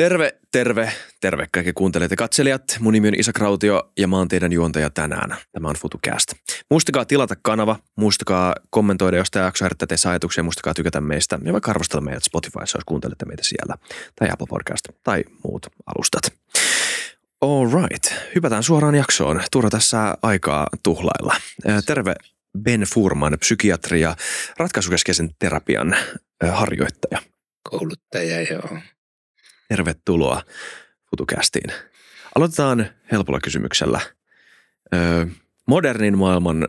Terve, 0.00 0.32
terve, 0.52 0.92
terve 1.20 1.46
kaikki 1.52 1.72
kuuntelijat 1.72 2.10
ja 2.10 2.16
katselijat. 2.16 2.62
Mun 2.78 2.92
nimi 2.92 3.08
on 3.08 3.14
Isa 3.14 3.32
Krautio 3.32 3.92
ja 3.98 4.08
mä 4.08 4.16
oon 4.16 4.28
teidän 4.28 4.52
juontaja 4.52 4.90
tänään. 4.90 5.36
Tämä 5.52 5.68
on 5.68 5.74
FutuCast. 5.76 6.32
Muistakaa 6.70 7.04
tilata 7.04 7.34
kanava, 7.42 7.76
muistakaa 7.96 8.54
kommentoida, 8.70 9.16
jos 9.16 9.30
tämä 9.30 9.44
jakso 9.44 9.64
herättää 9.64 9.86
teissä 9.86 10.10
ajatuksia, 10.10 10.44
muistakaa 10.44 10.74
tykätä 10.74 11.00
meistä 11.00 11.38
ja 11.44 11.52
vaikka 11.52 11.70
arvostella 11.70 12.00
meidät 12.00 12.24
Spotifyssa, 12.24 12.78
jos 12.78 12.84
kuuntelette 12.86 13.24
meitä 13.24 13.42
siellä, 13.44 13.74
tai 14.18 14.28
Apple 14.32 14.46
Podcast, 14.50 14.88
tai 15.04 15.24
muut 15.44 15.66
alustat. 15.86 16.32
All 17.40 17.66
right, 17.82 18.12
hypätään 18.34 18.62
suoraan 18.62 18.94
jaksoon. 18.94 19.42
Turha 19.52 19.70
tässä 19.70 20.16
aikaa 20.22 20.66
tuhlailla. 20.82 21.34
Terve 21.86 22.14
Ben 22.62 22.80
Furman, 22.80 23.36
psykiatri 23.40 24.00
ja 24.00 24.16
ratkaisukeskeisen 24.56 25.30
terapian 25.38 25.96
harjoittaja. 26.50 27.22
Kouluttaja, 27.70 28.42
joo. 28.42 28.78
Tervetuloa 29.70 30.42
FutuCastiin. 31.10 31.72
Aloitetaan 32.36 32.86
helpolla 33.12 33.40
kysymyksellä. 33.40 34.00
Ö, 34.94 35.26
modernin 35.66 36.18
maailman 36.18 36.64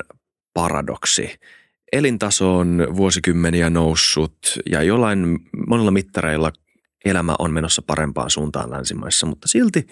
paradoksi. 0.53 1.39
Elintaso 1.91 2.57
on 2.57 2.87
vuosikymmeniä 2.95 3.69
noussut 3.69 4.37
ja 4.71 4.83
jollain 4.83 5.39
monilla 5.67 5.91
mittareilla 5.91 6.51
elämä 7.05 7.35
on 7.39 7.53
menossa 7.53 7.81
parempaan 7.81 8.29
suuntaan 8.29 8.71
länsimaissa, 8.71 9.25
mutta 9.25 9.47
silti 9.47 9.87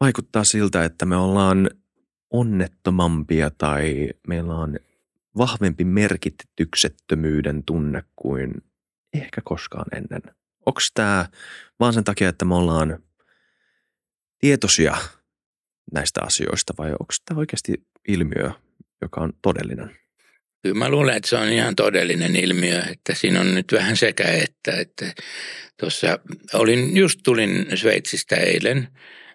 vaikuttaa 0.00 0.44
siltä, 0.44 0.84
että 0.84 1.06
me 1.06 1.16
ollaan 1.16 1.70
onnettomampia 2.30 3.50
tai 3.58 4.08
meillä 4.26 4.54
on 4.54 4.78
vahvempi 5.36 5.84
merkityksettömyyden 5.84 7.62
tunne 7.64 8.04
kuin 8.16 8.52
ehkä 9.14 9.40
koskaan 9.44 9.86
ennen. 9.96 10.39
Onko 10.66 10.80
tämä 10.94 11.26
vaan 11.80 11.92
sen 11.92 12.04
takia, 12.04 12.28
että 12.28 12.44
me 12.44 12.54
ollaan 12.54 13.02
tietoisia 14.38 14.96
näistä 15.92 16.20
asioista 16.22 16.74
vai 16.78 16.90
onko 16.90 17.14
tämä 17.24 17.38
oikeasti 17.38 17.86
ilmiö, 18.08 18.50
joka 19.02 19.20
on 19.20 19.32
todellinen? 19.42 19.96
Kyllä 20.62 20.78
mä 20.78 20.88
luulen, 20.88 21.16
että 21.16 21.28
se 21.28 21.36
on 21.36 21.48
ihan 21.48 21.76
todellinen 21.76 22.36
ilmiö, 22.36 22.82
että 22.90 23.14
siinä 23.14 23.40
on 23.40 23.54
nyt 23.54 23.72
vähän 23.72 23.96
sekä 23.96 24.24
että, 24.24 24.72
että 24.72 25.14
tuossa 25.80 26.18
olin, 26.52 26.96
just 26.96 27.20
tulin 27.24 27.66
Sveitsistä 27.74 28.36
eilen– 28.36 28.88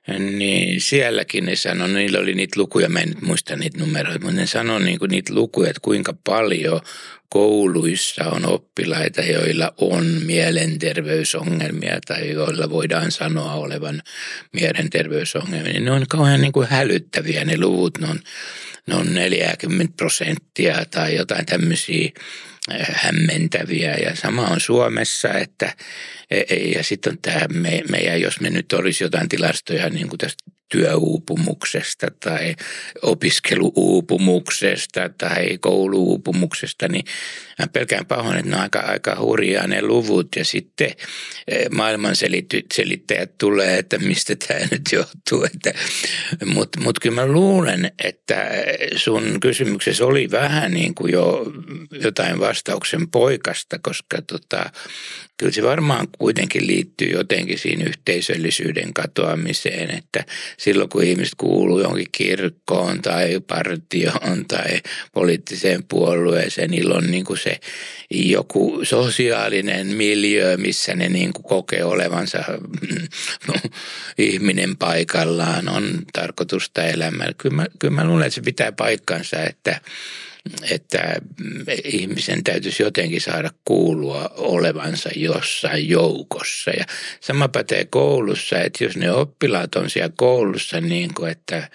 niin 0.07 0.81
sielläkin 0.81 1.45
ne 1.45 1.55
sanoi, 1.55 1.89
niillä 1.89 2.19
oli 2.19 2.33
niitä 2.33 2.59
lukuja, 2.59 2.89
mä 2.89 2.99
en 2.99 3.09
nyt 3.09 3.21
muista 3.21 3.55
niitä 3.55 3.79
numeroita, 3.79 4.19
mutta 4.19 4.35
ne 4.35 4.45
sanoi 4.45 4.83
niin 4.83 4.99
kuin 4.99 5.11
niitä 5.11 5.33
lukuja, 5.35 5.69
että 5.69 5.79
kuinka 5.81 6.13
paljon 6.23 6.81
kouluissa 7.29 8.23
on 8.23 8.45
oppilaita, 8.45 9.21
joilla 9.21 9.73
on 9.77 10.05
mielenterveysongelmia 10.25 11.99
tai 12.07 12.31
joilla 12.31 12.69
voidaan 12.69 13.11
sanoa 13.11 13.53
olevan 13.53 14.01
mielenterveysongelmia. 14.51 15.79
Ne 15.79 15.91
on 15.91 16.05
kauhean 16.09 16.41
niin 16.41 16.51
kuin 16.51 16.67
hälyttäviä 16.67 17.45
ne 17.45 17.57
luvut, 17.59 17.97
ne 17.97 18.07
on, 18.07 18.19
ne 18.87 18.95
on 18.95 19.13
40 19.13 19.93
prosenttia 19.97 20.85
tai 20.91 21.15
jotain 21.15 21.45
tämmöisiä 21.45 22.09
hämmentäviä. 22.91 23.95
Ja 23.95 24.15
sama 24.15 24.47
on 24.47 24.59
Suomessa, 24.59 25.33
että 25.33 25.73
e, 26.31 26.41
e, 26.49 26.55
ja 26.55 26.83
sitten 26.83 27.11
on 27.13 27.17
tämä 27.21 27.47
me, 27.53 27.81
meidän, 27.89 28.21
jos 28.21 28.39
me 28.39 28.49
nyt 28.49 28.73
olisi 28.73 29.03
jotain 29.03 29.29
tilastoja 29.29 29.89
niin 29.89 30.07
kuin 30.07 30.17
tästä 30.17 30.54
työuupumuksesta 30.69 32.07
tai 32.19 32.55
opiskeluuupumuksesta 33.01 35.09
tai 35.17 35.57
kouluuupumuksesta, 35.57 36.87
niin 36.87 37.05
mä 37.59 37.67
pelkään 37.67 38.05
pahoin, 38.05 38.37
että 38.37 38.49
ne 38.49 38.55
on 38.55 38.61
aika, 38.61 38.79
aika 38.79 39.17
hurjaa 39.19 39.67
ne 39.67 39.81
luvut 39.81 40.27
ja 40.35 40.45
sitten 40.45 40.91
eh, 41.47 41.69
maailman 41.71 42.15
selittäjät 42.73 43.37
tulee, 43.37 43.77
että 43.77 43.97
mistä 43.97 44.35
tämä 44.35 44.59
nyt 44.71 44.81
johtuu. 44.91 45.47
Mutta 46.45 46.81
mut 46.81 46.99
kyllä 46.99 47.15
mä 47.15 47.27
luulen, 47.27 47.91
että 48.03 48.49
sun 48.95 49.39
kysymyksessä 49.39 50.05
oli 50.05 50.31
vähän 50.31 50.71
niin 50.71 50.95
kuin 50.95 51.13
jo 51.13 51.45
jotain 51.91 52.39
vastauksen 52.39 53.11
poikasta, 53.11 53.79
koska 53.79 54.21
tota, 54.21 54.69
kyllä 55.37 55.51
se 55.51 55.63
varmaan 55.63 56.07
kuitenkin 56.17 56.67
liittyy 56.67 57.07
jotenkin 57.07 57.59
siinä 57.59 57.85
yhteisöllisyyden 57.85 58.93
katoamiseen, 58.93 59.97
että 59.97 60.23
silloin 60.57 60.89
kun 60.89 61.03
ihmiset 61.03 61.35
kuuluu 61.37 61.79
johonkin 61.79 62.07
kirkkoon 62.11 63.01
tai 63.01 63.39
partioon 63.47 64.45
tai 64.47 64.81
poliittiseen 65.13 65.83
puolueeseen, 65.83 66.71
niillä 66.71 66.95
on 66.95 67.11
niin 67.11 67.25
kuin 67.25 67.37
se 67.37 67.59
joku 68.09 68.79
sosiaalinen 68.83 69.87
miljö, 69.87 70.57
missä 70.57 70.95
ne 70.95 71.09
niin 71.09 71.33
kuin 71.33 71.43
kokee 71.43 71.83
olevansa 71.83 72.43
ihminen 74.17 74.77
paikallaan, 74.77 75.69
on 75.69 75.99
tarkoitusta 76.13 76.83
elämällä. 76.83 77.33
Kyllä 77.37 77.55
mä, 77.55 77.65
kyllä 77.79 77.95
mä 77.95 78.07
luulen, 78.07 78.27
että 78.27 78.35
se 78.35 78.41
pitää 78.41 78.71
paikkansa, 78.71 79.37
että 79.43 79.81
että 80.71 81.15
ihmisen 81.83 82.43
täytyisi 82.43 82.83
jotenkin 82.83 83.21
saada 83.21 83.49
kuulua 83.65 84.29
olevansa 84.37 85.09
jossain 85.15 85.89
joukossa. 85.89 86.71
Ja 86.71 86.85
sama 87.19 87.47
pätee 87.47 87.85
koulussa, 87.85 88.59
että 88.59 88.83
jos 88.83 88.97
ne 88.97 89.11
oppilaat 89.11 89.75
on 89.75 89.89
siellä 89.89 90.13
koulussa 90.17 90.81
niin 90.81 91.13
kuin, 91.13 91.31
että 91.31 91.69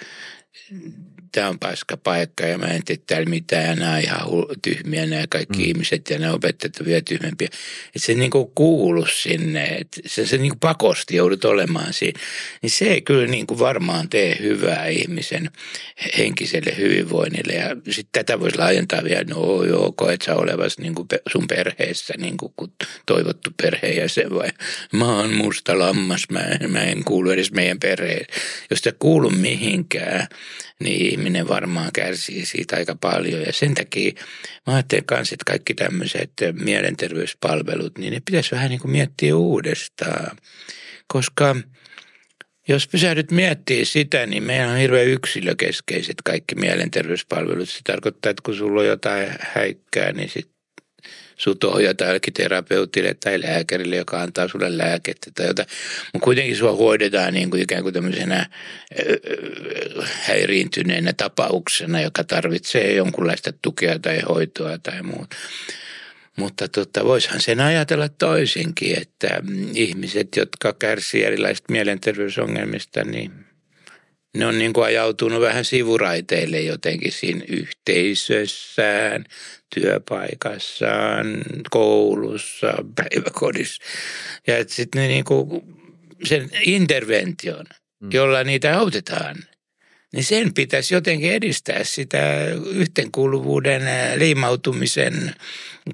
tämä 1.32 1.48
on 1.48 1.58
paska 1.58 1.96
paikka 1.96 2.46
ja 2.46 2.58
mä 2.58 2.66
en 2.66 2.84
tee 2.84 2.96
täällä 3.06 3.30
mitään 3.30 3.64
ja 3.64 3.74
nämä 3.74 3.92
on 3.94 4.00
ihan 4.00 4.26
tyhmiä 4.62 5.06
nämä 5.06 5.24
kaikki 5.30 5.58
mm. 5.58 5.64
ihmiset 5.64 6.10
ja 6.10 6.18
nämä 6.18 6.32
opettajat 6.32 6.76
on 6.80 6.86
vielä 6.86 7.00
tyhmempiä. 7.00 7.48
Että 7.86 8.06
se 8.06 8.14
niin 8.14 8.30
kuin 8.30 8.50
kuulu 8.54 9.06
sinne, 9.06 9.64
että 9.64 10.00
se, 10.06 10.26
se 10.26 10.38
niin 10.38 10.50
kuin 10.50 10.60
pakosti 10.60 11.16
joudut 11.16 11.44
olemaan 11.44 11.92
siinä. 11.92 12.20
Niin 12.62 12.70
se 12.70 12.84
ei 12.84 13.00
kyllä 13.00 13.26
niin 13.26 13.46
kuin 13.46 13.58
varmaan 13.58 14.08
tee 14.08 14.36
hyvää 14.40 14.86
ihmisen 14.86 15.50
henkiselle 16.18 16.76
hyvinvoinnille 16.76 17.52
ja 17.52 17.76
sitten 17.90 18.24
tätä 18.24 18.40
voisi 18.40 18.58
laajentaa 18.58 19.04
vielä, 19.04 19.24
no 19.24 19.64
joo, 19.64 19.92
koet 19.92 20.22
sä 20.22 20.34
olevas 20.36 20.78
niin 20.78 20.94
kuin 20.94 21.08
sun 21.32 21.46
perheessä 21.46 22.14
niin 22.18 22.36
kuin 22.36 22.52
toivottu 23.06 23.50
perheenjäsen 23.62 24.34
vai 24.34 24.48
mä 24.92 25.16
oon 25.16 25.34
musta 25.34 25.78
lammas, 25.78 26.24
mä 26.30 26.40
en, 26.40 26.70
mä 26.70 26.80
en 26.80 27.04
kuulu 27.04 27.30
edes 27.30 27.52
meidän 27.52 27.80
perheen. 27.80 28.26
Jos 28.70 28.78
sä 28.78 28.92
kuulu 28.98 29.30
mihinkään, 29.30 30.26
niin 30.80 31.12
ihminen 31.12 31.48
varmaan 31.48 31.90
kärsii 31.92 32.46
siitä 32.46 32.76
aika 32.76 32.94
paljon. 32.94 33.42
Ja 33.42 33.52
sen 33.52 33.74
takia 33.74 34.12
mä 34.66 34.74
ajattelen 34.74 35.04
kanssa, 35.04 35.34
että 35.34 35.44
kaikki 35.46 35.74
tämmöiset 35.74 36.32
mielenterveyspalvelut, 36.52 37.98
niin 37.98 38.12
ne 38.12 38.20
pitäisi 38.24 38.50
vähän 38.50 38.70
niin 38.70 38.80
kuin 38.80 38.90
miettiä 38.90 39.36
uudestaan. 39.36 40.36
Koska 41.06 41.56
jos 42.68 42.88
pysähdyt 42.88 43.30
miettimään 43.30 43.86
sitä, 43.86 44.26
niin 44.26 44.42
meillä 44.42 44.72
on 44.72 44.78
hirveän 44.78 45.06
yksilökeskeiset 45.06 46.16
kaikki 46.24 46.54
mielenterveyspalvelut. 46.54 47.68
Se 47.68 47.80
tarkoittaa, 47.84 48.30
että 48.30 48.42
kun 48.42 48.54
sulla 48.54 48.80
on 48.80 48.86
jotain 48.86 49.28
häikkää, 49.40 50.12
niin 50.12 50.28
sit 50.28 50.49
sut 51.40 51.64
ohjataan 51.64 52.08
jollekin 52.08 52.34
terapeutille 52.34 53.14
tai 53.14 53.42
lääkärille, 53.42 53.96
joka 53.96 54.22
antaa 54.22 54.48
sulle 54.48 54.78
lääkettä 54.78 55.30
tai 55.34 55.46
jotain. 55.46 55.68
Mutta 56.12 56.24
kuitenkin 56.24 56.56
sua 56.56 56.72
hoidetaan 56.72 57.34
niin 57.34 57.50
kuin 57.50 57.62
ikään 57.62 57.82
kuin 57.82 57.94
tämmöisenä 57.94 58.46
häiriintyneenä 60.00 61.12
tapauksena, 61.12 62.00
joka 62.00 62.24
tarvitsee 62.24 62.94
jonkunlaista 62.94 63.52
tukea 63.62 63.98
tai 63.98 64.20
hoitoa 64.20 64.78
tai 64.78 65.02
muuta. 65.02 65.36
Mutta 66.36 66.68
tota, 66.68 67.04
voisihan 67.04 67.40
sen 67.40 67.60
ajatella 67.60 68.08
toisinkin, 68.08 68.98
että 68.98 69.42
ihmiset, 69.74 70.36
jotka 70.36 70.72
kärsivät 70.72 71.26
erilaisista 71.26 71.72
mielenterveysongelmista, 71.72 73.04
niin 73.04 73.32
ne 74.36 74.46
on 74.46 74.58
niin 74.58 74.72
kuin 74.72 74.84
ajautunut 74.84 75.40
vähän 75.40 75.64
sivuraiteille 75.64 76.60
jotenkin 76.60 77.12
siinä 77.12 77.44
yhteisössään, 77.48 79.24
työpaikassaan, 79.74 81.26
koulussa, 81.70 82.74
päiväkodissa. 82.96 83.82
Ja 84.46 84.54
sitten 84.66 85.02
ne 85.02 85.08
niin 85.08 85.24
kuin 85.24 85.62
sen 86.24 86.50
intervention, 86.62 87.66
mm. 88.00 88.08
jolla 88.12 88.44
niitä 88.44 88.78
autetaan, 88.78 89.36
niin 90.12 90.24
sen 90.24 90.54
pitäisi 90.54 90.94
jotenkin 90.94 91.32
edistää 91.32 91.84
sitä 91.84 92.46
yhteenkuuluvuuden 92.74 93.82
liimautumisen 94.16 95.34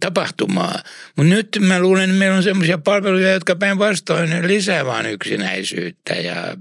tapahtumaa. 0.01 0.83
Mutta 1.17 1.35
nyt 1.35 1.49
mä 1.61 1.81
luulen, 1.81 2.05
että 2.11 2.19
meillä 2.19 2.37
on 2.37 2.43
sellaisia 2.43 2.79
palveluja, 2.79 3.33
jotka 3.33 3.57
päinvastoin 3.57 4.49
lisää 4.49 4.87
vaan 4.87 5.07
yksinäisyyttä 5.07 6.15
ja 6.15 6.57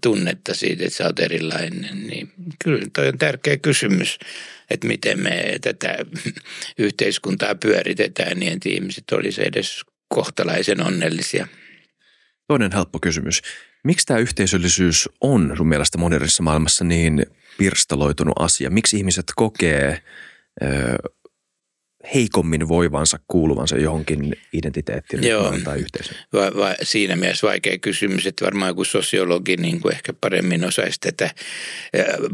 tunnetta 0.00 0.54
siitä, 0.54 0.84
että 0.84 0.96
sä 0.96 1.04
oot 1.04 1.18
erilainen. 1.18 2.06
Niin 2.06 2.32
kyllä 2.64 2.86
toi 2.92 3.08
on 3.08 3.18
tärkeä 3.18 3.56
kysymys, 3.56 4.18
että 4.70 4.86
miten 4.86 5.20
me 5.20 5.58
tätä 5.60 5.98
yhteiskuntaa 6.78 7.54
pyöritetään 7.54 8.38
niin, 8.38 8.52
että 8.52 8.68
ihmiset 8.68 9.04
olisi 9.12 9.42
edes 9.46 9.80
kohtalaisen 10.08 10.86
onnellisia. 10.86 11.46
Toinen 12.48 12.72
helppo 12.72 12.98
kysymys. 12.98 13.42
Miksi 13.84 14.06
tämä 14.06 14.20
yhteisöllisyys 14.20 15.08
on 15.20 15.52
sun 15.56 15.68
mielestä 15.68 15.98
modernissa 15.98 16.42
maailmassa 16.42 16.84
niin 16.84 17.26
pirstaloitunut 17.58 18.34
asia? 18.38 18.70
Miksi 18.70 18.96
ihmiset 18.96 19.24
kokee 19.36 20.02
ö, 20.62 20.66
heikommin 22.14 22.68
voivansa 22.68 23.18
kuuluvansa 23.28 23.76
johonkin 23.76 24.36
identiteettiin 24.52 25.24
Joo. 25.24 25.54
tai 25.64 25.78
yhteisöön? 25.78 26.20
Va, 26.32 26.60
va, 26.60 26.74
siinä 26.82 27.16
mielessä 27.16 27.46
vaikea 27.46 27.78
kysymys, 27.78 28.26
että 28.26 28.44
varmaan 28.44 28.70
joku 28.70 28.84
sosiologi 28.84 29.56
niin 29.56 29.80
kuin 29.80 29.94
ehkä 29.94 30.12
paremmin 30.20 30.64
osaisi 30.64 31.00
tätä 31.00 31.30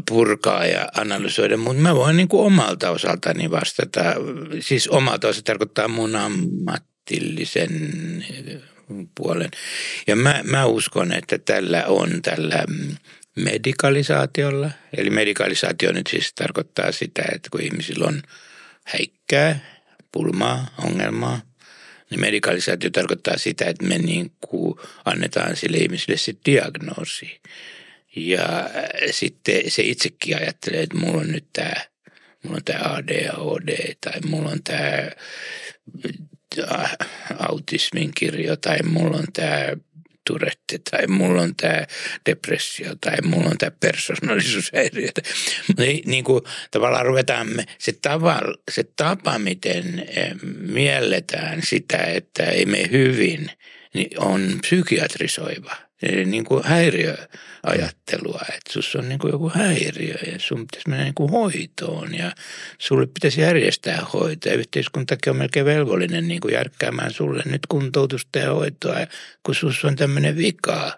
purkaa 0.09 0.65
ja 0.65 0.87
analysoida, 0.95 1.57
mutta 1.57 1.81
mä 1.81 1.95
voin 1.95 2.17
niin 2.17 2.27
kuin 2.27 2.45
omalta 2.45 2.89
osaltani 2.89 3.51
vastata. 3.51 4.03
Siis 4.59 4.87
omalta 4.87 5.27
osalta 5.27 5.45
tarkoittaa 5.45 5.87
mun 5.87 6.15
ammatillisen 6.15 7.93
puolen. 9.15 9.51
Ja 10.07 10.15
mä, 10.15 10.41
mä 10.43 10.65
uskon, 10.65 11.13
että 11.13 11.37
tällä 11.37 11.85
on 11.85 12.21
tällä 12.21 12.63
medikalisaatiolla, 13.35 14.71
eli 14.97 15.09
medikalisaatio 15.09 15.91
nyt 15.91 16.07
siis 16.07 16.33
tarkoittaa 16.33 16.91
sitä, 16.91 17.23
että 17.35 17.49
kun 17.51 17.61
ihmisillä 17.61 18.07
on 18.07 18.21
häikkää, 18.87 19.59
pulmaa, 20.11 20.67
ongelmaa, 20.77 21.41
niin 22.09 22.19
medikalisaatio 22.19 22.89
tarkoittaa 22.89 23.37
sitä, 23.37 23.65
että 23.65 23.85
me 23.85 23.97
niin 23.97 24.31
kuin 24.41 24.75
annetaan 25.05 25.55
sille 25.55 25.77
ihmiselle 25.77 26.17
se 26.17 26.33
diagnoosi. 26.45 27.41
Ja 28.15 28.69
sitten 29.11 29.71
se 29.71 29.83
itsekin 29.83 30.37
ajattelee, 30.37 30.81
että 30.81 30.97
mulla 30.97 31.21
on 31.21 31.31
nyt 31.31 31.45
tämä, 31.53 31.73
mulla 32.43 32.57
on 32.57 32.63
tämä 32.63 32.79
ADHD 32.79 33.95
tai 34.01 34.21
mulla 34.25 34.49
on 34.49 34.63
tämä 34.63 35.11
autismin 37.39 38.11
kirjo 38.15 38.55
tai 38.55 38.77
mulla 38.83 39.17
on 39.17 39.27
tämä 39.33 39.65
Turette 40.27 40.79
tai 40.91 41.07
mulla 41.07 41.41
on 41.41 41.55
tämä 41.55 41.85
depressio 42.25 42.95
tai 43.01 43.17
mulla 43.23 43.49
on 43.49 43.57
tämä 43.57 43.71
persoonallisuushäiriö. 43.79 45.09
Niin, 45.77 46.03
niin 46.05 46.23
kuin 46.23 46.41
tavallaan 46.71 47.05
ruvetaan 47.05 47.47
se, 47.77 47.93
tava, 48.01 48.41
se 48.71 48.83
tapa, 48.95 49.39
miten 49.39 50.07
mielletään 50.59 51.61
sitä, 51.63 51.97
että 51.97 52.43
ei 52.43 52.65
me 52.65 52.91
hyvin, 52.91 53.51
niin 53.93 54.19
on 54.19 54.59
psykiatrisoiva 54.61 55.86
niin 56.01 56.45
kuin 56.45 56.63
häiriöajattelua, 56.63 58.41
että 58.41 58.73
sus 58.73 58.95
on 58.95 59.09
niin 59.09 59.19
kuin 59.19 59.31
joku 59.31 59.51
häiriö 59.55 60.15
ja 60.31 60.39
sun 60.39 60.59
pitäisi 60.59 60.89
mennä 60.89 61.03
niin 61.03 61.13
kuin 61.13 61.31
hoitoon 61.31 62.15
ja 62.15 62.31
sulle 62.77 63.07
pitäisi 63.07 63.41
järjestää 63.41 64.05
hoitoa. 64.13 64.53
Yhteiskuntakin 64.53 65.31
on 65.31 65.37
melkein 65.37 65.65
velvollinen 65.65 66.27
niin 66.27 66.41
kuin 66.41 66.53
järkkäämään 66.53 67.13
sulle 67.13 67.43
nyt 67.45 67.65
kuntoutusta 67.67 68.39
ja 68.39 68.53
hoitoa, 68.53 68.95
kun 69.43 69.55
sus 69.55 69.85
on 69.85 69.95
tämmöinen 69.95 70.37
vika 70.37 70.91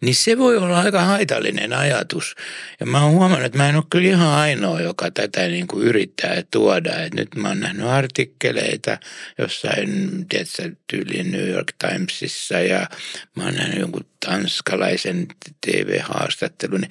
niin 0.00 0.14
se 0.14 0.38
voi 0.38 0.56
olla 0.56 0.80
aika 0.80 1.00
haitallinen 1.00 1.72
ajatus. 1.72 2.34
Ja 2.80 2.86
mä 2.86 3.02
oon 3.02 3.12
huomannut, 3.12 3.46
että 3.46 3.58
mä 3.58 3.68
en 3.68 3.76
ole 3.76 3.84
kyllä 3.90 4.08
ihan 4.08 4.28
ainoa, 4.28 4.80
joka 4.80 5.10
tätä 5.10 5.48
niin 5.48 5.66
kuin 5.66 5.86
yrittää 5.86 6.42
tuoda. 6.50 7.02
Et 7.02 7.14
nyt 7.14 7.34
mä 7.36 7.48
oon 7.48 7.60
nähnyt 7.60 7.86
artikkeleita 7.86 8.98
jossain, 9.38 9.88
tiedätkö, 10.28 10.70
tyyliin 10.86 11.30
New 11.30 11.48
York 11.48 11.72
Timesissa 11.78 12.60
ja 12.60 12.86
mä 13.36 13.44
oon 13.44 13.54
nähnyt 13.54 13.78
jonkun 13.78 14.06
tanskalaisen 14.26 15.26
TV-haastattelun. 15.66 16.80
Niin 16.80 16.90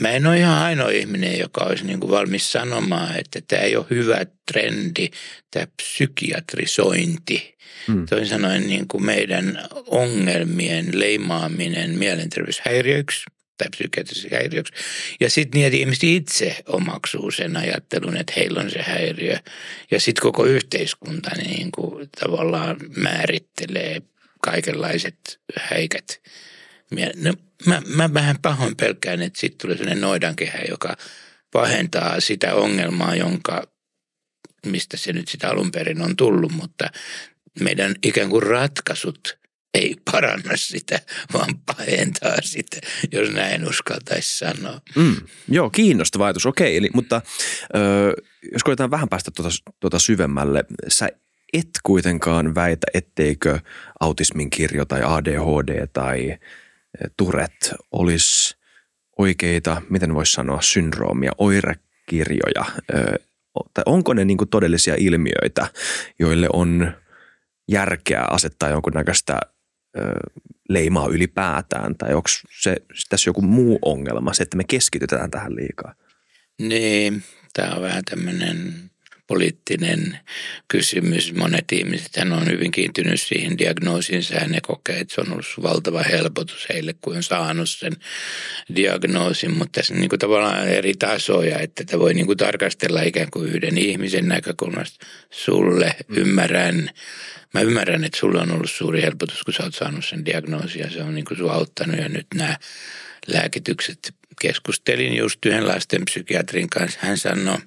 Mä 0.00 0.10
en 0.10 0.26
ole 0.26 0.38
ihan 0.38 0.62
ainoa 0.62 0.90
ihminen, 0.90 1.38
joka 1.38 1.64
olisi 1.64 1.84
niin 1.84 2.00
kuin 2.00 2.10
valmis 2.10 2.52
sanomaan, 2.52 3.16
että 3.16 3.40
tämä 3.48 3.62
ei 3.62 3.76
ole 3.76 3.86
hyvä 3.90 4.26
trendi, 4.52 5.10
tämä 5.50 5.66
psykiatrisointi. 5.76 7.55
Hmm. 7.86 8.06
Toisin 8.06 8.28
sanoen 8.28 8.66
niin 8.66 8.88
kuin 8.88 9.04
meidän 9.04 9.68
ongelmien 9.86 10.86
leimaaminen 10.92 11.98
mielenterveyshäiriöiksi 11.98 13.24
tai 13.58 13.68
psykiatrisiksi 13.70 14.28
häiriöksi. 14.32 14.72
Ja 15.20 15.30
sitten 15.30 15.62
että 15.62 15.76
ihmiset 15.76 16.04
itse 16.04 16.56
omaksuu 16.66 17.30
sen 17.30 17.56
ajattelun, 17.56 18.16
että 18.16 18.32
heillä 18.36 18.60
on 18.60 18.70
se 18.70 18.82
häiriö. 18.82 19.38
Ja 19.90 20.00
sitten 20.00 20.22
koko 20.22 20.44
yhteiskunta 20.44 21.30
niin 21.46 21.72
kuin 21.72 22.08
tavallaan 22.20 22.76
määrittelee 22.96 24.02
kaikenlaiset 24.42 25.40
häikät. 25.60 26.20
No, 27.16 27.32
mä, 27.66 27.82
mä 27.86 28.14
vähän 28.14 28.36
pahoin 28.42 28.76
pelkään, 28.76 29.22
että 29.22 29.40
sitten 29.40 29.58
tulee 29.58 29.76
sellainen 29.76 30.00
noidankehä, 30.00 30.58
joka 30.68 30.96
pahentaa 31.52 32.20
sitä 32.20 32.54
ongelmaa, 32.54 33.16
jonka, 33.16 33.62
mistä 34.66 34.96
se 34.96 35.12
nyt 35.12 35.28
sitä 35.28 35.48
alun 35.48 35.72
perin 35.72 36.02
on 36.02 36.16
tullut, 36.16 36.52
mutta 36.52 36.90
meidän 37.60 37.94
ikään 38.02 38.28
kuin 38.28 38.42
ratkaisut 38.42 39.38
ei 39.74 39.96
paranna 40.12 40.56
sitä, 40.56 41.00
vaan 41.32 41.54
pahentaa 41.66 42.36
sitä, 42.40 42.76
jos 43.12 43.30
näin 43.30 43.68
uskaltaisi 43.68 44.38
sanoa. 44.38 44.80
Mm, 44.96 45.16
joo, 45.48 45.70
kiinnostava 45.70 46.24
ajatus. 46.24 46.46
Okei, 46.46 46.76
eli, 46.76 46.90
mutta 46.94 47.22
ö, 47.76 48.12
jos 48.52 48.64
koetaan 48.64 48.90
vähän 48.90 49.08
päästä 49.08 49.30
tuota, 49.30 49.50
tuota 49.80 49.98
syvemmälle, 49.98 50.64
sä 50.88 51.08
et 51.52 51.70
kuitenkaan 51.82 52.54
väitä, 52.54 52.86
etteikö 52.94 53.58
autismin 54.00 54.50
kirjo 54.50 54.84
tai 54.84 55.00
ADHD 55.04 55.86
tai 55.92 56.38
Turet 57.16 57.74
olisi 57.92 58.56
oikeita, 59.18 59.82
miten 59.90 60.14
voisi 60.14 60.32
sanoa, 60.32 60.60
syndroomia, 60.60 61.32
oirekirjoja? 61.38 62.64
Tai 63.74 63.82
onko 63.86 64.14
ne 64.14 64.24
niin 64.24 64.38
todellisia 64.50 64.94
ilmiöitä, 64.98 65.66
joille 66.18 66.48
on 66.52 66.92
järkeä 67.68 68.24
asettaa 68.30 68.68
jonkunnäköistä 68.68 69.40
leimaa 70.68 71.08
ylipäätään? 71.08 71.96
Tai 71.96 72.14
onko 72.14 72.28
se 72.60 72.76
tässä 73.08 73.28
joku 73.28 73.42
muu 73.42 73.78
ongelma, 73.82 74.32
se, 74.32 74.42
että 74.42 74.56
me 74.56 74.64
keskitytään 74.64 75.30
tähän 75.30 75.56
liikaa? 75.56 75.94
Niin, 76.58 77.22
tämä 77.52 77.74
on 77.74 77.82
vähän 77.82 78.02
tämmöinen 78.10 78.90
poliittinen 79.26 80.18
kysymys. 80.68 81.34
Monet 81.34 81.72
ihmiset 81.72 82.16
on 82.36 82.46
hyvin 82.46 82.70
kiintynyt 82.70 83.20
siihen 83.20 83.58
diagnoosiinsa 83.58 84.34
ja 84.34 84.48
ne 84.48 84.60
kokee, 84.60 84.98
että 85.00 85.14
se 85.14 85.20
on 85.20 85.32
ollut 85.32 85.46
valtava 85.62 86.02
helpotus 86.02 86.66
heille, 86.68 86.94
kun 87.00 87.16
on 87.16 87.22
saanut 87.22 87.70
sen 87.70 87.92
diagnoosin. 88.76 89.58
Mutta 89.58 89.80
tässä 89.80 89.94
on 89.94 90.00
niin 90.00 90.08
kuin 90.08 90.18
tavallaan 90.18 90.68
eri 90.68 90.94
tasoja, 90.94 91.58
että 91.58 91.84
tätä 91.84 91.98
voi 91.98 92.14
niin 92.14 92.26
kuin 92.26 92.38
tarkastella 92.38 93.02
ikään 93.02 93.30
kuin 93.30 93.48
yhden 93.48 93.78
ihmisen 93.78 94.28
näkökulmasta. 94.28 95.06
Sulle 95.30 95.96
mm. 96.08 96.16
ymmärrän, 96.16 96.90
mä 97.54 97.60
ymmärrän, 97.60 98.04
että 98.04 98.18
sulla 98.18 98.42
on 98.42 98.52
ollut 98.52 98.70
suuri 98.70 99.02
helpotus, 99.02 99.42
kun 99.42 99.54
sä 99.54 99.62
oot 99.62 99.74
saanut 99.74 100.04
sen 100.04 100.24
diagnoosin 100.24 100.80
ja 100.80 100.90
se 100.90 101.02
on 101.02 101.14
niin 101.14 101.24
kuin 101.24 101.38
sua 101.38 101.52
auttanut 101.52 101.98
ja 101.98 102.08
nyt 102.08 102.26
nämä 102.34 102.56
lääkitykset. 103.26 104.14
Keskustelin 104.40 105.16
just 105.16 105.46
yhden 105.46 105.68
lastenpsykiatrin 105.68 106.70
kanssa. 106.70 106.98
Hän 107.02 107.18
sanoi, 107.18 107.58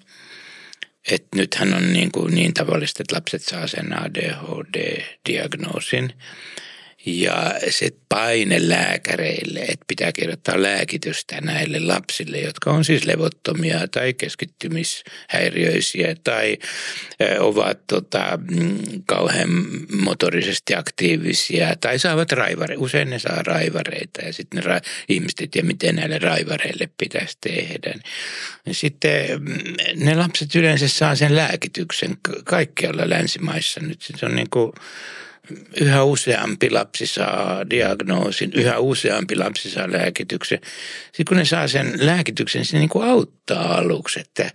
että 1.12 1.28
nythän 1.36 1.74
on 1.74 1.94
niin, 1.94 2.12
kuin 2.12 2.36
niin 2.36 2.54
tavallista, 2.54 3.04
että 3.04 3.16
lapset 3.16 3.42
saa 3.42 3.68
sen 3.68 4.00
ADHD-diagnoosin. 4.00 6.14
Ja 7.06 7.54
se 7.70 7.90
paine 8.10 8.70
lääkäreille, 8.70 9.60
että 9.60 9.86
pitää 9.88 10.12
kirjoittaa 10.12 10.62
lääkitystä 10.62 11.42
näille 11.42 11.80
lapsille, 11.80 12.38
jotka 12.38 12.72
on 12.72 12.86
siis 12.86 13.06
levottomia 13.06 13.88
tai 13.88 14.14
keskittymishäiriöisiä 14.14 16.16
tai 16.24 16.58
ovat 17.40 17.88
tota, 17.88 18.40
mm, 18.52 18.78
kauhean 19.06 19.50
motorisesti 19.92 20.76
aktiivisia 20.76 21.76
tai 21.82 22.00
saavat 22.00 22.32
raivare. 22.32 22.76
Usein 22.78 23.10
ne 23.10 23.20
saa 23.20 23.44
raivareita 23.44 24.22
ja 24.22 24.34
sitten 24.34 24.64
ra- 24.64 24.82
ihmiset 25.10 25.40
ei 25.40 25.48
tiedä, 25.48 25.68
miten 25.68 25.96
näille 25.96 26.20
raivareille 26.20 26.90
pitäisi 26.98 27.38
tehdä. 27.42 27.94
Sitten 28.72 29.42
mm, 29.42 29.58
ne 29.96 30.16
lapset 30.16 30.56
yleensä 30.56 30.88
saa 30.88 31.16
sen 31.16 31.36
lääkityksen 31.36 32.18
kaikkialla 32.44 33.10
länsimaissa 33.10 33.80
nyt. 33.80 34.02
Se 34.02 34.26
on 34.26 34.36
niin 34.36 34.50
kuin 34.50 34.72
yhä 35.82 36.04
useampi 36.04 36.70
lapsi 36.70 37.08
saa 37.08 37.70
diagnoosin, 37.70 38.52
yhä 38.54 38.80
useampi 38.80 39.36
lapsi 39.36 39.70
saa 39.70 39.92
lääkityksen. 39.92 40.60
Sitten 41.06 41.26
kun 41.28 41.38
ne 41.38 41.46
saa 41.46 41.68
sen 41.68 41.94
lääkityksen, 41.98 42.66
se 42.66 42.78
niin 42.78 42.90
kuin 42.90 43.10
auttaa 43.10 43.78
aluksi, 43.78 44.20
että, 44.20 44.52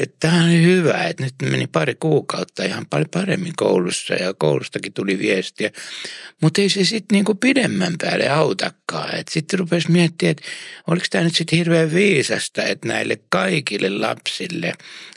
että 0.00 0.16
tämä 0.20 0.44
on 0.44 0.62
hyvä, 0.62 1.04
että 1.04 1.24
nyt 1.24 1.34
meni 1.42 1.66
pari 1.66 1.94
kuukautta 1.94 2.64
ihan 2.64 2.86
paljon 2.86 3.08
paremmin 3.10 3.52
koulussa 3.56 4.14
ja 4.14 4.34
koulustakin 4.34 4.92
tuli 4.92 5.18
viestiä. 5.18 5.70
Mutta 6.42 6.60
ei 6.60 6.68
se 6.68 6.84
sitten 6.84 7.24
niin 7.24 7.38
pidemmän 7.38 7.94
päälle 8.02 8.28
autakaan. 8.28 9.10
Sitten 9.30 9.58
rupesi 9.58 9.90
miettimään, 9.90 10.30
että 10.30 10.42
oliko 10.86 11.06
tämä 11.10 11.24
nyt 11.24 11.34
sitten 11.34 11.58
hirveän 11.58 11.94
viisasta, 11.94 12.62
että 12.62 12.88
näille 12.88 13.18
kaikille 13.28 13.90
lapsille, 13.90 14.72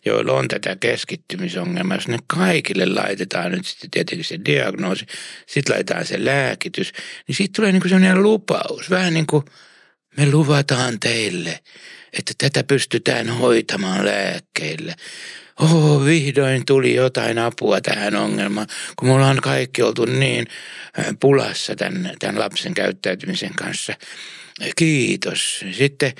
joilla 0.05 0.33
on 0.33 0.47
tätä 0.47 0.75
keskittymisongelmaa, 0.75 1.97
jos 1.97 2.07
ne 2.07 2.17
kaikille 2.27 2.85
laitetaan 2.85 3.51
nyt 3.51 3.65
sitten 3.65 3.91
tietenkin 3.91 4.25
se 4.25 4.39
diagnoosi, 4.45 5.05
sitten 5.47 5.73
laitetaan 5.73 6.05
se 6.05 6.25
lääkitys, 6.25 6.91
niin 7.27 7.35
siitä 7.35 7.53
tulee 7.55 7.71
niin 7.71 7.81
kuin 7.81 7.89
sellainen 7.89 8.23
lupaus. 8.23 8.89
Vähän 8.89 9.13
niin 9.13 9.27
kuin 9.27 9.45
me 10.17 10.31
luvataan 10.31 10.99
teille, 10.99 11.59
että 12.13 12.33
tätä 12.37 12.63
pystytään 12.63 13.29
hoitamaan 13.29 14.05
lääkkeillä. 14.05 14.95
oh, 15.59 16.05
vihdoin 16.05 16.65
tuli 16.65 16.95
jotain 16.95 17.39
apua 17.39 17.81
tähän 17.81 18.15
ongelmaan, 18.15 18.67
kun 18.95 19.07
mulla 19.07 19.27
on 19.27 19.41
kaikki 19.41 19.81
oltu 19.81 20.05
niin 20.05 20.47
pulassa 21.19 21.75
tämän, 21.75 22.11
tämän 22.19 22.39
lapsen 22.39 22.73
käyttäytymisen 22.73 23.53
kanssa. 23.55 23.93
Kiitos. 24.75 25.65
Sitten 25.71 26.13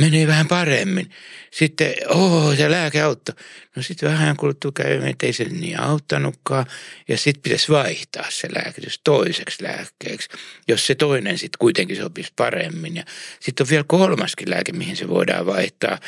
menee 0.00 0.26
vähän 0.26 0.48
paremmin. 0.48 1.10
Sitten, 1.56 1.94
oh, 2.08 2.56
se 2.56 2.70
lääke 2.70 3.02
auttoi. 3.02 3.34
No 3.76 3.82
sitten 3.82 4.10
vähän 4.10 4.36
kuluttua 4.36 4.72
käy, 4.74 5.02
että 5.06 5.26
ei 5.26 5.32
se 5.32 5.44
niin 5.44 5.80
auttanutkaan. 5.80 6.66
Ja 7.08 7.18
sitten 7.18 7.42
pitäisi 7.42 7.72
vaihtaa 7.72 8.26
se 8.28 8.48
lääkitys 8.54 9.00
toiseksi 9.04 9.62
lääkkeeksi, 9.62 10.28
jos 10.68 10.86
se 10.86 10.94
toinen 10.94 11.38
sitten 11.38 11.58
kuitenkin 11.58 11.96
sopisi 11.96 12.32
paremmin. 12.36 12.96
Ja 12.96 13.04
sitten 13.40 13.64
on 13.64 13.70
vielä 13.70 13.84
kolmaskin 13.88 14.50
lääke, 14.50 14.72
mihin 14.72 14.96
se 14.96 15.08
voidaan 15.08 15.46
vaihtaa. 15.46 15.98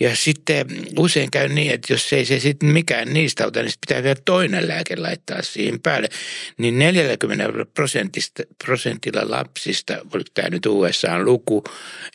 Ja 0.00 0.16
sitten 0.16 0.66
usein 0.98 1.30
käy 1.30 1.48
niin, 1.48 1.72
että 1.72 1.92
jos 1.92 2.12
ei 2.12 2.24
se 2.24 2.40
sitten 2.40 2.68
mikään 2.68 3.12
niistä 3.12 3.44
auta, 3.44 3.62
niin 3.62 3.72
pitää 3.88 4.02
vielä 4.02 4.20
toinen 4.24 4.68
lääke 4.68 4.96
laittaa 4.96 5.42
siihen 5.42 5.80
päälle. 5.80 6.08
Niin 6.58 6.78
40 6.78 7.44
prosentista, 7.74 8.42
prosentilla 8.64 9.22
lapsista, 9.24 9.98
oliko 10.14 10.30
tämä 10.34 10.48
nyt 10.50 10.66
USA 10.66 11.18
luku, 11.18 11.64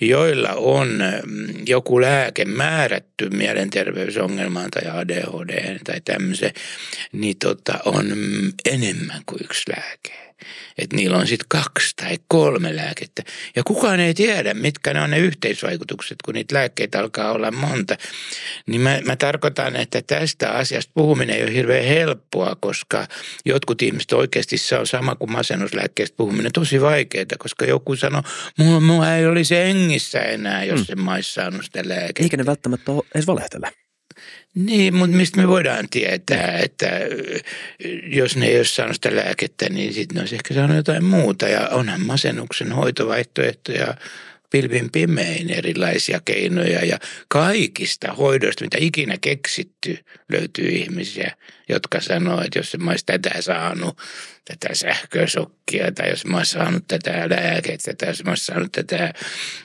joilla 0.02 0.54
on 0.54 0.88
mm, 1.26 1.54
joku 1.68 2.02
lääke 2.02 2.46
määrätty 2.80 3.30
mielenterveysongelmaan 3.30 4.72
tai 4.72 4.92
ADHD 4.92 5.80
tai 5.84 6.02
tämmöisen, 6.02 6.52
niin 7.12 7.38
tota, 7.38 7.80
on 7.86 8.06
enemmän 8.66 9.22
kuin 9.26 9.44
yksi 9.44 9.72
lääke. 9.72 10.29
Että 10.78 10.96
niillä 10.96 11.18
on 11.18 11.28
sitten 11.28 11.46
kaksi 11.50 11.96
tai 11.96 12.18
kolme 12.28 12.76
lääkettä. 12.76 13.24
Ja 13.56 13.64
kukaan 13.64 14.00
ei 14.00 14.14
tiedä, 14.14 14.54
mitkä 14.54 14.94
ne 14.94 15.02
on 15.02 15.10
ne 15.10 15.20
yhteisvaikutukset, 15.20 16.18
kun 16.26 16.34
niitä 16.34 16.56
lääkkeitä 16.56 17.00
alkaa 17.00 17.32
olla 17.32 17.52
monta. 17.52 17.98
Niin 18.66 18.82
mä, 18.82 19.00
mä 19.06 19.16
tarkoitan, 19.16 19.76
että 19.76 20.02
tästä 20.02 20.52
asiasta 20.52 20.92
puhuminen 20.94 21.36
ei 21.36 21.44
ole 21.44 21.54
hirveän 21.54 21.86
helppoa, 21.86 22.56
koska 22.60 23.08
jotkut 23.46 23.82
ihmiset 23.82 24.14
oikeasti 24.14 24.58
se 24.58 24.78
on 24.78 24.88
sama 24.88 25.16
kuin 25.16 25.32
masennuslääkkeestä 25.32 26.18
puhuminen. 26.18 26.52
Tosi 26.52 26.82
vaikeaa, 26.82 27.26
koska 27.40 27.66
joku 27.66 27.96
sanoo, 27.96 28.24
mulla, 28.58 28.80
mulla 28.80 29.16
ei 29.16 29.26
olisi 29.26 29.56
hengissä 29.56 30.20
enää, 30.20 30.64
jos 30.64 30.80
mm. 30.80 30.92
en 30.92 31.00
maissa 31.00 31.34
saanut 31.34 31.66
sitä 31.66 31.82
lääkettä. 31.86 32.24
Eikä 32.24 32.38
ne 32.38 32.46
välttämättä 32.46 32.92
ole 32.92 33.04
edes 33.16 33.28
valehtele. 33.28 33.72
Niin, 34.56 34.96
mutta 34.96 35.18
mistä 35.18 35.42
me 35.42 35.48
voidaan 35.48 35.90
tietää, 35.90 36.60
että 36.64 36.90
jos 38.04 38.36
ne 38.36 38.46
ei 38.46 38.58
ole 38.58 38.66
saanut 38.66 38.96
sitä 38.96 39.16
lääkettä, 39.16 39.70
niin 39.70 39.94
sitten 39.94 40.16
ne 40.16 40.22
olisi 40.22 40.36
ehkä 40.36 40.54
saanut 40.54 40.78
jotain 40.78 41.04
muuta. 41.04 41.48
Ja 41.48 41.70
onhan 41.70 42.02
masennuksen 42.02 42.72
hoitovaihtoehtoja 42.72 43.96
pilvin 44.50 44.92
pimein 44.92 45.50
erilaisia 45.50 46.22
keinoja 46.26 46.86
ja 46.86 47.00
kaikista 47.28 48.14
hoidoista, 48.14 48.66
mitä 48.66 48.78
ikinä 48.80 49.18
keksitty, 49.22 49.98
löytyy 50.32 50.70
ihmisiä, 50.70 51.32
jotka 51.70 52.02
sanoo, 52.02 52.42
että 52.42 52.60
jos 52.60 52.78
mä 52.80 52.92
olisi 52.92 53.06
tätä 53.06 53.42
saanut, 53.42 53.98
tätä 54.46 54.76
sähkösokkia, 54.76 55.92
tai 55.92 56.10
jos 56.10 56.26
mä 56.26 56.38
olisin 56.38 56.60
saanut 56.60 56.88
tätä 56.88 57.30
lääkettä, 57.30 57.94
tai 57.94 58.10
jos 58.10 58.24
mä 58.24 58.32
olisin 58.32 58.46
saanut 58.46 58.72
tätä 58.72 59.14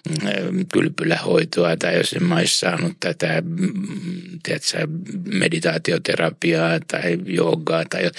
mm, 0.09 0.67
kylpylähoitoa, 0.73 1.77
tai 1.77 1.97
jos 1.97 2.15
mä 2.21 2.35
olisin 2.35 2.59
saanut 2.59 2.93
tätä 3.01 3.43
mm, 3.45 4.39
tiedätkö, 4.43 4.87
meditaatioterapiaa 5.25 6.81
tai 6.81 7.19
joogaa, 7.25 7.85
tai 7.91 8.11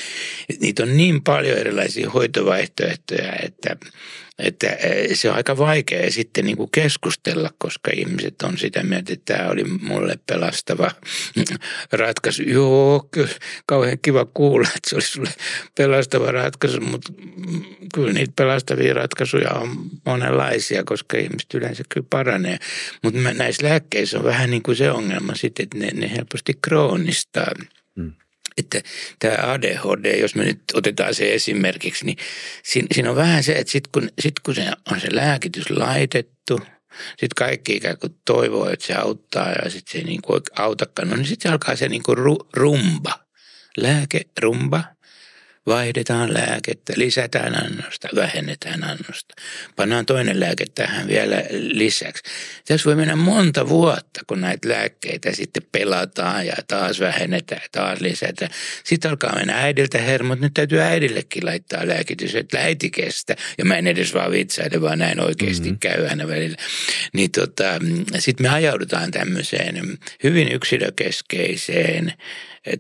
niitä 0.60 0.84
on 0.84 0.98
niin 0.98 1.24
paljon 1.24 1.58
erilaisia 1.58 2.10
hoitovaihtoehtoja, 2.10 3.34
että 3.44 3.76
että 4.40 4.78
se 5.14 5.30
on 5.30 5.36
aika 5.36 5.58
vaikea 5.58 6.12
sitten 6.12 6.46
niin 6.46 6.58
kuin 6.58 6.72
keskustella, 6.72 7.50
koska 7.58 7.92
ihmiset 7.96 8.42
on 8.44 8.58
sitä 8.58 8.84
mieltä, 8.84 9.14
että 9.14 9.36
tämä 9.36 9.50
oli 9.50 9.64
mulle 9.64 10.20
pelastava 10.26 10.92
ratkaisu. 11.92 12.44
Joo, 12.44 13.08
kyllä, 13.12 13.30
kauhean 13.66 14.00
kiva 14.02 14.26
kuulla, 14.26 14.68
että 14.68 14.90
se 14.90 14.96
oli 14.96 15.04
sulle 15.04 15.34
pelastava 15.78 16.32
ratkaisu, 16.32 16.82
mutta 16.82 17.14
kyllä 17.94 18.14
niitä 18.14 18.34
pelastavia 18.36 18.94
ratkaisuja 18.94 19.52
on 19.52 19.90
monenlaisia, 20.06 20.84
koska 20.84 21.18
ihmiset 21.18 21.54
yleensä 21.54 21.84
kyllä 21.90 22.08
paranee. 22.10 22.58
Mutta 23.04 23.20
näissä 23.34 23.68
lääkkeissä 23.68 24.18
on 24.18 24.24
vähän 24.24 24.50
niin 24.50 24.64
kuin 24.64 24.76
se 24.76 24.92
ongelma 24.92 25.36
sitten, 25.36 25.64
että 25.64 25.78
ne, 25.78 25.92
ne 25.94 26.12
helposti 26.16 26.54
kroonistaa. 26.62 27.52
Hmm 27.96 28.14
että 28.58 28.82
tämä 29.20 29.52
ADHD, 29.52 30.20
jos 30.20 30.36
me 30.36 30.44
nyt 30.44 30.62
otetaan 30.74 31.16
se 31.16 31.34
esimerkiksi, 31.34 32.06
niin 32.06 32.18
siinä, 32.64 32.88
siinä 32.92 33.10
on 33.10 33.16
vähän 33.16 33.44
se, 33.44 33.52
että 33.52 33.72
sitten 33.72 33.92
kun, 33.92 34.10
sit 34.20 34.40
kun 34.40 34.56
se 34.56 34.72
on 34.92 35.00
se 35.00 35.08
lääkitys 35.12 35.70
laitettu, 35.70 36.60
sitten 37.10 37.36
kaikki 37.36 37.76
ikään 37.76 37.98
kuin 37.98 38.16
toivoo, 38.26 38.70
että 38.70 38.86
se 38.86 38.94
auttaa 38.94 39.52
ja 39.52 39.70
sitten 39.70 39.92
se 39.92 39.98
ei 39.98 40.04
niin 40.04 40.22
kuin 40.22 40.42
autakaan, 40.56 41.10
no 41.10 41.16
niin 41.16 41.26
sitten 41.26 41.50
se 41.50 41.54
alkaa 41.54 41.76
se 41.76 41.90
niin 41.90 42.04
kuin 42.04 42.18
rumba, 42.54 43.20
lääkerumba– 43.78 44.84
vaihdetaan 45.66 46.34
lääkettä, 46.34 46.94
lisätään 46.96 47.66
annosta, 47.66 48.08
vähennetään 48.16 48.84
annosta. 48.84 49.36
Pannaan 49.76 50.06
toinen 50.06 50.40
lääke 50.40 50.66
tähän 50.76 51.08
vielä 51.08 51.44
lisäksi. 51.52 52.24
Tässä 52.68 52.86
voi 52.86 52.96
mennä 52.96 53.16
monta 53.16 53.70
vuotta, 53.70 54.22
kun 54.28 54.42
näitä 54.42 54.70
lääkkeitä 54.70 55.32
sitten 55.32 55.64
pelataan 55.72 56.46
ja 56.46 56.56
taas 56.68 57.00
vähennetään 57.00 57.62
ja 57.64 57.70
taas 57.72 58.02
lisätään. 58.02 58.52
Sitten 58.84 59.12
alkaa 59.12 59.36
mennä 59.36 59.62
äidiltä 59.62 59.98
hermot, 59.98 60.40
nyt 60.40 60.54
täytyy 60.54 60.82
äidillekin 60.82 61.46
laittaa 61.46 61.88
lääkitys, 61.88 62.36
että 62.36 62.60
äiti 62.60 62.90
kestä. 62.90 63.36
Ja 63.58 63.66
mä 63.66 63.78
en 63.78 63.88
edes 63.88 64.14
vaan 64.14 64.32
vitsaile, 64.32 64.82
vaan 64.82 65.00
näin 65.00 65.20
oikeasti 65.20 65.64
mm-hmm. 65.64 65.80
käy 65.80 66.08
aina 66.08 66.28
välillä. 66.28 66.58
Niin 67.14 67.32
tota, 67.32 67.80
sitten 68.20 68.46
me 68.46 68.50
ajaudutaan 68.50 69.12
tämmöiseen 69.12 69.98
hyvin 70.24 70.52
yksilökeskeiseen 70.52 72.14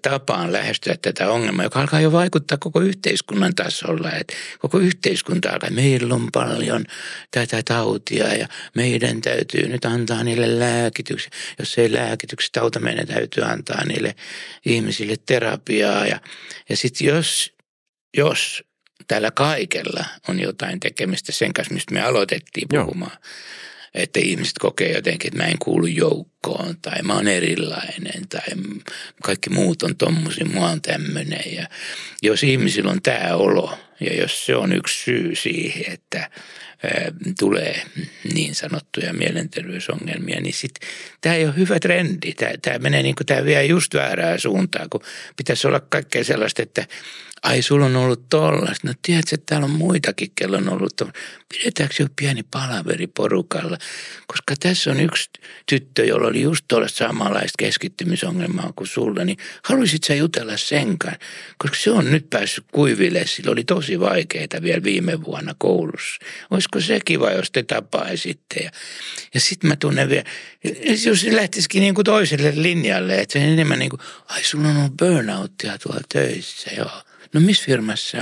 tapaan 0.01 0.53
lähestyä 0.53 0.95
tätä 1.01 1.29
ongelmaa, 1.29 1.65
joka 1.65 1.81
alkaa 1.81 2.01
jo 2.01 2.11
vaikuttaa 2.11 2.57
koko 2.57 2.74
yhteiskunnan 2.79 3.55
tasolla. 3.55 4.11
Että 4.11 4.33
koko 4.59 4.79
yhteiskunta 4.79 5.49
alkaa, 5.49 5.69
meillä 5.69 6.15
on 6.15 6.29
paljon 6.33 6.85
tätä 7.31 7.63
tautia 7.63 8.33
ja 8.33 8.47
meidän 8.75 9.21
täytyy 9.21 9.67
nyt 9.67 9.85
antaa 9.85 10.23
niille 10.23 10.59
lääkityksiä. 10.59 11.29
Jos 11.59 11.77
ei 11.77 11.93
lääkitykset 11.93 12.57
auta, 12.57 12.79
meidän 12.79 13.07
täytyy 13.07 13.43
antaa 13.43 13.85
niille 13.85 14.15
ihmisille 14.65 15.15
terapiaa. 15.25 16.05
Ja, 16.05 16.19
ja 16.69 16.77
sitten 16.77 17.07
jos, 17.07 17.53
jos 18.17 18.63
tällä 19.07 19.31
kaikella 19.31 20.05
on 20.27 20.39
jotain 20.39 20.79
tekemistä 20.79 21.31
sen 21.31 21.53
kanssa, 21.53 21.73
mistä 21.73 21.93
me 21.93 22.01
aloitettiin 22.01 22.67
puhumaan, 22.69 23.11
Joo 23.11 23.21
että 23.95 24.19
ihmiset 24.19 24.57
kokee 24.59 24.91
jotenkin, 24.91 25.27
että 25.27 25.43
mä 25.43 25.49
en 25.49 25.59
kuulu 25.59 25.85
joukkoon 25.85 26.75
tai 26.81 27.01
mä 27.01 27.13
oon 27.13 27.27
erilainen 27.27 28.27
tai 28.29 28.55
kaikki 29.23 29.49
muut 29.49 29.83
on 29.83 29.95
tommosia, 29.97 30.45
mä 30.45 30.69
oon 30.69 30.81
tämmöinen. 30.81 31.53
Ja 31.55 31.67
jos 32.23 32.43
ihmisillä 32.43 32.91
on 32.91 33.01
tämä 33.01 33.35
olo 33.35 33.77
ja 33.99 34.15
jos 34.15 34.45
se 34.45 34.55
on 34.55 34.73
yksi 34.73 35.03
syy 35.03 35.35
siihen, 35.35 35.93
että 35.93 36.29
tulee 37.39 37.81
niin 38.33 38.55
sanottuja 38.55 39.13
mielenterveysongelmia, 39.13 40.41
niin 40.41 40.53
sitten 40.53 40.89
tämä 41.21 41.35
ei 41.35 41.45
ole 41.45 41.55
hyvä 41.55 41.79
trendi. 41.79 42.33
Tämä 42.61 42.79
menee 42.79 43.03
niin 43.03 43.15
kuin 43.15 43.27
tämä 43.27 43.45
vie 43.45 43.65
just 43.65 43.93
väärää 43.93 44.37
suuntaan, 44.37 44.89
kun 44.89 45.01
pitäisi 45.37 45.67
olla 45.67 45.79
kaikkea 45.79 46.23
sellaista, 46.23 46.61
että 46.61 46.85
ai 47.45 47.61
sulla 47.61 47.85
on 47.85 47.95
ollut 47.95 48.29
tollasta. 48.29 48.87
No 48.87 48.93
tiedätkö, 49.01 49.35
että 49.35 49.45
täällä 49.45 49.65
on 49.65 49.71
muitakin, 49.71 50.31
kello 50.35 50.57
on 50.57 50.69
ollut 50.69 50.95
tollasta. 50.95 51.19
Pidetäänkö 51.49 51.95
jo 51.99 52.07
pieni 52.15 52.43
palaveri 52.43 53.07
porukalla? 53.07 53.77
Koska 54.27 54.53
tässä 54.59 54.91
on 54.91 54.99
yksi 54.99 55.29
tyttö, 55.65 56.05
jolla 56.05 56.27
oli 56.27 56.41
just 56.41 56.65
tuollaista 56.67 56.97
samanlaista 56.97 57.53
keskittymisongelmaa 57.59 58.73
kuin 58.75 58.87
sulla, 58.87 59.25
niin 59.25 59.37
haluaisit 59.63 60.03
sä 60.03 60.15
jutella 60.15 60.57
sen 60.57 60.97
kanssa? 60.97 61.19
Koska 61.57 61.77
se 61.77 61.91
on 61.91 62.11
nyt 62.11 62.29
päässyt 62.29 62.65
kuiville, 62.71 63.27
sillä 63.27 63.51
oli 63.51 63.63
tosi 63.63 63.99
vaikeaa 63.99 64.61
vielä 64.61 64.83
viime 64.83 65.23
vuonna 65.23 65.55
koulussa. 65.57 66.25
Olisiko 66.51 66.79
se 66.79 66.99
kiva, 67.05 67.31
jos 67.31 67.51
te 67.51 67.63
tapaisitte? 67.63 68.59
Ja, 68.63 68.71
ja 69.33 69.39
sitten 69.39 69.67
mä 69.67 69.75
tunnen 69.75 70.09
vielä, 70.09 70.25
jos 71.05 71.21
se 71.21 71.35
lähtisikin 71.35 71.81
niin 71.81 71.95
kuin 71.95 72.05
toiselle 72.05 72.53
linjalle, 72.55 73.19
että 73.19 73.33
se 73.33 73.45
enemmän 73.45 73.79
niin 73.79 73.89
kuin, 73.89 73.99
ai 74.27 74.43
sulla 74.43 74.67
on 74.67 74.97
burnouttia 74.99 75.77
tuolla 75.77 76.01
töissä, 76.13 76.71
joo. 76.77 77.01
No 77.33 77.39
missä 77.39 77.65
firmassa 77.65 78.17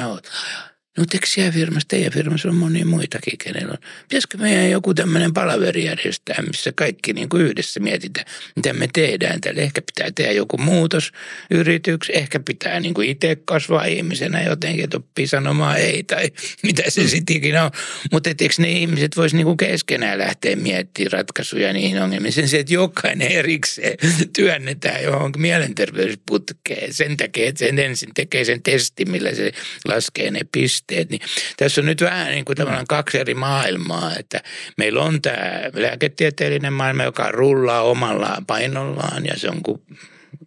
No 0.97 1.03
siellä 1.25 1.51
firmassa, 1.51 1.87
teidän 1.87 2.11
firmassa 2.11 2.49
on 2.49 2.55
monia 2.55 2.85
muitakin, 2.85 3.37
kenellä 3.37 3.71
on. 3.71 3.77
Pitäisikö 4.09 4.37
meidän 4.37 4.71
joku 4.71 4.93
tämmöinen 4.93 5.33
palaveri 5.33 5.85
järjestää, 5.85 6.43
missä 6.47 6.71
kaikki 6.75 7.13
niin 7.13 7.29
kuin 7.29 7.43
yhdessä 7.43 7.79
mietitään, 7.79 8.25
mitä 8.55 8.73
me 8.73 8.87
tehdään 8.93 9.41
täällä. 9.41 9.61
Ehkä 9.61 9.81
pitää 9.81 10.11
tehdä 10.15 10.31
joku 10.31 10.57
muutos 10.57 11.11
yrityksi, 11.51 12.11
ehkä 12.15 12.39
pitää 12.39 12.79
niin 12.79 12.93
kuin 12.93 13.09
itse 13.09 13.37
kasvaa 13.45 13.85
ihmisenä 13.85 14.43
jotenkin, 14.43 14.83
että 14.83 14.97
oppii 14.97 15.27
sanomaan 15.27 15.77
ei 15.77 16.03
tai 16.03 16.31
mitä 16.63 16.83
se 16.87 17.07
sitten 17.07 17.35
ikinä 17.35 17.63
on. 17.63 17.71
Mutta 18.11 18.29
eikö 18.29 18.45
ne 18.57 18.71
ihmiset 18.71 19.17
voisi 19.17 19.35
niin 19.35 19.45
kuin 19.45 19.57
keskenään 19.57 20.17
lähteä 20.17 20.55
miettimään 20.55 21.11
ratkaisuja 21.11 21.73
niihin 21.73 22.01
ongelmiin. 22.01 22.33
Sen 22.33 22.47
se, 22.47 22.59
että 22.59 22.73
jokainen 22.73 23.31
erikseen 23.31 23.97
työnnetään 24.35 25.03
johonkin 25.03 25.41
mielenterveysputkeen 25.41 26.93
sen 26.93 27.17
takia, 27.17 27.47
että 27.47 27.59
sen 27.59 27.79
ensin 27.79 28.09
tekee 28.13 28.45
sen 28.45 28.63
testin, 28.63 29.11
millä 29.11 29.35
se 29.35 29.51
laskee 29.85 30.31
ne 30.31 30.39
pisteet 30.51 30.82
pisteet. 30.87 31.09
Niin 31.09 31.21
tässä 31.57 31.81
on 31.81 31.85
nyt 31.85 32.01
vähän 32.01 32.31
niin 32.31 32.45
kuin 32.45 32.57
tavallaan 32.57 32.87
kaksi 32.87 33.19
eri 33.19 33.33
maailmaa, 33.33 34.15
että 34.19 34.41
meillä 34.77 35.01
on 35.01 35.21
tämä 35.21 35.61
lääketieteellinen 35.73 36.73
maailma, 36.73 37.03
joka 37.03 37.31
rullaa 37.31 37.81
omalla 37.81 38.37
painollaan 38.47 39.25
ja 39.25 39.39
se 39.39 39.49
on 39.49 39.63
kuin 39.63 39.81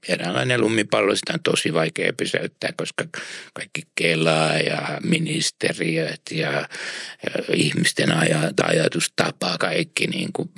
eräänlainen 0.09 0.61
lumipallo, 0.61 1.15
sitä 1.15 1.33
on 1.33 1.43
tosi 1.43 1.75
vaikea 1.75 2.13
pysäyttää, 2.13 2.71
koska 2.77 3.05
kaikki 3.53 3.83
Kela 3.95 4.53
ja 4.67 4.99
ministeriöt 5.03 6.23
ja, 6.31 6.53
ja 6.53 7.55
ihmisten 7.55 8.09
ajatustapa, 8.63 9.59
kaikki 9.59 10.07
niin 10.07 10.33
kuin 10.33 10.51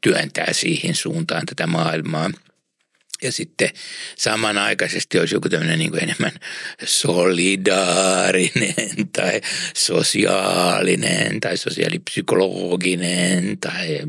työntää 0.00 0.52
siihen 0.52 0.94
suuntaan 0.94 1.46
tätä 1.46 1.66
maailmaa– 1.66 2.30
ja 3.22 3.32
sitten 3.32 3.70
samanaikaisesti 4.16 5.18
olisi 5.18 5.34
joku 5.34 5.48
tämmöinen 5.48 5.78
niin 5.78 6.02
enemmän 6.02 6.32
solidaarinen 6.84 9.08
tai 9.12 9.40
sosiaalinen 9.74 11.40
tai 11.40 11.56
sosiaalipsykologinen 11.56 13.58
tai 13.58 14.00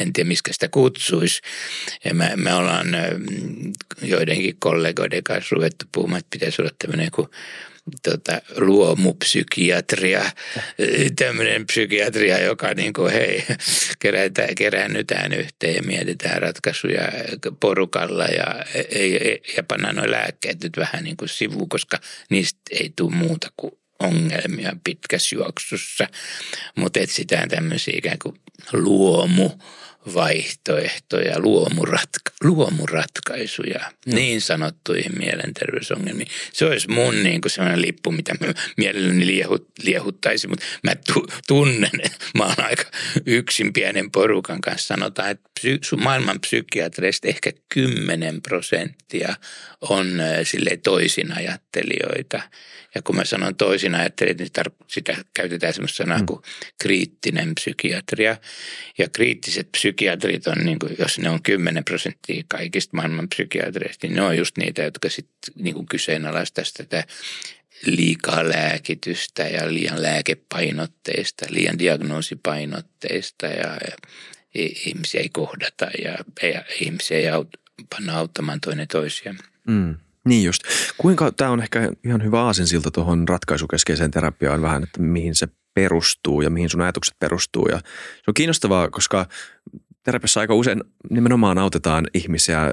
en 0.00 0.12
tiedä, 0.12 0.28
miskä 0.28 0.52
sitä 0.52 0.68
kutsuisi. 0.68 1.40
Ja 2.04 2.14
me, 2.14 2.32
me 2.36 2.54
ollaan 2.54 2.86
joidenkin 4.02 4.56
kollegoiden 4.58 5.24
kanssa 5.24 5.54
ruvettu 5.54 5.84
puhumaan, 5.92 6.18
että 6.18 6.30
pitäisi 6.30 6.62
olla 6.62 6.70
tämmöinen 6.78 7.10
kuin 7.10 7.28
tota, 8.02 8.40
luomupsykiatria, 8.56 10.30
tämmöinen 11.16 11.66
psykiatria, 11.66 12.38
joka 12.38 12.74
niin 12.74 12.92
kuin, 12.92 13.12
hei, 13.12 13.44
kerätä, 13.98 14.48
kerännytään 14.56 15.32
yhteen 15.32 15.74
ja 15.74 15.82
mietitään 15.82 16.42
ratkaisuja 16.42 17.08
porukalla 17.60 18.24
ja, 18.24 18.64
ja, 18.74 19.38
ja 19.56 19.62
pannaan 19.62 19.96
nuo 19.96 20.10
lääkkeet 20.10 20.62
nyt 20.62 20.76
vähän 20.76 21.04
niin 21.04 21.16
kuin 21.16 21.28
sivuun, 21.28 21.68
koska 21.68 21.98
niistä 22.30 22.60
ei 22.70 22.92
tule 22.96 23.14
muuta 23.14 23.48
kuin 23.56 23.72
ongelmia 24.00 24.76
pitkässä 24.84 25.36
juoksussa, 25.36 26.06
mutta 26.76 27.00
etsitään 27.00 27.48
tämmöisiä 27.48 27.94
ikään 27.96 28.18
kuin 28.22 28.40
luomu 28.72 29.50
vaihtoehtoja, 30.14 31.38
luomuratka- 31.38 32.32
luomuratkaisuja 32.44 33.80
no. 33.80 34.14
niin 34.14 34.40
sanottuihin 34.40 35.18
mielenterveysongelmiin. 35.18 36.28
Se 36.52 36.66
olisi 36.66 36.88
mun 36.88 37.22
niin 37.22 37.40
kuin 37.40 37.52
sellainen 37.52 37.82
lippu, 37.82 38.12
mitä 38.12 38.34
mä 38.40 38.54
mielelläni 38.76 39.26
liehut, 39.26 39.68
liehuttaisin, 39.82 40.50
mutta 40.50 40.64
mä 40.82 40.92
tunnen, 41.46 41.90
mä 42.38 42.44
oon 42.44 42.64
aika 42.64 42.84
yksin 43.26 43.72
pienen 43.72 44.10
porukan 44.10 44.60
kanssa. 44.60 44.94
Sanotaan, 44.94 45.30
että 45.30 45.50
psy- 45.60 45.96
maailman 45.96 46.40
psykiatreista 46.40 47.28
ehkä 47.28 47.52
10 47.68 48.42
prosenttia 48.42 49.34
on 49.80 50.06
sille 50.42 50.76
toisin 50.76 51.32
ajattelijoita. 51.32 52.40
Ja 52.94 53.02
kun 53.02 53.16
mä 53.16 53.24
sanon 53.24 53.56
toisin 53.56 53.94
ajattelijoita, 53.94 54.42
niin 54.42 54.52
tar- 54.58 54.84
sitä 54.86 55.16
käytetään 55.34 55.74
semmoista 55.74 55.96
sanaa 55.96 56.18
mm. 56.18 56.26
kuin 56.26 56.42
kriittinen 56.82 57.54
psykiatria. 57.54 58.36
Ja 58.98 59.08
kriittiset 59.08 59.68
psy- 59.76 59.89
psykiatrit 59.90 60.46
on, 60.46 60.58
niin 60.64 60.78
kuin, 60.78 60.96
jos 60.98 61.18
ne 61.18 61.30
on 61.30 61.42
10 61.42 61.84
prosenttia 61.84 62.44
kaikista 62.48 62.96
maailman 62.96 63.28
psykiatreista, 63.28 64.06
niin 64.06 64.16
ne 64.16 64.22
on 64.22 64.36
just 64.36 64.56
niitä, 64.58 64.82
jotka 64.82 65.08
sitten 65.08 65.54
niin 65.54 65.86
kyseenalaistaisi 65.86 66.74
tätä 66.74 67.04
liikaa 67.86 68.48
lääkitystä 68.48 69.42
ja 69.42 69.74
liian 69.74 70.02
lääkepainotteista, 70.02 71.46
liian 71.48 71.78
diagnoosipainotteista 71.78 73.46
ja, 73.46 73.78
ja 73.90 73.96
ihmisiä 74.54 75.20
ei 75.20 75.28
kohdata 75.28 75.86
ja, 76.04 76.18
ja 76.42 76.64
ihmisiä 76.80 77.18
ei 77.18 77.28
aut, 77.28 77.48
panna 77.90 78.18
auttamaan 78.18 78.60
toinen 78.60 78.88
toisiaan. 78.88 79.38
Mm. 79.66 79.96
Niin 80.24 80.44
just. 80.44 80.62
Kuinka, 80.98 81.32
tämä 81.32 81.50
on 81.50 81.62
ehkä 81.62 81.92
ihan 82.04 82.24
hyvä 82.24 82.42
aasinsilta 82.42 82.90
tuohon 82.90 83.28
ratkaisukeskeiseen 83.28 84.10
terapiaan 84.10 84.62
vähän, 84.62 84.82
että 84.82 85.00
mihin 85.00 85.34
se 85.34 85.48
perustuu 85.74 86.42
ja 86.42 86.50
mihin 86.50 86.70
sun 86.70 86.80
ajatukset 86.80 87.14
perustuu. 87.18 87.66
Ja 87.66 87.78
se 88.16 88.24
on 88.28 88.34
kiinnostavaa, 88.34 88.90
koska 88.90 89.26
terapiassa 90.02 90.40
aika 90.40 90.54
usein 90.54 90.84
nimenomaan 91.10 91.58
autetaan 91.58 92.06
ihmisiä 92.14 92.72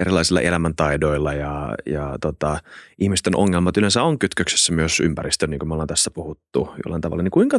erilaisilla 0.00 0.40
elämäntaidoilla 0.40 1.32
ja, 1.32 1.74
ja 1.86 2.18
tota, 2.20 2.60
ihmisten 2.98 3.36
ongelmat 3.36 3.76
yleensä 3.76 4.02
on 4.02 4.18
kytköksessä 4.18 4.72
myös 4.72 5.00
ympäristöön, 5.00 5.50
niin 5.50 5.58
kuin 5.58 5.68
me 5.68 5.74
ollaan 5.74 5.88
tässä 5.88 6.10
puhuttu 6.10 6.74
jollain 6.84 7.02
tavalla. 7.02 7.22
Niin 7.22 7.30
kuinka, 7.30 7.58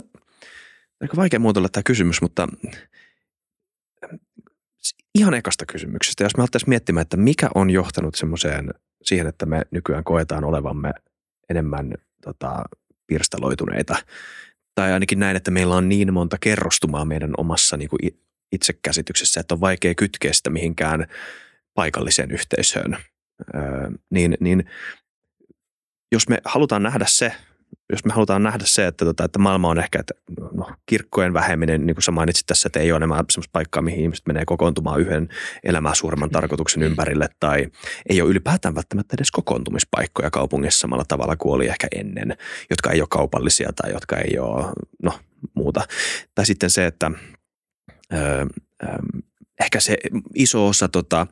aika 1.02 1.18
vaikea 1.18 1.40
muotoilla 1.40 1.70
tämä 1.70 1.84
kysymys, 1.84 2.22
mutta 2.22 2.48
ihan 5.16 5.34
ekasta 5.34 5.66
kysymyksestä, 5.66 6.24
jos 6.24 6.38
me 6.38 6.42
alettaisiin 6.42 6.70
miettimään, 6.70 7.02
että 7.02 7.18
mikä 7.18 7.50
on 7.56 7.70
johtanut 7.70 8.16
semmoiseen 8.16 8.70
siihen, 9.04 9.28
että 9.28 9.46
me 9.46 9.62
nykyään 9.72 10.04
koetaan 10.04 10.44
olevamme 10.44 10.94
enemmän 11.50 11.94
tota, 12.24 12.64
pirstaloituneita 13.08 13.96
tai 14.80 14.94
ainakin 14.94 15.20
näin, 15.20 15.38
että 15.38 15.52
meillä 15.52 15.76
on 15.76 15.90
niin 15.90 16.14
monta 16.14 16.38
kerrostumaa 16.42 17.06
meidän 17.06 17.32
omassa 17.38 17.78
niin 17.78 17.90
kuin 17.90 18.00
itsekäsityksessä, 18.52 19.40
että 19.40 19.56
on 19.56 19.62
vaikea 19.62 19.96
kytkeä 19.96 20.34
sitä 20.34 20.50
mihinkään 20.50 21.08
paikalliseen 21.74 22.32
yhteisöön. 22.32 22.98
Öö, 23.56 23.62
niin, 24.10 24.38
niin 24.40 24.64
jos 26.12 26.30
me 26.30 26.38
halutaan 26.46 26.84
nähdä 26.84 27.06
se, 27.08 27.36
jos 27.90 28.06
me 28.06 28.14
halutaan 28.14 28.44
nähdä 28.44 28.64
se, 28.68 28.88
että, 28.88 29.06
tota, 29.06 29.24
että 29.24 29.40
maailma 29.40 29.70
on 29.70 29.80
ehkä, 29.80 30.00
että 30.00 30.14
no, 30.54 30.72
kirkkojen 30.86 31.34
vähemminen, 31.34 31.86
niin 31.86 31.96
kuin 31.96 32.04
sä 32.04 32.12
mainitsit 32.12 32.46
tässä, 32.46 32.68
että 32.68 32.80
ei 32.80 32.92
ole 32.92 33.04
enää 33.04 33.24
sellaista 33.30 33.52
paikkaa, 33.52 33.82
mihin 33.82 34.00
ihmiset 34.00 34.28
menee 34.28 34.46
kokoontumaan 34.46 35.02
yhden 35.02 35.30
elämää 35.64 35.96
suuremman 35.96 36.30
tarkoituksen 36.30 36.84
ympärille, 36.84 37.30
tai 37.40 37.68
ei 38.10 38.22
ole 38.22 38.30
ylipäätään 38.30 38.76
välttämättä 38.76 39.16
edes 39.18 39.32
kokoontumispaikkoja 39.32 40.32
kaupungissa 40.32 40.80
samalla 40.80 41.06
tavalla 41.08 41.36
kuin 41.36 41.54
oli 41.54 41.68
ehkä 41.68 41.88
ennen, 41.96 42.38
jotka 42.70 42.92
ei 42.92 43.02
ole 43.02 43.08
kaupallisia 43.12 43.70
tai 43.76 43.92
jotka 43.92 44.18
ei 44.18 44.40
ole, 44.40 44.66
no 45.04 45.20
muuta. 45.54 45.82
Tai 46.36 46.46
sitten 46.46 46.70
se, 46.70 46.86
että 46.86 47.12
öö, 48.14 48.46
ehkä 49.60 49.80
se 49.80 49.98
iso 50.36 50.68
osa 50.68 50.88
tota, 50.88 51.28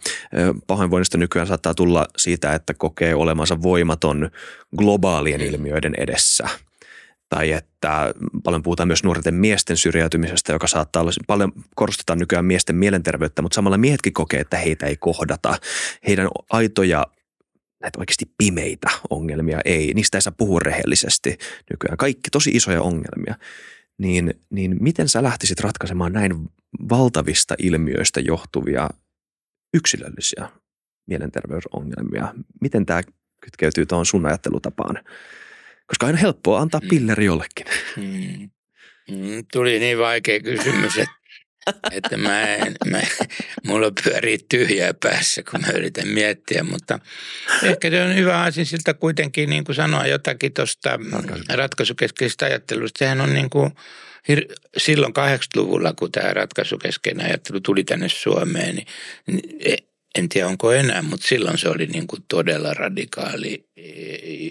pahoinvoinnista 0.68 1.18
nykyään 1.18 1.48
saattaa 1.48 1.74
tulla 1.74 2.08
siitä, 2.18 2.54
että 2.54 2.74
kokee 2.74 3.16
olemansa 3.16 3.62
voimaton 3.62 4.30
globaalien 4.78 5.42
ilmiöiden 5.42 5.94
edessä. 5.98 6.48
Tai 7.30 7.52
että 7.52 8.14
paljon 8.44 8.64
puhutaan 8.64 8.88
myös 8.88 9.04
nuorten 9.04 9.34
miesten 9.34 9.78
syrjäytymisestä, 9.78 10.54
joka 10.54 10.68
saattaa 10.68 11.02
olla, 11.02 11.12
paljon 11.28 11.52
korostetaan 11.76 12.20
nykyään 12.20 12.46
miesten 12.46 12.76
mielenterveyttä, 12.76 13.42
mutta 13.42 13.56
samalla 13.56 13.78
miehetkin 13.78 14.14
kokee, 14.14 14.40
että 14.40 14.58
heitä 14.58 14.86
ei 14.86 14.98
kohdata. 14.98 15.58
Heidän 16.08 16.28
aitoja 16.50 17.06
näitä 17.82 18.00
oikeasti 18.00 18.26
pimeitä 18.38 18.90
ongelmia 19.10 19.60
ei, 19.66 19.94
niistä 19.94 20.18
ei 20.18 20.22
saa 20.22 20.34
puhua 20.38 20.60
rehellisesti 20.60 21.38
nykyään. 21.70 21.98
Kaikki 21.98 22.30
tosi 22.30 22.50
isoja 22.50 22.82
ongelmia 22.82 23.36
niin, 23.98 24.34
niin 24.50 24.78
miten 24.80 25.10
sä 25.10 25.24
lähtisit 25.24 25.60
ratkaisemaan 25.60 26.14
näin 26.14 26.50
valtavista 26.90 27.56
ilmiöistä 27.60 28.20
johtuvia 28.20 28.90
yksilöllisiä 29.74 30.50
mielenterveysongelmia? 31.08 32.34
Miten 32.62 32.86
tämä 32.86 33.02
kytkeytyy 33.42 33.86
tuohon 33.86 34.06
sun 34.06 34.26
ajattelutapaan? 34.26 35.04
Koska 35.88 36.06
aina 36.06 36.18
helppoa 36.18 36.60
antaa 36.60 36.80
mm. 36.80 36.88
pilleri 36.88 37.26
jollekin. 37.26 37.66
Mm. 37.98 38.50
Mm, 39.12 39.46
tuli 39.54 39.80
niin 39.80 39.98
vaikea 39.98 40.40
kysymys, 40.40 40.98
että, 40.98 41.16
että 41.92 42.18
mä 42.18 42.56
en, 42.56 42.76
mä, 42.86 43.02
mulla 43.68 43.92
pyörii 44.04 44.38
tyhjää 44.50 44.94
päässä, 44.94 45.44
kun 45.52 45.62
mä 45.62 45.68
yritän 45.68 46.08
miettiä, 46.08 46.64
mutta 46.64 47.00
ehkä 47.64 47.90
se 47.90 48.04
on 48.04 48.16
hyvä 48.16 48.42
asia 48.42 48.66
siltä 48.66 48.94
kuitenkin 48.94 49.50
niin 49.50 49.64
kuin 49.64 49.76
sanoa 49.76 50.08
jotakin 50.08 50.54
tuosta 50.54 51.00
ratkaisukeskeisestä 51.50 52.46
ajattelusta. 52.46 53.00
Sehän 53.00 53.22
on 53.22 53.34
niin 53.34 53.50
kuin, 53.50 53.72
silloin 54.78 55.14
80-luvulla, 55.14 55.94
kun 55.94 56.12
tämä 56.12 56.34
ratkaisukeskeinen 56.34 57.26
ajattelu 57.26 57.60
tuli 57.60 57.84
tänne 57.84 58.10
Suomeen, 58.10 58.76
niin, 58.76 58.88
niin 59.28 59.58
e, 59.60 59.76
en 60.18 60.30
tiedä 60.30 60.48
onko 60.48 60.72
enää, 60.72 61.02
mutta 61.02 61.28
silloin 61.28 61.58
se 61.58 61.70
oli 61.70 61.86
niin 61.86 62.08
kuin 62.08 62.24
todella 62.28 62.74
radikaali 62.74 63.66
e, 63.78 63.84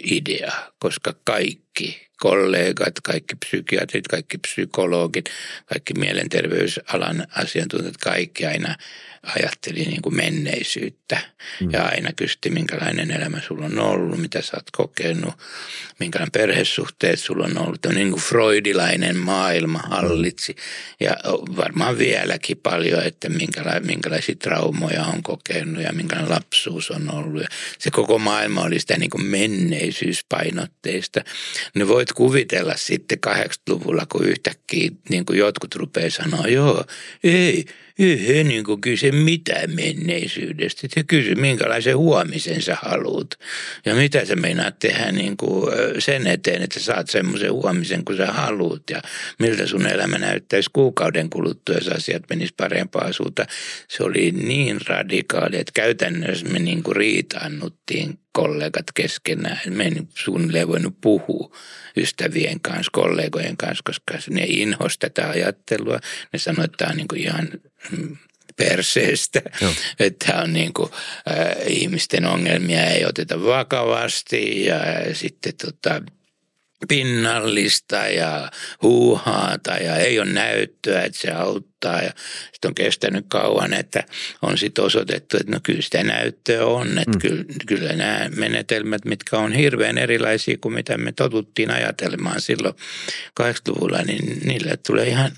idea, 0.05 0.53
koska 0.79 1.15
kaikki 1.25 2.07
kollegat, 2.21 3.01
kaikki 3.03 3.35
psykiatrit, 3.47 4.09
kaikki 4.09 4.39
psykologit, 4.39 5.25
kaikki 5.67 5.95
mielenterveysalan 5.95 7.27
asiantuntijat, 7.37 7.97
kaikki 7.97 8.47
aina 8.47 8.77
ajatteli 9.37 9.85
niin 9.85 10.03
kuin 10.03 10.17
menneisyyttä 10.17 11.19
mm. 11.61 11.71
ja 11.73 11.85
aina 11.85 12.12
kysyi, 12.12 12.37
minkälainen 12.51 13.11
elämä 13.11 13.41
sulla 13.41 13.67
on 13.67 13.79
ollut, 13.79 14.21
mitä 14.21 14.43
sä 14.43 14.57
oot 14.57 14.71
kokenut, 14.73 15.35
minkälainen 16.01 16.33
perhesuhteet 16.33 17.21
sulla 17.21 17.45
on 17.45 17.59
ollut. 17.59 17.87
Niin 17.95 18.11
kuin 18.11 18.23
freudilainen 18.23 19.17
maailma 19.17 19.79
hallitsi 19.79 20.57
ja 21.01 21.17
varmaan 21.57 21.99
vieläkin 21.99 22.57
paljon, 22.62 23.03
että 23.03 23.29
minkäla- 23.29 23.81
minkälaisia 23.81 24.35
traumoja 24.35 25.05
on 25.05 25.23
kokenut 25.23 25.83
ja 25.83 25.93
minkälainen 25.93 26.33
lapsuus 26.33 26.91
on 26.91 27.15
ollut. 27.15 27.43
Ja 27.43 27.49
se 27.79 27.91
koko 27.91 28.19
maailma 28.19 28.62
oli 28.62 28.81
sitä 28.81 28.97
niin 28.97 29.11
kuin 29.11 29.17
kuin 29.17 29.27
menneisyyspainotteista. 29.27 31.21
Ne 31.75 31.89
voit 31.89 32.12
kuvitella 32.12 32.77
sitten 32.77 33.19
80-luvulla, 33.27 34.07
kun 34.07 34.25
yhtäkkiä 34.25 34.91
niin 35.09 35.27
kuin 35.27 35.39
jotkut 35.39 35.75
rupeaa 35.75 36.11
sanoa, 36.11 36.47
joo, 36.47 36.85
ei, 37.25 37.65
he 37.99 38.45
niin 38.45 38.65
kuin 38.65 38.81
kyse 38.81 39.13
mitään 39.13 39.71
menneisyydestä. 39.75 40.89
He 40.97 41.05
kysy, 41.05 41.35
minkälaisen 41.35 41.97
huomisen 41.97 42.63
sä 42.63 42.77
haluat 42.83 43.31
ja 43.85 43.95
mitä 43.95 44.25
sä 44.25 44.37
meinaat 44.37 44.79
tehdä 44.79 45.13
niin 45.13 45.37
kuin 45.37 45.73
sen 45.99 46.27
eteen, 46.27 46.63
että 46.63 46.81
saat 46.81 47.11
semmoisen 47.11 47.53
huomisen 47.53 48.05
kuin 48.05 48.17
sä 48.17 48.27
haluat 48.27 48.83
ja 48.91 49.03
miltä 49.39 49.67
sun 49.67 49.87
elämä 49.87 50.19
näyttäisi 50.19 50.71
kuukauden 50.73 51.31
kuluttua, 51.31 51.75
jos 51.75 51.89
asiat 51.89 52.23
menis 52.31 52.53
parempaa 52.53 53.13
suuntaan. 53.13 53.49
Se 53.89 54.03
oli 54.03 54.31
niin 54.31 54.79
radikaali, 54.87 55.57
että 55.57 55.73
käytännössä 55.75 56.47
me 56.47 56.59
niin 56.59 56.83
kuin 56.83 56.97
riitaannuttiin 56.97 58.19
kollegat 58.37 58.87
keskenään. 58.94 59.61
Me 59.68 59.85
ei 59.85 60.03
suunnilleen 60.14 60.68
voinut 60.68 61.01
puhua 61.01 61.57
ystävien 61.96 62.61
kanssa, 62.61 62.90
kollegojen 62.92 63.57
kanssa, 63.57 63.83
koska 63.85 64.14
ne 64.31 64.44
inhosi 64.49 64.99
tätä 64.99 65.29
ajattelua. 65.29 65.99
Ne 66.33 66.38
sanoivat, 66.38 66.64
että 66.64 66.77
tämä 66.77 66.90
on 66.90 66.96
niin 66.96 67.09
kuin 67.09 67.20
ihan 67.20 67.49
mm, 67.90 68.16
perseestä, 68.57 69.42
Joo. 69.61 69.72
että 70.01 70.42
on 70.42 70.53
niin 70.53 70.72
kuin, 70.72 70.90
äh, 71.31 71.66
ihmisten 71.66 72.27
ongelmia 72.27 72.85
ei 72.85 73.05
oteta 73.05 73.42
vakavasti 73.42 74.64
ja 74.64 74.77
sitten 75.12 75.53
tota, 75.55 76.03
pinnallista 76.89 77.97
ja 77.97 78.51
huuhaata 78.83 79.71
ja 79.73 79.97
ei 79.97 80.21
ole 80.21 80.33
näyttöä, 80.33 81.03
että 81.03 81.19
se 81.19 81.31
auttaa. 81.31 82.03
Ja 82.03 82.11
sitten 82.53 82.69
on 82.69 82.75
kestänyt 82.75 83.25
kauan, 83.29 83.73
että 83.73 84.05
on 84.43 84.59
sitten 84.59 84.85
osoitettu, 84.85 85.37
että 85.37 85.53
no 85.53 85.61
kyllä 85.62 85.83
sitä 85.83 86.03
näyttöä 86.03 86.67
on. 86.67 86.99
Että 86.99 87.11
mm. 87.11 87.19
kyllä, 87.19 87.45
kyllä 87.67 87.93
nämä 87.93 88.31
menetelmät, 88.37 89.05
mitkä 89.05 89.39
on 89.39 89.53
hirveän 89.53 89.99
erilaisia 89.99 90.59
kuin 90.61 90.75
mitä 90.75 90.99
me 90.99 91.12
totuttiin 91.12 91.71
ajatelemaan 91.71 92.41
silloin 92.41 92.75
80-luvulla, 93.41 94.03
niin 94.03 94.41
niille 94.45 94.77
tulee 94.87 95.09
ihan 95.09 95.33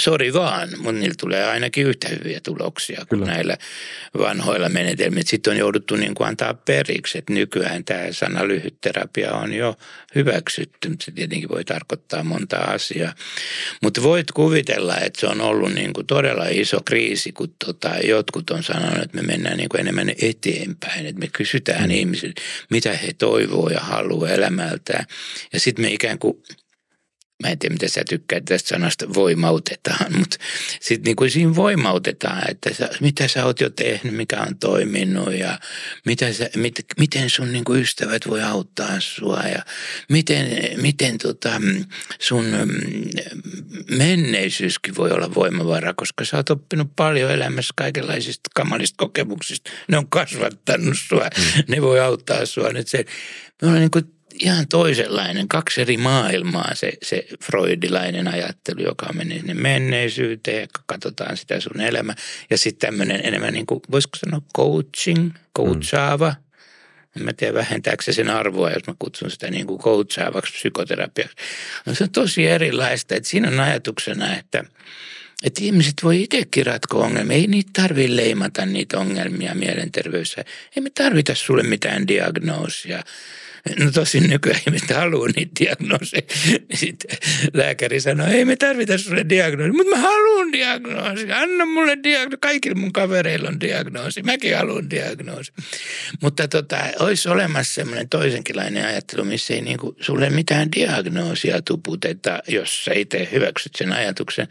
sori 0.00 0.32
vaan, 0.32 0.68
mutta 0.76 0.92
niillä 0.92 1.14
tulee 1.20 1.44
ainakin 1.44 1.86
yhtä 1.86 2.08
hyviä 2.08 2.40
tuloksia 2.40 3.06
kuin 3.08 3.20
Kyllä. 3.20 3.32
näillä 3.32 3.56
vanhoilla 4.18 4.68
menetelmillä. 4.68 5.22
Sitten 5.26 5.50
on 5.50 5.56
jouduttu 5.56 5.96
niin 5.96 6.14
kuin 6.14 6.28
antaa 6.28 6.54
periksi, 6.54 7.18
että 7.18 7.32
nykyään 7.32 7.84
tämä 7.84 8.12
sana 8.12 8.48
lyhytterapia 8.48 9.32
on 9.32 9.52
jo 9.52 9.76
hyväksytty. 10.14 10.96
Se 11.02 11.10
tietenkin 11.10 11.48
voi 11.48 11.64
tarkoittaa 11.64 12.24
monta 12.24 12.56
asiaa. 12.56 13.14
Mutta 13.82 14.02
voit 14.02 14.32
kuvitella, 14.32 14.96
että 14.96 15.20
se 15.20 15.26
on 15.26 15.40
ollut 15.40 15.72
niin 15.72 15.92
kuin 15.92 16.06
todella 16.06 16.46
iso 16.50 16.80
kriisi, 16.84 17.32
kun 17.32 17.54
tota, 17.64 17.90
jotkut 18.04 18.50
on 18.50 18.62
sanonut, 18.62 19.02
että 19.02 19.16
me 19.16 19.22
mennään 19.22 19.56
niin 19.56 19.68
kuin 19.68 19.80
enemmän 19.80 20.12
eteenpäin. 20.22 21.06
Että 21.06 21.20
me 21.20 21.28
kysytään 21.32 21.88
mm. 21.88 21.90
ihmisiltä, 21.90 22.42
mitä 22.70 22.92
he 22.92 23.12
toivoo 23.18 23.68
ja 23.68 23.80
haluaa 23.80 24.30
elämältään. 24.30 25.06
Ja 25.52 25.60
sitten 25.60 25.84
me 25.84 25.92
ikään 25.92 26.18
kuin 26.18 26.42
mä 27.44 27.50
en 27.50 27.58
tiedä 27.58 27.72
mitä 27.72 27.88
sä 27.88 28.02
tykkäät 28.08 28.44
tästä 28.44 28.68
sanasta 28.68 29.14
voimautetaan, 29.14 30.12
mutta 30.18 30.36
sitten 30.80 31.04
niin 31.04 31.16
kuin 31.16 31.30
siinä 31.30 31.56
voimautetaan, 31.56 32.50
että 32.50 32.74
sä, 32.74 32.90
mitä 33.00 33.28
sä 33.28 33.44
oot 33.44 33.60
jo 33.60 33.70
tehnyt, 33.70 34.14
mikä 34.14 34.40
on 34.40 34.58
toiminut 34.58 35.34
ja 35.34 35.58
mitä 36.06 36.32
sä, 36.32 36.50
mit, 36.56 36.74
miten 36.98 37.30
sun 37.30 37.52
niin 37.52 37.64
kuin 37.64 37.80
ystävät 37.80 38.22
voi 38.28 38.42
auttaa 38.42 39.00
sua 39.00 39.42
ja 39.42 39.62
miten, 40.08 40.46
miten 40.80 41.18
tota 41.18 41.60
sun 42.18 42.44
menneisyyskin 43.90 44.96
voi 44.96 45.10
olla 45.10 45.34
voimavara, 45.34 45.94
koska 45.94 46.24
sä 46.24 46.36
oot 46.36 46.50
oppinut 46.50 46.96
paljon 46.96 47.30
elämässä 47.30 47.74
kaikenlaisista 47.76 48.50
kamalista 48.54 48.94
kokemuksista. 48.98 49.70
Ne 49.88 49.98
on 49.98 50.08
kasvattanut 50.08 50.98
sua, 51.08 51.28
mm. 51.38 51.62
ne 51.68 51.82
voi 51.82 52.00
auttaa 52.00 52.46
sua 52.46 52.68
nyt 52.72 52.88
se. 52.88 53.04
Me 53.62 53.68
ollaan 53.68 53.80
niin 53.80 53.90
kuin 53.90 54.14
ihan 54.40 54.68
toisenlainen, 54.68 55.48
kaksi 55.48 55.80
eri 55.80 55.96
maailmaa 55.96 56.74
se, 56.74 56.92
se 57.02 57.26
freudilainen 57.44 58.28
ajattelu, 58.28 58.82
joka 58.82 59.12
menee 59.12 59.38
sinne 59.38 59.54
menneisyyteen, 59.54 60.68
katsotaan 60.86 61.36
sitä 61.36 61.60
sun 61.60 61.80
elämä. 61.80 62.14
Ja 62.50 62.58
sitten 62.58 62.88
tämmöinen 62.88 63.20
enemmän 63.24 63.52
niin 63.52 63.66
kuin, 63.66 63.80
voisiko 63.90 64.16
sanoa 64.16 64.40
coaching, 64.56 65.30
coachaava. 65.56 66.30
Mm. 66.30 66.44
En 67.16 67.24
mä 67.24 67.32
tiedä, 67.32 67.54
vähentääkö 67.54 68.02
se 68.02 68.12
sen 68.12 68.30
arvoa, 68.30 68.70
jos 68.70 68.86
mä 68.86 68.94
kutsun 68.98 69.30
sitä 69.30 69.50
niin 69.50 69.66
kuin 69.66 69.80
coachaavaksi 69.80 70.52
psykoterapiaksi. 70.52 71.36
No 71.86 71.94
se 71.94 72.04
on 72.04 72.10
tosi 72.10 72.46
erilaista, 72.46 73.14
että 73.14 73.28
siinä 73.28 73.48
on 73.48 73.60
ajatuksena, 73.60 74.36
että, 74.36 74.64
että 75.42 75.64
ihmiset 75.64 75.94
voi 76.02 76.22
itsekin 76.22 76.66
ratkoa 76.66 77.04
ongelmia. 77.04 77.36
Ei 77.36 77.46
niitä 77.46 77.70
tarvitse 77.82 78.16
leimata 78.16 78.66
niitä 78.66 78.98
ongelmia 78.98 79.54
mielenterveydessä. 79.54 80.44
Ei 80.76 80.82
me 80.82 80.90
tarvita 80.90 81.34
sulle 81.34 81.62
mitään 81.62 82.08
diagnoosia. 82.08 83.02
No 83.78 83.90
tosin 83.90 84.28
nykyään 84.30 84.60
ihmiset 84.66 84.90
haluaa 84.90 85.28
niitä 85.36 85.52
diagnooseja. 85.60 86.22
Sitten 86.74 87.18
lääkäri 87.54 88.00
sanoi, 88.00 88.30
ei 88.30 88.44
me 88.44 88.56
tarvita 88.56 88.98
sulle 88.98 89.24
diagnoosi, 89.28 89.72
mutta 89.72 89.96
mä 89.96 90.02
haluan 90.02 90.52
diagnoosi. 90.52 91.32
Anna 91.32 91.66
mulle 91.66 91.98
diagnoosi. 92.02 92.38
Kaikilla 92.40 92.80
mun 92.80 92.92
kavereilla 92.92 93.48
on 93.48 93.60
diagnoosi. 93.60 94.22
Mäkin 94.22 94.56
haluan 94.56 94.90
diagnoosi. 94.90 95.52
Mutta 96.22 96.48
tota, 96.48 96.78
olisi 96.98 97.28
olemassa 97.28 97.74
semmoinen 97.74 98.08
toisenkinlainen 98.08 98.86
ajattelu, 98.86 99.24
missä 99.24 99.54
ei 99.54 99.60
niinku 99.60 99.96
sulle 100.00 100.30
mitään 100.30 100.72
diagnoosia 100.72 101.62
tuputeta, 101.62 102.42
jos 102.48 102.84
sä 102.84 102.92
itse 102.94 103.28
hyväksyt 103.32 103.74
sen 103.74 103.92
ajatuksen. 103.92 104.48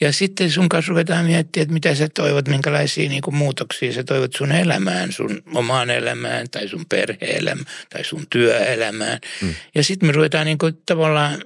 Ja 0.00 0.12
sitten 0.12 0.50
sun 0.50 0.68
kanssa 0.68 0.90
ruvetaan 0.90 1.26
miettimään, 1.26 1.62
että 1.62 1.74
mitä 1.74 1.94
sä 1.94 2.08
toivot, 2.14 2.48
minkälaisia 2.48 3.08
niinku 3.08 3.30
muutoksia 3.30 3.92
sä 3.92 4.04
toivot 4.04 4.32
sun 4.36 4.52
elämään, 4.52 5.12
sun 5.12 5.42
omaan 5.54 5.90
elämään 5.90 6.50
tai 6.50 6.68
sun 6.68 6.86
perhe-elämään 6.88 7.66
tai 7.90 8.04
sun 8.04 8.26
työ 8.30 8.47
työelämään. 8.48 9.18
Mm. 9.42 9.54
Ja 9.74 9.84
sitten 9.84 10.08
me 10.08 10.12
ruvetaan 10.12 10.46
niin 10.46 10.58
kuin 10.58 10.82
tavallaan 10.86 11.42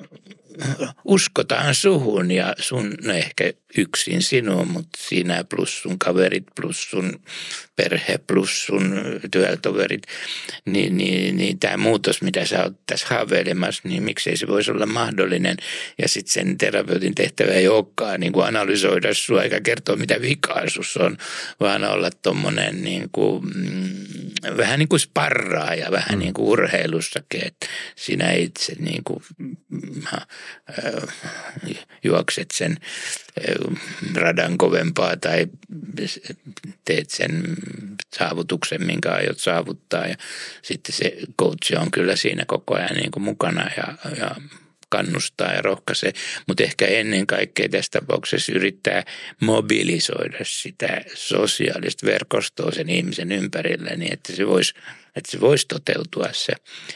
uskotaan 1.04 1.74
suhun 1.74 2.30
ja 2.30 2.54
sun, 2.58 2.94
no 3.04 3.12
ehkä 3.12 3.52
yksin 3.78 4.22
sinua, 4.22 4.64
mutta 4.64 4.98
sinä 5.08 5.44
plus 5.44 5.82
sun 5.82 5.98
kaverit 5.98 6.44
plus 6.60 6.90
sun 6.90 7.20
perhe 7.76 8.18
plus 8.26 8.66
sun 8.66 8.94
työtoverit, 9.30 10.02
niin, 10.64 10.96
niin, 10.96 11.36
niin 11.36 11.58
tämä 11.58 11.76
muutos, 11.76 12.22
mitä 12.22 12.44
sä 12.44 12.62
oot 12.62 12.72
tässä 12.86 13.06
haaveilemassa, 13.10 13.88
niin 13.88 14.02
miksei 14.02 14.36
se 14.36 14.48
voisi 14.48 14.70
olla 14.70 14.86
mahdollinen. 14.86 15.56
Ja 15.98 16.08
sitten 16.08 16.32
sen 16.32 16.58
terapeutin 16.58 17.14
tehtävä 17.14 17.52
ei 17.52 17.68
olekaan 17.68 18.20
niin 18.20 18.32
kuin 18.32 18.46
analysoida 18.46 19.14
sua 19.14 19.42
eikä 19.42 19.60
kertoa, 19.60 19.96
mitä 19.96 20.20
vikaa 20.20 20.68
sus 20.68 20.96
on, 20.96 21.16
vaan 21.60 21.84
olla 21.84 22.10
tuommoinen 22.10 22.82
niin 22.82 23.08
kuin, 23.12 23.44
mm, 23.44 24.56
vähän 24.56 24.78
niin 24.78 24.88
kuin 24.88 25.00
sparraa 25.00 25.74
ja 25.74 25.90
vähän 25.90 26.12
mm. 26.12 26.18
niin 26.18 26.34
kuin 26.34 26.48
urheilussakin, 26.48 27.46
että 27.46 27.66
sinä 27.96 28.32
itse 28.32 28.74
niin 28.78 29.04
kuin, 29.04 29.22
äh, 30.14 30.26
juokset 32.04 32.50
sen 32.54 32.76
radan 34.14 34.58
kovempaa 34.58 35.16
tai 35.16 35.46
teet 36.84 37.10
sen 37.10 37.56
saavutuksen, 38.18 38.86
minkä 38.86 39.12
aiot 39.12 39.40
saavuttaa. 39.40 40.06
Ja 40.06 40.16
sitten 40.62 40.94
se 40.94 41.16
coach 41.40 41.80
on 41.80 41.90
kyllä 41.90 42.16
siinä 42.16 42.44
koko 42.46 42.74
ajan 42.74 42.96
niin 42.96 43.10
kuin 43.10 43.22
mukana 43.22 43.70
ja, 43.76 43.94
ja 44.16 44.36
kannustaa 44.88 45.52
ja 45.52 45.62
rohkaisee, 45.62 46.12
mutta 46.48 46.62
ehkä 46.62 46.86
ennen 46.86 47.26
kaikkea 47.26 47.68
tässä 47.68 48.00
tapauksessa 48.00 48.52
yrittää 48.52 49.04
mobilisoida 49.40 50.38
sitä 50.42 51.00
sosiaalista 51.14 52.06
verkostoa 52.06 52.70
sen 52.70 52.88
ihmisen 52.88 53.32
ympärillä 53.32 53.90
niin, 53.90 54.12
että 54.12 54.32
se 54.32 54.46
voisi 54.46 54.74
että 55.16 55.30
se 55.30 55.40
voisi 55.40 55.68
toteutua 55.68 56.28
se 56.32 56.52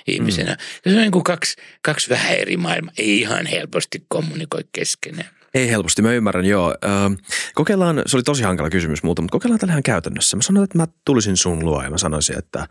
ihmisenä. 0.07 0.53
Mm. 0.53 0.91
Se 0.91 0.97
on 0.97 1.03
niin 1.03 1.13
kuin 1.13 1.25
kaksi, 1.25 1.57
kaksi 1.83 2.11
vähän 2.11 2.35
eri 2.35 2.57
maailmaa, 2.57 2.95
ei 2.99 3.21
ihan 3.21 3.47
helposti 3.47 4.05
kommunikoi 4.09 4.65
keskenään. 4.73 5.36
Ei 5.57 5.71
helposti, 5.71 6.03
mä 6.03 6.13
ymmärrän, 6.13 6.45
joo. 6.45 6.75
kokeillaan, 7.55 8.03
se 8.07 8.17
oli 8.17 8.23
tosi 8.23 8.43
hankala 8.43 8.71
kysymys 8.71 9.03
muuta, 9.03 9.23
mutta 9.23 9.33
kokeillaan 9.33 9.59
tällä 9.59 9.73
ihan 9.73 9.83
käytännössä. 9.83 10.37
Mä 10.37 10.43
sanoin, 10.43 10.65
että 10.65 10.79
mä 10.79 10.87
tulisin 11.05 11.37
sun 11.37 11.65
luo 11.65 11.83
ja 11.83 11.91
mä 11.91 11.99
sanoisin, 11.99 12.39
että, 12.39 12.69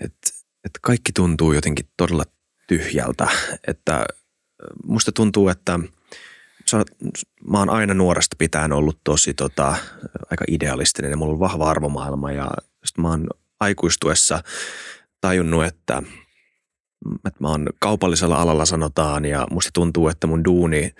että, 0.00 0.30
että 0.64 0.78
kaikki 0.82 1.12
tuntuu 1.12 1.52
jotenkin 1.52 1.86
todella 1.96 2.24
tyhjältä. 2.68 3.28
Että 3.66 4.04
musta 4.84 5.12
tuntuu, 5.12 5.48
että 5.48 5.78
mä 7.50 7.58
oon 7.58 7.70
aina 7.70 7.94
nuoresta 7.94 8.36
pitäen 8.38 8.72
ollut 8.72 9.00
tosi 9.04 9.34
tota, 9.34 9.76
aika 10.30 10.44
idealistinen 10.48 11.10
ja 11.10 11.16
mulla 11.16 11.32
on 11.32 11.40
vahva 11.40 11.70
arvomaailma 11.70 12.32
ja 12.32 12.50
mä 12.98 13.08
oon 13.08 13.26
aikuistuessa 13.60 14.42
tajunnut, 15.20 15.64
että, 15.64 16.02
että 17.26 17.40
mä 17.40 17.48
oon 17.48 17.66
kaupallisella 17.80 18.36
alalla 18.36 18.64
sanotaan 18.64 19.24
ja 19.24 19.46
musta 19.50 19.70
tuntuu, 19.72 20.08
että 20.08 20.26
mun 20.26 20.44
duuni– 20.44 20.90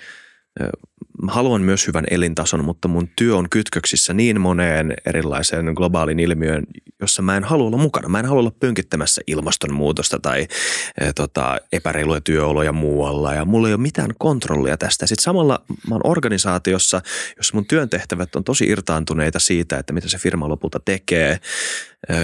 haluan 1.29 1.63
myös 1.63 1.87
hyvän 1.87 2.05
elintason, 2.11 2.65
mutta 2.65 2.89
mun 2.89 3.09
työ 3.17 3.37
on 3.37 3.51
kytköksissä 3.51 4.15
niin 4.15 4.41
moneen 4.41 4.95
erilaiseen 5.07 5.65
globaalin 5.65 6.21
ilmiöön, 6.21 6.65
jossa 7.01 7.23
mä 7.23 7.37
en 7.37 7.45
halua 7.45 7.67
olla 7.67 7.77
mukana. 7.77 8.09
Mä 8.09 8.19
en 8.19 8.27
halua 8.27 8.41
olla 8.41 8.53
pönkittämässä 8.61 9.21
ilmastonmuutosta 9.27 10.19
tai 10.19 10.47
e, 11.01 11.13
tota, 11.13 11.59
epäreiluja 11.73 12.21
työoloja 12.21 12.73
muualla 12.73 13.35
ja 13.35 13.45
mulla 13.45 13.69
ei 13.69 13.75
ole 13.75 13.83
mitään 13.83 14.11
kontrollia 14.19 14.77
tästä. 14.77 15.07
Sitten 15.07 15.23
samalla 15.23 15.65
mä 15.89 15.95
oon 15.95 16.01
organisaatiossa, 16.05 17.01
jossa 17.37 17.55
mun 17.55 17.67
työntehtävät 17.67 18.37
on 18.37 18.45
tosi 18.45 18.65
irtaantuneita 18.65 19.39
siitä, 19.39 19.79
että 19.79 19.93
mitä 19.93 20.09
se 20.09 20.19
firma 20.19 20.49
lopulta 20.49 20.81
tekee. 20.85 21.39
E, 22.09 22.15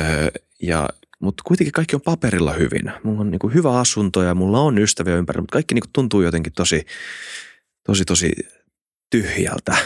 ja 0.62 0.88
mutta 1.20 1.42
kuitenkin 1.46 1.72
kaikki 1.72 1.96
on 1.96 2.02
paperilla 2.02 2.52
hyvin. 2.52 2.92
Mulla 3.02 3.20
on 3.20 3.30
niin 3.30 3.38
kuin 3.38 3.54
hyvä 3.54 3.78
asunto 3.78 4.22
ja 4.22 4.34
mulla 4.34 4.60
on 4.60 4.78
ystäviä 4.78 5.16
ympärillä, 5.16 5.42
mutta 5.42 5.52
kaikki 5.52 5.74
niin 5.74 5.82
kuin 5.82 5.92
tuntuu 5.92 6.22
jotenkin 6.22 6.52
tosi, 6.52 6.86
tosi, 7.86 8.04
tosi 8.04 8.32
tyhjältä. 9.10 9.76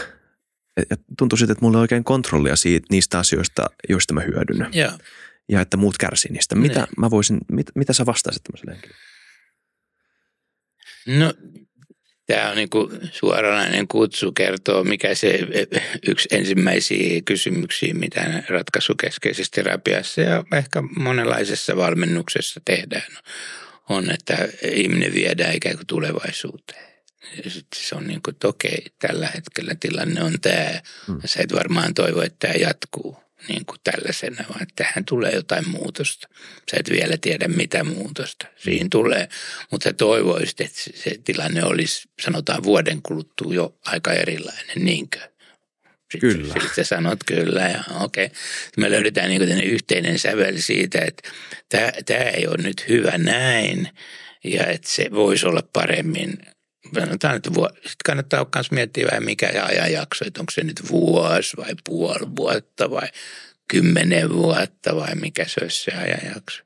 Ja 0.89 0.97
tuntuu 1.17 1.37
sitten, 1.37 1.51
että 1.51 1.65
mulla 1.65 1.77
ei 1.77 1.81
oikein 1.81 2.03
kontrollia 2.03 2.55
siitä, 2.55 2.87
niistä 2.91 3.19
asioista, 3.19 3.65
joista 3.89 4.13
mä 4.13 4.21
hyödyn. 4.21 4.69
Joo. 4.73 4.91
Ja 5.49 5.61
että 5.61 5.77
muut 5.77 5.97
kärsii 5.97 6.31
niistä. 6.31 6.55
Mitä, 6.55 6.79
Niin. 6.79 6.87
mä 6.97 7.09
voisin, 7.09 7.37
mit, 7.51 7.67
mitä 7.75 7.93
sä 7.93 8.05
vastaisit 8.05 8.43
tämmöiselle 8.43 8.71
henkilölle? 8.71 8.99
No, 11.07 11.33
tämä 12.25 12.49
on 12.49 12.55
niin 12.57 12.69
suoranainen 13.11 13.87
kutsu 13.87 14.31
kertoo, 14.31 14.83
mikä 14.83 15.15
se 15.15 15.47
eh, 15.51 15.67
yksi 16.07 16.27
ensimmäisiä 16.31 17.21
kysymyksiä, 17.25 17.93
mitä 17.93 18.43
ratkaisukeskeisessä 18.49 19.51
terapiassa 19.55 20.21
ja 20.21 20.43
ehkä 20.53 20.83
monenlaisessa 20.99 21.77
valmennuksessa 21.77 22.61
tehdään, 22.65 23.11
on, 23.89 24.11
että 24.11 24.47
ihminen 24.71 25.13
viedään 25.13 25.55
ikään 25.55 25.75
kuin 25.75 25.87
tulevaisuuteen. 25.87 26.88
Ja 27.43 27.49
sitten 27.49 27.79
se 27.81 27.95
on 27.95 28.07
niin 28.07 28.21
kuin, 28.21 28.35
että 28.35 28.47
okei, 28.47 28.85
tällä 28.99 29.27
hetkellä 29.27 29.75
tilanne 29.79 30.23
on 30.23 30.41
tämä. 30.41 30.81
Mm. 31.07 31.19
Sä 31.25 31.39
et 31.43 31.53
varmaan 31.53 31.93
toivo, 31.93 32.21
että 32.21 32.47
tämä 32.47 32.53
jatkuu 32.53 33.17
niin 33.47 33.65
kuin 33.65 33.79
tällaisena, 33.83 34.45
vaan 34.49 34.63
että 34.63 34.83
tähän 34.83 35.05
tulee 35.05 35.31
jotain 35.31 35.69
muutosta. 35.69 36.27
Sä 36.71 36.77
et 36.79 36.89
vielä 36.89 37.17
tiedä, 37.21 37.47
mitä 37.47 37.83
muutosta 37.83 38.47
siinä 38.57 38.87
tulee, 38.91 39.29
mutta 39.71 39.93
toivoisit, 39.93 40.61
että 40.61 40.79
se, 40.95 41.19
tilanne 41.25 41.63
olisi, 41.63 42.09
sanotaan 42.21 42.63
vuoden 42.63 43.01
kuluttua 43.01 43.53
jo 43.53 43.79
aika 43.85 44.13
erilainen, 44.13 44.85
niinkö? 44.85 45.19
Sitten, 46.11 46.19
Kyllä. 46.19 46.53
Sitten 46.53 46.69
sä 46.75 46.83
sanot 46.83 47.19
kyllä 47.25 47.61
ja 47.61 47.83
okei. 47.99 48.25
Okay. 48.25 48.37
Me 48.77 48.91
löydetään 48.91 49.29
niin 49.29 49.41
kuin 49.41 49.63
yhteinen 49.63 50.19
sävel 50.19 50.57
siitä, 50.57 50.99
että 51.07 51.29
tämä, 51.69 51.91
tämä 52.05 52.23
ei 52.23 52.47
ole 52.47 52.57
nyt 52.57 52.87
hyvä 52.87 53.17
näin 53.17 53.89
ja 54.43 54.65
että 54.65 54.89
se 54.89 55.11
voisi 55.11 55.47
olla 55.47 55.63
paremmin 55.73 56.37
sanotaan, 56.95 57.35
että 57.35 57.53
vuo, 57.53 57.69
sitten 57.73 57.95
kannattaa 58.05 58.49
myös 58.55 58.71
miettiä 58.71 59.07
vähän 59.11 59.23
mikä 59.23 59.51
ajanjakso, 59.63 60.25
että 60.27 60.41
onko 60.41 60.51
se 60.51 60.63
nyt 60.63 60.89
vuosi 60.89 61.57
vai 61.57 61.75
puoli 61.83 62.35
vuotta 62.35 62.91
vai 62.91 63.07
kymmenen 63.67 64.33
vuotta 64.33 64.95
vai 64.95 65.15
mikä 65.15 65.45
se 65.47 65.59
olisi 65.61 65.83
se 65.83 65.91
ajanjakso. 65.91 66.63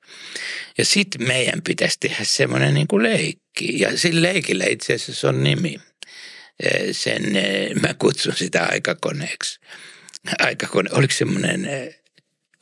Ja 0.78 0.86
sitten 0.86 1.28
meidän 1.28 1.62
pitäisi 1.62 1.98
tehdä 2.00 2.24
semmoinen 2.24 2.74
niin 2.74 2.88
kuin 2.88 3.04
leikki 3.04 3.80
ja 3.80 3.98
sillä 3.98 4.22
leikillä 4.22 4.66
itse 4.66 4.94
asiassa 4.94 5.30
on 5.30 5.44
nimi. 5.44 5.80
Eh, 6.64 6.88
Sen, 6.92 7.36
eh, 7.36 7.76
mä 7.82 7.94
kutsun 7.94 8.36
sitä 8.36 8.68
aikakoneeksi. 8.72 9.60
Aikakone, 10.40 10.90
oliko 10.94 11.14
semmoinen, 11.14 11.66
eh, 11.66 12.03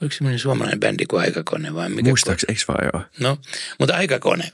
oliko 0.01 0.15
semmoinen 0.15 0.39
suomalainen 0.39 0.79
bändi 0.79 1.05
kuin 1.05 1.21
Aikakone 1.21 1.73
vai 1.73 1.89
mikä? 1.89 2.09
Muistaakseni, 2.09 2.53
eikö 2.53 2.63
vaan 2.67 2.89
joo? 2.93 3.05
No, 3.19 3.37
mutta 3.79 3.95
aikakone. 3.95 4.51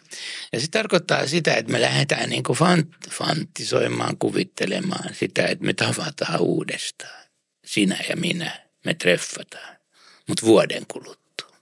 Ja 0.53 0.60
se 0.60 0.67
tarkoittaa 0.67 1.27
sitä, 1.27 1.53
että 1.53 1.71
me 1.71 1.81
lähdetään 1.81 2.29
niin 2.29 2.43
kuin 2.43 2.60
fant- 2.60 3.10
fantisoimaan, 3.12 4.17
kuvittelemaan 4.17 5.13
sitä, 5.13 5.47
että 5.47 5.65
me 5.65 5.73
tavataan 5.73 6.39
uudestaan. 6.39 7.23
Sinä 7.65 7.97
ja 8.10 8.15
minä, 8.15 8.51
me 8.86 8.93
treffataan, 8.93 9.77
mutta 10.27 10.45
vuoden 10.45 10.86
kuluttua. 10.88 11.57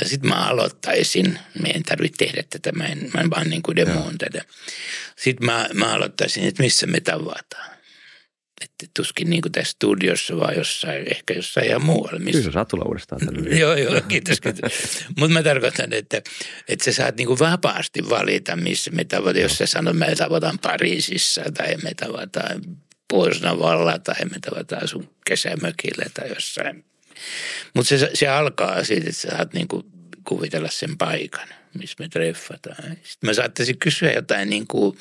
Ja 0.00 0.08
sitten 0.08 0.30
mä 0.30 0.46
aloittaisin, 0.46 1.38
me 1.62 1.68
en 1.68 1.82
tarvitse 1.82 2.24
tehdä 2.24 2.42
tätä, 2.50 2.72
mä 2.72 2.86
en, 2.86 3.10
mä 3.14 3.20
en 3.20 3.30
vaan 3.30 3.50
niin 3.50 3.62
kuin 3.62 3.76
demoon 3.76 4.18
tätä. 4.18 4.44
Sitten 5.16 5.46
mä, 5.46 5.68
mä 5.74 5.92
aloittaisin, 5.92 6.44
että 6.44 6.62
missä 6.62 6.86
me 6.86 7.00
tavataan. 7.00 7.73
Että 8.64 8.86
tuskin 8.96 9.30
niin 9.30 9.42
kuin 9.42 9.52
tässä 9.52 9.70
studiossa, 9.70 10.36
vaan 10.36 10.56
jossain, 10.56 11.04
ehkä 11.10 11.34
jossain 11.34 11.66
ihan 11.66 11.84
muualla. 11.84 12.18
Missä 12.18 12.32
Kyllä 12.32 12.44
sä 12.44 12.52
saat 12.52 12.68
tulla 12.68 12.84
uudestaan 12.84 13.26
tänne. 13.26 13.58
Joo, 13.58 13.74
joo, 13.74 14.00
kiitos. 14.08 14.40
kiitos. 14.40 14.72
Mutta 15.18 15.34
mä 15.34 15.42
tarkoitan, 15.42 15.92
että, 15.92 16.22
että 16.68 16.84
sä 16.84 16.92
saat 16.92 17.16
niinku 17.16 17.38
vapaasti 17.38 18.08
valita, 18.08 18.56
missä 18.56 18.90
me 18.90 19.04
tavataan. 19.04 19.42
Jos 19.42 19.58
sä 19.58 19.66
sanot, 19.66 19.96
me 19.96 20.14
tavataan 20.16 20.58
Pariisissa 20.58 21.42
tai 21.54 21.76
me 21.76 21.94
tavataan 21.94 22.62
Puosnavalla 23.08 23.98
tai 23.98 24.24
me 24.24 24.36
tavataan 24.40 24.88
sun 24.88 25.10
kesämökillä 25.26 26.04
tai 26.14 26.28
jossain. 26.28 26.84
Mutta 27.74 27.88
se, 27.88 28.10
se 28.14 28.28
alkaa 28.28 28.84
siitä, 28.84 29.08
että 29.08 29.20
sä 29.20 29.28
saat 29.30 29.52
niinku 29.52 29.84
kuvitella 30.24 30.68
sen 30.70 30.98
paikan, 30.98 31.48
missä 31.78 31.96
me 31.98 32.08
treffataan. 32.08 32.82
Sitten 32.82 33.30
mä 33.30 33.34
saattaisin 33.34 33.78
kysyä 33.78 34.12
jotain 34.12 34.50
niinku, 34.50 34.96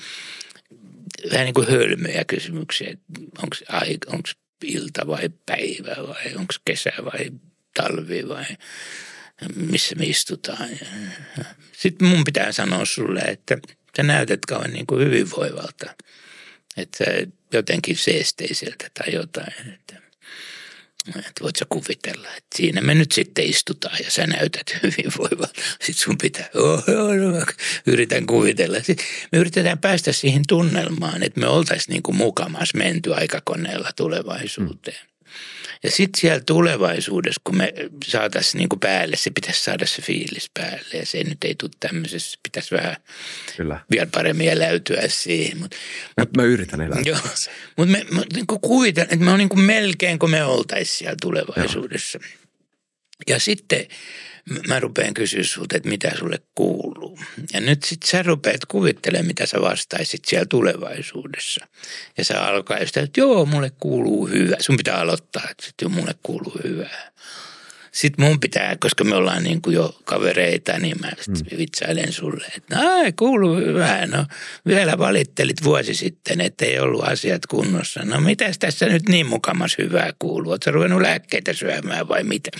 vähän 1.32 1.46
niin 1.46 1.54
kuin 1.54 1.68
hölmöjä 1.68 2.24
kysymyksiä. 2.26 2.98
Onko 3.44 4.30
ilta 4.64 5.08
vai 5.08 5.30
päivä 5.46 5.96
vai 6.08 6.36
onko 6.36 6.54
kesä 6.66 6.92
vai 7.06 7.32
talvi 7.74 8.28
vai 8.30 8.46
missä 9.56 9.96
me 9.96 10.06
istutaan. 10.06 10.70
Sitten 11.72 12.08
mun 12.08 12.24
pitää 12.24 12.52
sanoa 12.52 12.86
sulle, 12.86 13.20
että 13.20 13.58
sä 13.98 14.04
näytät 14.04 14.46
kauan 14.46 14.74
niin 14.74 14.88
kuin 14.88 15.06
hyvinvoivalta. 15.06 15.96
Että 16.78 17.04
jotenkin 17.54 17.98
seesteiseltä 17.98 18.90
tai 18.94 19.14
jotain. 19.14 19.74
Että, 19.74 20.02
että 21.08 21.44
voit 21.44 21.56
sä 21.56 21.66
kuvitella, 21.70 22.28
että 22.28 22.58
siinä 22.58 22.82
me 22.82 22.94
nyt 22.96 23.12
sitten 23.12 23.46
istutaan 23.46 23.98
ja 24.04 24.12
sä 24.12 24.28
näytät 24.28 24.78
hyvinvoivalta. 24.84 25.62
Sitten 25.82 26.04
sun 26.04 26.18
pitää, 26.18 26.50
oh, 26.56 26.70
oh, 26.74 27.36
oh, 27.38 27.46
yritän 27.86 28.26
kuvitella. 28.26 28.78
Sitten 28.84 29.06
me 29.32 29.38
yritetään 29.38 29.80
päästä 29.80 30.12
siihen 30.12 30.42
tunnelmaan, 30.48 31.24
että 31.24 31.40
me 31.40 31.48
oltaisiin 31.48 31.94
niin 31.94 32.16
mukamas 32.18 32.74
menty 32.74 33.14
aikakoneella 33.14 33.90
tulevaisuuteen. 33.96 34.98
Mm. 35.08 35.13
Ja 35.84 35.92
sitten 35.92 36.22
siellä 36.22 36.40
tulevaisuudessa, 36.46 37.42
kun 37.44 37.58
me 37.58 37.74
saataisiin 38.06 38.60
niin 38.60 38.80
päälle, 38.80 39.16
se 39.18 39.30
pitäisi 39.30 39.64
saada 39.64 39.86
se 39.86 40.02
fiilis 40.02 40.50
päälle. 40.54 40.98
Ja 41.00 41.06
se 41.06 41.24
nyt 41.24 41.44
ei 41.44 41.56
tule 41.56 41.72
tämmöisessä, 41.80 42.40
pitäisi 42.44 42.76
vähän 42.76 42.96
Kyllä. 43.58 43.80
vielä 43.92 44.08
paremmin 44.14 44.50
eläytyä 44.50 45.02
siihen. 45.08 45.58
Mut, 45.58 45.76
Mä, 46.18 46.26
mä 46.38 46.44
yritän 46.44 46.82
elää. 46.82 47.02
joo, 47.06 47.18
mutta 47.78 47.92
me, 47.92 48.06
me 48.12 48.22
niin 48.34 48.46
kuvitellaan, 48.62 49.14
että 49.14 49.26
me 49.26 49.32
on 49.32 49.40
niin 49.40 49.50
kuin 49.50 49.62
melkein 49.62 50.20
kuin 50.20 50.32
me 50.32 50.44
oltaisiin 50.44 50.98
siellä 50.98 51.16
tulevaisuudessa. 51.22 52.20
Joo. 52.22 52.40
Ja 53.28 53.40
sitten 53.40 53.88
mä 54.68 54.80
rupean 54.80 55.14
kysyä 55.14 55.44
sulta, 55.44 55.78
että 55.78 55.90
mitä 55.90 56.12
sulle 56.20 56.40
kuuluu. 56.56 57.20
Ja 57.54 57.62
nyt 57.62 57.84
sitten 57.84 58.10
sä 58.10 58.24
rupeat 58.24 58.66
kuvittelemaan, 58.66 59.28
mitä 59.28 59.46
sä 59.46 59.62
vastaisit 59.62 60.26
siellä 60.26 60.46
tulevaisuudessa. 60.46 61.68
Ja 62.18 62.26
sä 62.26 62.46
alkaa 62.46 62.78
että 62.78 63.08
joo, 63.18 63.46
mulle 63.46 63.72
kuuluu 63.80 64.28
hyvä. 64.28 64.56
Sun 64.60 64.78
pitää 64.78 64.98
aloittaa, 64.98 65.44
että 65.50 65.90
mulle 65.90 66.16
kuuluu 66.24 66.60
hyvää. 66.64 67.12
Sitten 67.94 68.26
mun 68.26 68.40
pitää, 68.40 68.76
koska 68.80 69.04
me 69.04 69.16
ollaan 69.16 69.44
niin 69.44 69.62
kuin 69.62 69.74
jo 69.74 70.00
kavereita, 70.04 70.80
niin 70.80 70.96
mä 71.02 71.12
mm. 71.28 71.58
vitsailen 71.58 72.14
sulle, 72.14 72.46
että 72.58 72.76
no, 72.76 72.82
kuuluu 73.20 73.56
hyvää. 73.56 74.06
No 74.08 74.26
vielä 74.68 74.98
valittelit 74.98 75.64
vuosi 75.64 75.94
sitten, 75.94 76.42
että 76.42 76.66
ei 76.66 76.80
ollut 76.80 77.04
asiat 77.04 77.46
kunnossa. 77.46 78.00
No 78.04 78.22
mitäs 78.22 78.58
tässä 78.60 78.86
nyt 78.86 79.10
niin 79.10 79.26
mukamas 79.26 79.78
hyvää 79.78 80.14
kuuluu? 80.20 80.52
Oletko 80.52 80.72
ruvennut 80.72 81.02
lääkkeitä 81.02 81.54
syömään 81.54 82.08
vai 82.08 82.24
mitä? 82.24 82.52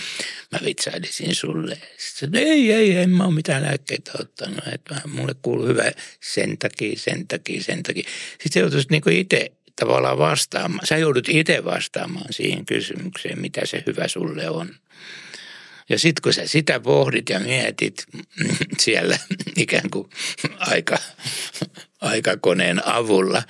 Mä 0.52 0.58
vitsailisin 0.64 1.34
sulle. 1.34 1.78
Sitten 1.98 2.34
ei, 2.34 2.72
ei, 2.72 2.96
en 2.96 3.10
mä 3.10 3.24
ole 3.24 3.34
mitään 3.34 3.62
lääkkeitä 3.62 4.12
ottanut. 4.20 4.66
Että 4.72 5.00
mulle 5.06 5.34
kuuluu 5.42 5.66
hyvä 5.66 5.92
sen 6.20 6.58
takia, 6.58 6.92
sen 6.96 7.28
takia, 7.28 7.62
sen 7.62 7.82
takia. 7.82 8.10
Sitten 8.30 8.52
se 8.52 8.60
joutuisi 8.60 8.88
niin 8.90 9.02
kuin 9.02 9.16
itse 9.16 9.52
tavallaan 9.76 10.18
vastaamaan. 10.18 10.86
Sä 10.86 10.96
joudut 10.96 11.28
itse 11.28 11.64
vastaamaan 11.64 12.26
siihen 12.32 12.66
kysymykseen, 12.66 13.38
mitä 13.38 13.66
se 13.66 13.82
hyvä 13.86 14.08
sulle 14.08 14.50
on. 14.50 14.74
Ja 15.88 15.98
sitten 15.98 16.22
kun 16.22 16.32
sä 16.32 16.46
sitä 16.46 16.80
pohdit 16.80 17.28
ja 17.28 17.40
mietit 17.40 18.06
siellä 18.80 19.18
ikään 19.56 19.90
kuin 19.90 20.10
aika, 20.58 20.98
aikakoneen 22.00 22.86
avulla, 22.86 23.42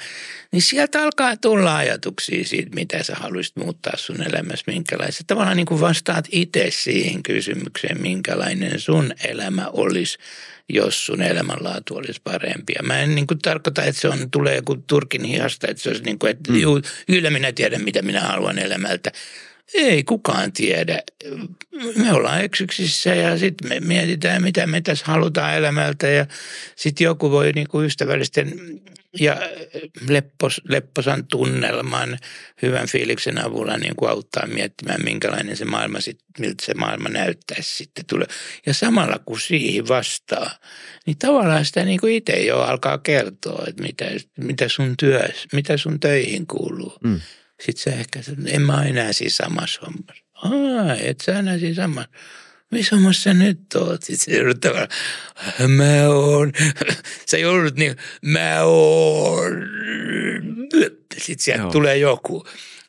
niin 0.53 0.63
sieltä 0.63 1.03
alkaa 1.03 1.37
tulla 1.37 1.77
ajatuksia 1.77 2.45
siitä, 2.45 2.75
mitä 2.75 3.03
sä 3.03 3.15
haluaisit 3.15 3.57
muuttaa 3.57 3.93
sun 3.97 4.23
elämässä, 4.23 4.65
minkälaista. 4.67 5.25
Tavallaan 5.27 5.57
niin 5.57 5.67
kuin 5.67 5.81
vastaat 5.81 6.29
itse 6.33 6.67
siihen 6.71 7.23
kysymykseen, 7.23 8.03
minkälainen 8.03 8.81
sun 8.81 9.13
elämä 9.25 9.69
olisi, 9.73 10.19
jos 10.69 11.07
sun 11.07 11.23
elämänlaatu 11.23 11.97
olisi 11.97 12.21
parempi. 12.25 12.73
Ja 12.77 12.83
mä 12.83 13.01
en 13.01 13.15
niin 13.15 13.27
kuin 13.27 13.39
tarkoita, 13.39 13.85
että 13.85 14.01
se 14.01 14.09
on, 14.09 14.31
tulee 14.31 14.57
joku 14.57 14.77
turkin 14.77 15.25
hihasta, 15.25 15.67
että 15.71 15.83
se 15.83 15.89
olisi 15.89 16.05
niin 16.05 16.19
kuin, 16.19 16.31
että 16.31 16.53
mm. 16.53 16.59
juu, 16.59 16.81
kyllä 17.07 17.31
minä 17.31 17.53
tiedän, 17.53 17.85
mitä 17.85 18.03
minä 18.03 18.21
haluan 18.21 18.59
elämältä. 18.59 19.13
Ei 19.75 20.05
kukaan 20.05 20.53
tiedä. 20.53 21.03
Me 21.97 22.13
ollaan 22.13 22.45
eksyksissä 22.45 23.15
ja 23.15 23.39
sitten 23.39 23.69
me 23.69 23.81
mietitään, 23.81 24.43
mitä 24.43 24.67
me 24.67 24.81
tässä 24.81 25.05
halutaan 25.07 25.55
elämältä 25.55 26.09
ja 26.09 26.27
sitten 26.77 27.05
joku 27.05 27.31
voi 27.31 27.53
niinku 27.53 27.83
ystävällisten 27.83 28.81
ja 29.21 29.37
leppos, 30.09 30.61
lepposan 30.69 31.27
tunnelman, 31.27 32.19
hyvän 32.63 32.89
fiiliksen 32.89 33.45
avulla 33.45 33.77
niin 33.77 33.97
kuin 33.97 34.11
auttaa 34.11 34.47
miettimään, 34.47 35.05
minkälainen 35.05 35.57
se 35.57 35.65
maailma 35.65 36.01
sit, 36.01 36.19
miltä 36.39 36.65
se 36.67 36.75
maailma 36.75 37.09
näyttäisi 37.09 37.77
sitten 37.77 38.05
tulee. 38.07 38.27
Ja 38.67 38.75
samalla 38.75 39.19
kun 39.27 39.41
siihen 39.41 39.89
vastaa, 39.89 40.51
niin 41.07 41.19
tavallaan 41.19 41.65
sitä 41.65 41.85
niin 41.85 42.01
kuin 42.01 42.15
itse 42.15 42.33
jo 42.33 42.61
alkaa 42.61 42.99
kertoa, 42.99 43.65
että 43.69 43.83
mitä, 43.83 44.05
mitä 44.37 44.69
sun 44.69 44.97
työs, 44.97 45.47
mitä 45.53 45.77
sun 45.77 46.01
töihin 46.01 46.47
kuuluu. 46.47 46.99
Mm. 47.05 47.21
Sitten 47.67 47.93
sä 47.93 48.01
ehkä, 48.01 48.21
en 48.47 48.63
mä 48.63 48.85
enää 48.85 49.13
siinä 49.13 49.31
samassa 49.31 49.81
hommassa. 49.81 50.25
Aa, 50.35 50.95
et 50.95 51.21
sä 51.21 51.39
enää 51.39 51.59
siinä 51.59 51.75
samassa. 51.75 52.11
missä 52.71 52.97
hommassa 52.97 53.23
sä 53.23 53.35
nyt 53.35 53.61
oot? 53.75 54.03
Sitten 54.03 54.35
joudut 54.35 54.61
tavallaan, 54.61 54.89
mä 55.69 56.09
oon. 56.09 56.53
Sä 57.31 57.39
joudut 57.39 57.77
niin, 57.77 57.97
mä 58.23 58.63
oon. 58.63 59.53
Sitten 61.19 61.45
sieltä 61.45 61.63
Joo. 61.63 61.71
tulee 61.71 61.97
joku. 61.97 62.47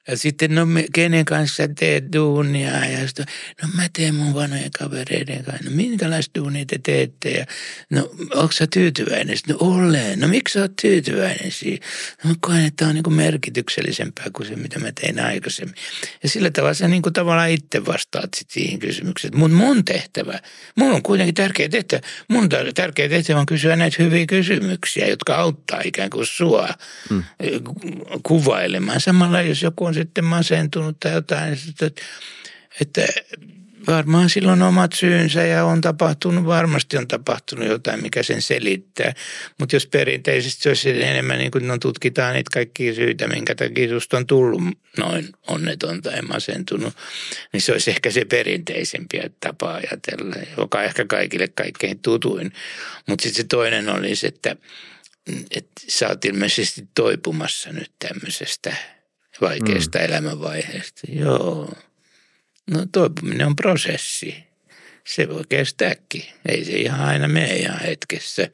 Ja 0.07 0.17
sitten, 0.17 0.55
no 0.55 0.65
me, 0.65 0.85
kenen 0.93 1.25
kanssa 1.25 1.63
teet 1.67 2.03
duunia? 2.13 2.85
Ja 2.85 3.07
sitten, 3.07 3.25
no 3.61 3.69
mä 3.75 3.87
teen 3.93 4.15
mun 4.15 4.33
vanhojen 4.33 4.71
kavereiden 4.79 5.43
kanssa. 5.43 5.69
No 5.69 5.75
minkälaista 5.75 6.39
duunia 6.39 6.65
te 6.65 6.79
teette? 6.83 7.31
Ja, 7.31 7.45
no 7.89 8.09
onko 8.33 8.51
sä 8.51 8.67
tyytyväinen? 8.67 9.37
Sitten, 9.37 9.55
no 9.59 9.67
olen. 9.67 10.19
No 10.19 10.27
miksi 10.27 10.53
sä 10.53 10.61
oot 10.61 10.75
tyytyväinen 10.81 11.51
siihen? 11.51 11.79
No 12.23 12.29
mä 12.29 12.35
koen, 12.39 12.65
että 12.65 12.75
tää 12.75 12.87
on 12.87 12.95
niin 12.95 13.13
merkityksellisempää 13.13 14.25
kuin 14.33 14.47
se, 14.47 14.55
mitä 14.55 14.79
mä 14.79 14.91
tein 15.01 15.19
aikaisemmin. 15.19 15.75
Ja 16.23 16.29
sillä 16.29 16.51
tavalla 16.51 16.73
sä 16.73 16.87
niin 16.87 17.01
kuin 17.01 17.13
tavallaan 17.13 17.49
itse 17.49 17.85
vastaat 17.85 18.29
sit 18.35 18.49
siihen 18.49 18.79
kysymykseen. 18.79 19.37
Mutta 19.37 19.57
mun 19.57 19.85
tehtävä, 19.85 20.39
mulla 20.75 20.95
on 20.95 21.03
kuitenkin 21.03 21.35
tärkeä 21.35 21.69
tehtävä. 21.69 22.01
Mun 22.27 22.49
tärkeä 22.75 23.09
tehtävä 23.09 23.39
on 23.39 23.45
kysyä 23.45 23.75
näitä 23.75 24.03
hyviä 24.03 24.25
kysymyksiä, 24.25 25.07
jotka 25.07 25.35
auttaa 25.35 25.81
ikään 25.83 26.09
kuin 26.09 26.25
sua 26.25 26.69
mm. 27.09 27.23
kuvailemaan. 28.23 29.01
Samalla 29.01 29.41
jos 29.41 29.63
joku 29.63 29.85
on 29.85 29.94
sitten 29.95 30.25
masentunut 30.25 30.99
tai 30.99 31.13
jotain, 31.13 31.57
että, 31.69 32.01
että 32.81 33.07
varmaan 33.87 34.29
silloin 34.29 34.61
omat 34.61 34.93
syynsä 34.93 35.43
ja 35.43 35.65
on 35.65 35.81
tapahtunut, 35.81 36.45
varmasti 36.45 36.97
on 36.97 37.07
tapahtunut 37.07 37.67
jotain, 37.67 38.01
mikä 38.01 38.23
sen 38.23 38.41
selittää. 38.41 39.13
Mutta 39.59 39.75
jos 39.75 39.87
perinteisesti 39.87 40.63
se 40.63 40.69
olisi 40.69 41.03
enemmän 41.03 41.37
niin 41.37 41.51
kuin 41.51 41.67
no, 41.67 41.77
tutkitaan 41.77 42.33
niitä 42.33 42.49
kaikkia 42.53 42.93
syitä, 42.93 43.27
minkä 43.27 43.55
takia 43.55 43.89
susta 43.89 44.17
on 44.17 44.27
tullut 44.27 44.61
noin 44.97 45.29
onneton 45.47 46.01
tai 46.01 46.21
masentunut, 46.21 46.93
niin 47.53 47.61
se 47.61 47.71
olisi 47.71 47.91
ehkä 47.91 48.11
se 48.11 48.25
perinteisempi 48.25 49.21
tapa 49.39 49.73
ajatella, 49.73 50.35
joka 50.57 50.83
ehkä 50.83 51.05
kaikille 51.05 51.47
kaikkein 51.47 51.99
tutuin. 51.99 52.51
Mutta 53.07 53.23
sitten 53.23 53.43
se 53.43 53.47
toinen 53.47 53.89
olisi, 53.89 54.27
että, 54.27 54.55
että 55.51 55.81
sä 55.87 56.07
oot 56.07 56.25
ilmeisesti 56.25 56.87
toipumassa 56.95 57.71
nyt 57.71 57.91
tämmöisestä 57.99 58.75
vaikeasta 59.41 59.99
mm. 59.99 60.05
elämänvaiheesta. 60.05 61.01
Joo. 61.07 61.73
No 62.71 62.85
toipuminen 62.91 63.47
on 63.47 63.55
prosessi. 63.55 64.43
Se 65.07 65.29
voi 65.29 65.43
kestääkin. 65.49 66.23
Ei 66.47 66.65
se 66.65 66.71
ihan 66.71 66.99
aina 66.99 67.27
mene 67.27 67.55
ihan 67.55 67.79
hetkessä. 67.79 68.49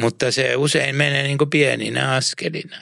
Mutta 0.00 0.30
se 0.30 0.56
usein 0.56 0.96
menee 0.96 1.22
niin 1.22 1.38
kuin 1.38 1.50
pieninä 1.50 2.12
askelina. 2.12 2.76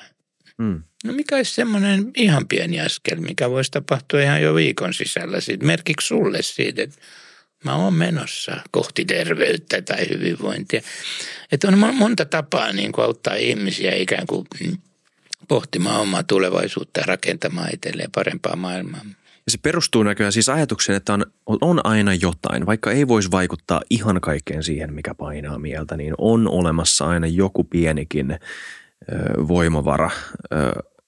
Mm. 0.58 0.82
No 1.04 1.12
mikä 1.12 1.36
olisi 1.36 1.54
semmoinen 1.54 2.10
ihan 2.16 2.48
pieni 2.48 2.80
askel, 2.80 3.20
mikä 3.20 3.50
voisi 3.50 3.70
tapahtua 3.70 4.22
ihan 4.22 4.42
jo 4.42 4.54
viikon 4.54 4.94
sisällä. 4.94 5.40
Siitä, 5.40 5.66
merkiksi 5.66 6.06
sulle 6.06 6.42
siitä, 6.42 6.82
että 6.82 7.00
mä 7.64 7.74
oon 7.74 7.94
menossa 7.94 8.60
kohti 8.70 9.04
terveyttä 9.04 9.82
tai 9.82 10.08
hyvinvointia. 10.08 10.80
Että 11.52 11.68
on 11.68 11.94
monta 11.94 12.24
tapaa 12.24 12.72
niin 12.72 12.92
kuin 12.92 13.04
auttaa 13.04 13.34
ihmisiä 13.34 13.94
ikään 13.94 14.26
kuin 14.26 14.46
pohtimaan 15.52 16.00
omaa 16.00 16.22
tulevaisuutta 16.22 17.00
ja 17.00 17.06
rakentamaan 17.06 17.74
itselleen 17.74 18.10
parempaa 18.14 18.56
maailmaa. 18.56 19.00
Ja 19.46 19.52
se 19.52 19.58
perustuu 19.62 20.02
näköjään 20.02 20.32
siis 20.32 20.48
ajatukseen, 20.48 20.96
että 20.96 21.12
on, 21.12 21.24
on 21.46 21.86
aina 21.86 22.14
jotain. 22.14 22.66
Vaikka 22.66 22.92
ei 22.92 23.08
voisi 23.08 23.30
vaikuttaa 23.30 23.80
ihan 23.90 24.20
kaikkeen 24.20 24.62
siihen, 24.62 24.92
mikä 24.92 25.14
painaa 25.14 25.58
mieltä, 25.58 25.96
niin 25.96 26.14
on 26.18 26.48
olemassa 26.48 27.04
aina 27.04 27.26
joku 27.26 27.64
pienikin 27.64 28.30
ö, 28.32 28.38
voimavara 29.48 30.10
ö, 30.52 30.56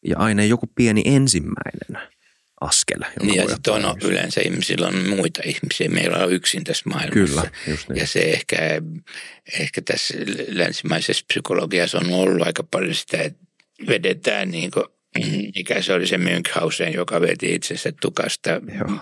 ja 0.07 0.19
aina 0.19 0.45
joku 0.45 0.67
pieni 0.75 1.03
ensimmäinen 1.05 2.11
askel. 2.61 3.01
Niin 3.23 3.35
ja 3.35 3.49
sitten 3.49 3.73
on 3.73 3.97
yleensä 4.03 4.41
ihmisillä 4.41 4.87
on 4.87 5.09
muita 5.09 5.41
ihmisiä. 5.45 5.89
Meillä 5.89 6.19
on 6.19 6.33
yksin 6.33 6.65
tässä 6.65 6.91
maailmassa. 6.91 7.13
Kyllä, 7.13 7.51
just 7.67 7.89
niin. 7.89 8.01
Ja 8.01 8.07
se 8.07 8.21
ehkä, 8.21 8.57
ehkä 9.61 9.83
tässä 9.83 10.15
länsimaisessa 10.49 11.25
psykologiassa 11.29 11.99
on 11.99 12.13
ollut 12.13 12.47
aika 12.47 12.65
paljon 12.71 12.95
sitä, 12.95 13.23
että 13.23 13.44
vedetään 13.89 14.51
niin 14.51 14.71
kuin, 14.71 14.85
mikä 15.57 15.83
se 15.83 15.93
oli 15.93 16.07
se 16.07 16.17
Münchhausen, 16.17 16.95
joka 16.95 17.21
veti 17.21 17.55
itsensä 17.55 17.93
tukasta 18.01 18.51
Joo. 18.51 18.99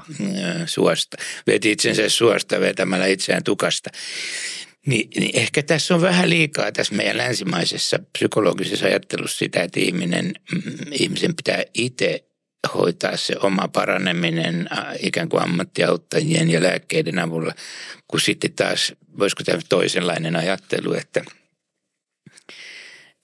suosta. 0.66 1.16
Veti 1.46 1.70
itsensä 1.70 2.08
suosta 2.08 2.60
vetämällä 2.60 3.06
itseään 3.06 3.44
tukasta. 3.44 3.90
Niin, 4.86 5.08
niin 5.20 5.38
ehkä 5.38 5.62
tässä 5.62 5.94
on 5.94 6.00
vähän 6.00 6.30
liikaa 6.30 6.72
tässä 6.72 6.94
meidän 6.94 7.16
länsimaisessa 7.16 7.98
psykologisessa 8.12 8.86
ajattelussa 8.86 9.38
sitä, 9.38 9.62
että 9.62 9.80
ihminen, 9.80 10.34
mm, 10.52 10.62
ihmisen 10.90 11.36
pitää 11.36 11.62
itse 11.74 12.24
hoitaa 12.74 13.16
se 13.16 13.34
oma 13.40 13.68
paraneminen 13.68 14.68
ä, 14.72 14.94
ikään 14.98 15.28
kuin 15.28 15.42
ammattiauttajien 15.42 16.50
ja 16.50 16.62
lääkkeiden 16.62 17.18
avulla, 17.18 17.54
kun 18.08 18.20
sitten 18.20 18.52
taas, 18.52 18.92
voisiko 19.18 19.42
tämä 19.44 19.58
toisenlainen 19.68 20.36
ajattelu, 20.36 20.94
että, 20.94 21.24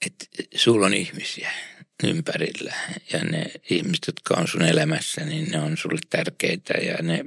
että 0.05 0.25
sulla 0.55 0.85
on 0.85 0.93
ihmisiä 0.93 1.51
ympärillä 2.03 2.73
ja 3.13 3.19
ne 3.23 3.51
ihmiset, 3.69 4.03
jotka 4.07 4.35
on 4.37 4.47
sun 4.47 4.61
elämässä, 4.61 5.25
niin 5.25 5.51
ne 5.51 5.59
on 5.59 5.77
sulle 5.77 5.99
tärkeitä 6.09 6.73
ja 6.73 6.97
ne 7.01 7.25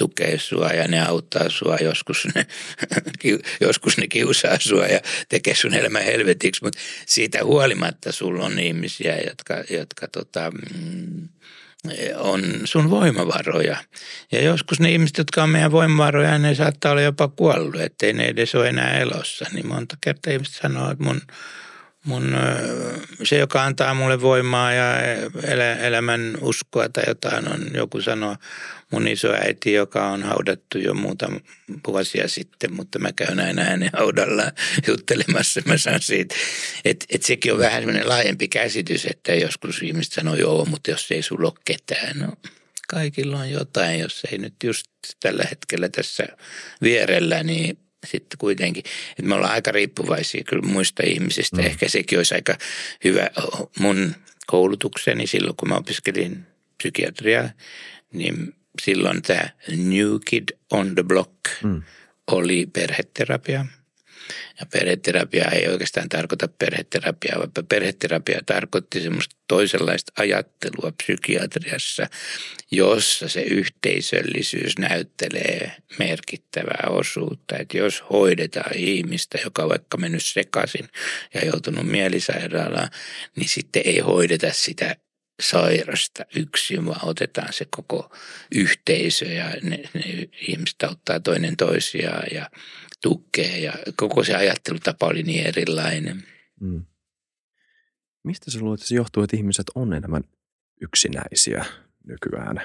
tukee 0.00 0.38
sua 0.38 0.68
ja 0.68 0.88
ne 0.88 1.06
auttaa 1.06 1.48
sua. 1.48 1.76
Joskus 1.80 2.28
ne, 2.34 2.46
joskus 3.66 3.98
ne 3.98 4.08
kiusaa 4.08 4.56
sua 4.58 4.86
ja 4.86 5.00
tekee 5.28 5.54
sun 5.54 5.74
elämän 5.74 6.04
helvetiksi, 6.04 6.64
mutta 6.64 6.78
siitä 7.06 7.44
huolimatta 7.44 8.12
sulla 8.12 8.44
on 8.44 8.58
ihmisiä, 8.58 9.16
jotka, 9.16 9.54
jotka 9.70 10.08
tota, 10.08 10.50
mm, 10.50 11.28
on 12.16 12.42
sun 12.64 12.90
voimavaroja. 12.90 13.76
Ja 14.32 14.42
joskus 14.42 14.80
ne 14.80 14.92
ihmiset, 14.92 15.18
jotka 15.18 15.42
on 15.42 15.50
meidän 15.50 15.72
voimavaroja, 15.72 16.38
ne 16.38 16.54
saattaa 16.54 16.92
olla 16.92 17.02
jopa 17.02 17.28
kuollut, 17.28 17.80
ettei 17.80 18.12
ne 18.12 18.26
edes 18.26 18.54
ole 18.54 18.68
enää 18.68 18.98
elossa. 18.98 19.46
Niin 19.52 19.66
monta 19.66 19.96
kertaa 20.00 20.32
ihmiset 20.32 20.54
sanoo, 20.54 20.90
että 20.90 21.04
mun, 21.04 21.20
mun, 22.04 22.36
se, 23.22 23.38
joka 23.38 23.64
antaa 23.64 23.94
mulle 23.94 24.20
voimaa 24.20 24.72
ja 24.72 25.02
elä, 25.42 25.74
elämän 25.74 26.38
uskoa 26.40 26.88
tai 26.88 27.04
jotain, 27.06 27.48
on 27.48 27.66
joku 27.74 28.00
sanoo 28.00 28.36
mun 28.90 29.08
isoäiti, 29.08 29.72
joka 29.72 30.06
on 30.08 30.22
haudattu 30.22 30.78
jo 30.78 30.94
muutama 30.94 31.40
vuosia 31.86 32.28
sitten, 32.28 32.72
mutta 32.72 32.98
mä 32.98 33.12
käyn 33.12 33.40
aina 33.40 33.64
hänen 33.64 33.90
haudallaan 33.92 34.52
juttelemassa. 34.88 35.60
Mä 35.64 35.78
saan 35.78 36.02
siitä, 36.02 36.34
että 36.84 37.06
et 37.08 37.22
sekin 37.22 37.52
on 37.52 37.58
vähän 37.58 37.82
semmoinen 37.82 38.08
laajempi 38.08 38.48
käsitys, 38.48 39.06
että 39.06 39.34
joskus 39.34 39.82
ihmiset 39.82 40.12
sanoo, 40.12 40.34
joo, 40.34 40.64
mutta 40.64 40.90
jos 40.90 41.10
ei 41.10 41.22
sulla 41.22 41.48
ole 41.48 41.58
ketään, 41.64 42.18
no 42.18 42.32
kaikilla 42.88 43.38
on 43.38 43.50
jotain, 43.50 44.00
jos 44.00 44.22
ei 44.32 44.38
nyt 44.38 44.54
just 44.64 44.86
tällä 45.20 45.44
hetkellä 45.50 45.88
tässä 45.88 46.24
vierellä, 46.82 47.42
niin 47.42 47.78
sitten 48.06 48.38
kuitenkin, 48.38 48.82
että 49.10 49.22
me 49.22 49.34
ollaan 49.34 49.52
aika 49.52 49.72
riippuvaisia 49.72 50.44
kyllä 50.44 50.62
muista 50.62 51.02
ihmisistä. 51.06 51.56
Mm. 51.56 51.66
Ehkä 51.66 51.88
sekin 51.88 52.18
olisi 52.18 52.34
aika 52.34 52.54
hyvä 53.04 53.30
mun 53.78 54.14
koulutukseni 54.46 55.26
silloin, 55.26 55.56
kun 55.56 55.68
mä 55.68 55.76
opiskelin 55.76 56.46
psykiatriaa, 56.78 57.50
niin 58.12 58.54
silloin 58.82 59.22
tämä 59.22 59.48
New 59.68 60.16
Kid 60.24 60.48
on 60.70 60.94
the 60.94 61.02
Block 61.02 61.32
mm. 61.62 61.82
oli 62.26 62.66
perheterapia. 62.66 63.66
Ja 64.60 64.66
perheterapia 64.66 65.48
ei 65.48 65.68
oikeastaan 65.68 66.08
tarkoita 66.08 66.48
perheterapiaa, 66.48 67.38
vaan 67.38 67.66
perheterapia 67.68 68.40
tarkoitti 68.46 69.00
semmoista 69.00 69.36
toisenlaista 69.48 70.12
ajattelua 70.18 70.92
psykiatriassa, 71.02 72.06
jossa 72.70 73.28
se 73.28 73.42
yhteisöllisyys 73.42 74.78
näyttelee 74.78 75.72
merkittävää 75.98 76.86
osuutta. 76.88 77.56
Että 77.56 77.78
jos 77.78 78.04
hoidetaan 78.10 78.76
ihmistä, 78.76 79.38
joka 79.44 79.62
on 79.62 79.68
vaikka 79.68 79.96
mennyt 79.96 80.24
sekaisin 80.24 80.88
ja 81.34 81.46
joutunut 81.46 81.86
mielisairaalaan, 81.86 82.90
niin 83.36 83.48
sitten 83.48 83.82
ei 83.84 83.98
hoideta 83.98 84.52
sitä 84.52 84.96
sairasta 85.40 86.24
yksin, 86.36 86.86
vaan 86.86 87.08
otetaan 87.08 87.52
se 87.52 87.66
koko 87.70 88.16
yhteisö 88.54 89.24
ja 89.24 89.50
ne, 89.62 89.76
ne 89.94 90.28
ihmiset 90.48 90.82
auttaa 90.82 91.20
toinen 91.20 91.56
toisiaan 91.56 92.26
ja 92.34 92.50
tukee 93.02 93.58
ja 93.58 93.72
koko 93.96 94.24
se 94.24 94.34
ajattelutapa 94.34 95.06
oli 95.06 95.22
niin 95.22 95.46
erilainen. 95.46 96.24
Mm. 96.60 96.84
Mistä 98.24 98.50
sä 98.50 98.60
luulet, 98.60 98.80
että 98.80 98.88
se 98.88 98.94
johtuu, 98.94 99.22
että 99.22 99.36
ihmiset 99.36 99.66
on 99.74 99.92
enemmän 99.92 100.24
yksinäisiä 100.80 101.64
nykyään? 102.04 102.60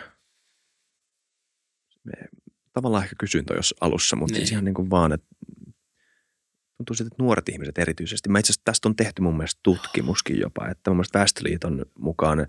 Me, 2.04 2.14
tavallaan 2.74 3.04
ehkä 3.04 3.16
kysyin 3.20 3.46
toi 3.46 3.58
jos 3.58 3.76
alussa, 3.82 4.16
mutta 4.16 4.38
niin. 4.38 4.52
ihan 4.52 4.66
niin 4.66 4.74
kuin 4.74 4.90
vaan, 4.90 5.14
että 5.14 5.28
tuntuu 6.78 6.96
siltä, 6.96 7.08
että 7.08 7.24
nuoret 7.24 7.50
ihmiset 7.50 7.78
erityisesti. 7.78 8.30
Mä 8.30 8.40
itse 8.40 8.52
asiassa 8.52 8.66
tästä 8.66 8.90
on 8.90 8.96
tehty 8.96 9.22
mun 9.22 9.38
mielestä 9.38 9.60
tutkimuskin 9.64 10.40
jopa, 10.40 10.68
että 10.68 10.90
mun 10.90 10.98
mielestä 10.98 11.20
Väestöliiton 11.20 11.86
mukaan 12.00 12.48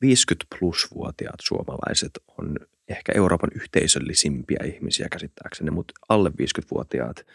50 0.00 0.46
plus-vuotiaat 0.58 1.40
suomalaiset 1.42 2.10
on 2.38 2.56
ehkä 2.88 3.12
Euroopan 3.14 3.50
yhteisöllisimpiä 3.54 4.60
ihmisiä 4.64 5.08
käsittääkseni, 5.08 5.70
mutta 5.70 5.94
alle 6.08 6.28
50-vuotiaat 6.28 7.26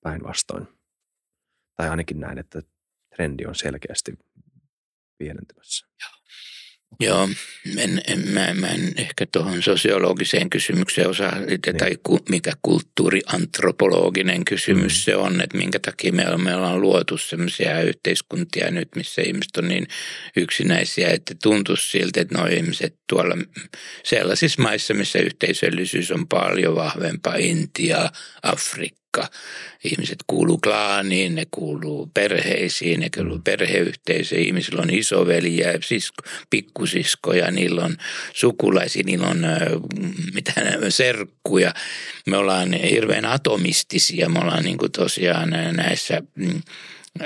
päinvastoin. 0.00 0.68
Tai 1.76 1.88
ainakin 1.88 2.20
näin, 2.20 2.38
että 2.38 2.62
trendi 3.16 3.44
on 3.46 3.54
selkeästi 3.54 4.18
pienentymässä. 5.18 5.86
Joo. 6.00 6.22
Joo, 7.00 7.28
en, 7.76 8.02
en, 8.06 8.28
mä, 8.28 8.54
mä 8.54 8.66
en 8.66 8.92
ehkä 8.96 9.26
tuohon 9.32 9.62
sosiologiseen 9.62 10.50
kysymykseen 10.50 11.08
osaa, 11.08 11.40
niin. 11.40 11.60
tai 11.78 11.90
ku, 12.02 12.18
mikä 12.28 12.52
kulttuuriantropologinen 12.62 14.44
kysymys 14.44 14.92
mm. 14.92 15.00
se 15.02 15.16
on, 15.16 15.40
että 15.40 15.58
minkä 15.58 15.78
takia 15.78 16.12
me, 16.12 16.24
me 16.36 16.56
ollaan 16.56 16.80
luotu 16.80 17.18
sellaisia 17.18 17.82
yhteiskuntia 17.82 18.70
nyt, 18.70 18.88
missä 18.96 19.22
ihmiset 19.22 19.56
on 19.56 19.68
niin 19.68 19.86
yksinäisiä, 20.36 21.08
että 21.08 21.34
tuntuisi 21.42 21.90
siltä, 21.90 22.20
että 22.20 22.38
nuo 22.38 22.46
ihmiset 22.46 22.96
tuolla 23.08 23.34
sellaisissa 24.04 24.62
maissa, 24.62 24.94
missä 24.94 25.18
yhteisöllisyys 25.18 26.10
on 26.10 26.28
paljon 26.28 26.74
vahvempaa, 26.74 27.36
Intia, 27.36 28.10
Afrikka, 28.42 29.01
paikka. 29.16 29.38
Ihmiset 29.84 30.18
kuuluu 30.26 30.58
klaaniin, 30.58 31.34
ne 31.34 31.46
kuuluu 31.50 32.10
perheisiin, 32.14 33.00
ne 33.00 33.10
kuuluu 33.14 33.36
mm. 33.36 33.42
perheyhteisöihin. 33.42 34.46
Ihmisillä 34.46 34.82
on 34.82 34.90
isoveliä, 34.90 35.78
sisko, 35.82 36.22
pikkusiskoja, 36.50 37.50
niillä 37.50 37.84
on 37.84 37.96
sukulaisia, 38.32 39.02
niillä 39.06 39.26
on 39.26 39.46
mitä 40.34 40.52
serkkuja. 40.88 41.74
Me 42.26 42.36
ollaan 42.36 42.72
hirveän 42.72 43.24
atomistisia, 43.24 44.28
me 44.28 44.38
ollaan 44.38 44.64
niin 44.64 44.78
kuin 44.78 44.92
tosiaan 44.92 45.50
näissä 45.72 46.22
mm, 46.34 46.62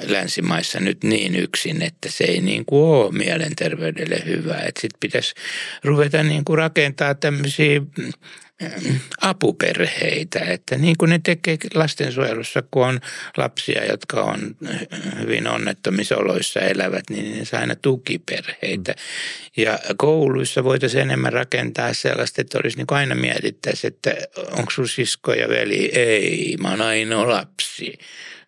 länsimaissa 0.06 0.80
nyt 0.80 1.04
niin 1.04 1.36
yksin, 1.36 1.82
että 1.82 2.10
se 2.10 2.24
ei 2.24 2.40
niin 2.40 2.64
kuin 2.64 2.84
ole 2.84 3.12
mielenterveydelle 3.12 4.22
hyvä. 4.24 4.58
Sitten 4.64 5.00
pitäisi 5.00 5.34
ruveta 5.84 6.22
niin 6.22 6.44
kuin 6.44 6.58
rakentaa 6.58 7.14
tämmöisiä 7.14 7.80
mm, 7.80 8.12
apuperheitä, 9.20 10.38
että 10.38 10.78
niin 10.78 10.96
kuin 10.98 11.08
ne 11.08 11.20
tekee 11.24 11.56
lastensuojelussa, 11.74 12.62
kun 12.70 12.86
on 12.86 13.00
lapsia, 13.36 13.84
jotka 13.84 14.22
on 14.22 14.56
hyvin 15.20 15.48
onnettomissa 15.48 16.16
oloissa 16.16 16.60
elävät, 16.60 17.04
niin 17.10 17.38
ne 17.38 17.44
saa 17.44 17.60
aina 17.60 17.74
tukiperheitä. 17.74 18.94
Ja 19.56 19.78
kouluissa 19.96 20.64
voitaisiin 20.64 21.02
enemmän 21.02 21.32
rakentaa 21.32 21.94
sellaista, 21.94 22.40
että 22.40 22.58
olisi 22.58 22.76
niin 22.76 22.86
kuin 22.86 22.98
aina 22.98 23.14
mietittäisi, 23.14 23.86
että 23.86 24.14
onko 24.50 24.70
sun 24.70 24.88
sisko 24.88 25.32
ja 25.32 25.48
veli? 25.48 25.90
Ei, 25.94 26.56
mä 26.60 26.70
oon 26.70 26.80
ainoa 26.80 27.28
lapsi. 27.28 27.98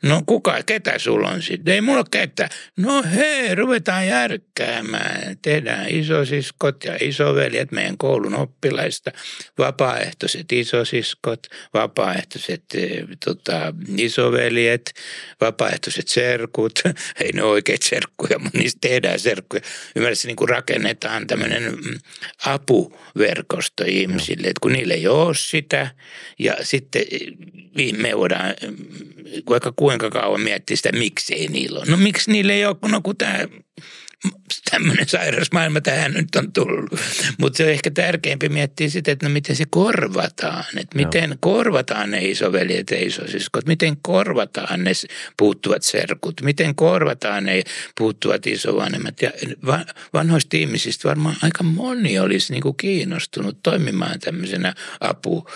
No 0.02 0.22
kuka, 0.26 0.62
ketä 0.66 0.98
sulla 0.98 1.28
on 1.28 1.42
sitten? 1.42 1.74
Ei 1.74 1.80
mulla 1.80 2.04
ketä. 2.10 2.48
No 2.76 3.04
hei, 3.14 3.54
ruvetaan 3.54 4.06
järkkäämään. 4.06 5.38
Tehdään 5.42 5.88
isosiskot 5.88 6.84
ja 6.84 6.96
isoveljet 7.00 7.72
meidän 7.72 7.98
koulun 7.98 8.34
oppilaista, 8.34 9.10
vapaaehtoiset 9.58 10.52
isosiskot, 10.52 11.46
vapaaehtoiset 11.74 12.64
e, 12.74 13.04
tota, 13.24 13.74
isoveljet, 13.96 14.94
vapaaehtoiset 15.40 16.08
serkut. 16.08 16.80
Ei 17.20 17.32
ne 17.32 17.42
oikeat 17.42 17.82
serkkuja, 17.82 18.38
mutta 18.38 18.58
niistä 18.58 18.78
tehdään 18.80 19.18
serkkuja. 19.18 19.62
Ymmärrätkö, 19.96 20.26
niin 20.26 20.36
kuin 20.36 20.48
rakennetaan 20.48 21.26
tämmöinen 21.26 21.62
mm, 21.62 21.98
apuverkosto 22.46 23.84
ihmisille, 23.86 24.48
että 24.48 24.60
kun 24.60 24.72
niille 24.72 24.94
ei 24.94 25.08
ole 25.08 25.34
sitä 25.34 25.90
ja 26.38 26.56
sitten 26.62 27.02
me 27.98 28.16
voidaan 28.16 28.54
vaikka 29.48 29.72
kuinka 29.88 30.10
kauan 30.10 30.40
miettiä 30.40 30.76
sitä, 30.76 30.92
miksei 30.92 31.48
niillä 31.48 31.78
ole. 31.78 31.86
No 31.90 31.96
miksi 31.96 32.32
niillä 32.32 32.52
ei 32.52 32.66
ole, 32.66 32.76
no 32.90 33.00
kun 33.00 33.16
tämä 33.16 33.38
tämmöinen 34.70 35.08
sairas 35.08 35.52
maailma 35.52 35.80
tähän 35.80 36.12
nyt 36.12 36.36
on 36.36 36.52
tullut. 36.52 37.00
Mutta 37.38 37.56
se 37.56 37.64
on 37.64 37.70
ehkä 37.70 37.90
tärkeämpi 37.90 38.48
miettiä 38.48 38.88
sitä, 38.88 39.12
että 39.12 39.28
no 39.28 39.32
miten 39.32 39.56
se 39.56 39.64
korvataan. 39.70 40.64
Että 40.76 40.96
miten 40.96 41.30
no. 41.30 41.36
korvataan 41.40 42.10
ne 42.10 42.18
isoveljet 42.18 42.90
ja 42.90 43.06
isosiskot. 43.06 43.66
Miten 43.66 43.96
korvataan 44.02 44.84
ne 44.84 44.92
puuttuvat 45.36 45.82
serkut. 45.82 46.40
Miten 46.42 46.74
korvataan 46.74 47.44
ne 47.44 47.62
puuttuvat 47.98 48.46
isovanhemmat. 48.46 49.22
Ja 49.22 49.30
vanhoista 50.12 50.56
ihmisistä 50.56 51.08
varmaan 51.08 51.36
aika 51.42 51.62
moni 51.62 52.18
olisi 52.18 52.52
niinku 52.52 52.72
kiinnostunut 52.72 53.58
toimimaan 53.62 54.20
tämmöisenä 54.20 54.74
apu 55.00 55.46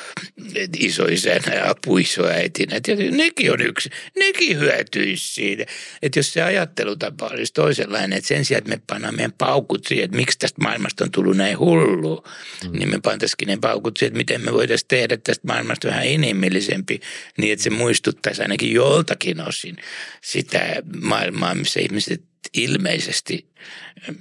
isoisänä 0.79 1.55
ja 1.55 1.71
apuisoäitinä. 1.71 2.77
Ja 2.89 2.97
nekin 3.11 3.53
on 3.53 3.61
yksi. 3.61 3.91
Nekin 4.19 4.59
hyötyisi 4.59 5.35
siitä. 5.35 5.65
Että 6.03 6.19
jos 6.19 6.33
se 6.33 6.43
ajattelutapa 6.43 7.27
olisi 7.27 7.53
toisenlainen, 7.53 8.19
että 8.19 8.29
sen 8.29 8.45
sijaan, 8.53 8.59
että 8.59 8.71
me 8.71 8.83
pannaan 8.87 9.17
meidän 9.17 9.33
paukut 9.33 9.87
siihen, 9.87 10.05
että 10.05 10.17
miksi 10.17 10.39
tästä 10.39 10.63
maailmasta 10.63 11.05
on 11.05 11.11
tullut 11.11 11.37
näin 11.37 11.59
hullu, 11.59 12.25
mm. 12.65 12.79
niin 12.79 12.91
me 12.91 13.01
pantaisikin 13.03 13.49
ne 13.49 13.57
paukut 13.57 13.97
siihen, 13.97 14.11
että 14.11 14.19
miten 14.19 14.45
me 14.45 14.53
voitaisiin 14.53 14.89
tehdä 14.89 15.17
tästä 15.17 15.47
maailmasta 15.47 15.89
vähän 15.89 16.07
inhimillisempi, 16.07 17.01
niin 17.39 17.53
että 17.53 17.63
se 17.63 17.71
muistuttaisi 17.71 18.43
ainakin 18.43 18.73
joltakin 18.73 19.41
osin 19.41 19.77
sitä 20.21 20.83
maailmaa, 21.03 21.55
missä 21.55 21.81
ihmiset 21.81 22.23
ilmeisesti 22.55 23.47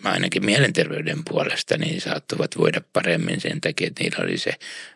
ainakin 0.03 0.45
mielenterveyden 0.45 1.23
puolesta 1.29 1.77
niin 1.77 2.01
saattavat 2.01 2.57
voida 2.57 2.81
paremmin 2.93 3.41
sen 3.41 3.61
takia, 3.61 3.87
että 3.87 4.03
niillä 4.03 4.23
oli 4.23 4.37
se 4.37 4.53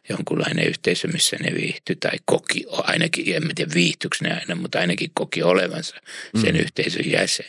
jonkunlainen 0.09 0.67
yhteisö, 0.67 1.07
missä 1.07 1.37
ne 1.39 1.55
viihtyi 1.55 1.95
tai 1.95 2.17
koki, 2.25 2.65
ainakin, 2.69 3.35
en 3.35 3.55
tiedä 3.55 3.73
viihtyykö 3.73 4.17
ne 4.21 4.33
aina, 4.33 4.55
mutta 4.55 4.79
ainakin 4.79 5.11
koki 5.13 5.43
olevansa 5.43 5.95
sen 6.41 6.55
mm. 6.55 6.61
yhteisön 6.61 7.11
jäsen 7.11 7.45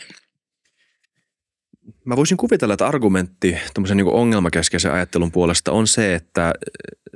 mä 2.04 2.16
voisin 2.16 2.36
kuvitella, 2.36 2.74
että 2.74 2.86
argumentti 2.86 3.56
tämmöisen 3.74 3.96
niin 3.96 4.06
ongelmakeskeisen 4.06 4.92
ajattelun 4.92 5.32
puolesta 5.32 5.72
on 5.72 5.86
se, 5.86 6.14
että 6.14 6.52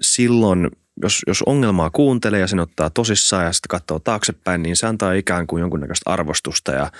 silloin, 0.00 0.68
jos, 1.02 1.22
jos 1.26 1.42
ongelmaa 1.42 1.90
kuuntelee 1.90 2.40
ja 2.40 2.46
sen 2.46 2.60
ottaa 2.60 2.90
tosissaan 2.90 3.44
ja 3.44 3.52
sitten 3.52 3.68
katsoo 3.68 3.98
taaksepäin, 3.98 4.62
niin 4.62 4.76
se 4.76 4.86
antaa 4.86 5.12
ikään 5.12 5.46
kuin 5.46 5.60
jonkunnäköistä 5.60 6.10
arvostusta 6.10 6.72
ja 6.72 6.90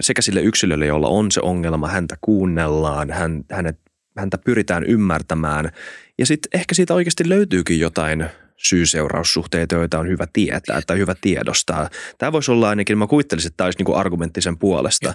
sekä 0.00 0.22
sille 0.22 0.40
yksilölle, 0.40 0.86
jolla 0.86 1.08
on 1.08 1.30
se 1.30 1.40
ongelma, 1.40 1.88
häntä 1.88 2.16
kuunnellaan, 2.20 3.10
hän, 3.10 3.44
hänet, 3.50 3.78
häntä 4.18 4.38
pyritään 4.38 4.84
ymmärtämään 4.84 5.70
ja 6.18 6.26
sitten 6.26 6.60
ehkä 6.60 6.74
siitä 6.74 6.94
oikeasti 6.94 7.28
löytyykin 7.28 7.80
jotain 7.80 8.26
syy-seuraussuhteita, 8.56 9.74
joita 9.74 9.98
on 9.98 10.08
hyvä 10.08 10.26
tietää 10.32 10.80
tai 10.86 10.98
hyvä 10.98 11.14
tiedostaa. 11.20 11.90
Tämä 12.18 12.32
voisi 12.32 12.50
olla 12.50 12.68
ainakin, 12.68 12.98
mä 12.98 13.06
kuvittelisin, 13.06 13.48
että 13.48 13.56
tämä 13.56 13.66
olisi 13.66 13.84
niin 13.84 13.96
argumentti 13.96 14.42
sen 14.42 14.58
puolesta, 14.58 15.08
ja. 15.08 15.14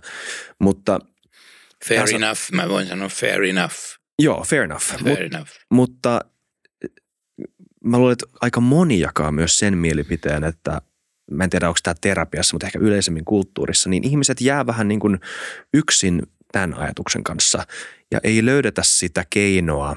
mutta– 0.59 0.99
Fair 1.87 2.01
Tässä, 2.01 2.15
enough, 2.15 2.39
mä 2.51 2.69
voin 2.69 2.87
sanoa 2.87 3.09
fair 3.09 3.43
enough. 3.43 3.75
Joo, 4.19 4.43
fair 4.43 4.63
enough. 4.63 4.83
Fair 4.83 5.03
Mut, 5.03 5.19
enough. 5.19 5.49
Mutta 5.71 6.19
mä 7.83 7.97
luulen, 7.97 8.13
että 8.13 8.25
aika 8.41 8.61
moni 8.61 8.99
jakaa 8.99 9.31
myös 9.31 9.59
sen 9.59 9.77
mielipiteen, 9.77 10.43
että 10.43 10.81
mä 11.31 11.43
en 11.43 11.49
tiedä, 11.49 11.67
onko 11.67 11.79
tämä 11.83 11.95
terapiassa, 12.01 12.55
mutta 12.55 12.67
ehkä 12.67 12.79
yleisemmin 12.79 13.25
kulttuurissa, 13.25 13.89
niin 13.89 14.03
ihmiset 14.03 14.41
jää 14.41 14.65
vähän 14.65 14.87
niin 14.87 14.99
kuin 14.99 15.19
yksin 15.73 16.21
tämän 16.51 16.73
ajatuksen 16.73 17.23
kanssa 17.23 17.65
ja 18.11 18.19
ei 18.23 18.45
löydetä 18.45 18.81
sitä 18.85 19.25
keinoa 19.29 19.95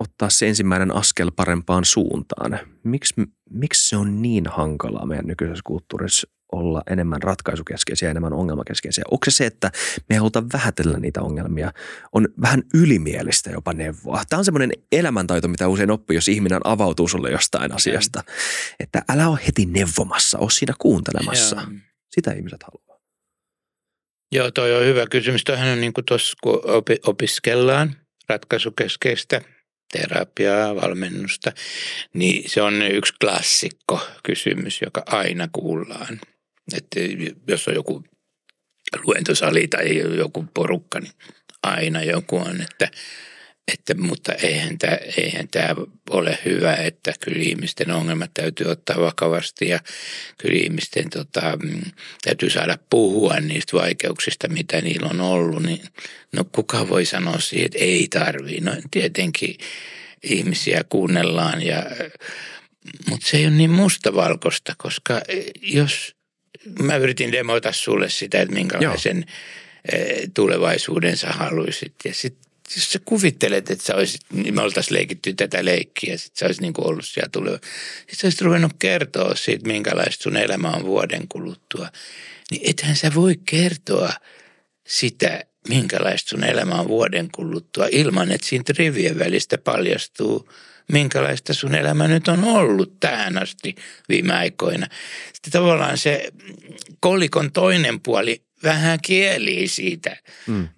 ottaa 0.00 0.30
se 0.30 0.48
ensimmäinen 0.48 0.94
askel 0.94 1.30
parempaan 1.36 1.84
suuntaan. 1.84 2.58
Miksi, 2.82 3.14
miksi 3.50 3.88
se 3.88 3.96
on 3.96 4.22
niin 4.22 4.46
hankalaa 4.46 5.06
meidän 5.06 5.26
nykyisessä 5.26 5.62
kulttuurissa 5.64 6.28
olla 6.54 6.82
enemmän 6.90 7.22
ratkaisukeskeisiä, 7.22 8.10
enemmän 8.10 8.32
ongelmakeskeisiä? 8.32 9.04
Onko 9.10 9.30
se 9.30 9.44
se, 9.44 9.46
että 9.46 9.70
me 10.08 10.16
halutaan 10.16 10.46
vähätellä 10.52 10.98
niitä 10.98 11.22
ongelmia? 11.22 11.72
On 12.12 12.28
vähän 12.40 12.62
ylimielistä 12.74 13.50
jopa 13.50 13.72
neuvoa. 13.72 14.22
Tämä 14.28 14.38
on 14.38 14.44
semmoinen 14.44 14.72
elämäntaito, 14.92 15.48
mitä 15.48 15.68
usein 15.68 15.90
oppii, 15.90 16.14
jos 16.14 16.28
ihminen 16.28 16.60
avautuu 16.64 17.08
sulle 17.08 17.30
jostain 17.30 17.72
asiasta. 17.72 18.22
Että 18.80 19.02
älä 19.08 19.28
ole 19.28 19.40
heti 19.46 19.66
neuvomassa, 19.66 20.38
ole 20.38 20.50
siinä 20.50 20.74
kuuntelemassa. 20.78 21.56
Ja. 21.56 21.66
Sitä 22.10 22.32
ihmiset 22.32 22.62
haluaa. 22.62 23.00
Joo, 24.32 24.50
toi 24.50 24.76
on 24.76 24.84
hyvä 24.84 25.06
kysymys. 25.06 25.44
Toihan 25.44 25.68
on 25.68 25.80
niin 25.80 25.92
kuin 25.92 26.04
tuossa, 26.04 26.36
kun 26.42 26.60
opiskellaan 27.06 27.96
ratkaisukeskeistä 28.28 29.40
terapiaa, 29.92 30.76
valmennusta, 30.76 31.52
niin 32.14 32.50
se 32.50 32.62
on 32.62 32.82
yksi 32.82 33.14
klassikko 33.20 34.00
kysymys, 34.22 34.82
joka 34.82 35.02
aina 35.06 35.48
kuullaan– 35.52 36.20
että 36.72 37.00
jos 37.48 37.68
on 37.68 37.74
joku 37.74 38.04
luentosali 39.04 39.68
tai 39.68 40.16
joku 40.16 40.44
porukka, 40.54 41.00
niin 41.00 41.12
aina 41.62 42.02
joku 42.02 42.36
on, 42.36 42.60
että, 42.60 42.90
että 43.72 43.94
mutta 43.94 44.32
eihän 44.32 44.78
tämä, 44.78 44.98
eihän 45.16 45.48
tämä 45.48 45.74
ole 46.10 46.38
hyvä, 46.44 46.74
että 46.74 47.12
kyllä 47.20 47.42
ihmisten 47.42 47.90
ongelmat 47.90 48.30
täytyy 48.34 48.66
ottaa 48.66 49.00
vakavasti 49.00 49.68
ja 49.68 49.80
kyllä 50.38 50.58
ihmisten 50.62 51.10
tota, 51.10 51.58
täytyy 52.24 52.50
saada 52.50 52.78
puhua 52.90 53.40
niistä 53.40 53.76
vaikeuksista, 53.76 54.48
mitä 54.48 54.80
niillä 54.80 55.08
on 55.08 55.20
ollut. 55.20 55.62
Niin, 55.62 55.82
no 56.32 56.44
kuka 56.52 56.88
voi 56.88 57.04
sanoa 57.04 57.40
siihen, 57.40 57.66
että 57.66 57.78
ei 57.78 58.08
tarvii. 58.08 58.60
No 58.60 58.72
tietenkin 58.90 59.56
ihmisiä 60.22 60.84
kuunnellaan 60.88 61.62
ja 61.62 61.82
mutta 63.10 63.26
se 63.26 63.36
ei 63.36 63.46
ole 63.46 63.54
niin 63.54 63.70
mustavalkoista, 63.70 64.74
koska 64.78 65.20
jos 65.62 66.13
mä 66.82 66.96
yritin 66.96 67.32
demoita 67.32 67.72
sulle 67.72 68.10
sitä, 68.10 68.40
että 68.40 68.54
minkälaisen 68.54 69.16
Joo. 69.16 70.00
Eh, 70.00 70.28
tulevaisuuden 70.34 71.16
sä 71.16 71.28
haluaisit. 71.28 71.94
Ja 72.04 72.14
sitten 72.14 72.44
jos 72.76 72.92
sä 72.92 72.98
kuvittelet, 73.04 73.70
että 73.70 73.84
sä 73.84 73.94
olisit, 73.94 74.20
niin 74.32 74.54
me 74.54 74.62
oltaisiin 74.62 74.96
leikitty 74.96 75.34
tätä 75.34 75.64
leikkiä, 75.64 76.16
sit 76.16 76.36
sä 76.36 76.46
olisit 76.46 76.62
niin 76.62 76.72
kuin 76.72 76.86
ollut 76.86 77.06
siellä 77.06 77.28
tuleva. 77.32 77.56
Sitten 77.56 78.16
sä 78.16 78.26
olisit 78.26 78.40
ruvennut 78.40 78.72
kertoa 78.78 79.34
siitä, 79.34 79.68
minkälaista 79.68 80.22
sun 80.22 80.36
elämä 80.36 80.70
on 80.70 80.84
vuoden 80.84 81.28
kuluttua. 81.28 81.88
Niin 82.50 82.70
ethän 82.70 82.96
sä 82.96 83.14
voi 83.14 83.34
kertoa 83.46 84.12
sitä 84.86 85.44
minkälaista 85.68 86.28
sun 86.28 86.44
elämä 86.44 86.74
on 86.74 86.88
vuoden 86.88 87.28
kuluttua 87.32 87.86
ilman, 87.90 88.32
että 88.32 88.46
siitä 88.46 88.72
rivien 88.78 89.18
välistä 89.18 89.58
paljastuu, 89.58 90.48
minkälaista 90.92 91.54
sun 91.54 91.74
elämä 91.74 92.08
nyt 92.08 92.28
on 92.28 92.44
ollut 92.44 93.00
tähän 93.00 93.42
asti 93.42 93.74
viime 94.08 94.34
aikoina. 94.34 94.86
Sitten 95.32 95.52
tavallaan 95.52 95.98
se 95.98 96.32
kolikon 97.00 97.52
toinen 97.52 98.00
puoli 98.00 98.42
vähän 98.62 98.98
kielii 99.02 99.68
siitä 99.68 100.16
mm. 100.46 100.68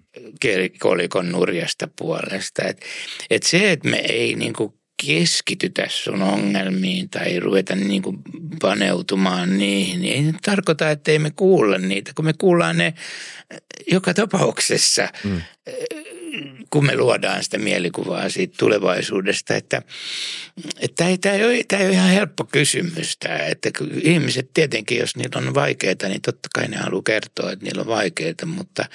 kolikon 0.79 1.31
nurjasta 1.31 1.87
puolesta. 1.95 2.63
Et, 2.63 2.81
et 3.29 3.43
se, 3.43 3.71
että 3.71 3.89
me 3.89 3.97
ei 3.97 4.35
niinku 4.35 4.77
keskitytä 5.05 5.85
sun 5.89 6.21
ongelmiin 6.21 7.09
tai 7.09 7.39
ruveta 7.39 7.75
niin 7.75 8.01
kuin 8.01 8.17
paneutumaan 8.61 9.57
niihin, 9.57 10.01
niin 10.01 10.25
ei 10.25 10.33
tarkoita, 10.45 10.89
että 10.89 11.11
ei 11.11 11.19
me 11.19 11.31
kuulla 11.31 11.77
niitä, 11.77 12.11
kun 12.15 12.25
me 12.25 12.33
kuullaan 12.37 12.77
ne 12.77 12.93
joka 13.91 14.13
tapauksessa, 14.13 15.09
mm. 15.23 15.41
Kun 16.69 16.85
me 16.85 16.97
luodaan 16.97 17.43
sitä 17.43 17.57
mielikuvaa 17.57 18.29
siitä 18.29 18.55
tulevaisuudesta, 18.59 19.55
että, 19.55 19.81
että 20.79 20.95
tämä, 20.95 21.09
ei, 21.09 21.17
tämä, 21.17 21.35
ei 21.35 21.45
ole, 21.45 21.53
ei 21.53 21.85
ole 21.85 21.93
ihan 21.93 22.09
helppo 22.09 22.43
kysymys. 22.43 23.17
Tämä, 23.17 23.37
että 23.37 23.69
ihmiset 24.01 24.49
tietenkin, 24.53 24.99
jos 24.99 25.15
niillä 25.15 25.47
on 25.47 25.53
vaikeita, 25.53 26.07
niin 26.07 26.21
totta 26.21 26.49
kai 26.55 26.67
ne 26.67 26.77
haluaa 26.77 27.03
kertoa, 27.03 27.51
että 27.51 27.65
niillä 27.65 27.81
on 27.81 27.87
vaikeita, 27.87 28.45
mutta, 28.45 28.85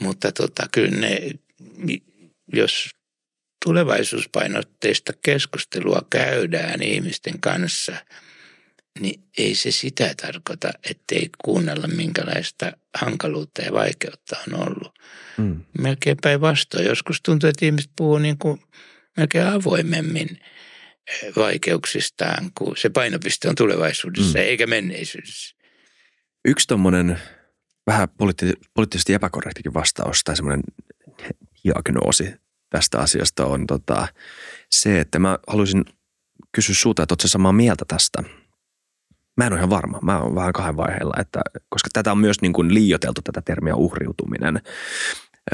mutta 0.00 0.32
tota, 0.32 0.66
kyllä 0.72 1.00
ne, 1.00 1.30
jos 2.52 2.88
tulevaisuuspainotteista 3.64 5.12
keskustelua 5.22 6.06
käydään 6.10 6.82
ihmisten 6.82 7.40
kanssa, 7.40 7.96
niin 9.00 9.22
ei 9.38 9.54
se 9.54 9.70
sitä 9.70 10.14
tarkoita, 10.22 10.70
ettei 10.90 11.30
kuunnella 11.44 11.88
minkälaista 11.88 12.72
hankaluutta 12.94 13.62
ja 13.62 13.72
vaikeutta 13.72 14.36
on 14.48 14.68
ollut. 14.68 14.98
Mm. 15.38 15.64
Melkein 15.78 16.16
päinvastoin. 16.22 16.86
Joskus 16.86 17.22
tuntuu, 17.22 17.48
että 17.48 17.66
ihmiset 17.66 17.90
puhuu 17.96 18.18
niin 18.18 18.38
kuin 18.38 18.60
melkein 19.16 19.46
avoimemmin 19.46 20.28
eh, 21.06 21.32
vaikeuksistaan, 21.36 22.50
kun 22.54 22.76
se 22.76 22.88
painopiste 22.88 23.48
on 23.48 23.54
tulevaisuudessa 23.54 24.38
mm. 24.38 24.44
eikä 24.44 24.66
menneisyydessä. 24.66 25.56
Yksi 26.44 26.68
tuommoinen 26.68 27.18
vähän 27.86 28.08
poliitti- 28.08 28.60
poliittisesti 28.74 29.14
epäkorrektikin 29.14 29.74
vastaus 29.74 30.24
tai 30.24 30.36
semmoinen 30.36 30.62
diagnoosi 31.64 32.34
tästä 32.70 32.98
asiasta 32.98 33.46
on 33.46 33.66
tota, 33.66 34.08
se, 34.70 35.00
että 35.00 35.18
mä 35.18 35.38
haluaisin 35.46 35.84
kysyä 36.52 36.74
sulta, 36.74 37.02
että 37.02 37.12
ootko 37.12 37.28
samaa 37.28 37.52
mieltä 37.52 37.84
tästä? 37.88 38.22
Mä 39.36 39.46
en 39.46 39.52
ole 39.52 39.58
ihan 39.58 39.70
varma. 39.70 39.98
Mä 40.02 40.20
oon 40.20 40.34
vähän 40.34 40.52
kahden 40.52 40.76
vaiheella, 40.76 41.14
että, 41.20 41.40
koska 41.68 41.88
tätä 41.92 42.12
on 42.12 42.18
myös 42.18 42.40
niin 42.42 42.52
kuin 42.52 42.74
liioteltu 42.74 43.20
tätä 43.22 43.42
termiä 43.42 43.74
uhriutuminen. 43.74 44.60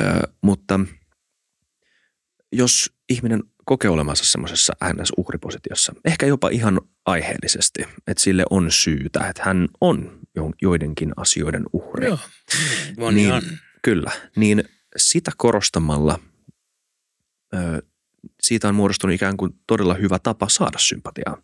Ö, 0.01 0.05
mutta 0.43 0.81
jos 2.53 2.93
ihminen 3.09 3.43
kokee 3.65 3.91
olemansa 3.91 4.25
semmoisessa 4.25 4.73
NS-uhripositiossa, 4.85 5.95
ehkä 6.05 6.27
jopa 6.27 6.49
ihan 6.49 6.81
aiheellisesti, 7.07 7.83
että 8.07 8.23
sille 8.23 8.45
on 8.51 8.71
syytä, 8.71 9.29
että 9.29 9.43
hän 9.45 9.69
on 9.81 10.19
joidenkin 10.63 11.13
asioiden 11.17 11.65
uhri. 11.73 12.07
Joo, 12.07 12.19
moni 12.99 13.15
niin, 13.15 13.33
on. 13.33 13.43
Kyllä, 13.83 14.11
niin 14.37 14.65
sitä 14.97 15.31
korostamalla– 15.37 16.19
siitä 18.43 18.69
on 18.69 18.75
muodostunut 18.75 19.15
ikään 19.15 19.37
kuin 19.37 19.53
todella 19.67 19.95
hyvä 19.95 20.19
tapa 20.19 20.49
saada 20.49 20.79
sympatiaa, 20.79 21.43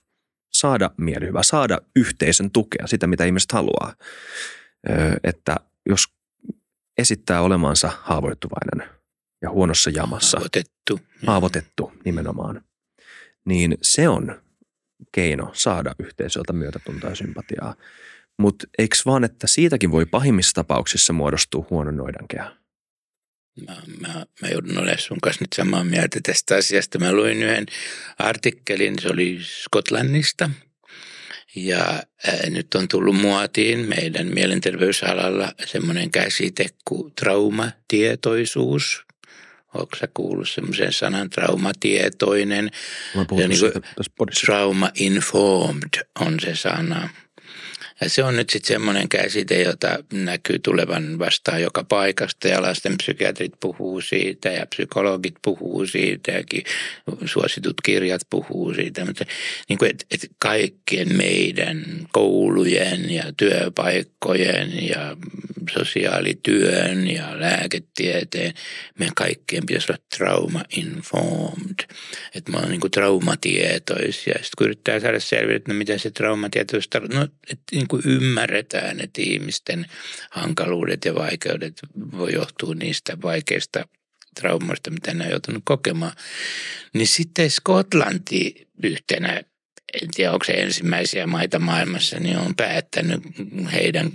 saada 0.61 0.91
mielihyvää, 0.97 1.43
saada 1.43 1.79
yhteisen 1.97 2.51
tukea, 2.51 2.87
sitä 2.87 3.07
mitä 3.07 3.25
ihmiset 3.25 3.53
haluaa. 3.53 3.95
Että 5.25 5.57
jos 5.89 6.05
esittää 6.99 7.43
olemansa 7.43 7.91
haavoittuvainen 8.03 8.89
ja 9.43 9.51
huonossa 9.51 9.91
jamassa. 9.91 10.39
Haavoitettu. 10.39 11.01
Haavoitettu 11.27 11.93
nimenomaan. 12.05 12.65
Niin 13.45 13.79
se 13.83 14.09
on 14.09 14.43
keino 15.13 15.51
saada 15.53 15.95
yhteisöltä 15.99 16.53
myötätuntoa 16.53 17.11
ja 17.11 17.17
sympatiaa. 17.17 17.75
Mutta 18.39 18.67
eikö 18.79 18.97
vaan, 19.07 19.25
että 19.25 19.47
siitäkin 19.47 19.91
voi 19.91 20.07
pahimmissa 20.07 20.55
tapauksissa 20.55 21.13
muodostua 21.13 21.67
huono 21.71 21.91
noidankehä? 21.91 22.58
Mä, 23.67 23.77
mä, 24.01 24.27
mä 24.43 24.49
joudun 24.49 24.79
olemaan 24.79 24.99
sun 24.99 25.21
kanssa 25.23 25.45
nyt 25.45 25.53
samaa 25.53 25.85
mieltä 25.85 26.21
tästä 26.23 26.57
asiasta. 26.57 26.99
Mä 26.99 27.13
luin 27.13 27.43
yhden 27.43 27.67
artikkelin, 28.19 28.99
se 28.99 29.09
oli 29.09 29.39
Skotlannista. 29.43 30.51
Ja 31.55 31.79
ää, 31.79 32.51
nyt 32.51 32.75
on 32.75 32.89
tullut 32.89 33.17
muotiin 33.17 33.89
meidän 33.89 34.27
mielenterveysalalla 34.35 35.53
semmoinen 35.67 36.11
käsite 36.11 36.67
kuin 36.85 37.13
traumatietoisuus. 37.15 39.05
Onko 39.75 39.97
sä 39.97 40.09
kuullut 40.15 40.49
semmoisen 40.49 40.93
sanan 40.93 41.31
traumatietoinen? 41.31 42.71
Ja 43.15 43.49
niin 43.49 43.61
kuin, 44.17 44.29
trauma 44.47 44.91
informed 44.95 46.07
on 46.21 46.41
se 46.41 46.55
sana. 46.55 47.09
Ja 48.01 48.09
se 48.11 48.24
on 48.24 48.36
nyt 48.36 48.51
sitten 48.51 48.68
semmoinen 48.68 49.09
käsite, 49.09 49.62
jota 49.62 49.99
näkyy 50.12 50.59
tulevan 50.59 51.18
vastaan 51.18 51.62
joka 51.62 51.84
paikasta 51.84 52.49
ja 52.49 52.62
lastenpsykiatrit 52.62 53.53
puhuu 53.61 54.01
siitä 54.01 54.49
ja 54.49 54.66
psykologit 54.66 55.34
puhuu 55.42 55.86
siitä 55.86 56.32
ja 56.32 56.42
suositut 57.24 57.80
kirjat 57.80 58.20
puhuu 58.30 58.74
siitä. 58.74 59.05
Mutta 59.05 59.24
niin 59.68 59.78
kuin, 59.78 59.90
et, 59.90 60.07
et 60.11 60.30
kaikkien 60.38 61.16
meidän 61.16 61.84
koulujen 62.12 63.11
ja 63.11 63.24
työpaikkojen 63.36 64.88
ja 64.88 65.16
sosiaalityön 65.70 67.11
ja 67.11 67.40
lääketieteen, 67.40 68.55
meidän 68.99 69.14
kaikkien 69.14 69.66
pitäisi 69.66 69.92
olla 69.92 70.03
trauma-informed. 70.16 71.96
Että 72.34 72.53
me 72.53 72.57
ollaan 72.57 72.70
niin 72.70 72.90
traumatietoisia. 72.90 74.34
Sitten 74.34 74.51
kun 74.59 74.66
yrittää 74.66 75.01
saada 75.01 75.20
selville, 75.20 75.57
että 75.57 75.72
no 75.72 75.78
mitä 75.78 75.99
se 75.99 76.11
traumatietoisuus 76.11 76.88
tarkoittaa, 76.88 77.20
no 77.20 77.28
että 77.51 77.64
niin 77.72 77.88
kuin 77.89 78.03
ymmärretään, 78.05 79.01
että 79.01 79.22
ihmisten 79.22 79.86
hankaluudet 80.30 81.05
ja 81.05 81.14
vaikeudet 81.14 81.80
voi 82.12 82.32
johtua 82.32 82.74
niistä 82.74 83.16
vaikeista 83.22 83.89
traumoista, 84.41 84.91
mitä 84.91 85.14
ne 85.14 85.24
on 85.24 85.30
joutunut 85.30 85.62
kokemaan. 85.64 86.12
Niin 86.93 87.07
sitten 87.07 87.51
Skotlanti 87.51 88.68
yhtenä 88.82 89.43
en 90.03 90.09
tiedä 90.14 90.32
onko 90.32 90.45
se 90.45 90.53
ensimmäisiä 90.53 91.26
maita 91.26 91.59
maailmassa, 91.59 92.20
niin 92.20 92.39
on 92.39 92.55
päättänyt 92.55 93.22
heidän 93.72 94.12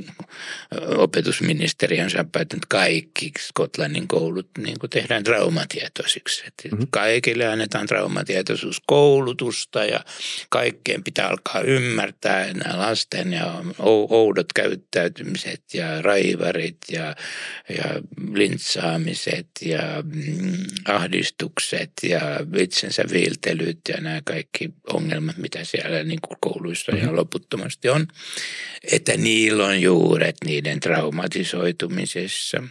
opetusministeriönsä 0.97 2.19
on 2.19 2.32
päättänyt 2.32 2.65
kaikki 2.65 3.32
Skotlannin 3.39 4.07
koulut 4.07 4.49
niin 4.57 4.80
kuin 4.80 4.89
tehdään 4.89 5.24
traumatietoisiksi. 5.24 6.43
Että 6.47 6.67
mm-hmm. 6.67 6.88
Kaikille 6.89 7.47
annetaan 7.47 7.88
traumatietoisuuskoulutusta 7.88 9.86
ja 9.86 9.99
kaikkeen 10.49 11.03
pitää 11.03 11.28
alkaa 11.28 11.61
ymmärtää 11.61 12.53
nämä 12.53 12.80
lasten 12.80 13.34
ja 13.34 13.63
oudot 14.09 14.53
käyttäytymiset 14.55 15.63
ja 15.74 16.01
raivarit 16.01 16.78
ja, 16.91 17.15
ja 17.69 17.84
lintsaamiset 18.34 19.47
ja 19.65 19.82
mm, 20.03 20.57
ahdistukset 20.86 21.91
ja 22.03 22.21
itsensä 22.57 23.03
viiltelyt 23.11 23.80
ja 23.89 24.01
nämä 24.01 24.21
kaikki 24.26 24.69
ongelmat, 24.93 25.38
mitä 25.38 25.62
siellä 25.64 26.03
niin 26.03 26.20
kuin 26.22 26.38
kouluissa 26.41 26.91
mm-hmm. 26.91 27.03
ihan 27.03 27.16
loputtomasti 27.16 27.89
on, 27.89 28.07
että 28.91 29.18
niillä 29.18 29.66
on 29.66 29.82
juuret 29.82 30.36
niiden 30.45 30.80
traumatisoitumisessa. 30.80 32.64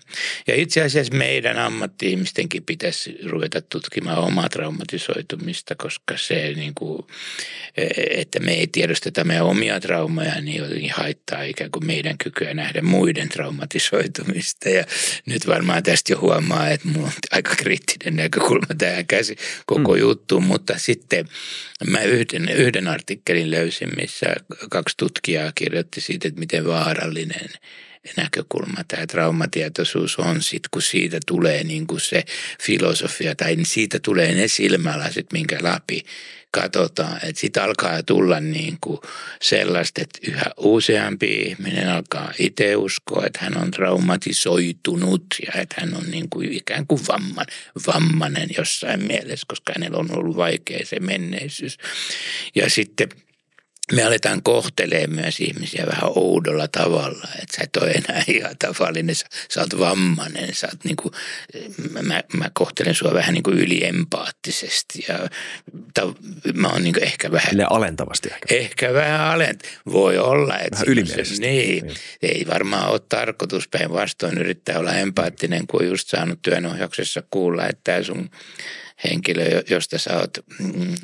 Ja 0.47 0.55
itse 0.55 0.82
asiassa 0.82 1.14
meidän 1.14 1.59
ammatti-ihmistenkin 1.59 2.64
pitäisi 2.64 3.18
ruveta 3.24 3.61
tutkimaan 3.61 4.18
omaa 4.18 4.49
traumatisoitumista, 4.49 5.74
koska 5.74 6.16
se, 6.16 6.53
niin 6.57 6.74
kuin, 6.74 7.07
että 8.11 8.40
me 8.40 8.53
ei 8.53 8.66
tiedosteta 8.66 9.24
meidän 9.24 9.47
omia 9.47 9.80
traumaja, 9.80 10.40
niin 10.40 10.57
jotenkin 10.57 10.93
haittaa 10.97 11.43
ikään 11.43 11.70
kuin 11.70 11.86
meidän 11.86 12.18
kykyä 12.18 12.55
nähdä 12.55 12.82
muiden 12.82 13.28
traumatisoitumista. 13.28 14.68
Ja 14.68 14.84
nyt 15.26 15.47
varmaan 15.47 15.82
tästä 15.82 16.12
jo 16.12 16.20
huomaa, 16.20 16.70
että 16.70 16.88
mulla 16.88 17.07
on 17.07 17.12
aika 17.30 17.57
kriittinen 17.57 18.16
näkökulma 18.16 18.66
tähän 18.78 19.07
käsi 19.07 19.36
koko 19.66 19.93
mm. 19.93 20.01
juttuun, 20.01 20.45
mutta 20.45 20.74
sitten 20.76 21.28
mä 21.86 22.03
yhden, 22.03 22.49
yhden 22.49 22.82
yhden 22.83 22.95
artikkelin 22.95 23.51
löysin, 23.51 23.89
missä 23.97 24.26
kaksi 24.70 24.97
tutkijaa 24.97 25.53
kirjoitti 25.55 26.01
siitä, 26.01 26.28
että 26.28 26.41
miten 26.41 26.66
vaarallinen 26.66 27.51
näkökulma 28.16 28.85
tämä 28.89 29.07
traumatietoisuus 29.07 30.18
on 30.18 30.43
sitten, 30.43 30.68
kun 30.70 30.83
siitä 30.83 31.18
tulee 31.26 31.64
niin 31.64 31.87
kuin 31.87 32.01
se 32.01 32.24
filosofia 32.62 33.35
tai 33.35 33.57
siitä 33.62 33.99
tulee 34.01 34.35
ne 34.35 34.49
silmälasit, 34.49 35.33
minkä 35.33 35.59
läpi 35.62 36.03
katsotaan. 36.53 37.16
Että 37.16 37.40
sitten 37.40 37.62
alkaa 37.62 38.03
tulla 38.03 38.40
niin 38.40 38.78
kuin 38.80 39.00
sellaista, 39.42 40.00
että 40.03 40.18
yhä 40.28 40.44
useampi 40.57 41.26
ihminen 41.26 41.88
alkaa 41.88 42.32
itse 42.38 42.76
uskoa, 42.76 43.26
että 43.26 43.38
hän 43.42 43.59
on 43.62 43.70
traumatisoitunut 43.70 45.24
ja 45.46 45.61
että 45.61 45.74
hän 45.78 45.94
on 45.96 46.11
niin 46.11 46.28
kuin 46.30 46.53
ikään 46.53 46.86
kuin 46.86 47.00
vamman, 47.09 47.46
vammanen 47.86 48.48
jossain 48.59 49.07
mielessä, 49.07 49.46
koska 49.48 49.72
hänellä 49.76 49.98
on 49.98 50.18
ollut 50.18 50.36
vaikea 50.36 50.86
se 50.86 51.00
menneisyys. 51.00 51.78
Ja 52.55 52.70
sitten 52.70 53.09
me 53.93 54.03
aletaan 54.03 54.43
kohtelemaan 54.43 55.11
myös 55.11 55.41
ihmisiä 55.41 55.87
vähän 55.87 56.11
oudolla 56.14 56.68
tavalla. 56.68 57.28
Että 57.43 57.57
sä 57.57 57.62
et 57.64 57.76
ole 57.76 57.91
enää 57.91 58.22
ihan 58.28 58.57
tavallinen, 58.59 59.14
sä, 59.14 59.26
sä 59.49 59.61
oot 59.61 59.78
vammainen, 59.78 60.55
sä 60.55 60.66
oot 60.66 60.85
niinku, 60.85 61.12
mä, 62.03 62.22
mä 62.33 62.51
kohtelen 62.53 62.95
sua 62.95 63.14
vähän 63.14 63.35
niinku 63.35 63.51
yliempaattisesti 63.51 65.05
ja 65.09 65.18
ta, 65.95 66.14
mä 66.55 66.68
oon 66.68 66.83
niinku 66.83 67.01
ehkä 67.03 67.33
vähän... 67.33 67.51
Sille 67.51 67.66
alentavasti 67.70 68.28
ehkä. 68.33 68.55
Ehkä 68.55 68.93
vähän 68.95 69.20
alent. 69.20 69.62
Voi 69.93 70.18
olla. 70.18 70.59
Että 70.59 70.70
vähän 70.70 70.89
ylimielisesti. 70.89 71.47
Niin, 71.47 71.87
niin. 71.87 71.97
Ei 72.22 72.47
varmaan 72.51 72.89
ole 72.89 73.01
tarkoitus 73.09 73.68
päinvastoin 73.68 74.39
yrittää 74.39 74.78
olla 74.78 74.95
empaattinen, 74.95 75.66
kun 75.66 75.87
just 75.87 76.09
saanut 76.09 76.43
työnohjauksessa 76.43 77.22
kuulla, 77.30 77.66
että 77.66 78.03
sun 78.03 78.30
henkilö, 79.05 79.62
josta 79.70 79.98
sä 79.98 80.18
oot 80.18 80.38
mm, 80.59 80.94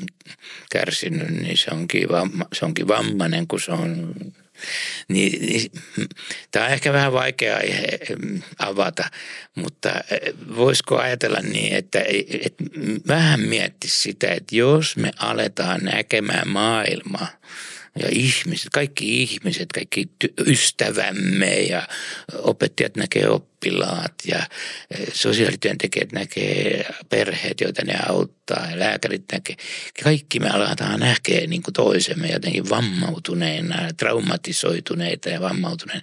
kärsinyt, 0.72 1.30
niin 1.30 1.57
se 1.57 1.70
onkin, 1.70 2.09
vamma, 2.09 2.46
se 2.53 2.64
onkin 2.64 2.88
vammainen, 2.88 3.46
kun 3.46 3.61
se 3.61 3.72
on 3.72 4.14
niin, 5.09 5.46
niin, 5.46 5.70
tämä 6.51 6.66
on 6.66 6.72
ehkä 6.72 6.92
vähän 6.92 7.12
vaikea 7.12 7.57
aihe 7.57 7.99
mm, 8.22 8.42
avata, 8.59 9.05
mutta 9.55 9.90
eh, 10.11 10.34
voisiko 10.57 10.99
ajatella 10.99 11.40
niin, 11.40 11.72
että, 11.72 12.05
että 12.44 12.64
vähän 13.09 13.40
miettisi 13.40 14.01
sitä, 14.01 14.26
että 14.28 14.57
jos 14.57 14.96
me 14.96 15.11
aletaan 15.18 15.80
näkemään 15.84 16.49
maailmaa– 16.49 17.28
ja 18.01 18.09
ihmiset, 18.12 18.70
kaikki 18.72 19.22
ihmiset, 19.22 19.72
kaikki 19.72 20.09
ystävämme 20.46 21.55
ja 21.55 21.88
opettajat 22.32 22.96
näkee 22.96 23.28
oppilaat 23.28 24.14
ja 24.26 24.38
e, 24.90 24.96
sosiaalityöntekijät 25.12 26.12
näkee 26.12 26.94
perheet, 27.09 27.61
joita 27.61 27.84
ne 27.84 27.94
auttaa 28.09 28.70
ja 28.70 28.78
lääkärit 28.78 29.24
näkee. 29.32 29.57
Kaikki 30.05 30.40
me 30.40 30.49
aletaan 30.49 31.01
näkee 31.01 31.46
niin 31.46 31.62
kuin 31.62 31.74
toisemme 31.74 32.28
jotenkin 32.28 32.70
vammautuneina, 32.70 33.92
traumatisoituneita 33.96 35.28
ja 35.28 35.40
vammautuneina. 35.40 36.03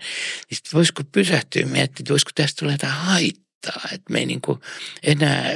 Niin 0.51 0.59
voisiko 0.73 1.03
pysähtyä 1.11 1.65
miettiä, 1.65 2.03
että 2.03 2.11
voisiko 2.11 2.31
tästä 2.35 2.59
tulla 2.59 2.71
jotain 2.71 2.93
haittaa? 2.93 3.44
Auttaa. 3.65 3.89
Että 3.91 4.13
me 4.13 4.19
ei 4.19 4.25
niin 4.25 4.41
kuin 4.41 4.59
enää 5.03 5.51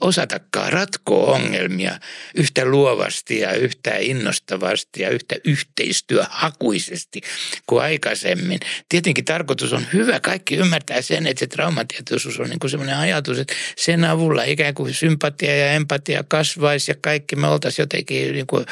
osatakaan 0.00 0.72
ratkoa 0.72 1.34
ongelmia 1.34 2.00
yhtä 2.34 2.64
luovasti 2.64 3.38
ja 3.38 3.52
yhtä 3.52 3.96
innostavasti 3.96 5.02
ja 5.02 5.10
yhtä 5.10 5.36
yhteistyöhakuisesti 5.44 7.20
kuin 7.66 7.82
aikaisemmin. 7.82 8.60
Tietenkin 8.88 9.24
tarkoitus 9.24 9.72
on 9.72 9.86
hyvä. 9.92 10.20
Kaikki 10.20 10.56
ymmärtää 10.56 11.02
sen, 11.02 11.26
että 11.26 11.40
se 11.40 11.46
traumatietoisuus 11.46 12.40
on 12.40 12.50
niin 12.50 12.58
kuin 12.58 12.70
sellainen 12.70 12.96
ajatus, 12.96 13.38
että 13.38 13.54
sen 13.76 14.04
avulla 14.04 14.42
ikään 14.42 14.74
kuin 14.74 14.94
sympatia 14.94 15.56
ja 15.56 15.72
empatia 15.72 16.24
kasvaisi 16.28 16.90
ja 16.90 16.94
kaikki 17.00 17.36
me 17.36 17.46
oltaisiin 17.46 17.82
jotenkin 17.82 18.32
niin 18.32 18.46
kuin 18.46 18.66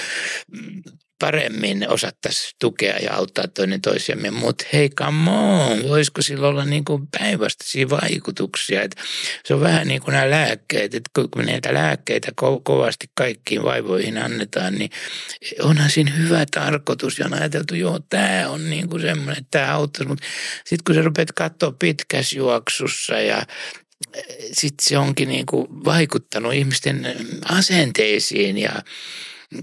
paremmin 1.18 1.88
osattaisiin 1.88 2.52
tukea 2.60 2.96
ja 2.98 3.14
auttaa 3.14 3.48
toinen 3.48 3.80
toisiamme. 3.80 4.30
Mutta 4.30 4.64
hei, 4.72 4.90
come 4.90 5.30
on, 5.30 5.88
voisiko 5.88 6.22
sillä 6.22 6.48
olla 6.48 6.64
niin 6.64 6.84
kuin 6.84 7.08
päinvastaisia 7.18 7.90
vaikutuksia? 7.90 8.82
Et 8.82 8.96
se 9.44 9.54
on 9.54 9.60
vähän 9.60 9.88
niin 9.88 10.02
kuin 10.02 10.12
nämä 10.12 10.30
lääkkeet, 10.30 10.94
että 10.94 11.10
kun 11.14 11.44
näitä 11.44 11.74
lääkkeitä 11.74 12.28
ko- 12.42 12.60
kovasti 12.62 13.06
kaikkiin 13.14 13.62
vaivoihin 13.62 14.18
annetaan, 14.18 14.74
niin 14.74 14.90
onhan 15.62 15.90
siinä 15.90 16.10
hyvä 16.10 16.46
tarkoitus 16.54 17.18
ja 17.18 17.26
on 17.26 17.34
ajateltu, 17.34 17.74
joo, 17.74 18.00
tämä 18.08 18.48
on 18.48 18.70
niin 18.70 18.88
kuin 18.88 19.02
semmoinen, 19.02 19.38
että 19.38 19.58
tämä 19.58 19.74
auttaisi. 19.74 20.08
Mutta 20.08 20.26
sitten 20.64 20.84
kun 20.86 20.94
sä 20.94 21.02
rupeat 21.02 21.32
katsoa 21.32 21.74
pitkässä 21.78 22.36
juoksussa 22.36 23.20
ja 23.20 23.46
sitten 24.52 24.88
se 24.88 24.98
onkin 24.98 25.28
niin 25.28 25.46
kuin 25.46 25.66
vaikuttanut 25.84 26.54
ihmisten 26.54 27.14
asenteisiin 27.48 28.58
ja 28.58 28.82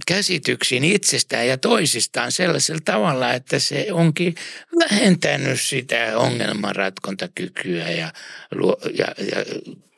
käsityksiin 0.08 0.84
itsestään 0.84 1.48
ja 1.48 1.58
toisistaan 1.58 2.32
sellaisella 2.32 2.82
tavalla, 2.86 3.34
että 3.34 3.60
se 3.60 3.88
onkin 3.92 4.36
vähentänyt 4.80 5.62
sitä 5.62 6.18
ongelmanratkontakykyä 6.18 7.90
ja, 7.90 8.14
luo, 8.56 8.78
ja, 8.98 9.08
ja 9.18 9.46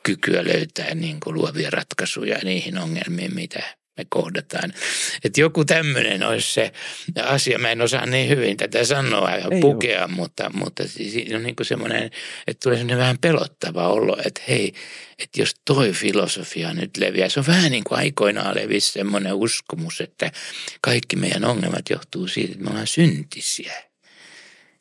kykyä 0.04 0.44
löytää 0.44 0.96
niin 0.96 1.20
kuin 1.20 1.34
luovia 1.34 1.70
ratkaisuja 1.70 2.38
niihin 2.44 2.78
ongelmiin, 2.78 3.36
mitä 3.36 3.64
me 3.98 4.06
kohdataan. 4.10 4.74
Että 5.24 5.42
joku 5.42 5.66
tämmöinen 5.66 6.24
olisi 6.24 6.54
se 6.54 6.72
asia. 7.24 7.60
Mä 7.60 7.72
en 7.72 7.82
osaa 7.82 8.06
niin 8.06 8.30
hyvin 8.30 8.58
tätä 8.58 8.84
sanoa 8.86 9.32
ja 9.32 9.48
Ei 9.52 9.60
pukea, 9.60 10.06
ole. 10.06 10.12
mutta, 10.12 10.52
mutta 10.54 10.84
siinä 10.88 11.38
on 11.38 11.44
niin 11.44 11.56
kuin 11.56 11.66
semmoinen, 11.66 12.04
että 12.48 12.64
tulee 12.64 12.78
semmoinen 12.78 12.98
vähän 12.98 13.18
pelottava 13.18 13.88
olo, 13.88 14.18
että 14.26 14.42
hei, 14.48 14.74
että 15.20 15.42
jos 15.42 15.56
toi 15.66 15.92
filosofia 15.92 16.74
nyt 16.74 16.98
leviää. 16.98 17.30
Se 17.30 17.40
on 17.40 17.48
vähän 17.48 17.72
niin 17.72 17.84
kuin 17.84 18.00
aikoinaan 18.00 18.56
levisi 18.56 18.92
semmoinen 18.92 19.34
uskomus, 19.34 20.02
että 20.02 20.32
kaikki 20.82 21.16
meidän 21.16 21.46
ongelmat 21.46 21.90
johtuu 21.90 22.28
siitä, 22.28 22.52
että 22.52 22.64
me 22.64 22.70
ollaan 22.70 22.88
syntisiä. 22.88 23.74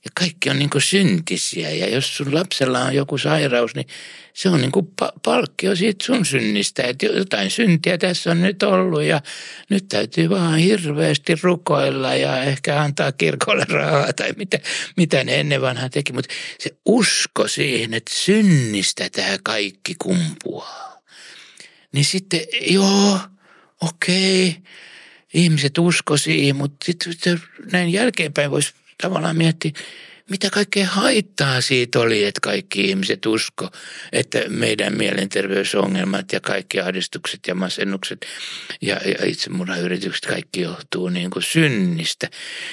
Ja 0.04 0.10
kaikki 0.18 0.50
on 0.50 0.58
niin 0.58 0.70
kuin 0.70 0.82
syntisiä 0.82 1.70
ja 1.70 1.88
jos 1.88 2.16
sun 2.16 2.34
lapsella 2.34 2.80
on 2.80 2.94
joku 2.94 3.18
sairaus, 3.18 3.74
niin 3.74 3.86
se 4.34 4.48
on 4.48 4.60
niin 4.60 4.72
kuin 4.72 4.86
pa- 5.02 5.18
palkkio 5.24 5.76
siitä 5.76 6.04
sun 6.04 6.24
synnistä. 6.24 6.82
Että 6.82 7.06
jotain 7.06 7.50
syntiä 7.50 7.98
tässä 7.98 8.30
on 8.30 8.42
nyt 8.42 8.62
ollut 8.62 9.02
ja 9.02 9.20
nyt 9.68 9.88
täytyy 9.88 10.30
vaan 10.30 10.58
hirveästi 10.58 11.34
rukoilla 11.42 12.14
ja 12.14 12.42
ehkä 12.42 12.80
antaa 12.80 13.12
kirkolle 13.12 13.66
rahaa 13.68 14.12
tai 14.12 14.32
mitä, 14.36 14.58
mitä 14.96 15.24
ne 15.24 15.40
ennen 15.40 15.60
vanhaa 15.60 15.88
teki. 15.88 16.12
Mutta 16.12 16.34
se 16.58 16.76
usko 16.86 17.48
siihen, 17.48 17.94
että 17.94 18.14
synnistä 18.14 19.10
tämä 19.10 19.36
kaikki 19.44 19.94
kumpuaa. 19.98 21.02
Niin 21.92 22.04
sitten 22.04 22.40
joo, 22.70 23.18
okei, 23.80 24.56
ihmiset 25.34 25.78
usko 25.78 26.16
siihen, 26.16 26.56
mutta 26.56 26.84
sitten 26.84 27.42
näin 27.72 27.92
jälkeenpäin 27.92 28.50
voisi 28.50 28.74
tavallaan 29.04 29.36
miettiä, 29.36 29.70
mitä 30.30 30.50
kaikkea 30.50 30.86
haittaa 30.86 31.60
siitä 31.60 32.00
oli, 32.00 32.24
että 32.24 32.40
kaikki 32.42 32.80
ihmiset 32.84 33.26
usko, 33.26 33.70
että 34.12 34.38
meidän 34.48 34.96
mielenterveysongelmat 34.96 36.32
ja 36.32 36.40
kaikki 36.40 36.80
ahdistukset 36.80 37.40
ja 37.48 37.54
masennukset 37.54 38.26
ja, 38.82 38.94
ja 38.94 39.26
itsemurhayritykset 39.26 40.26
kaikki 40.26 40.60
johtuu 40.60 41.08
niin 41.08 41.30
kuin 41.30 41.42
synnistä. 41.42 42.28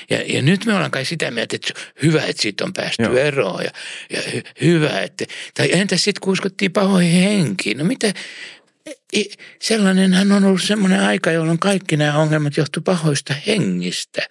Ja, 0.10 0.22
ja 0.28 0.42
nyt 0.42 0.66
me 0.66 0.74
ollaan 0.74 0.92
kai 0.92 1.06
sitä 1.06 1.32
mieltä, 1.32 1.56
että 1.56 1.74
hyvä, 2.04 2.22
että 2.22 2.42
siitä 2.42 2.64
on 2.64 2.74
päästy 2.74 3.04
Joo. 3.04 3.16
eroon 3.16 3.64
ja, 3.64 3.72
ja 4.10 4.22
hy, 4.34 4.42
hyvä, 4.62 5.02
että, 5.02 5.26
tai 5.54 5.70
entä 5.72 5.98
sitten 5.98 6.22
kun 6.22 6.34
uskottiin 6.34 6.72
pahoihin 6.72 7.22
henkiin, 7.22 7.78
no 7.78 7.84
mitä, 7.84 8.14
sellainenhan 9.62 10.32
on 10.32 10.44
ollut 10.44 10.64
semmoinen 10.64 11.00
aika, 11.00 11.32
jolloin 11.32 11.60
kaikki 11.60 11.98
nämä 11.98 12.18
ongelmat 12.18 12.58
johtuu 12.58 12.84
pahoista 12.84 13.36
hengistä. 13.48 14.22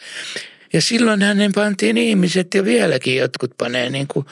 Ja 0.72 0.82
silloin 0.82 1.22
hänen 1.22 1.52
pantiin 1.52 1.98
ihmiset 1.98 2.54
ja 2.54 2.64
vieläkin 2.64 3.16
jotkut 3.16 3.50
panee 3.58 3.90
niin 3.90 4.06
kuin, 4.08 4.26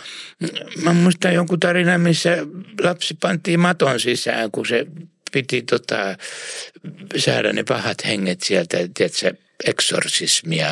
mä 0.83 0.93
muistan 0.93 1.35
jonkun 1.35 1.61
tarinan, 1.61 2.01
missä 2.01 2.31
lapsi 2.83 3.17
pantiin 3.21 3.61
maton 3.61 4.01
sisään, 4.01 4.51
kun 4.51 4.67
se 4.67 4.87
piti 5.33 5.63
tota, 5.63 5.97
saada 7.17 7.53
ne 7.53 7.65
pahat 7.65 8.05
henget 8.07 8.41
sieltä, 8.41 8.77
tiedätkö, 8.95 9.35
eksorsismia. 9.65 10.67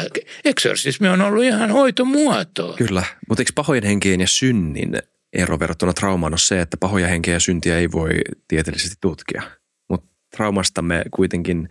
Eksorsismi 0.44 1.08
on 1.08 1.20
ollut 1.20 1.44
ihan 1.44 1.70
hoitomuoto. 1.70 2.74
Kyllä, 2.78 3.02
mutta 3.28 3.42
eikö 3.42 3.52
pahojen 3.54 3.84
henkien 3.84 4.20
ja 4.20 4.26
synnin 4.26 4.98
ero 5.32 5.58
verrattuna 5.58 5.92
traumaan 5.92 6.32
on 6.32 6.38
se, 6.38 6.60
että 6.60 6.76
pahoja 6.76 7.06
henkeä 7.06 7.34
ja 7.34 7.40
syntiä 7.40 7.78
ei 7.78 7.92
voi 7.92 8.10
tieteellisesti 8.48 8.96
tutkia. 9.00 9.42
Mutta 9.88 10.08
traumasta 10.36 10.82
me 10.82 11.02
kuitenkin 11.10 11.68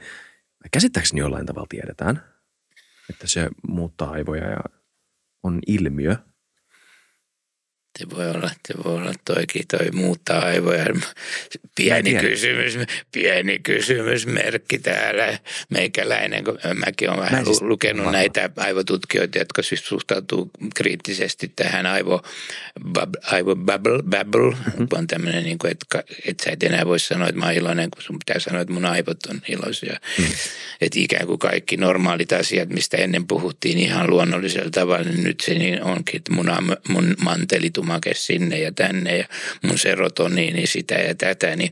käsittääkseni 0.71 1.19
jollain 1.19 1.45
tavalla 1.45 1.67
tiedetään– 1.69 2.21
että 3.09 3.27
se 3.27 3.49
muuttaa 3.67 4.11
aivoja 4.11 4.49
ja 4.49 4.63
on 5.43 5.59
ilmiö. 5.67 6.15
Se 7.99 8.09
voi 8.09 8.29
olla, 8.29 8.49
se 8.67 8.73
voi 8.83 8.95
olla 8.95 9.13
toikin, 9.25 9.67
toi 9.67 9.91
muuttaa 9.91 10.45
aivoja. 10.45 10.85
Pieni 11.75 12.15
kysymys, 12.15 12.77
pieni 13.11 13.59
kysymysmerkki 13.59 14.79
täällä. 14.79 15.39
Meikäläinen, 15.69 16.43
kun 16.43 16.59
mäkin 16.73 17.09
olen 17.09 17.19
vähän 17.19 17.45
siis 17.45 17.61
lukenut 17.61 18.05
varma. 18.05 18.17
näitä 18.17 18.49
aivotutkijoita, 18.57 19.37
jotka 19.37 19.61
siis 19.61 19.87
suhtautuu 19.87 20.51
kriittisesti 20.75 21.51
tähän 21.55 21.85
aivo, 21.85 22.23
aivo 23.31 23.55
bubble, 23.55 24.03
bubble 24.03 24.51
mm-hmm. 24.51 24.87
on 24.93 25.07
tämmöinen, 25.07 25.43
niin 25.43 25.57
kuin, 25.57 25.71
että, 25.71 26.03
että 26.25 26.43
sä 26.43 26.51
et 26.51 26.63
enää 26.63 26.85
voi 26.85 26.99
sanoa, 26.99 27.27
että 27.27 27.39
mä 27.39 27.45
oon 27.45 27.53
iloinen, 27.53 27.91
kun 27.91 28.03
sun 28.03 28.19
pitää 28.19 28.39
sanoa, 28.39 28.61
että 28.61 28.73
mun 28.73 28.85
aivot 28.85 29.25
on 29.29 29.41
iloisia. 29.47 29.99
Mm. 30.17 30.25
Että 30.81 30.99
ikään 30.99 31.27
kuin 31.27 31.39
kaikki 31.39 31.77
normaalit 31.77 32.33
asiat, 32.33 32.69
mistä 32.69 32.97
ennen 32.97 33.27
puhuttiin 33.27 33.77
ihan 33.77 34.09
luonnollisella 34.09 34.69
tavalla, 34.69 35.03
niin 35.03 35.23
nyt 35.23 35.41
se 35.41 35.53
niin 35.53 35.83
onkin, 35.83 36.17
että 36.17 36.33
mun, 36.33 36.51
mun 36.89 37.15
manteli 37.21 37.71
make 37.85 38.13
sinne 38.13 38.59
ja 38.59 38.71
tänne 38.71 39.17
ja 39.17 39.25
mun 39.61 39.77
serotoniini 39.77 40.67
sitä 40.67 40.95
ja 40.95 41.15
tätä, 41.15 41.55
niin 41.55 41.71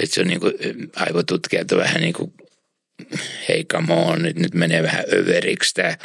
että 0.00 0.14
se 0.14 0.20
on 0.20 0.26
niin 0.26 0.40
kuin, 0.40 0.54
aivotutkijat 0.96 1.72
on 1.72 1.78
vähän 1.78 2.00
niin 2.00 2.14
kuin 2.14 2.32
hei 3.48 3.64
come 3.64 3.94
on, 3.94 4.22
nyt, 4.22 4.38
nyt 4.38 4.54
menee 4.54 4.82
vähän 4.82 5.04
överiksi 5.12 5.74
tämä. 5.74 5.96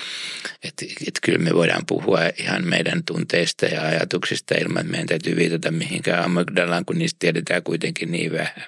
Että 0.63 0.85
et 1.07 1.19
kyllä 1.23 1.39
me 1.39 1.53
voidaan 1.53 1.85
puhua 1.85 2.19
ihan 2.39 2.67
meidän 2.67 3.03
tunteista 3.03 3.65
ja 3.65 3.81
ajatuksista 3.81 4.55
ilman, 4.55 4.79
että 4.79 4.91
meidän 4.91 5.07
täytyy 5.07 5.35
viitata 5.35 5.71
mihinkään 5.71 6.23
amygdalaan, 6.23 6.85
kun 6.85 6.97
niistä 6.97 7.17
tiedetään 7.19 7.63
kuitenkin 7.63 8.11
niin 8.11 8.31
vähän. 8.31 8.65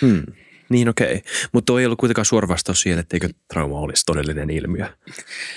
Hmm. 0.00 0.22
Niin 0.68 0.88
okei, 0.88 1.14
okay. 1.14 1.32
mutta 1.52 1.80
ei 1.80 1.86
ollut 1.86 1.98
kuitenkaan 1.98 2.24
suora 2.24 2.48
vastaus 2.48 2.80
siihen, 2.80 2.98
etteikö 2.98 3.28
trauma 3.52 3.80
olisi 3.80 4.06
todellinen 4.06 4.50
ilmiö. 4.50 4.86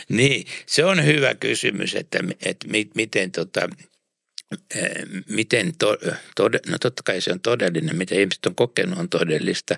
Niin, 0.09 0.45
se 0.65 0.85
on 0.85 1.05
hyvä 1.05 1.35
kysymys, 1.35 1.95
että, 1.95 2.19
että 2.45 2.67
miten 2.95 3.31
tota, 3.31 3.69
miten, 5.29 5.73
to, 5.79 5.97
tode, 6.35 6.59
no 6.67 6.77
totta 6.77 7.03
kai 7.05 7.21
se 7.21 7.31
on 7.31 7.39
todellinen, 7.39 7.95
mitä 7.95 8.15
ihmiset 8.15 8.45
on 8.45 8.55
kokenut 8.55 8.99
on 8.99 9.09
todellista, 9.09 9.75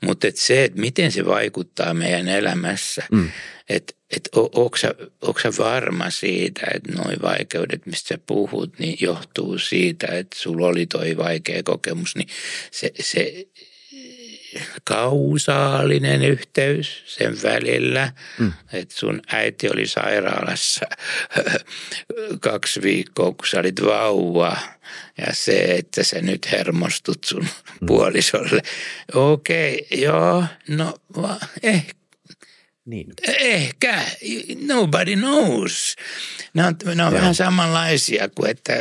mutta 0.00 0.28
että 0.28 0.40
se, 0.40 0.64
että 0.64 0.80
miten 0.80 1.12
se 1.12 1.26
vaikuttaa 1.26 1.94
meidän 1.94 2.28
elämässä, 2.28 3.02
mm. 3.12 3.30
että 3.68 3.94
et, 4.16 4.28
onko 4.34 4.76
sä, 4.76 4.94
sä 5.42 5.52
varma 5.58 6.10
siitä, 6.10 6.66
että 6.74 6.92
noin 6.92 7.22
vaikeudet, 7.22 7.86
mistä 7.86 8.08
sä 8.08 8.18
puhut, 8.26 8.78
niin 8.78 8.98
johtuu 9.00 9.58
siitä, 9.58 10.06
että 10.06 10.38
sulla 10.38 10.66
oli 10.66 10.86
toi 10.86 11.16
vaikea 11.16 11.62
kokemus, 11.62 12.16
niin 12.16 12.28
se, 12.70 12.90
se 13.00 13.46
kausaalinen 14.84 16.24
yhteys 16.24 17.02
sen 17.06 17.42
välillä, 17.42 18.12
mm. 18.38 18.52
että 18.72 18.94
sun 18.94 19.22
äiti 19.32 19.68
oli 19.70 19.86
sairaalassa 19.86 20.86
kaksi 22.40 22.82
viikkoa, 22.82 23.32
kun 23.32 23.46
sä 23.46 23.60
olit 23.60 23.84
vauva 23.84 24.56
ja 25.18 25.26
se, 25.32 25.58
että 25.58 26.04
sä 26.04 26.20
nyt 26.20 26.52
hermostut 26.52 27.24
sun 27.24 27.46
mm. 27.80 27.86
puolisolle. 27.86 28.62
Okei, 29.14 29.86
okay, 29.90 29.98
joo, 29.98 30.44
no 30.68 30.98
ehkä 31.62 31.98
niin. 32.88 33.06
Ehkä. 33.26 34.02
Nobody 34.66 35.16
knows. 35.16 35.96
Ne 36.54 36.66
on, 36.66 36.76
ne 36.94 37.04
on 37.04 37.12
vähän 37.12 37.34
samanlaisia 37.34 38.28
kuin, 38.28 38.50
että 38.50 38.74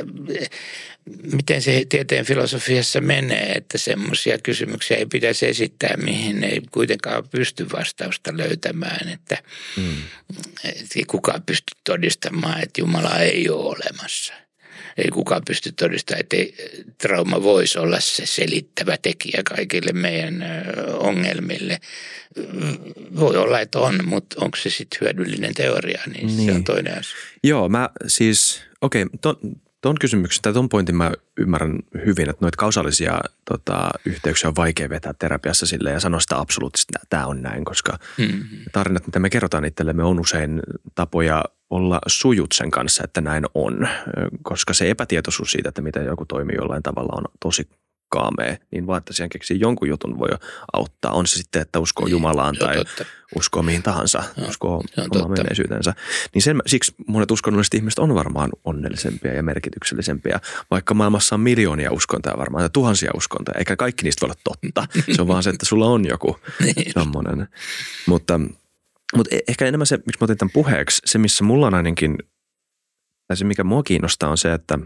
miten 1.34 1.62
se 1.62 1.86
tieteen 1.90 2.26
filosofiassa 2.26 3.02
menee, 3.02 3.52
että 3.52 3.78
semmoisia 3.78 4.38
kysymyksiä 4.38 4.98
ei 4.98 5.06
pitäisi 5.06 5.48
esittää, 5.48 5.98
mihin 5.98 6.44
ei 6.44 6.62
kuitenkaan 6.72 7.30
pysty 7.30 7.68
vastausta 7.74 8.38
löytämään. 8.38 9.10
Että, 9.10 9.38
mm. 9.78 9.96
että 10.64 11.00
kukaan 11.08 11.44
pysty 11.44 11.76
todistamaan, 11.84 12.64
että 12.64 12.82
Jumala 12.82 13.20
ei 13.20 13.50
ole 13.50 13.66
olemassa– 13.66 14.34
ei 14.98 15.10
kukaan 15.10 15.42
pysty 15.48 15.72
todistamaan, 15.72 16.20
että 16.20 16.38
trauma 16.98 17.44
voisi 17.44 17.80
olla 17.80 18.00
se 18.00 18.26
selittävä 18.26 18.98
tekijä 19.02 19.42
kaikille 19.44 19.92
meidän 19.92 20.46
ongelmille. 20.94 21.80
Voi 23.16 23.38
olla, 23.38 23.60
että 23.60 23.80
on, 23.80 24.00
mutta 24.06 24.36
onko 24.46 24.58
se 24.58 24.70
sitten 24.70 24.98
hyödyllinen 25.02 25.54
teoria, 25.54 26.02
niin, 26.06 26.28
niin 26.28 26.46
se 26.46 26.52
on 26.52 26.56
niin. 26.56 26.64
toinen 26.64 27.00
asia. 27.00 27.16
Joo, 27.44 27.70
mä 27.70 27.90
siis, 28.08 28.62
okei, 28.82 29.04
okay, 29.04 29.42
Tuon 29.82 29.96
kysymyksen 30.00 30.42
tai 30.42 30.54
tuon 30.54 30.70
pointin 30.70 30.96
mä 30.96 31.12
ymmärrän 31.38 31.80
hyvin, 32.06 32.30
että 32.30 32.46
noita 32.46 32.58
kausaalisia 32.58 33.22
tota, 33.46 33.90
yhteyksiä 34.06 34.48
on 34.48 34.56
vaikea 34.56 34.90
vetää 34.90 35.14
terapiassa 35.20 35.66
sille 35.66 35.92
ja 35.92 36.00
sanoa 36.00 36.20
sitä 36.20 36.40
absoluuttisesti, 36.40 36.94
että 36.96 37.08
tämä 37.10 37.26
on 37.26 37.42
näin, 37.42 37.66
koska 37.66 37.98
mm-hmm. 38.18 38.48
tarinat, 38.72 39.08
mitä 39.08 39.20
me 39.20 39.30
kerrotaan 39.30 39.66
itsellemme, 39.66 40.04
on 40.04 40.20
usein 40.20 40.62
tapoja 40.96 41.44
olla 41.70 42.00
sujut 42.08 42.52
sen 42.54 42.72
kanssa, 42.72 43.04
että 43.04 43.22
näin 43.22 43.46
on, 43.54 43.88
koska 44.44 44.74
se 44.74 44.90
epätietoisuus 44.90 45.52
siitä, 45.52 45.70
että 45.70 45.82
miten 45.82 46.06
joku 46.06 46.26
toimii 46.26 46.56
jollain 46.56 46.84
tavalla 46.84 47.14
on 47.18 47.24
tosi 47.40 47.70
kaamea, 48.10 48.58
niin 48.72 48.88
vaan, 48.88 48.98
että 48.98 49.14
siihen 49.14 49.30
keksii 49.30 49.60
jonkun 49.60 49.88
jutun 49.88 50.20
voi 50.20 50.30
auttaa. 50.74 51.12
On 51.12 51.28
se 51.28 51.36
sitten, 51.36 51.62
että 51.62 51.80
uskoo 51.80 52.06
niin, 52.06 52.12
Jumalaan 52.12 52.56
tai 52.56 52.76
totta. 52.78 53.06
uskoo 53.36 53.64
mihin 53.64 53.84
tahansa, 53.84 54.24
joo, 54.38 54.48
uskoo 54.48 54.84
omaan 55.10 55.32
menneisyytensä. 55.32 55.94
Niin 56.34 56.42
sen, 56.42 56.62
siksi 56.66 56.96
monet 57.08 57.32
uskonnolliset 57.32 57.74
ihmiset 57.74 58.00
on 58.00 58.16
varmaan 58.16 58.50
onnellisempia 58.64 59.34
ja 59.34 59.44
merkityksellisempiä, 59.44 60.40
vaikka 60.72 60.94
maailmassa 60.94 61.36
on 61.36 61.42
miljoonia 61.42 61.92
uskontoja 61.92 62.38
varmaan 62.38 62.64
ja 62.64 62.70
tuhansia 62.70 63.12
uskontoja, 63.16 63.60
eikä 63.60 63.76
kaikki 63.76 64.04
niistä 64.04 64.22
voi 64.22 64.28
olla 64.28 64.42
totta. 64.44 64.88
Se 65.16 65.22
on 65.22 65.28
vaan 65.28 65.44
se, 65.44 65.50
että 65.50 65.66
sulla 65.66 65.86
on 65.86 66.08
joku 66.08 66.40
niin. 66.64 66.94
semmoinen. 66.94 67.48
Mutta, 68.06 68.40
mutta 69.16 69.36
e- 69.36 69.40
ehkä 69.48 69.66
enemmän 69.66 69.88
se, 69.88 69.98
miksi 69.98 70.18
mä 70.22 70.26
otin 70.26 70.38
tämän 70.38 70.54
puheeksi, 70.54 71.02
se 71.06 71.18
missä 71.18 71.44
mulla 71.44 71.68
on 71.68 71.74
ainakin, 71.74 72.18
tai 73.28 73.38
se 73.38 73.46
mikä 73.46 73.64
mua 73.64 73.84
kiinnostaa 73.84 74.30
on 74.30 74.38
se, 74.38 74.54
että 74.54 74.80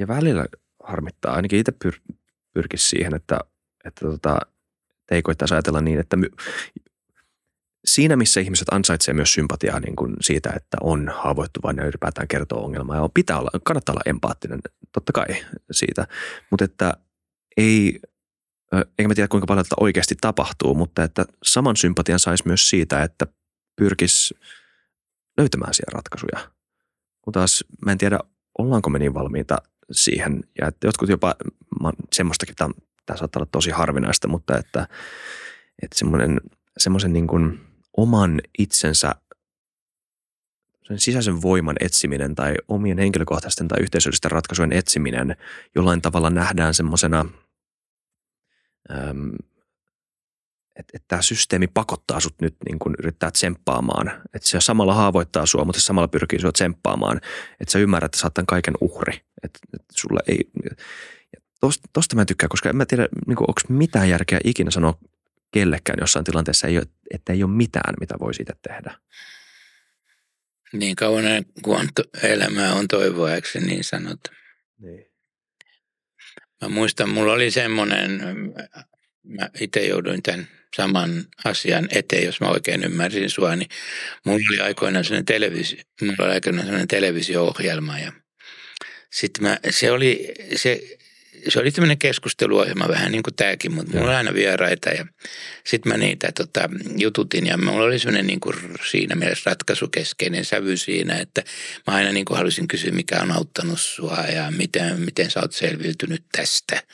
ja 0.00 0.08
välillä 0.08 0.46
harmittaa, 0.82 1.34
ainakin 1.34 1.58
itse 1.58 1.72
pyr- 1.84 2.16
pyrkisi 2.54 2.88
siihen, 2.88 3.14
että, 3.14 3.40
että 3.84 4.06
tota, 4.06 4.38
ei 5.10 5.22
koittaisi 5.22 5.54
ajatella 5.54 5.80
niin, 5.80 6.00
että 6.00 6.16
my, 6.16 6.28
siinä 7.84 8.16
missä 8.16 8.40
ihmiset 8.40 8.68
ansaitsevat 8.70 9.16
myös 9.16 9.32
sympatiaa 9.32 9.80
niin 9.80 9.96
kuin 9.96 10.16
siitä, 10.20 10.52
että 10.56 10.76
on 10.80 11.08
haavoittuvainen 11.08 11.82
ja 11.82 11.88
ylipäätään 11.88 12.28
kertoo 12.28 12.64
ongelmaa 12.64 12.96
ja 12.96 13.08
pitää 13.14 13.38
olla, 13.38 13.50
kannattaa 13.64 13.92
olla 13.92 14.02
empaattinen 14.06 14.60
totta 14.92 15.12
kai 15.12 15.26
siitä, 15.70 16.06
mutta 16.50 16.64
että 16.64 16.94
ei, 17.56 18.00
eikä 18.72 19.08
mä 19.08 19.14
tiedä 19.14 19.28
kuinka 19.28 19.46
paljon 19.46 19.64
tätä 19.64 19.74
oikeasti 19.80 20.14
tapahtuu, 20.20 20.74
mutta 20.74 21.04
että 21.04 21.24
saman 21.42 21.76
sympatian 21.76 22.18
saisi 22.18 22.46
myös 22.46 22.70
siitä, 22.70 23.02
että 23.02 23.26
pyrkisi 23.76 24.34
löytämään 25.38 25.74
siellä 25.74 25.94
ratkaisuja. 25.94 26.50
Kun 27.22 27.32
taas 27.32 27.64
mä 27.84 27.92
en 27.92 27.98
tiedä, 27.98 28.18
ollaanko 28.58 28.90
me 28.90 28.98
niin 28.98 29.14
valmiita 29.14 29.56
siihen. 29.92 30.40
Ja 30.60 30.68
että 30.68 30.86
jotkut 30.86 31.08
jopa, 31.08 31.34
semmoistakin, 32.12 32.54
tämä, 32.56 32.70
saattaa 33.16 33.40
olla 33.40 33.48
tosi 33.52 33.70
harvinaista, 33.70 34.28
mutta 34.28 34.58
että, 34.58 34.88
että 35.82 35.98
semmoinen, 35.98 36.40
semmoisen 36.78 37.12
niin 37.12 37.26
kuin 37.26 37.60
oman 37.96 38.40
itsensä 38.58 39.14
sen 40.90 41.00
sisäisen 41.00 41.42
voiman 41.42 41.76
etsiminen 41.80 42.34
tai 42.34 42.54
omien 42.68 42.98
henkilökohtaisten 42.98 43.68
tai 43.68 43.82
yhteisöllisten 43.82 44.30
ratkaisujen 44.30 44.72
etsiminen 44.72 45.36
jollain 45.74 46.02
tavalla 46.02 46.30
nähdään 46.30 46.74
semmoisena, 46.74 47.26
että, 50.76 50.92
että 50.94 51.08
tämä 51.08 51.22
systeemi 51.22 51.66
pakottaa 51.66 52.20
sut 52.20 52.34
nyt 52.40 52.56
niin 52.68 52.78
kuin 52.78 52.94
yrittää 52.98 53.30
tsemppaamaan. 53.30 54.22
Että 54.34 54.48
se 54.48 54.60
samalla 54.60 54.94
haavoittaa 54.94 55.46
sua, 55.46 55.64
mutta 55.64 55.80
se 55.80 55.84
samalla 55.84 56.08
pyrkii 56.08 56.40
sua 56.40 56.52
tsemppaamaan. 56.52 57.20
Että 57.60 57.72
sä 57.72 57.78
ymmärrät, 57.78 58.08
että 58.08 58.18
sä 58.18 58.26
oot 58.26 58.34
tämän 58.34 58.46
kaiken 58.46 58.74
uhri. 58.80 59.20
Että, 59.42 59.58
että 59.74 59.94
sulle 59.96 60.20
ei... 60.26 60.50
Tosta, 61.60 61.88
tosta 61.92 62.16
mä 62.16 62.22
en 62.22 62.26
tykkää, 62.26 62.48
koska 62.48 62.70
en 62.70 62.76
mä 62.76 62.86
tiedä, 62.86 63.08
niin 63.26 63.38
onko 63.38 63.60
mitään 63.68 64.08
järkeä 64.08 64.40
ikinä 64.44 64.70
sanoa 64.70 64.98
kellekään 65.52 65.98
jossain 66.00 66.24
tilanteessa, 66.24 66.66
ei 66.66 66.78
ole, 66.78 66.86
että 67.14 67.32
ei 67.32 67.42
ole 67.42 67.52
mitään, 67.52 67.94
mitä 68.00 68.14
voi 68.20 68.34
siitä 68.34 68.52
tehdä. 68.62 68.98
Niin 70.72 70.96
kauan 70.96 71.24
kuin 71.62 71.80
on 71.80 71.88
to, 71.94 72.02
elämää 72.22 72.74
on 72.74 72.88
toivoa, 72.88 73.34
eikö 73.34 73.48
se 73.48 73.60
niin 73.60 73.84
sanot? 73.84 74.20
Niin. 74.78 75.04
Mä 76.62 76.68
muistan, 76.68 77.08
mulla 77.08 77.32
oli 77.32 77.50
semmoinen, 77.50 78.20
mä 79.24 79.48
itse 79.60 79.86
jouduin 79.86 80.22
tämän 80.22 80.48
saman 80.76 81.24
asian 81.44 81.88
eteen, 81.90 82.26
jos 82.26 82.40
mä 82.40 82.48
oikein 82.48 82.84
ymmärsin 82.84 83.30
sua, 83.30 83.56
niin 83.56 83.68
mulla 84.24 84.40
oli 84.50 84.60
aikoinaan 84.60 85.04
sellainen, 85.04 85.24
televisio, 85.24 85.78
mulla 86.00 86.24
oli 86.24 86.32
aikoinaan 86.32 86.66
sellainen 86.66 86.88
televisio-ohjelma 86.88 87.98
ja 87.98 88.12
sitten 89.12 89.42
mä, 89.42 89.58
se 89.70 89.90
oli, 89.90 90.34
se, 90.56 90.80
se 91.48 91.60
oli 91.60 91.70
tämmöinen 91.70 91.98
keskusteluohjelma 91.98 92.88
vähän 92.88 93.12
niin 93.12 93.22
kuin 93.22 93.34
tämäkin, 93.34 93.72
mutta 93.72 93.92
mulla 93.92 94.06
oli 94.06 94.16
aina 94.16 94.34
vieraita 94.34 94.90
ja 94.90 95.06
sitten 95.66 95.92
mä 95.92 95.98
niitä 95.98 96.32
tota, 96.32 96.68
jututin 96.96 97.46
ja 97.46 97.56
mulla 97.56 97.84
oli 97.84 97.98
semmoinen 97.98 98.26
niin 98.26 98.40
kuin 98.40 98.56
siinä 98.90 99.14
mielessä 99.14 99.50
ratkaisukeskeinen 99.50 100.44
sävy 100.44 100.76
siinä, 100.76 101.16
että 101.16 101.42
mä 101.86 101.94
aina 101.94 102.12
niin 102.12 102.24
kuin 102.24 102.38
halusin 102.38 102.68
kysyä, 102.68 102.90
mikä 102.90 103.20
on 103.22 103.32
auttanut 103.32 103.80
sua 103.80 104.24
ja 104.34 104.50
miten, 104.50 105.00
miten 105.00 105.30
sä 105.30 105.40
oot 105.40 105.52
selviytynyt 105.52 106.24
tästä– 106.32 106.82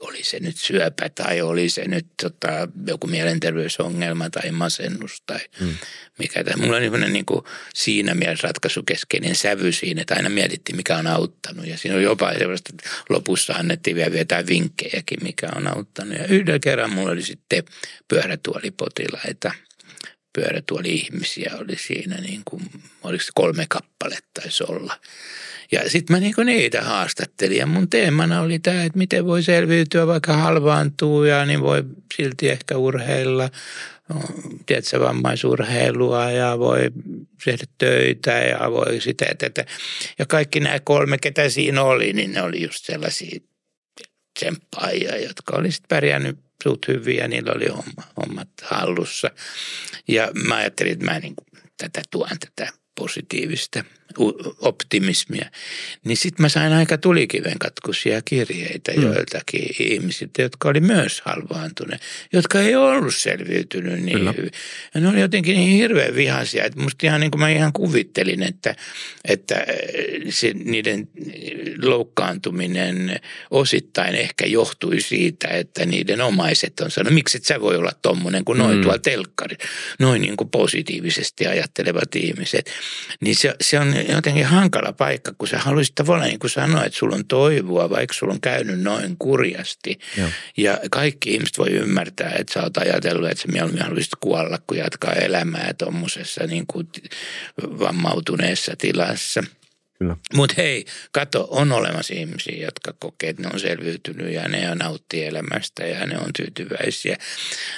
oli 0.00 0.24
se 0.24 0.40
nyt 0.40 0.56
syöpä 0.56 1.08
tai 1.08 1.40
oli 1.40 1.68
se 1.68 1.88
nyt 1.88 2.06
tota, 2.22 2.68
joku 2.86 3.06
mielenterveysongelma 3.06 4.30
tai 4.30 4.50
masennus 4.50 5.22
tai 5.26 5.38
hmm. 5.60 5.74
mikä. 6.18 6.44
Tai 6.44 6.56
mulla 6.56 6.76
on 6.76 7.12
niin 7.12 7.26
kuin 7.26 7.44
siinä 7.74 8.14
mielessä 8.14 8.48
ratkaisukeskeinen 8.48 9.34
sävy 9.34 9.72
siinä, 9.72 10.00
että 10.00 10.14
aina 10.14 10.28
mietittiin, 10.28 10.76
mikä 10.76 10.96
on 10.96 11.06
auttanut. 11.06 11.66
Ja 11.66 11.78
siinä 11.78 11.96
oli 11.96 12.04
jopa 12.04 12.32
sellaista, 12.38 12.70
että 12.74 12.90
lopussa 13.08 13.52
annettiin 13.52 13.96
vielä 13.96 14.16
jotain 14.16 14.46
vinkkejäkin, 14.46 15.18
mikä 15.22 15.48
on 15.56 15.76
auttanut. 15.76 16.18
Ja 16.18 16.26
yhdellä 16.26 16.58
kerran 16.58 16.92
mulla 16.92 17.10
oli 17.10 17.22
sitten 17.22 17.64
pyörätuolipotilaita 18.08 19.52
pyörätuoli-ihmisiä 20.38 21.52
oli 21.60 21.76
siinä, 21.76 22.16
niin 22.16 22.42
kuin, 22.44 22.62
oliko 23.02 23.24
se 23.24 23.30
kolme 23.34 23.66
kappaletta 23.68 24.40
taisi 24.40 24.64
olla. 24.68 24.94
Ja 25.72 25.90
sitten 25.90 26.16
mä 26.16 26.20
niinku 26.20 26.42
niitä 26.42 26.82
haastattelin 26.82 27.58
ja 27.58 27.66
mun 27.66 27.90
teemana 27.90 28.40
oli 28.40 28.58
tämä, 28.58 28.84
että 28.84 28.98
miten 28.98 29.26
voi 29.26 29.42
selviytyä 29.42 30.06
vaikka 30.06 30.32
halvaantuu 30.32 31.24
ja 31.24 31.46
niin 31.46 31.60
voi 31.60 31.84
silti 32.16 32.48
ehkä 32.48 32.76
urheilla, 32.76 33.50
no, 34.08 34.20
tiedätkö, 34.66 35.00
vammaisurheilua 35.00 36.30
ja 36.30 36.58
voi 36.58 36.90
tehdä 37.44 37.64
töitä 37.78 38.30
ja 38.30 38.70
voi 38.70 39.00
sitä, 39.00 39.26
että, 39.42 39.64
ja 40.18 40.26
kaikki 40.26 40.60
nämä 40.60 40.80
kolme, 40.80 41.18
ketä 41.18 41.48
siinä 41.48 41.82
oli, 41.82 42.12
niin 42.12 42.32
ne 42.32 42.42
oli 42.42 42.62
just 42.62 42.84
sellaisia 42.84 43.40
tsemppaajia, 44.38 45.16
jotka 45.16 45.56
oli 45.56 45.72
sitten 45.72 45.88
pärjännyt 45.88 46.38
suht 46.62 46.88
hyvin 46.88 47.16
ja 47.16 47.28
niillä 47.28 47.52
oli 47.52 47.66
homma, 47.66 48.02
hommat 48.16 48.48
hallussa. 48.62 49.30
Ja 50.08 50.30
mä 50.48 50.56
ajattelin, 50.56 50.92
että 50.92 51.04
mä 51.04 51.18
niin 51.18 51.34
kuin 51.36 51.62
tätä 51.76 52.02
tuon 52.10 52.30
tätä 52.40 52.72
positiivista 52.94 53.84
optimismia. 54.60 55.50
Niin 56.04 56.16
sitten 56.16 56.44
mä 56.44 56.48
sain 56.48 56.72
aika 56.72 56.98
tulikiven 56.98 57.58
katkuisia 57.58 58.22
kirjeitä 58.24 58.92
mm. 58.92 59.02
joiltakin 59.02 59.74
ihmisiltä, 59.78 60.42
jotka 60.42 60.68
oli 60.68 60.80
myös 60.80 61.22
halvaantuneet, 61.24 62.02
jotka 62.32 62.60
ei 62.60 62.76
ollut 62.76 63.14
selviytynyt 63.14 64.02
niin 64.02 64.18
Kyllä. 64.18 64.34
hyvin. 64.36 64.50
Ja 64.94 65.00
ne 65.00 65.08
oli 65.08 65.20
jotenkin 65.20 65.56
niin 65.56 65.76
hirveän 65.76 66.14
vihaisia, 66.14 66.64
että 66.64 66.80
musta 66.80 67.06
ihan 67.06 67.20
niin 67.20 67.30
kuin 67.30 67.40
mä 67.40 67.48
ihan 67.48 67.72
kuvittelin, 67.72 68.42
että, 68.42 68.74
että 69.24 69.66
se, 70.28 70.52
niiden 70.54 71.08
loukkaantuminen 71.82 73.20
osittain 73.50 74.14
ehkä 74.14 74.46
johtui 74.46 75.00
siitä, 75.00 75.48
että 75.48 75.86
niiden 75.86 76.20
omaiset 76.20 76.80
on 76.80 76.90
sanonut, 76.90 77.14
miksi 77.14 77.36
et 77.36 77.44
sä 77.44 77.60
voi 77.60 77.76
olla 77.76 77.92
tommonen 78.02 78.44
kuin 78.44 78.58
noin 78.58 78.76
mm. 78.76 78.82
tuolla 78.82 78.98
telkkari, 78.98 79.56
noin 79.98 80.22
niin 80.22 80.36
kuin 80.36 80.50
positiivisesti 80.50 81.46
ajattelevat 81.46 82.16
ihmiset. 82.16 82.70
Niin 83.20 83.36
se, 83.36 83.54
se 83.60 83.78
on 83.78 83.94
jotenkin 84.14 84.44
hankala 84.44 84.92
paikka, 84.92 85.32
kun 85.38 85.48
sä 85.48 85.58
haluaisit 85.58 85.94
tavallaan 85.94 86.28
niin 86.28 86.38
kuin 86.38 86.50
sanoa, 86.50 86.84
että 86.84 86.98
sulla 86.98 87.16
on 87.16 87.26
toivoa, 87.26 87.90
vaikka 87.90 88.14
sulla 88.14 88.32
on 88.32 88.40
käynyt 88.40 88.80
noin 88.80 89.16
kurjasti. 89.18 89.98
Joo. 90.16 90.28
Ja 90.56 90.78
kaikki 90.90 91.34
ihmiset 91.34 91.58
voi 91.58 91.70
ymmärtää, 91.70 92.32
että 92.38 92.52
sä 92.52 92.62
oot 92.62 92.76
ajatellut, 92.76 93.30
että 93.30 93.42
sä 93.42 93.48
mieluummin 93.48 93.82
haluaisit 93.82 94.12
kuolla, 94.20 94.58
kun 94.66 94.76
jatkaa 94.76 95.12
elämää 95.12 95.74
tuommoisessa 95.78 96.46
niin 96.46 96.66
kuin 96.66 96.88
vammautuneessa 97.62 98.72
tilassa– 98.76 99.42
mutta 100.34 100.54
hei, 100.58 100.84
kato, 101.12 101.48
on 101.50 101.72
olemassa 101.72 102.14
ihmisiä, 102.14 102.64
jotka 102.64 102.94
kokee, 103.00 103.30
että 103.30 103.42
ne 103.42 103.48
on 103.52 103.60
selviytynyt 103.60 104.32
ja 104.32 104.48
ne 104.48 104.70
on 104.70 104.78
nauttii 104.78 105.24
elämästä 105.24 105.86
ja 105.86 106.06
ne 106.06 106.18
on 106.18 106.32
tyytyväisiä. 106.36 107.16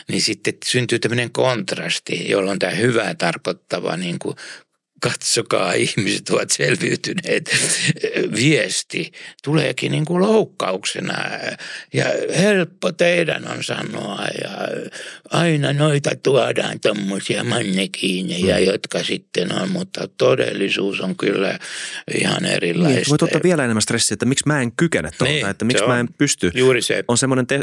Niin 0.09 0.23
sitten 0.23 0.55
syntyy 0.65 0.99
tämmöinen 0.99 1.33
kontrasti, 1.33 2.31
jolloin 2.31 2.59
tämä 2.59 2.73
hyvää 2.73 3.15
tarkoittava 3.15 3.97
niin 3.97 4.19
kuin 4.19 4.37
katsokaa, 5.01 5.73
ihmiset 5.85 6.29
ovat 6.29 6.51
selviytyneet, 6.51 7.51
viesti 8.35 9.13
tuleekin 9.45 9.93
niin 9.93 10.05
kuin 10.05 10.23
loukkauksena. 10.23 11.15
Ja 11.93 12.05
helppo 12.39 12.93
teidän 12.93 13.49
on 13.49 13.65
sanoa 13.65 14.27
ja 14.43 14.51
aina 15.31 15.73
noita 15.73 16.11
tuodaan 16.23 16.81
tuommoisia 16.81 17.45
mannekiineja, 17.45 18.57
mm. 18.59 18.65
jotka 18.65 19.03
sitten 19.03 19.55
on, 19.63 19.71
mutta 19.71 20.09
todellisuus 20.09 21.01
on 21.01 21.17
kyllä 21.17 21.59
ihan 22.19 22.45
erilaista. 22.45 22.95
Niin, 22.95 23.09
voit 23.11 23.23
ottaa 23.23 23.41
vielä 23.45 23.65
enemmän 23.65 23.83
stressiä, 23.83 24.15
että 24.15 24.27
miksi 24.27 24.45
mä 24.47 24.61
en 24.61 24.73
kykene 24.73 25.11
tuolta, 25.19 25.33
niin, 25.33 25.49
että 25.49 25.65
miksi 25.65 25.87
mä 25.87 26.01
en 26.01 26.09
pysty. 26.19 26.51
Juuri 26.55 26.83
se. 26.83 27.05
On 27.09 27.19
semmoinen, 27.19 27.47
te- 27.47 27.61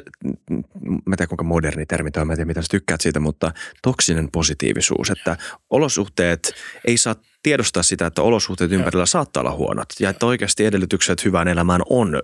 mä 0.50 1.14
en 1.14 1.18
tiedä 1.18 1.28
kuinka 1.28 1.44
moderni 1.44 1.86
termi 1.86 2.12
toi, 2.12 2.26
mä 2.26 2.34
en 2.34 2.38
tiedä 2.38 2.48
mitä 2.48 2.62
sä 2.62 2.68
tykkäät 2.72 3.02
siitä, 3.02 3.20
mutta 3.20 3.52
toksinen 3.82 4.32
positiivisuus, 4.32 5.10
että 5.10 5.38
olosuhteet 5.70 6.54
ei 6.86 6.98
saa 6.98 7.16
tiedostaa 7.48 7.84
sitä, 7.84 8.06
että 8.06 8.22
olosuhteet 8.22 8.72
ympärillä 8.72 9.06
saattaa 9.06 9.42
olla 9.42 9.52
huonot 9.52 9.90
ja 10.00 10.10
että 10.10 10.26
oikeasti 10.26 10.66
edellytykset 10.66 11.26
hyvään 11.26 11.48
elämään 11.48 11.82
on 11.90 12.22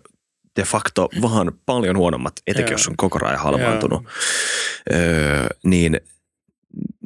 de 0.55 0.63
facto 0.63 1.09
vaan 1.21 1.51
paljon 1.65 1.97
huonommat, 1.97 2.33
etenkin 2.47 2.71
jos 2.71 2.87
on 2.87 2.97
koko 2.97 3.25
ajan 3.25 3.39
halvaantunut. 3.39 4.03
Öö, 4.93 5.47
niin 5.63 6.01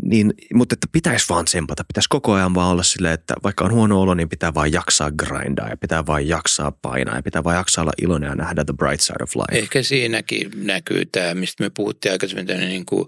niin, 0.07 0.33
mutta 0.53 0.73
että 0.73 0.87
pitäisi 0.91 1.25
vaan 1.29 1.45
tsempata, 1.45 1.83
pitäisi 1.83 2.09
koko 2.09 2.33
ajan 2.33 2.55
vaan 2.55 2.71
olla 2.71 2.83
silleen, 2.83 3.13
että 3.13 3.33
vaikka 3.43 3.65
on 3.65 3.71
huono 3.71 4.01
olo, 4.01 4.13
niin 4.13 4.29
pitää 4.29 4.53
vaan 4.53 4.71
jaksaa 4.71 5.11
grindaa 5.11 5.69
ja 5.69 5.77
pitää 5.77 6.05
vaan 6.05 6.27
jaksaa 6.27 6.71
painaa 6.71 7.15
ja 7.15 7.23
pitää 7.23 7.43
vaan 7.43 7.55
jaksaa 7.55 7.81
olla 7.81 7.91
iloinen 8.01 8.29
ja 8.29 8.35
nähdä 8.35 8.65
the 8.65 8.73
bright 8.73 9.01
side 9.01 9.23
of 9.23 9.35
life. 9.35 9.59
Ehkä 9.59 9.83
siinäkin 9.83 10.51
näkyy 10.55 11.05
tämä, 11.05 11.33
mistä 11.33 11.63
me 11.63 11.69
puhuttiin 11.69 12.11
aikaisemmin, 12.11 12.47
tämä 12.47 12.59
niin 12.59 12.85
kuin 12.85 13.07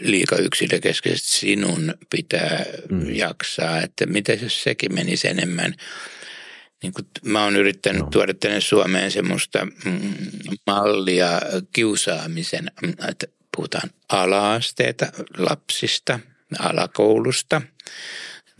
liika 0.00 0.36
yksilökeskeisesti 0.36 1.28
sinun 1.28 1.94
pitää 2.10 2.64
mm. 2.90 3.14
jaksaa, 3.14 3.82
että 3.82 4.06
miten 4.06 4.38
jos 4.42 4.62
sekin 4.62 4.94
menisi 4.94 5.28
enemmän 5.28 5.74
niin 6.82 6.92
kuin 6.92 7.06
mä 7.24 7.44
oon 7.44 7.56
yrittänyt 7.56 8.02
no. 8.02 8.08
tuoda 8.10 8.34
tänne 8.34 8.60
Suomeen 8.60 9.10
semmoista 9.10 9.64
mm, 9.64 10.14
mallia 10.66 11.40
kiusaamisen, 11.72 12.70
että 13.08 13.26
puhutaan 13.58 13.90
ala-asteita 14.08 15.06
lapsista, 15.38 16.20
alakoulusta. 16.58 17.62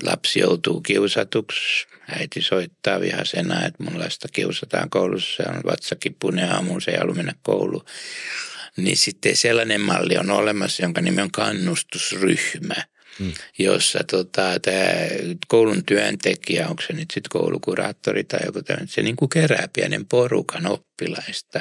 Lapsi 0.03 0.41
joutuu 0.41 0.81
kiusatuksi. 0.81 1.87
Äiti 2.19 2.43
soittaa 2.43 3.01
vihasena, 3.01 3.67
että 3.67 3.83
mun 3.83 3.99
lasta 3.99 4.29
kiusataan 4.33 4.91
koulussa. 4.91 5.43
Se 5.43 5.51
on 5.51 5.61
vatsakipunen 5.67 6.53
aamuun, 6.53 6.83
se 6.83 6.91
ei 6.91 6.97
halua 6.99 7.15
mennä 7.15 7.35
kouluun. 7.43 7.85
Niin 8.77 8.97
sitten 8.97 9.37
sellainen 9.37 9.81
malli 9.81 10.19
on 10.19 10.31
olemassa, 10.31 10.83
jonka 10.83 11.01
nimi 11.01 11.23
on 11.23 11.31
kannustusryhmä– 11.31 12.75
mm. 13.19 13.33
jossa 13.59 13.99
tota, 14.11 14.61
tämä 14.63 14.85
koulun 15.49 15.85
työntekijä, 15.85 16.69
onko 16.69 16.83
se 16.83 16.93
nyt 16.93 17.11
sitten 17.11 17.31
koulukuraattori 17.31 18.25
tai 18.25 18.41
joku 18.47 18.63
tämmöinen, 18.63 18.89
se 18.89 19.03
niin 19.03 19.17
kuin 19.17 19.29
kerää 19.29 19.69
pienen 19.73 20.07
porukan 20.07 20.67
oppilaista 20.67 21.61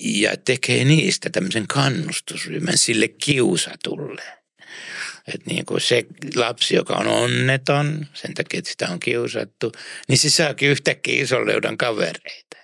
ja 0.00 0.36
tekee 0.36 0.84
niistä 0.84 1.30
tämmöisen 1.30 1.66
kannustusryhmän 1.66 2.78
sille 2.78 3.08
kiusatulle. 3.08 4.22
Että 5.34 5.50
niin 5.50 5.66
kuin 5.66 5.80
se 5.80 6.06
lapsi, 6.36 6.76
joka 6.76 6.94
on 6.94 7.06
onneton, 7.06 8.06
sen 8.14 8.34
takia, 8.34 8.58
että 8.58 8.70
sitä 8.70 8.88
on 8.88 9.00
kiusattu, 9.00 9.72
niin 10.08 10.18
se 10.18 10.30
saakin 10.30 10.68
yhtäkkiä 10.68 11.22
ison 11.22 11.46
leudan 11.46 11.78
kavereita. 11.78 12.57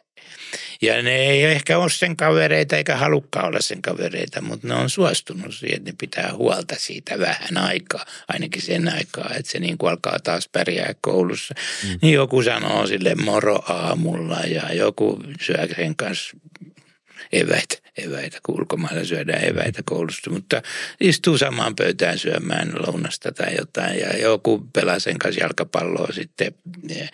Ja 0.82 1.02
ne 1.02 1.16
ei 1.16 1.44
ehkä 1.44 1.78
ole 1.78 1.90
sen 1.90 2.16
kavereita 2.16 2.76
eikä 2.76 2.96
halukkaan 2.96 3.46
olla 3.46 3.60
sen 3.60 3.82
kavereita, 3.82 4.40
mutta 4.40 4.68
ne 4.68 4.74
on 4.74 4.90
suostunut 4.90 5.54
siihen, 5.54 5.76
että 5.76 5.90
ne 5.90 5.96
pitää 6.00 6.32
huolta 6.32 6.74
siitä 6.78 7.18
vähän 7.18 7.56
aikaa, 7.56 8.04
ainakin 8.28 8.62
sen 8.62 8.94
aikaa, 8.94 9.30
että 9.34 9.52
se 9.52 9.58
niin 9.58 9.78
kuin 9.78 9.90
alkaa 9.90 10.18
taas 10.18 10.48
pärjää 10.48 10.94
koulussa. 11.00 11.54
Mm. 11.84 11.98
Niin 12.02 12.14
joku 12.14 12.42
sanoo 12.42 12.86
sille 12.86 13.14
moro 13.14 13.62
aamulla 13.68 14.40
ja 14.40 14.74
joku 14.74 15.22
syö 15.40 15.68
sen 15.76 15.96
kanssa 15.96 16.36
eväitä, 17.32 17.76
eväitä, 17.98 18.38
kun 18.42 18.60
ulkomailla 18.60 19.04
syödään 19.04 19.48
eväitä 19.48 19.82
koulusta, 19.84 20.30
mutta 20.30 20.62
istuu 21.00 21.38
samaan 21.38 21.76
pöytään 21.76 22.18
syömään 22.18 22.72
lounasta 22.86 23.32
tai 23.32 23.56
jotain 23.58 23.98
ja 23.98 24.18
joku 24.18 24.68
pelaa 24.72 24.98
sen 24.98 25.18
kanssa 25.18 25.40
jalkapalloa 25.40 26.12
sitten 26.12 26.54
eh, 26.90 27.10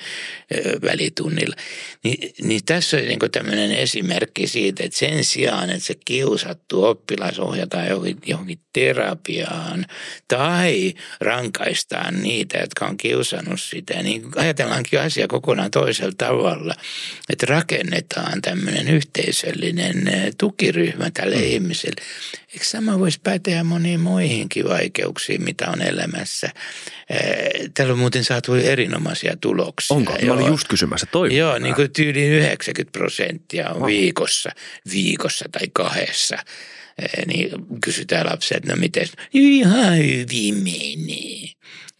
eh, 0.51 0.73
välitunnilla. 0.83 1.57
Ni, 2.05 2.17
niin 2.43 2.65
tässä 2.65 2.97
on 2.97 3.03
niin 3.03 3.19
tämmöinen 3.33 3.73
esimerkki 3.73 4.47
siitä, 4.47 4.85
että 4.85 4.99
sen 4.99 5.25
sijaan, 5.25 5.71
että 5.71 5.85
se 5.85 5.95
kiusattu 6.05 6.85
oppilas 6.85 7.39
ohjataan 7.39 7.89
johonkin, 7.89 8.19
johonkin 8.27 8.59
terapiaan 8.73 9.87
tai 10.29 10.95
rankaistaan 11.21 12.23
niitä, 12.23 12.59
jotka 12.59 12.87
on 12.87 12.97
kiusannut 12.97 13.61
sitä, 13.61 14.03
niin 14.03 14.23
ajatellaankin 14.37 15.01
asia 15.01 15.29
kokonaan 15.29 15.71
toisella 15.71 16.15
tavalla, 16.19 16.75
että 17.29 17.47
rakennetaan 17.47 18.43
tämmöinen 18.43 18.89
yhteisöllinen 18.89 20.13
tukiryhmä 20.73 21.11
tälle 21.11 21.37
mm. 21.37 21.43
ihmiselle. 21.43 22.03
Eikö 22.53 22.65
sama 22.65 22.99
voisi 22.99 23.21
päteä 23.23 23.65
moniin 23.65 24.01
muihinkin 24.01 24.69
vaikeuksiin, 24.69 25.45
mitä 25.45 25.71
on 25.71 25.83
elämässä? 25.83 26.51
Täällä 27.75 27.93
on 27.93 27.99
muuten 27.99 28.25
saatu 28.25 28.55
erinomaisia 28.55 29.37
tuloksia. 29.41 29.97
Onko? 29.97 30.17
Joo. 30.23 30.35
Mä 30.35 30.41
olin 30.41 30.53
just 30.53 30.69
kysymässä. 30.69 31.07
Toi 31.07 31.37
Joo, 31.37 31.59
niin 31.59 31.75
kuin 31.75 31.93
tyyliin 31.93 32.33
90 32.33 32.99
prosenttia 32.99 33.71
on 33.71 33.87
viikossa, 33.87 34.51
viikossa 34.93 35.45
tai 35.53 35.69
kahdessa 35.73 36.37
niin 37.27 37.51
kysytään 37.85 38.27
lapsia, 38.27 38.57
että 38.57 38.73
no 38.73 38.77
miten, 38.77 39.07
ihan 39.35 39.99
hyvin 39.99 40.55
menee. 40.55 41.51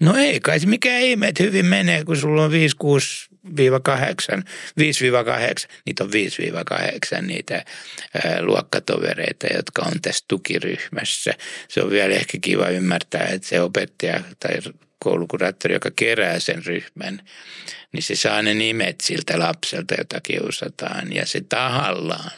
No 0.01 0.17
ei 0.17 0.41
kai 0.41 0.61
se 0.61 0.67
mikään 0.67 1.03
ihme, 1.03 1.29
että 1.29 1.43
hyvin 1.43 1.67
menee, 1.67 2.05
kun 2.05 2.17
sulla 2.17 2.45
on 2.45 2.51
5, 2.51 2.77
6 2.77 3.30
5-8, 3.47 3.51
5-8, 3.51 3.53
niitä 5.87 6.05
on 6.05 6.11
5-8 7.21 7.23
niitä 7.23 7.65
luokkatovereita, 8.41 9.47
jotka 9.57 9.83
on 9.83 10.01
tässä 10.03 10.25
tukiryhmässä. 10.29 11.35
Se 11.69 11.83
on 11.83 11.91
vielä 11.91 12.15
ehkä 12.15 12.39
kiva 12.41 12.69
ymmärtää, 12.69 13.27
että 13.27 13.49
se 13.49 13.61
opettaja 13.61 14.21
tai 14.41 14.59
koulukuraattori, 14.99 15.75
joka 15.75 15.91
kerää 15.97 16.39
sen 16.39 16.67
ryhmän, 16.67 17.23
niin 17.93 18.03
se 18.03 18.15
saa 18.15 18.43
ne 18.43 18.55
nimet 18.55 19.01
siltä 19.01 19.39
lapselta, 19.39 19.95
jota 19.99 20.21
kiusataan. 20.21 21.13
Ja 21.13 21.27
se 21.27 21.41
tahallaan 21.49 22.31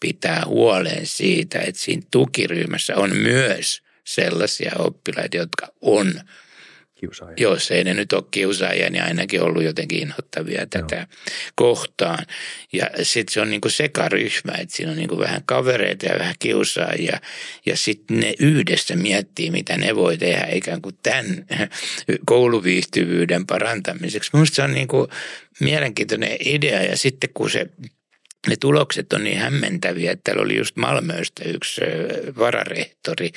pitää 0.00 0.42
huolen 0.46 1.06
siitä, 1.06 1.58
että 1.58 1.80
siinä 1.80 2.02
tukiryhmässä 2.10 2.96
on 2.96 3.16
myös 3.16 3.82
sellaisia 4.04 4.72
oppilaita, 4.78 5.36
jotka 5.36 5.68
on 5.80 6.20
kiusaajia. 7.00 7.36
Jos 7.38 7.70
ei 7.70 7.84
ne 7.84 7.94
nyt 7.94 8.12
ole 8.12 8.24
kiusaajia, 8.30 8.90
niin 8.90 9.02
ainakin 9.04 9.42
ollut 9.42 9.62
jotenkin 9.62 9.98
inhottavia 9.98 10.66
tätä 10.66 10.96
Joo. 10.96 11.04
kohtaan. 11.54 12.26
Ja 12.72 12.86
sitten 13.02 13.32
se 13.32 13.40
on 13.40 13.50
niin 13.50 13.60
kuin 13.60 13.72
sekaryhmä, 13.72 14.52
että 14.52 14.76
siinä 14.76 14.90
on 14.90 14.96
niin 14.98 15.08
kuin 15.08 15.20
vähän 15.20 15.42
kavereita 15.46 16.06
ja 16.06 16.18
vähän 16.18 16.34
kiusaajia. 16.38 17.20
Ja 17.66 17.76
sitten 17.76 18.20
ne 18.20 18.34
yhdessä 18.40 18.96
miettii, 18.96 19.50
mitä 19.50 19.76
ne 19.76 19.96
voi 19.96 20.18
tehdä 20.18 20.48
ikään 20.52 20.82
kuin 20.82 20.98
tämän 21.02 21.46
kouluviihtyvyyden 22.26 23.46
parantamiseksi. 23.46 24.30
Minusta 24.32 24.54
se 24.54 24.62
on 24.62 24.74
niin 24.74 24.88
kuin 24.88 25.08
mielenkiintoinen 25.60 26.36
idea 26.44 26.82
ja 26.82 26.96
sitten 26.96 27.30
kun 27.34 27.50
se 27.50 27.66
ne 28.46 28.56
tulokset 28.60 29.12
on 29.12 29.24
niin 29.24 29.38
hämmentäviä, 29.38 30.12
että 30.12 30.24
täällä 30.24 30.42
oli 30.42 30.56
just 30.56 30.76
Malmöistä 30.76 31.44
yksi 31.44 31.80
vararehtori 32.38 33.30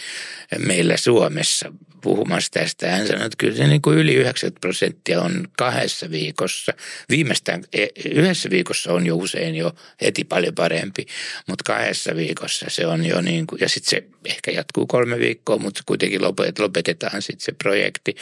meillä 0.65 0.97
Suomessa 0.97 1.73
puhumassa 2.01 2.51
tästä. 2.51 2.91
Hän 2.91 3.07
sanoi, 3.07 3.25
että 3.25 3.37
kyllä 3.37 3.57
se 3.57 3.67
niin 3.67 3.81
kuin 3.81 3.97
yli 3.97 4.13
90 4.13 4.59
prosenttia 4.61 5.21
on 5.21 5.47
kahdessa 5.57 6.11
viikossa. 6.11 6.73
Viimeistään 7.09 7.63
e, 7.73 7.87
yhdessä 8.13 8.49
viikossa 8.49 8.93
on 8.93 9.05
jo 9.05 9.15
usein 9.15 9.55
jo 9.55 9.71
heti 10.01 10.23
paljon 10.23 10.55
parempi, 10.55 11.05
mutta 11.47 11.63
kahdessa 11.63 12.15
viikossa 12.15 12.65
se 12.69 12.87
on 12.87 13.05
jo 13.05 13.21
niin 13.21 13.47
kuin, 13.47 13.59
ja 13.61 13.69
sitten 13.69 13.89
se 13.89 14.03
ehkä 14.25 14.51
jatkuu 14.51 14.87
kolme 14.87 15.19
viikkoa, 15.19 15.57
mutta 15.57 15.81
kuitenkin 15.85 16.21
lopetetaan 16.59 17.21
sitten 17.21 17.45
se 17.45 17.51
projekti. 17.51 18.15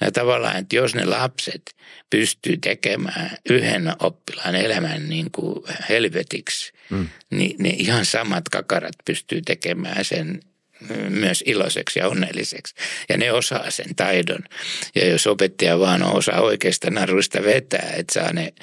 Ja 0.00 0.12
tavallaan, 0.12 0.56
että 0.56 0.76
jos 0.76 0.94
ne 0.94 1.04
lapset 1.04 1.62
pystyy 2.10 2.56
tekemään 2.56 3.30
yhden 3.50 3.92
oppilaan 4.00 4.54
elämän 4.54 5.08
niin 5.08 5.30
kuin 5.30 5.64
helvetiksi, 6.34 6.72
mm. 6.90 7.08
niin 7.30 7.56
ne 7.58 7.68
ihan 7.68 8.04
samat 8.04 8.48
kakarat 8.48 8.94
pystyy 9.04 9.42
tekemään 9.42 10.04
sen 10.04 10.40
myös 11.08 11.44
iloiseksi 11.46 11.98
ja 11.98 12.08
onnelliseksi. 12.08 12.74
Ja 13.08 13.16
ne 13.16 13.32
osaa 13.32 13.70
sen 13.70 13.94
taidon. 13.94 14.40
Ja 14.94 15.08
jos 15.08 15.26
opettaja 15.26 15.78
vaan 15.78 16.02
osaa 16.02 16.40
oikeasta 16.40 16.90
naruista 16.90 17.42
vetää, 17.42 17.92
että 17.96 18.12
saa 18.12 18.32
ne 18.32 18.54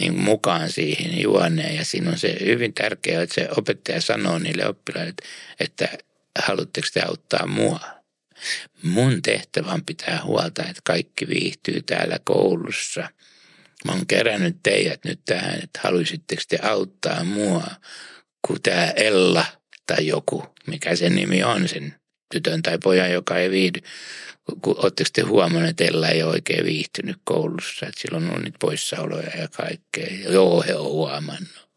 niin 0.00 0.22
mukaan 0.22 0.70
siihen 0.70 1.22
juoneen. 1.22 1.76
Ja 1.76 1.84
siinä 1.84 2.10
on 2.10 2.18
se 2.18 2.36
hyvin 2.40 2.74
tärkeää, 2.74 3.22
että 3.22 3.34
se 3.34 3.48
opettaja 3.56 4.00
sanoo 4.00 4.38
niille 4.38 4.66
oppilaille, 4.66 5.14
että 5.60 5.88
haluatteko 6.38 6.88
te 6.94 7.00
auttaa 7.00 7.46
mua? 7.46 7.80
Mun 8.82 9.22
tehtävä 9.22 9.72
on 9.72 9.84
pitää 9.84 10.20
huolta, 10.24 10.62
että 10.62 10.82
kaikki 10.84 11.28
viihtyy 11.28 11.82
täällä 11.82 12.18
koulussa. 12.24 13.08
Mä 13.84 13.92
oon 13.92 14.06
kerännyt 14.06 14.56
teidät 14.62 15.04
nyt 15.04 15.20
tähän, 15.24 15.60
että 15.62 15.80
haluaisitteko 15.82 16.42
te 16.48 16.58
auttaa 16.62 17.24
mua, 17.24 17.64
kun 18.46 18.62
tämä 18.62 18.90
Ella– 18.96 19.44
tai 19.88 20.06
joku, 20.06 20.44
mikä 20.66 20.96
sen 20.96 21.14
nimi 21.14 21.42
on, 21.42 21.68
sen 21.68 21.94
tytön 22.32 22.62
tai 22.62 22.78
pojan, 22.78 23.12
joka 23.12 23.38
ei 23.38 23.50
viihdy. 23.50 23.80
Oletteko 24.66 25.10
te 25.12 25.22
huomannut, 25.22 25.70
että 25.70 25.84
Ella 25.84 26.08
ei 26.08 26.22
oikein 26.22 26.64
viihtynyt 26.64 27.16
koulussa, 27.24 27.86
että 27.86 28.00
silloin 28.00 28.24
on 28.24 28.30
ollut 28.30 28.44
niitä 28.44 28.58
poissaoloja 28.60 29.30
ja 29.38 29.48
kaikkea. 29.48 30.32
Joo, 30.32 30.64
he 30.66 30.74
on 30.74 30.84
huomannut. 30.84 31.68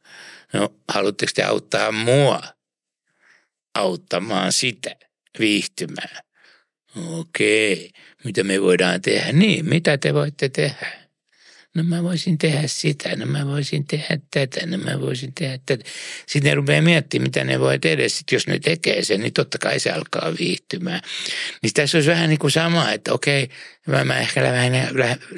No, 0.54 0.74
haluatteko 0.90 1.32
te 1.36 1.44
auttaa 1.44 1.92
mua 1.92 2.44
auttamaan 3.76 4.52
sitä 4.52 4.96
viihtymään? 5.40 6.18
Okei, 7.10 7.92
mitä 8.24 8.44
me 8.44 8.62
voidaan 8.62 9.02
tehdä? 9.02 9.32
Niin, 9.32 9.66
mitä 9.66 9.98
te 9.98 10.14
voitte 10.14 10.50
tehdä? 10.50 11.01
No 11.76 11.84
mä 11.84 12.04
voisin 12.04 12.38
tehdä 12.38 12.62
sitä, 12.66 13.16
no 13.16 13.26
mä 13.26 13.46
voisin 13.46 13.88
tehdä 13.88 14.18
tätä, 14.32 14.66
no 14.66 14.78
mä 14.78 15.02
voisin 15.02 15.34
tehdä 15.34 15.60
tätä. 15.66 15.84
Sitten 16.28 16.50
ne 16.50 16.56
rupeaa 16.56 16.82
miettimään, 16.82 17.28
mitä 17.28 17.44
ne 17.44 17.60
voi 17.60 17.80
tehdä. 17.80 18.10
Sitten 18.10 18.36
jos 18.36 18.48
ne 18.48 18.60
tekee 18.60 19.04
sen, 19.04 19.20
niin 19.20 19.34
totta 19.34 19.58
kai 19.58 19.80
se 19.80 19.92
alkaa 19.92 20.34
viihtymään. 20.40 21.02
Niin 21.64 21.74
tässä 21.74 21.98
olisi 21.98 22.10
vähän 22.10 22.30
niin 22.30 22.40
kuin 22.40 22.52
sama, 22.52 22.92
että 22.92 23.14
okei, 23.14 23.50
mä, 23.88 24.04
mä 24.04 24.20
ehkä 24.20 24.44
lähdin, 24.44 24.74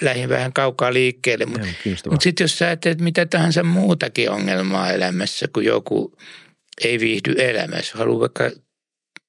lähdin 0.02 0.30
vähän 0.30 0.54
kaukaa 0.54 0.94
liikkeelle. 0.94 1.46
Mutta 1.46 1.68
mut 2.12 2.22
sitten 2.22 2.44
jos 2.44 2.58
sä 2.58 2.66
ajattelet 2.66 3.02
mitä 3.02 3.26
tahansa 3.26 3.64
muutakin 3.64 4.30
ongelmaa 4.30 4.92
elämässä, 4.92 5.48
kun 5.54 5.66
joku 5.66 6.18
ei 6.84 7.00
viihdy 7.00 7.36
elämässä, 7.38 7.98
haluaa 7.98 8.20
vaikka 8.20 8.52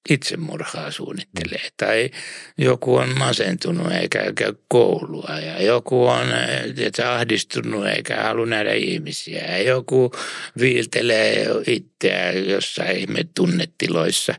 itsemurhaa 0.08 0.90
suunnittelee. 0.90 1.68
Tai 1.76 2.10
joku 2.58 2.96
on 2.96 3.18
masentunut 3.18 3.92
eikä 3.92 4.32
käy 4.34 4.54
koulua 4.68 5.38
ja 5.40 5.62
joku 5.62 6.06
on 6.06 6.26
tiedätkö, 6.74 7.10
ahdistunut 7.10 7.86
eikä 7.86 8.22
halua 8.22 8.46
nähdä 8.46 8.72
ihmisiä. 8.72 9.44
Ja 9.44 9.62
joku 9.62 10.12
viiltelee 10.60 11.46
itseään 11.66 12.48
jossain 12.48 12.96
ihme 12.96 13.24
tunnetiloissa. 13.34 14.34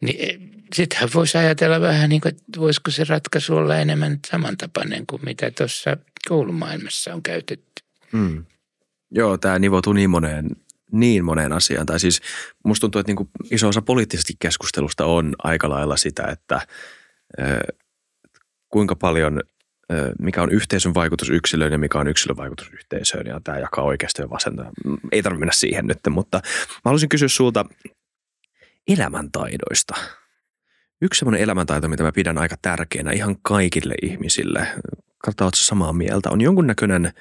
Niin 0.00 0.30
e, 0.30 0.38
sittenhän 0.74 1.10
voisi 1.14 1.38
ajatella 1.38 1.80
vähän 1.80 2.08
niin 2.08 2.20
kuin, 2.20 2.34
että 2.34 2.60
voisiko 2.60 2.90
se 2.90 3.04
ratkaisu 3.08 3.56
olla 3.56 3.76
enemmän 3.76 4.18
samantapainen 4.30 5.06
kuin 5.06 5.22
mitä 5.24 5.50
tuossa 5.50 5.96
koulumaailmassa 6.28 7.14
on 7.14 7.22
käytetty. 7.22 7.84
Hmm. 8.12 8.44
Joo, 9.10 9.38
tämä 9.38 9.58
nivoutuu 9.58 9.92
niin 9.92 10.10
moneen 10.10 10.50
niin 10.94 11.24
moneen 11.24 11.52
asiaan. 11.52 11.86
Tai 11.86 12.00
siis 12.00 12.20
musta 12.64 12.80
tuntuu, 12.80 12.98
että 12.98 13.10
niin 13.10 13.16
kuin 13.16 13.28
iso 13.50 13.68
osa 13.68 13.82
poliittisesta 13.82 14.32
keskustelusta 14.38 15.04
on 15.04 15.34
aika 15.38 15.68
lailla 15.68 15.96
sitä, 15.96 16.22
että 16.22 16.60
kuinka 18.68 18.96
paljon, 18.96 19.40
mikä 20.18 20.42
on 20.42 20.50
yhteisön 20.50 20.94
vaikutus 20.94 21.30
yksilöön 21.30 21.72
ja 21.72 21.78
mikä 21.78 21.98
on 21.98 22.08
yksilön 22.08 22.36
vaikutus 22.36 22.70
yhteisöön. 22.72 23.26
Ja 23.26 23.40
tämä 23.44 23.58
jakaa 23.58 23.84
oikeasti 23.84 24.22
ja 24.22 24.30
vasenta. 24.30 24.64
Ei 25.12 25.22
tarvitse 25.22 25.40
mennä 25.40 25.52
siihen 25.52 25.86
nyt, 25.86 25.98
mutta 26.10 26.40
mä 26.46 26.80
haluaisin 26.84 27.08
kysyä 27.08 27.28
sulta 27.28 27.64
elämäntaidoista. 28.88 29.94
Yksi 31.02 31.18
semmoinen 31.18 31.42
elämäntaito, 31.42 31.88
mitä 31.88 32.02
mä 32.02 32.12
pidän 32.12 32.38
aika 32.38 32.56
tärkeänä 32.62 33.12
ihan 33.12 33.36
kaikille 33.42 33.94
ihmisille, 34.02 34.66
katsotaan, 35.18 35.50
samaa 35.54 35.92
mieltä, 35.92 36.30
on 36.30 36.40
jonkunnäköinen– 36.40 37.12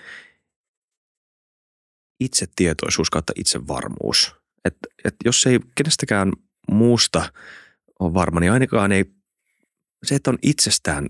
itsetietoisuus 2.24 3.10
kautta 3.10 3.34
itsevarmuus. 3.36 4.36
Että 4.66 4.88
et 5.06 5.16
jos 5.26 5.46
ei 5.46 5.60
kenestäkään 5.76 6.32
muusta 6.72 7.32
ole 8.00 8.14
varma, 8.14 8.40
niin 8.40 8.52
ainakaan 8.52 8.92
ei 8.92 9.06
se, 10.04 10.16
että 10.16 10.30
on 10.30 10.38
itsestään 10.42 11.08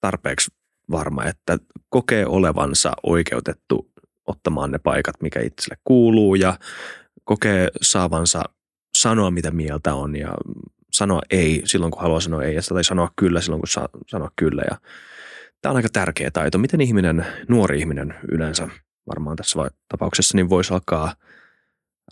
tarpeeksi 0.00 0.50
varma, 0.90 1.24
että 1.24 1.58
kokee 1.88 2.26
olevansa 2.26 2.92
oikeutettu 3.02 3.90
ottamaan 4.26 4.70
ne 4.70 4.78
paikat, 4.78 5.22
mikä 5.22 5.40
itselle 5.40 5.76
kuuluu 5.84 6.34
ja 6.34 6.58
kokee 7.24 7.68
saavansa 7.82 8.42
sanoa, 8.98 9.30
mitä 9.30 9.50
mieltä 9.50 9.94
on 9.94 10.16
ja 10.16 10.34
sanoa 10.92 11.20
ei 11.30 11.62
silloin, 11.64 11.92
kun 11.92 12.02
haluaa 12.02 12.20
sanoa 12.20 12.42
ei, 12.42 12.56
tai 12.68 12.84
sanoa 12.84 13.10
kyllä 13.16 13.40
silloin, 13.40 13.60
kun 13.60 13.68
saa 13.68 13.88
sanoa 14.08 14.30
kyllä. 14.36 14.62
Ja 14.70 14.78
tämä 15.62 15.70
on 15.70 15.76
aika 15.76 15.88
tärkeä 15.92 16.30
taito. 16.30 16.58
Miten 16.58 16.80
ihminen, 16.80 17.26
nuori 17.48 17.78
ihminen 17.78 18.14
yleensä 18.32 18.68
varmaan 19.06 19.36
tässä 19.36 19.58
tapauksessa, 19.88 20.36
niin 20.36 20.48
voisi 20.48 20.74
alkaa 20.74 21.14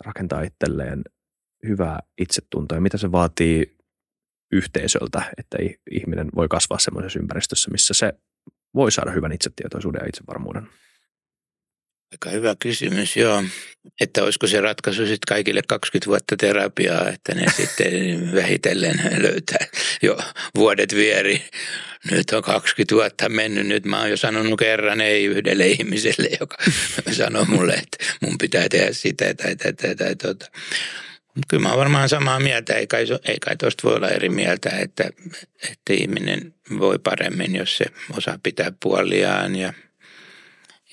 rakentaa 0.05 0.41
itselleen 0.41 1.03
hyvää 1.67 1.99
itsetuntoa. 2.17 2.77
Ja 2.77 2.81
mitä 2.81 2.97
se 2.97 3.11
vaatii 3.11 3.77
yhteisöltä, 4.51 5.33
että 5.37 5.57
ihminen 5.91 6.29
voi 6.35 6.47
kasvaa 6.47 6.79
semmoisessa 6.79 7.19
ympäristössä, 7.19 7.71
missä 7.71 7.93
se 7.93 8.13
voi 8.75 8.91
saada 8.91 9.11
hyvän 9.11 9.31
itsetietoisuuden 9.31 9.99
ja 10.01 10.07
itsevarmuuden? 10.07 10.67
Aika 12.11 12.29
hyvä 12.29 12.55
kysymys, 12.59 13.17
joo. 13.17 13.43
Että 14.01 14.23
olisiko 14.23 14.47
se 14.47 14.61
ratkaisu 14.61 15.01
sitten 15.01 15.27
kaikille 15.27 15.61
20 15.67 16.07
vuotta 16.07 16.37
terapiaa, 16.37 17.09
että 17.09 17.35
ne 17.35 17.45
sitten 17.57 17.93
vähitellen 18.41 19.01
löytää 19.21 19.67
jo 20.03 20.17
vuodet 20.55 20.95
vieri. 20.95 21.41
Nyt 22.11 22.31
on 22.31 22.43
20 22.43 22.95
vuotta 22.95 23.29
mennyt, 23.29 23.67
nyt 23.67 23.85
mä 23.85 23.99
oon 23.99 24.09
jo 24.09 24.17
sanonut 24.17 24.59
kerran 24.59 25.01
ei 25.01 25.25
yhdelle 25.25 25.67
ihmiselle, 25.67 26.29
joka 26.39 26.57
sanoo 27.11 27.45
mulle, 27.45 27.73
että 27.73 27.97
mun 28.21 28.37
pitää 28.37 28.69
tehdä 28.69 28.93
sitä 28.93 29.33
tai 29.33 29.55
tätä 29.55 29.95
tai 29.95 30.15
tota. 30.15 30.45
Mutta 31.35 31.47
kyllä 31.47 31.63
mä 31.63 31.69
oon 31.69 31.79
varmaan 31.79 32.09
samaa 32.09 32.39
mieltä, 32.39 32.73
ei 32.73 32.87
kai, 32.87 33.05
ei 33.27 33.37
kai 33.39 33.55
tosta 33.55 33.87
voi 33.87 33.95
olla 33.95 34.09
eri 34.09 34.29
mieltä, 34.29 34.69
että, 34.69 35.03
että 35.71 35.93
ihminen 35.93 36.53
voi 36.79 36.99
paremmin, 36.99 37.55
jos 37.55 37.77
se 37.77 37.85
osaa 38.17 38.39
pitää 38.43 38.71
puoliaan 38.79 39.55
ja– 39.55 39.73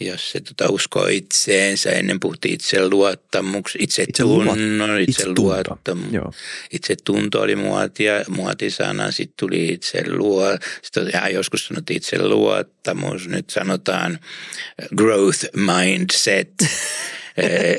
jos 0.00 0.30
se 0.30 0.40
tota, 0.40 0.68
uskoo 0.68 1.06
itseensä, 1.06 1.90
ennen 1.90 2.20
puhuttiin 2.20 2.54
itse 2.54 2.88
luottamuks, 2.88 3.76
itse, 3.78 4.02
itse 4.02 4.22
tunnon, 4.22 5.00
itse, 5.00 5.24
luottamus. 5.26 6.36
Itse 6.70 6.96
tunto 7.04 7.40
oli 7.40 7.56
muotia, 7.56 8.12
muotisana, 8.28 9.10
sitten 9.10 9.34
tuli 9.38 9.68
itse 9.68 10.10
luo, 10.10 10.44
sitten 10.82 11.10
ja 11.12 11.28
joskus 11.28 11.66
sanottiin 11.66 11.96
itse 11.96 12.18
luottamus, 12.18 13.28
nyt 13.28 13.50
sanotaan 13.50 14.18
growth 14.96 15.44
mindset. 15.56 16.54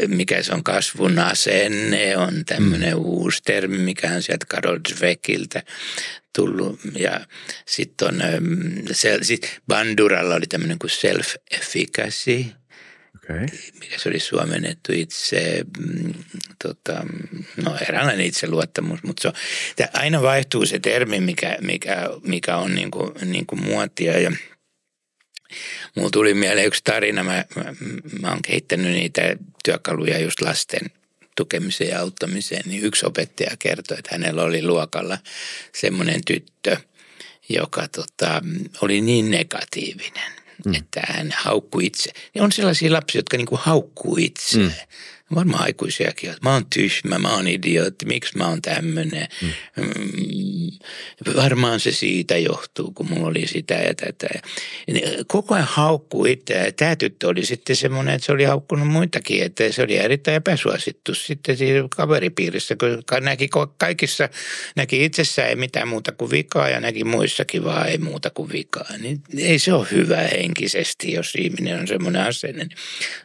Mikä 0.08 0.44
se 0.44 0.54
on 0.54 0.64
kasvun 0.64 1.20
asenne, 1.20 2.18
on 2.18 2.46
tämmöinen 2.46 2.94
mm. 2.94 3.06
uusi 3.06 3.44
termi, 3.44 3.78
mikä 3.78 4.12
on 4.12 4.22
sieltä 4.22 4.46
Karol 4.50 4.80
Dweckiltä 4.90 5.64
tullut. 6.36 6.80
Ja 6.96 7.20
sitten 7.66 8.08
on, 8.08 8.22
se, 8.92 9.18
sit 9.22 9.60
Banduralla 9.68 10.36
oli 10.36 10.46
tämmöinen 10.50 10.80
kuin 10.80 10.92
self-efficacy, 10.92 12.46
okay. 13.16 13.48
mikä 13.80 13.98
se 13.98 14.10
oli 14.10 14.20
suomennettu 14.20 14.92
itse, 14.94 15.66
mm, 15.80 16.14
tota, 16.64 17.06
no 17.64 17.78
eräänlainen 17.90 18.26
itseluottamus, 18.26 19.04
mutta 19.04 19.22
se 19.22 19.28
on, 19.28 19.34
aina 19.94 20.22
vaihtuu 20.22 20.66
se 20.66 20.80
termi, 20.80 21.20
mikä, 21.20 21.58
mikä, 21.62 22.10
mikä 22.24 22.58
on 22.58 22.76
niin 22.76 22.92
kuin, 22.92 23.12
niin 23.26 23.46
kuin 23.46 23.64
muotia 23.64 24.20
ja– 24.20 24.32
Mulla 25.96 26.10
tuli 26.10 26.34
mieleen 26.34 26.68
yksi 26.68 26.82
tarina. 26.84 27.24
Mä, 27.24 27.46
mä, 27.56 27.66
mä 28.22 28.30
oon 28.30 28.42
kehittänyt 28.42 28.92
niitä 28.92 29.36
työkaluja 29.64 30.20
just 30.20 30.42
lasten 30.42 30.92
tukemiseen 31.38 31.90
ja 31.90 32.00
auttamiseen. 32.00 32.64
Niin 32.66 32.84
yksi 32.84 33.06
opettaja 33.06 33.58
kertoi, 33.60 34.00
että 34.00 34.10
hänellä 34.12 34.44
oli 34.44 34.64
luokalla 34.64 35.18
semmoinen 35.74 36.22
tyttö, 36.26 36.78
joka 37.50 37.88
tota, 37.88 38.42
oli 38.82 39.02
niin 39.02 39.32
negatiivinen, 39.32 40.32
mm. 40.66 40.74
että 40.74 41.02
hän 41.08 41.34
haukkui 41.38 41.86
itse. 41.86 42.12
Ja 42.36 42.44
on 42.44 42.52
sellaisia 42.52 42.94
lapsia, 42.94 43.20
jotka 43.20 43.38
niinku 43.38 43.60
haukkuu 43.62 44.18
itse. 44.20 44.58
Mm 44.58 44.72
varmaan 45.36 45.64
aikuisiakin, 45.64 46.30
että 46.30 46.50
mä 46.50 46.54
oon 46.54 46.66
tyhmä, 46.76 47.20
mä 47.20 47.36
oon 47.36 47.48
idiootti, 47.48 48.06
miksi 48.06 48.38
mä 48.38 48.48
oon 48.48 48.62
tämmöinen. 48.62 49.28
Mm. 49.42 49.50
Mm, 49.78 50.72
varmaan 51.36 51.80
se 51.80 51.92
siitä 51.92 52.38
johtuu, 52.38 52.92
kun 52.92 53.10
mulla 53.10 53.28
oli 53.28 53.48
sitä 53.48 53.74
ja 53.74 53.94
tätä. 53.96 54.28
Koko 55.28 55.56
ajan 55.56 55.68
haukkuu. 55.72 56.26
Ja 56.26 56.36
tämä 56.76 56.96
tyttö 56.96 57.28
oli 57.28 57.46
sitten 57.46 57.76
semmoinen, 57.76 58.16
että 58.16 58.26
se 58.26 58.32
oli 58.32 58.44
haukkunut 58.44 58.88
muitakin, 58.88 59.44
että 59.44 59.72
se 59.72 59.84
oli 59.84 59.98
erittäin 59.98 60.36
epäsuosittu 60.36 61.14
sitten 61.14 61.58
siinä 61.58 61.88
kaveripiirissä, 61.96 62.76
kun 62.76 63.04
näki 63.22 63.50
kaikissa, 63.78 64.30
näki 64.76 65.06
itsessään 65.06 65.50
ei 65.50 65.56
mitään 65.56 65.88
muuta 65.88 66.12
kuin 66.12 66.32
vikaa 66.32 66.70
ja 66.70 66.80
näki 66.80 67.04
muissakin 67.04 67.64
vaan 67.64 67.88
ei 67.88 67.98
muuta 67.98 68.30
kuin 68.30 68.52
vikaa. 68.52 68.98
Niin 69.00 69.22
ei 69.38 69.60
se 69.60 69.74
ole 69.74 69.88
hyvä 69.92 70.18
henkisesti, 70.18 71.14
jos 71.14 71.36
ihminen 71.36 71.80
on 71.80 71.88
semmoinen 71.88 72.22
asenne. 72.22 72.68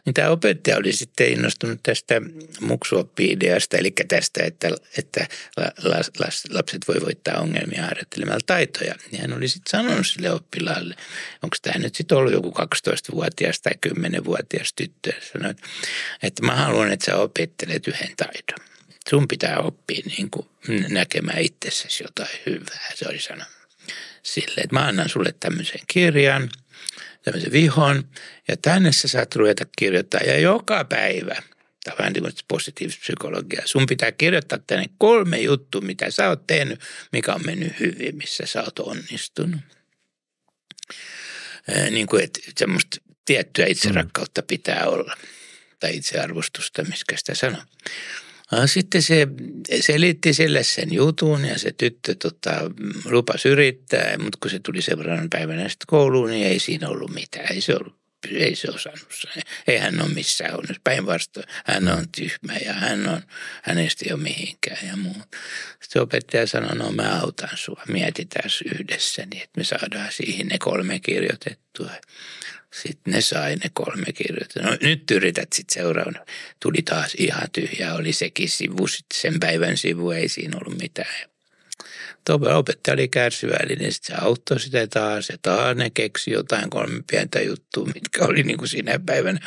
Niin 0.05 0.13
tämä 0.13 0.29
opettaja 0.29 0.77
oli 0.77 0.93
sitten 0.93 1.33
innostunut 1.33 1.79
tästä 1.83 1.96
muksuoppi-ideasta, 2.61 3.77
eli 3.77 3.93
tästä, 4.07 4.43
että, 4.43 4.69
että 4.97 5.27
lapset 6.49 6.87
voi 6.87 7.01
voittaa 7.01 7.39
ongelmia 7.41 7.83
harjoittelemalla 7.85 8.39
taitoja. 8.45 8.95
Niin 9.11 9.21
hän 9.21 9.33
oli 9.33 9.47
sitten 9.47 9.71
sanonut 9.71 10.07
sille 10.07 10.31
oppilaalle, 10.31 10.95
onko 11.43 11.55
tämä 11.61 11.79
nyt 11.79 11.95
sitten 11.95 12.17
ollut 12.17 12.33
joku 12.33 12.49
12-vuotias 12.49 13.61
tai 13.61 13.71
10-vuotias 13.87 14.73
tyttö, 14.73 15.13
sanoi, 15.33 15.55
että 16.23 16.45
mä 16.45 16.55
haluan, 16.55 16.91
että 16.91 17.05
sä 17.05 17.15
opettelet 17.15 17.87
yhden 17.87 18.13
taidon. 18.17 18.67
Sun 19.09 19.27
pitää 19.27 19.57
oppia 19.59 20.01
niin 20.05 20.29
kuin 20.29 20.47
näkemään 20.89 21.41
itsessäsi 21.41 22.03
jotain 22.03 22.39
hyvää, 22.45 22.91
se 22.95 23.05
oli 23.09 23.19
sanonut 23.19 23.57
sille, 24.23 24.61
että 24.61 24.75
mä 24.75 24.87
annan 24.87 25.09
sulle 25.09 25.33
tämmöisen 25.39 25.81
kirjan, 25.87 26.49
tämmöisen 27.23 27.51
vihon, 27.51 28.03
ja 28.47 28.57
tänne 28.57 28.91
sä 28.91 29.07
saat 29.07 29.35
ruveta 29.35 29.65
kirjoittaa, 29.77 30.21
ja 30.21 30.39
joka 30.39 30.85
päivä– 30.85 31.35
vähän 31.99 32.13
niin 32.13 32.23
kuin 32.23 32.33
positiivista 32.47 33.01
psykologiaa. 33.01 33.67
Sun 33.67 33.85
pitää 33.85 34.11
kirjoittaa 34.11 34.59
tänne 34.67 34.85
kolme 34.97 35.39
juttua, 35.39 35.81
mitä 35.81 36.11
sä 36.11 36.29
oot 36.29 36.47
tehnyt, 36.47 36.79
mikä 37.11 37.33
on 37.33 37.41
mennyt 37.45 37.79
hyvin, 37.79 38.17
missä 38.17 38.45
sä 38.45 38.63
oot 38.63 38.79
onnistunut. 38.79 39.61
Niin 41.91 42.07
kuin, 42.07 42.23
että 42.23 42.39
semmoista 42.57 42.97
tiettyä 43.25 43.65
itserakkautta 43.65 44.41
pitää 44.43 44.85
olla. 44.87 45.17
Tai 45.79 45.95
itsearvostusta, 45.95 46.83
miskä 46.83 47.17
sitä 47.17 47.35
sanoo. 47.35 47.61
Sitten 48.65 49.01
se 49.01 49.27
selitti 49.81 50.33
sille 50.33 50.63
sen 50.63 50.93
jutun 50.93 51.45
ja 51.45 51.59
se 51.59 51.71
tyttö 51.71 52.15
tota, 52.15 52.51
lupasi 53.05 53.49
yrittää, 53.49 54.17
mutta 54.17 54.37
kun 54.41 54.51
se 54.51 54.59
tuli 54.59 54.81
seuraavan 54.81 55.29
päivänä 55.29 55.69
sitten 55.69 55.87
kouluun, 55.87 56.29
niin 56.29 56.47
ei 56.47 56.59
siinä 56.59 56.89
ollut 56.89 57.13
mitään. 57.13 57.53
Ei 57.53 57.61
se 57.61 57.75
ollut 57.75 57.95
ei 58.31 58.55
se 58.55 58.71
osannut 58.71 59.11
sen. 59.11 59.43
Ei 59.67 59.77
hän 59.77 60.01
ole 60.01 60.13
missään 60.13 60.53
onneksi. 60.53 60.81
Päinvastoin 60.83 61.45
hän 61.65 61.87
on 61.87 62.09
tyhmä 62.17 62.53
ja 62.65 62.73
hän 62.73 63.09
on, 63.09 63.21
hänestä 63.63 64.05
ei 64.05 64.13
ole 64.13 64.21
mihinkään 64.21 64.87
ja 64.87 64.97
muu. 64.97 65.23
Sitten 65.81 66.01
opettaja 66.01 66.47
sanoi, 66.47 66.75
no 66.75 66.91
mä 66.91 67.19
autan 67.21 67.49
sua, 67.55 67.81
mietitään 67.87 68.49
yhdessä 68.65 69.25
niin, 69.31 69.43
että 69.43 69.57
me 69.57 69.63
saadaan 69.63 70.11
siihen 70.11 70.47
ne 70.47 70.57
kolme 70.59 70.99
kirjoitettua. 70.99 71.91
Sitten 72.73 73.13
ne 73.13 73.21
sai 73.21 73.55
ne 73.55 73.69
kolme 73.73 74.13
kirjoitettua. 74.13 74.63
No 74.63 74.77
nyt 74.81 75.11
yrität 75.11 75.53
sitten 75.53 75.83
seuraavana. 75.83 76.25
Tuli 76.61 76.81
taas 76.81 77.15
ihan 77.17 77.51
tyhjä, 77.51 77.93
oli 77.93 78.13
sekin 78.13 78.49
sivu, 78.49 78.87
sitten 78.87 79.19
sen 79.21 79.39
päivän 79.39 79.77
sivu, 79.77 80.11
ei 80.11 80.29
siinä 80.29 80.57
ollut 80.57 80.81
mitään 80.81 81.29
opettaja 82.29 82.93
oli 82.93 83.07
kärsivällinen, 83.07 83.91
sitten 83.91 84.17
se 84.17 84.23
auttoi 84.25 84.59
sitä 84.59 84.87
taas 84.87 85.29
ja 85.29 85.37
taas 85.41 85.77
ne 85.77 85.89
keksi 85.89 86.31
jotain 86.31 86.69
kolme 86.69 87.03
pientä 87.11 87.41
juttua, 87.41 87.85
mitkä 87.85 88.25
oli 88.25 88.43
niin 88.43 88.57
kuin 88.57 88.69
sinä 88.69 88.99
päivänä 89.05 89.39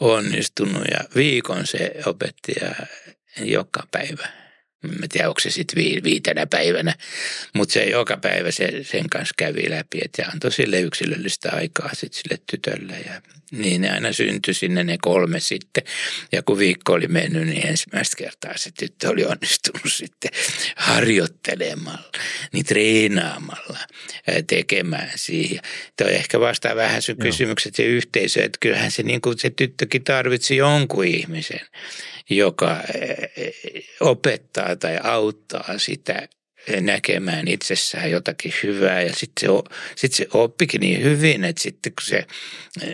onnistunut. 0.00 0.82
Ja 0.90 1.00
viikon 1.14 1.66
se 1.66 1.92
opetti 2.06 2.52
ja 2.60 2.74
joka 3.44 3.86
päivä 3.90 4.41
Mä 4.82 5.06
tiedä, 5.10 5.28
onko 5.28 5.40
se 5.40 5.50
sitten 5.50 5.84
viitenä 6.04 6.46
päivänä, 6.46 6.94
mutta 7.54 7.72
se 7.72 7.84
joka 7.84 8.16
päivä 8.16 8.50
se, 8.50 8.68
sen 8.82 9.10
kanssa 9.10 9.34
kävi 9.38 9.70
läpi, 9.70 9.98
että 10.04 10.26
antoi 10.32 10.52
sille 10.52 10.80
yksilöllistä 10.80 11.50
aikaa 11.52 11.90
sitten 11.94 12.22
sille 12.22 12.38
tytölle. 12.50 12.94
Ja 13.06 13.22
niin 13.52 13.80
ne 13.80 13.90
aina 13.90 14.12
syntyi 14.12 14.54
sinne 14.54 14.84
ne 14.84 14.98
kolme 15.02 15.40
sitten. 15.40 15.84
Ja 16.32 16.42
kun 16.42 16.58
viikko 16.58 16.92
oli 16.92 17.08
mennyt, 17.08 17.46
niin 17.48 17.66
ensimmäistä 17.66 18.16
kertaa 18.16 18.52
se 18.56 18.70
tyttö 18.78 19.10
oli 19.10 19.24
onnistunut 19.24 19.92
sitten 20.00 20.30
harjoittelemalla, 20.76 22.12
niin 22.52 22.64
treenaamalla, 22.64 23.78
tekemään 24.46 25.12
siihen. 25.16 25.60
Tuo 25.98 26.06
ehkä 26.06 26.40
vastaa 26.40 26.76
vähän 26.76 27.02
sun 27.02 27.16
kysymykset 27.16 27.78
ja 27.78 27.84
yhteisö, 27.84 28.44
että 28.44 28.58
kyllähän 28.60 28.90
se, 28.90 29.02
niin 29.02 29.20
kuin 29.20 29.38
se 29.38 29.50
tyttökin 29.50 30.04
tarvitsi 30.04 30.56
jonkun 30.56 31.04
ihmisen 31.04 31.60
joka 32.36 32.80
eh, 32.94 33.52
opettaa 34.00 34.76
tai 34.76 34.98
auttaa 35.02 35.78
sitä 35.78 36.28
näkemään 36.80 37.48
itsessään 37.48 38.10
jotakin 38.10 38.52
hyvää. 38.62 39.02
Ja 39.02 39.12
sitten 39.12 39.40
se, 39.40 39.46
sit 39.96 40.12
se 40.12 40.26
oppikin 40.32 40.80
niin 40.80 41.02
hyvin, 41.02 41.44
että 41.44 41.62
sitten 41.62 41.92
kun 41.92 42.06
se, 42.06 42.26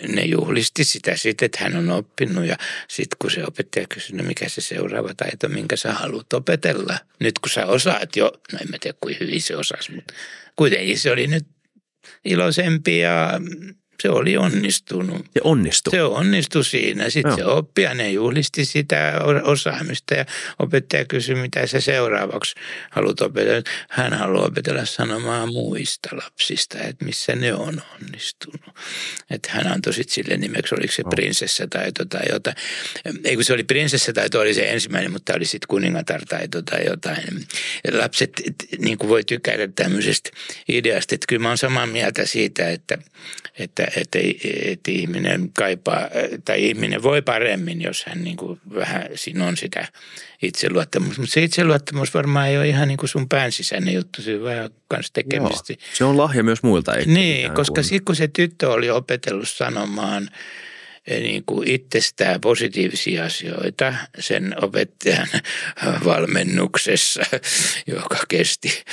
ne 0.08 0.22
juhlisti 0.22 0.84
sitä 0.84 1.16
sitten, 1.16 1.46
että 1.46 1.58
hän 1.60 1.76
on 1.76 1.90
oppinut. 1.90 2.44
Ja 2.46 2.56
sitten 2.88 3.16
kun 3.18 3.30
se 3.30 3.44
opettaja 3.44 3.86
kysyi, 3.86 4.16
no 4.16 4.24
mikä 4.24 4.48
se 4.48 4.60
seuraava 4.60 5.14
taito, 5.14 5.48
minkä 5.48 5.76
sä 5.76 5.92
haluat 5.92 6.32
opetella, 6.32 6.98
nyt 7.20 7.38
kun 7.38 7.50
sä 7.50 7.66
osaat 7.66 8.16
jo, 8.16 8.32
no 8.52 8.58
en 8.62 8.70
mä 8.70 8.76
tiedä 8.80 8.98
kuin 9.00 9.16
hyvin 9.20 9.42
se 9.42 9.56
osasi, 9.56 9.92
mutta 9.92 10.14
kuitenkin 10.56 10.98
se 10.98 11.10
oli 11.10 11.26
nyt 11.26 11.46
iloisempi 12.24 12.98
ja 12.98 13.40
se 14.02 14.08
oli 14.10 14.36
onnistunut. 14.36 15.26
Se 15.34 15.40
onnistui? 15.44 15.90
Se 15.90 16.02
onnistui 16.02 16.64
siinä. 16.64 17.10
Sitten 17.10 17.30
Joo. 17.30 17.36
se 17.36 17.44
oppi 17.44 17.82
ja 17.82 17.94
ne 17.94 18.10
juhlisti 18.10 18.64
sitä 18.64 19.12
osaamista 19.42 20.14
ja 20.14 20.24
opettaja 20.58 21.04
kysyi, 21.04 21.34
mitä 21.34 21.66
se 21.66 21.80
seuraavaksi 21.80 22.54
haluat 22.90 23.20
opetella. 23.20 23.62
Hän 23.88 24.12
haluaa 24.12 24.46
opetella 24.46 24.84
sanomaan 24.84 25.52
muista 25.52 26.08
lapsista, 26.12 26.78
että 26.78 27.04
missä 27.04 27.36
ne 27.36 27.54
on 27.54 27.82
onnistunut. 27.94 28.60
Että 29.30 29.50
hän 29.52 29.66
antoi 29.66 29.94
sitten 29.94 30.14
sille 30.14 30.36
nimeksi, 30.36 30.74
oliko 30.74 30.92
se 30.92 31.02
prinsessataito 31.10 32.04
tai 32.04 32.22
jotain. 32.32 32.56
Ei 33.24 33.34
kun 33.34 33.44
se 33.44 33.52
oli 33.52 33.64
prinsessataito, 33.64 34.40
oli 34.40 34.54
se 34.54 34.70
ensimmäinen, 34.70 35.12
mutta 35.12 35.34
oli 35.34 35.44
sitten 35.44 35.68
kuningatartaito 35.68 36.62
tai 36.62 36.86
jotain. 36.86 37.46
Ja 37.84 37.98
lapset 37.98 38.42
niin 38.78 38.98
kuin 38.98 39.08
voi 39.08 39.24
tykätä 39.24 39.68
tämmöisestä 39.76 40.30
ideasta, 40.68 41.14
että 41.14 41.24
kyllä 41.28 41.42
mä 41.42 41.48
oon 41.48 41.58
samaa 41.58 41.86
mieltä 41.86 42.26
siitä, 42.26 42.70
että, 42.70 42.98
että 43.58 43.87
että, 43.96 44.18
että 44.64 44.90
ihminen 44.90 45.50
kaipaa, 45.52 46.08
tai 46.44 46.64
ihminen 46.64 47.02
voi 47.02 47.22
paremmin, 47.22 47.82
jos 47.82 48.04
hän 48.06 48.24
niin 48.24 48.36
kuin 48.36 48.60
vähän, 48.74 49.08
siinä 49.14 49.46
on 49.46 49.56
sitä 49.56 49.88
itseluottamusta. 50.42 51.20
Mutta 51.20 51.34
se 51.34 51.42
itseluottamus 51.42 52.14
varmaan 52.14 52.48
ei 52.48 52.56
ole 52.56 52.68
ihan 52.68 52.88
niin 52.88 52.98
kuin 52.98 53.08
sun 53.08 53.28
pään 53.28 53.52
sisäinen 53.52 53.94
juttu, 53.94 54.22
se 54.22 54.34
on 54.34 54.44
vähän 54.44 54.70
kanssa 54.88 55.12
tekemistä. 55.12 55.72
Joo, 55.72 55.78
se 55.94 56.04
on 56.04 56.16
lahja 56.16 56.44
myös 56.44 56.62
muilta. 56.62 56.94
Ei 56.94 57.06
niin, 57.06 57.52
koska 57.52 57.82
sitten 57.82 58.04
kun 58.04 58.16
se 58.16 58.28
tyttö 58.28 58.70
oli 58.70 58.90
opetellut 58.90 59.48
sanomaan 59.48 60.30
eh, 61.06 61.20
niin 61.20 61.42
kuin 61.46 61.68
itsestään 61.68 62.40
positiivisia 62.40 63.24
asioita 63.24 63.94
sen 64.18 64.54
opettajan 64.64 65.28
valmennuksessa, 66.04 67.22
joka 67.86 68.18
kesti 68.28 68.84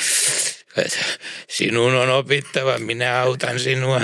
sinun 1.49 1.95
on 1.95 2.09
opittava, 2.09 2.79
minä 2.79 3.21
autan 3.21 3.59
sinua 3.59 4.01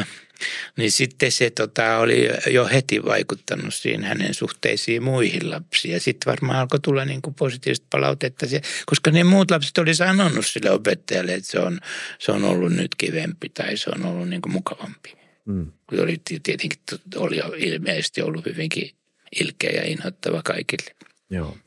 niin 0.77 0.91
sitten 0.91 1.31
se 1.31 1.49
tota, 1.49 1.97
oli 1.97 2.29
jo 2.47 2.67
heti 2.67 3.05
vaikuttanut 3.05 3.73
siihen 3.73 4.03
hänen 4.03 4.33
suhteisiin 4.33 5.03
muihin 5.03 5.51
lapsiin. 5.51 5.93
Ja 5.93 5.99
sitten 5.99 6.31
varmaan 6.31 6.59
alkoi 6.59 6.79
tulla 6.79 7.05
niin 7.05 7.21
kuin 7.21 7.33
positiivista 7.33 7.87
palautetta, 7.89 8.45
koska 8.85 9.11
ne 9.11 9.23
muut 9.23 9.51
lapset 9.51 9.77
oli 9.77 9.95
sanonut 9.95 10.45
sille 10.45 10.71
opettajalle, 10.71 11.33
että 11.33 11.51
se 11.51 11.59
on, 11.59 11.79
se 12.19 12.31
on 12.31 12.43
ollut 12.43 12.73
nyt 12.73 12.95
kivempi 12.95 13.49
tai 13.49 13.77
se 13.77 13.89
on 13.95 14.05
ollut 14.05 14.29
niin 14.29 14.41
kuin 14.41 14.53
mukavampi. 14.53 15.13
Mm. 15.45 15.71
Oli, 15.91 16.21
tietenkin 16.43 16.79
oli 17.15 17.41
ilmeisesti 17.57 18.21
ollut 18.21 18.45
hyvinkin 18.45 18.91
ilkeä 19.39 19.71
ja 19.71 19.83
inhottava 19.83 20.41
kaikille. 20.43 20.95
Joo. 21.29 21.57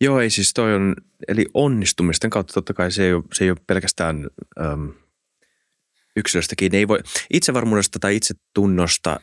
Joo, 0.00 0.20
ei 0.20 0.30
siis 0.30 0.54
toi 0.54 0.74
on, 0.74 0.96
eli 1.28 1.46
onnistumisten 1.54 2.30
kautta 2.30 2.52
totta 2.52 2.74
kai 2.74 2.92
se 2.92 3.04
ei 3.04 3.12
ole, 3.12 3.24
se 3.32 3.44
ei 3.44 3.50
ole 3.50 3.58
pelkästään 3.66 4.26
äm,– 4.60 4.92
yksilöstäkin. 6.18 6.74
Ei 6.74 6.88
voi, 6.88 6.98
itsevarmuudesta 7.32 7.98
tai 7.98 8.16
itsetunnosta, 8.16 9.20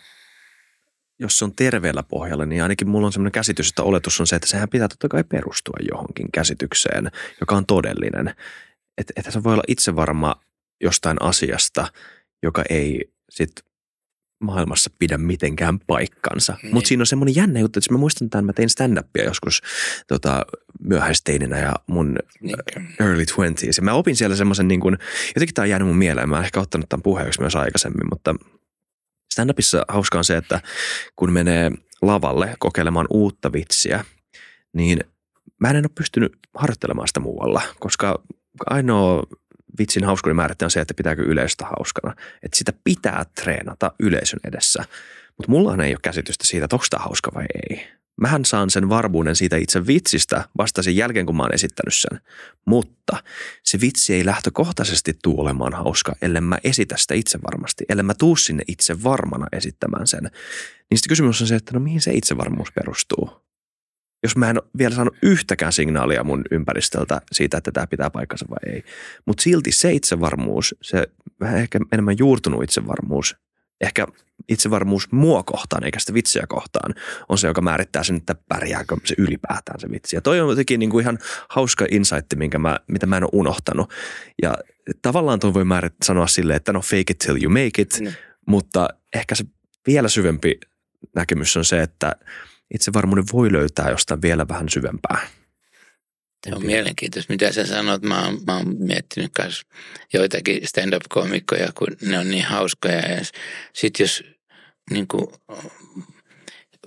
jos 1.20 1.40
se 1.40 1.46
on 1.46 1.56
terveellä 1.56 2.04
pohjalla, 2.04 2.46
niin 2.46 2.64
ainakin 2.64 2.90
mulla 2.90 3.06
on 3.08 3.14
sellainen 3.14 3.32
käsitys, 3.32 3.70
että 3.70 3.84
oletus 3.84 4.20
on 4.20 4.28
se, 4.28 4.36
että 4.36 4.48
sehän 4.48 4.70
pitää 4.70 4.88
totta 4.88 5.08
kai 5.08 5.24
perustua 5.24 5.78
johonkin 5.92 6.32
käsitykseen, 6.32 7.12
joka 7.40 7.56
on 7.56 7.66
todellinen. 7.66 8.36
Että 8.98 9.14
et 9.16 9.34
se 9.34 9.44
voi 9.44 9.54
olla 9.54 9.64
itsevarma 9.68 10.36
jostain 10.82 11.18
asiasta, 11.22 11.88
joka 12.44 12.64
ei 12.70 13.12
sitten 13.30 13.66
maailmassa 14.40 14.90
pidä 15.00 15.18
mitenkään 15.18 15.80
paikkansa. 15.80 16.58
Niin. 16.64 16.74
Mutta 16.74 16.88
siinä 16.88 17.02
on 17.02 17.06
semmoinen 17.06 17.36
jännä 17.36 17.60
juttu, 17.60 17.80
että 17.80 17.94
mä 17.94 17.98
muistan 17.98 18.30
tämän, 18.30 18.46
mä 18.46 18.54
tein 18.54 18.70
stand-upia 18.70 19.24
joskus 19.24 19.62
tota, 20.08 20.46
myöhäisteininä 20.80 21.60
ja 21.60 21.74
mun 21.88 22.16
niin. 22.42 22.58
early 23.00 23.26
twenties. 23.26 23.78
Ja 23.78 23.84
mä 23.84 23.94
opin 23.94 24.16
siellä 24.16 24.36
semmoisen, 24.36 24.68
niin 24.68 24.80
kuin, 24.80 24.98
jotenkin 25.36 25.54
tämä 25.54 25.64
on 25.64 25.70
jäänyt 25.70 25.88
mun 25.88 25.98
mieleen, 25.98 26.30
mä 26.30 26.36
oon 26.36 26.46
ehkä 26.46 26.60
ottanut 26.60 26.90
tämän 26.90 27.04
puheeksi 27.04 27.42
myös 27.42 27.56
aikaisemmin, 27.56 28.10
mutta 28.10 28.36
stand-upissa 29.34 29.86
hauskaa 29.88 30.20
on 30.20 30.26
se, 30.26 30.38
että 30.38 30.62
kun 31.16 31.34
menee 31.34 31.72
lavalle 32.02 32.56
kokeilemaan 32.60 33.08
uutta 33.10 33.54
vitsiä, 33.54 34.06
niin 34.74 35.00
mä 35.62 35.70
en 35.70 35.76
ole 35.76 35.90
pystynyt 35.96 36.38
harjoittelemaan 36.56 37.08
sitä 37.08 37.20
muualla, 37.20 37.62
koska 37.80 38.24
ainoa 38.66 39.24
vitsin 39.80 40.04
hauskuuden 40.04 40.36
määrittäjä 40.36 40.68
on 40.68 40.72
se, 40.72 40.82
että 40.82 40.94
pitääkö 40.94 41.22
yleisöstä 41.22 41.66
hauskana. 41.66 42.16
Että 42.44 42.58
sitä 42.58 42.74
pitää 42.84 43.26
treenata 43.42 43.92
yleisön 44.00 44.40
edessä. 44.44 44.86
Mutta 45.38 45.52
mullahan 45.52 45.82
ei 45.82 45.92
ole 45.92 46.00
käsitystä 46.02 46.48
siitä, 46.48 46.66
että 46.66 46.76
onko 46.76 46.86
tämä 46.90 47.04
hauska 47.04 47.32
vai 47.36 47.46
ei. 47.70 47.88
Mähän 48.22 48.46
saan 48.46 48.70
sen 48.70 48.90
varmuuden 48.90 49.36
siitä 49.36 49.58
itse 49.58 49.88
vitsistä 49.88 50.44
vasta 50.58 50.84
sen 50.84 50.96
jälkeen, 50.96 51.26
kun 51.26 51.38
mä 51.38 51.44
oon 51.44 51.54
esittänyt 51.54 51.96
sen. 51.96 52.20
Mutta 52.66 53.24
se 53.64 53.82
vitsi 53.82 54.14
ei 54.14 54.26
lähtökohtaisesti 54.26 55.18
tule 55.24 55.42
olemaan 55.42 55.74
hauska, 55.74 56.16
ellei 56.22 56.42
mä 56.42 56.58
esitä 56.64 56.98
sitä 56.98 57.14
itse 57.14 57.40
varmasti. 57.44 57.86
Ellei 57.90 58.04
mä 58.04 58.14
tuu 58.14 58.36
sinne 58.36 58.64
itse 58.68 59.04
varmana 59.04 59.48
esittämään 59.52 60.08
sen. 60.08 60.24
Niin 60.90 60.98
sitten 60.98 61.10
kysymys 61.10 61.42
on 61.42 61.48
se, 61.48 61.56
että 61.56 61.74
no 61.74 61.80
mihin 61.80 62.02
se 62.02 62.14
itsevarmuus 62.14 62.72
perustuu? 62.72 63.45
Jos 64.26 64.38
mä 64.38 64.50
en 64.50 64.58
ole 64.58 64.70
vielä 64.78 64.96
saanut 64.96 65.18
yhtäkään 65.22 65.74
signaalia 65.74 66.24
mun 66.24 66.42
ympäristöltä 66.52 67.22
siitä, 67.32 67.58
että 67.58 67.72
tämä 67.72 67.88
pitää 67.88 68.10
paikkansa 68.10 68.46
vai 68.50 68.74
ei. 68.74 68.84
Mutta 69.26 69.44
silti 69.44 69.72
se 69.72 69.94
itsevarmuus, 69.94 70.76
se 70.82 71.08
vähän 71.40 71.58
ehkä 71.58 71.80
enemmän 71.92 72.18
juurtunut 72.18 72.64
itsevarmuus, 72.64 73.36
ehkä 73.82 74.08
itsevarmuus 74.50 75.12
mua 75.12 75.44
kohtaan 75.44 75.84
eikä 75.84 76.00
sitä 76.00 76.14
vitsiä 76.14 76.44
kohtaan, 76.48 76.96
on 77.30 77.38
se, 77.38 77.48
joka 77.48 77.62
määrittää 77.62 78.04
sen, 78.04 78.16
että 78.16 78.36
pärjääkö 78.50 78.96
se 79.04 79.16
ylipäätään 79.18 79.80
se 79.80 79.92
vitsi. 79.92 80.16
Ja 80.16 80.22
toi 80.22 80.42
on 80.42 80.50
jotenkin 80.50 80.80
niin 80.80 80.90
kuin 80.90 81.02
ihan 81.02 81.20
hauska 81.50 81.86
insight, 81.92 82.36
minkä 82.36 82.60
mä, 82.60 82.80
mitä 82.88 83.06
mä 83.06 83.18
en 83.18 83.24
ole 83.24 83.30
unohtanut. 83.34 83.94
Ja 84.42 84.58
tavallaan 85.02 85.40
toi 85.40 85.54
voi 85.54 85.66
määrit, 85.66 85.94
sanoa 86.04 86.28
silleen, 86.28 86.58
että 86.58 86.74
no 86.74 86.82
fake 86.82 87.04
it 87.10 87.18
till 87.18 87.44
you 87.44 87.50
make 87.50 87.82
it, 87.82 88.00
mm. 88.02 88.14
mutta 88.48 88.90
ehkä 89.16 89.36
se 89.36 89.46
vielä 89.88 90.08
syvempi 90.08 90.60
näkemys 91.16 91.58
on 91.58 91.66
se, 91.66 91.82
että– 91.82 92.16
itsevarmuuden 92.74 93.26
voi 93.34 93.52
löytää 93.52 93.90
jostain 93.90 94.22
vielä 94.22 94.48
vähän 94.48 94.70
syvempää. 94.70 95.28
Se 96.48 96.56
on 96.56 96.66
mielenkiintoista, 96.66 97.34
mitä 97.34 97.52
sä 97.52 97.66
sanot. 97.66 98.02
Mä 98.02 98.26
oon, 98.26 98.42
mä 98.48 98.58
oon 98.58 98.76
miettinyt 98.80 99.32
myös 99.38 99.62
joitakin 100.14 100.68
stand-up-komikkoja, 100.68 101.72
kun 101.76 101.88
ne 102.02 102.20
on 102.20 102.32
niin 102.32 102.46
hauskoja. 102.46 103.12
Ja 103.12 103.22
sitten 103.74 104.04
jos 104.04 104.24
niin 104.90 105.08
kuin, 105.08 105.28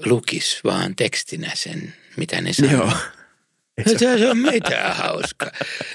lukis 0.04 0.60
vaan 0.64 0.96
tekstinä 0.96 1.50
sen, 1.54 1.94
mitä 2.16 2.40
ne 2.40 2.52
sanoo. 2.52 2.72
Joo 2.72 2.92
se 3.98 4.28
on 4.28 4.38
mitään 4.38 4.96
hauska. 4.96 5.46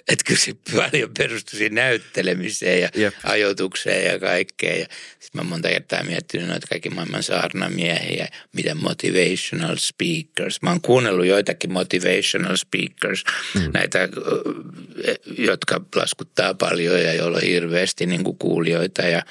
Että 0.08 0.24
kyllä 0.26 0.40
se 0.40 0.54
paljon 0.76 1.12
perustui 1.18 1.70
näyttelemiseen 1.70 2.82
ja 2.82 2.90
Jep. 2.96 3.14
ajoitukseen 3.24 4.14
ja 4.14 4.20
kaikkeen. 4.20 4.80
Ja 4.80 4.86
sitten 5.20 5.44
mä 5.46 5.50
monta 5.50 5.70
kertaa 5.70 6.04
miettinyt 6.04 6.48
noita 6.48 6.68
kaikki 6.68 6.90
maailman 6.90 7.24
saarnamiehiä, 7.24 8.28
mitä 8.54 8.76
motivational 8.76 9.76
speakers. 9.78 10.62
Mä 10.62 10.70
oon 10.70 10.82
kuunnellut 10.82 11.26
joitakin 11.26 11.72
motivational 11.72 12.56
speakers, 12.56 13.24
mm. 13.56 13.72
näitä, 13.74 14.10
jotka 15.38 15.82
laskuttaa 15.96 16.54
paljon 16.54 17.04
ja 17.04 17.14
joilla 17.14 17.38
on 17.38 17.44
hirveästi 17.44 18.06
niin 18.06 18.24
kuin 18.24 18.38
kuulijoita 18.38 19.02
ja 19.02 19.24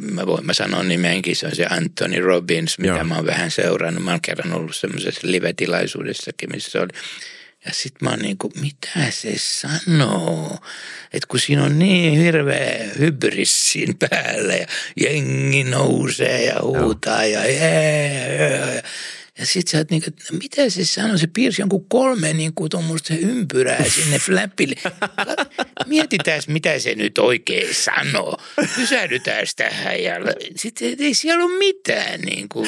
mä 0.00 0.26
voin 0.26 0.46
mä 0.46 0.52
sanoa 0.52 0.82
nimenkin, 0.82 1.36
se 1.36 1.46
on 1.46 1.56
se 1.56 1.66
Anthony 1.66 2.20
Robbins, 2.20 2.78
mitä 2.78 2.94
Joo. 2.94 3.04
mä 3.04 3.16
oon 3.16 3.26
vähän 3.26 3.50
seurannut. 3.50 4.04
Mä 4.04 4.10
oon 4.10 4.20
kerran 4.20 4.52
ollut 4.52 4.76
semmoisessa 4.76 5.20
live-tilaisuudessakin, 5.24 6.50
missä 6.52 6.80
oli 6.80 6.88
ja 7.64 7.72
sitten 7.72 7.98
mä 8.06 8.10
oon 8.10 8.18
niin 8.18 8.38
kuin, 8.38 8.52
mitä 8.60 9.10
se 9.10 9.32
sanoo? 9.36 10.58
Että 11.12 11.26
kun 11.28 11.40
siinä 11.40 11.64
on 11.64 11.78
niin 11.78 12.18
hirveä 12.18 12.90
hybris 12.98 13.72
siinä 13.72 13.94
päällä 13.98 14.54
ja 14.54 14.66
jengi 15.00 15.64
nousee 15.64 16.44
ja 16.44 16.56
huutaa 16.62 17.24
ja, 17.24 17.46
ja, 17.46 17.68
ja, 17.68 18.48
ja, 18.48 18.82
ja 19.38 19.46
sit 19.46 19.68
sä 19.68 19.78
oot 19.78 19.90
niinku, 19.90 20.08
että 20.08 20.32
mitä 20.32 20.70
se 20.70 20.84
sanoo, 20.84 21.18
se 21.18 21.26
piirsi 21.26 21.62
jonkun 21.62 21.88
kolme 21.88 22.32
niinku 22.32 22.68
tuommoista 22.68 23.14
ympyrää 23.14 23.84
sinne 23.88 24.18
flappille. 24.18 24.74
Mietitään, 25.86 26.42
mitä 26.46 26.78
se 26.78 26.94
nyt 26.94 27.18
oikein 27.18 27.74
sanoo. 27.74 28.42
Pysähdytään 28.76 29.46
tähän 29.56 30.02
ja 30.02 30.14
sitten 30.56 30.96
ei 30.98 31.14
siellä 31.14 31.44
ole 31.44 31.58
mitään 31.58 32.20
niinku. 32.20 32.66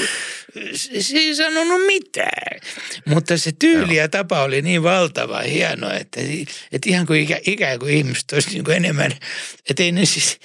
Se 1.00 1.18
ei 1.18 1.34
sanonut 1.34 1.86
mitään. 1.86 2.60
Mutta 3.04 3.36
se 3.36 3.52
tyyli 3.58 3.96
ja 3.96 4.08
tapa 4.08 4.42
oli 4.42 4.62
niin 4.62 4.82
valtava 4.82 5.38
hieno, 5.38 5.90
että, 5.90 6.20
että 6.72 6.90
ihan 6.90 7.06
kuin 7.06 7.20
ikä, 7.20 7.40
ikään 7.46 7.78
kuin 7.78 7.94
ihmiset 7.94 8.32
olisi 8.32 8.50
niinku 8.50 8.70
enemmän, 8.70 9.12
että 9.70 9.82
ei 9.82 9.92
ne 9.92 10.04
siis, 10.04 10.38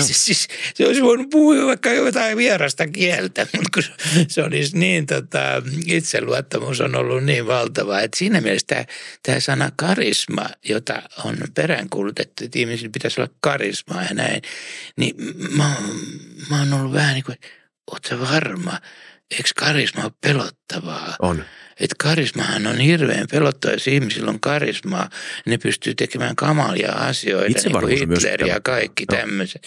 se, 0.00 0.12
siis, 0.12 0.48
se 0.74 0.86
olisi 0.86 1.02
voinut 1.02 1.30
puhua 1.30 1.66
vaikka 1.66 1.92
jotain 1.92 2.36
vierasta 2.36 2.86
kieltä, 2.86 3.46
mutta 3.56 3.70
kun 3.74 3.82
se 4.28 4.42
olisi 4.42 4.78
niin 4.78 5.06
tota, 5.06 5.19
tota, 5.22 5.62
itseluottamus 5.86 6.80
on 6.80 6.96
ollut 6.96 7.24
niin 7.24 7.46
valtava, 7.46 8.00
että 8.00 8.18
siinä 8.18 8.40
mielessä 8.40 8.86
tämä, 9.22 9.40
sana 9.40 9.70
karisma, 9.76 10.46
jota 10.64 11.02
on 11.24 11.36
peräänkuulutettu, 11.54 12.44
että 12.44 12.58
ihmisillä 12.58 12.90
pitäisi 12.92 13.20
olla 13.20 13.32
karismaa 13.40 14.02
ja 14.02 14.14
näin, 14.14 14.42
niin 14.96 15.14
mä, 15.56 15.74
mä 16.50 16.58
oon 16.58 16.72
ollut 16.72 16.92
vähän 16.92 17.14
niin 17.14 17.24
kuin, 17.24 17.38
ootko 17.92 18.20
varma, 18.20 18.80
eikö 19.30 19.50
karisma 19.56 20.02
ole 20.02 20.12
pelottavaa? 20.20 21.16
On. 21.18 21.44
Että 21.80 21.96
karismahan 21.98 22.66
on 22.66 22.78
hirveän 22.78 23.26
pelottava, 23.30 23.72
jos 23.72 23.88
ihmisillä 23.88 24.30
on 24.30 24.40
karismaa, 24.40 25.10
ne 25.46 25.58
pystyy 25.58 25.94
tekemään 25.94 26.36
kamalia 26.36 26.92
asioita, 26.92 27.46
Itse 27.50 27.68
niin 27.68 27.80
kuin 27.80 27.98
Hitler 27.98 28.46
ja 28.46 28.60
kaikki 28.60 29.04
no. 29.10 29.16
tämmöiset. 29.16 29.66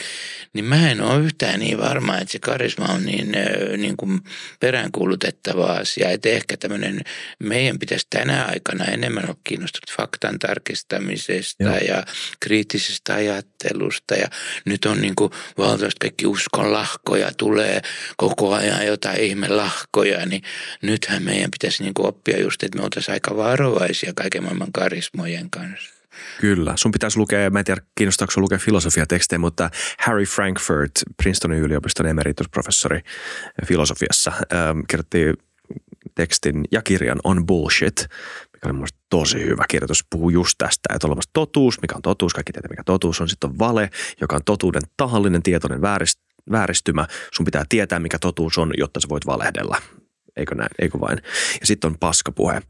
Niin 0.53 0.65
mä 0.65 0.91
en 0.91 1.01
ole 1.01 1.23
yhtään 1.23 1.59
niin 1.59 1.77
varma, 1.77 2.17
että 2.17 2.31
se 2.31 2.39
karisma 2.39 2.85
on 2.85 3.05
niin, 3.05 3.31
niin 3.77 3.97
kuin 3.97 4.21
peräänkuulutettava 4.59 5.65
asia. 5.65 6.09
Että 6.09 6.29
ehkä 6.29 6.57
tämmöinen, 6.57 7.01
meidän 7.39 7.79
pitäisi 7.79 8.07
tänä 8.09 8.45
aikana 8.45 8.85
enemmän 8.85 9.23
olla 9.23 9.37
kiinnostunut 9.43 9.97
faktan 9.97 10.39
tarkistamisesta 10.39 11.63
Joo. 11.63 11.77
ja 11.77 12.03
kriittisestä 12.39 13.13
ajattelusta. 13.13 14.15
Ja 14.15 14.27
nyt 14.65 14.85
on 14.85 15.01
niin 15.01 15.15
kuin 15.15 15.31
valtavasti 15.57 15.99
kaikki 15.99 16.25
uskonlahkoja, 16.27 17.31
tulee 17.37 17.81
koko 18.17 18.53
ajan 18.53 18.85
jotain 18.85 19.19
ihmelahkoja, 19.19 20.25
niin 20.25 20.43
nythän 20.81 21.23
meidän 21.23 21.51
pitäisi 21.51 21.83
niin 21.83 21.93
kuin 21.93 22.02
oppia 22.03 22.39
just, 22.39 22.63
että 22.63 22.77
me 22.77 22.83
oltaisiin 22.83 23.13
aika 23.13 23.37
varovaisia 23.37 24.13
kaiken 24.15 24.43
maailman 24.43 24.71
karismojen 24.71 25.49
kanssa. 25.49 25.93
Kyllä. 26.41 26.73
Sun 26.75 26.91
pitäisi 26.91 27.17
lukea, 27.17 27.49
mä 27.49 27.59
en 27.59 27.65
tiedä 27.65 27.81
kiinnostaako 27.95 28.33
lukea 28.37 28.57
filosofiatekstejä, 28.57 29.39
mutta 29.39 29.69
Harry 29.99 30.23
Frankfurt, 30.25 30.91
Princetonin 31.17 31.59
yliopiston 31.59 32.05
emeritusprofessori 32.05 33.01
filosofiassa, 33.65 34.31
ähm, 34.53 34.79
kirjoitti 34.87 35.33
tekstin 36.15 36.63
ja 36.71 36.81
kirjan 36.81 37.19
On 37.23 37.45
Bullshit, 37.45 38.07
mikä 38.53 38.67
oli 38.67 38.73
mielestäni 38.73 39.03
tosi 39.09 39.45
hyvä 39.45 39.65
kirjoitus. 39.69 40.05
Puhuu 40.09 40.29
just 40.29 40.57
tästä, 40.57 40.93
että 40.95 41.07
olemassa 41.07 41.29
totuus, 41.33 41.81
mikä 41.81 41.95
on 41.95 42.01
totuus, 42.01 42.33
kaikki 42.33 42.53
tietää 42.53 42.69
mikä 42.69 42.83
totuus 42.83 43.21
on. 43.21 43.29
Sitten 43.29 43.49
on 43.49 43.59
vale, 43.59 43.89
joka 44.21 44.35
on 44.35 44.41
totuuden 44.45 44.81
tahallinen 44.97 45.43
tietoinen 45.43 45.81
vääristymä. 46.51 47.07
Sun 47.33 47.45
pitää 47.45 47.65
tietää, 47.69 47.99
mikä 47.99 48.19
totuus 48.19 48.57
on, 48.57 48.73
jotta 48.77 48.99
sä 48.99 49.09
voit 49.09 49.25
valehdella 49.25 49.81
eikö 50.37 50.55
näin, 50.55 50.69
eikö 50.79 50.99
vain. 50.99 51.17
Ja 51.59 51.67
sitten 51.67 51.91
on 51.91 51.97
paskapuhe, 51.99 52.61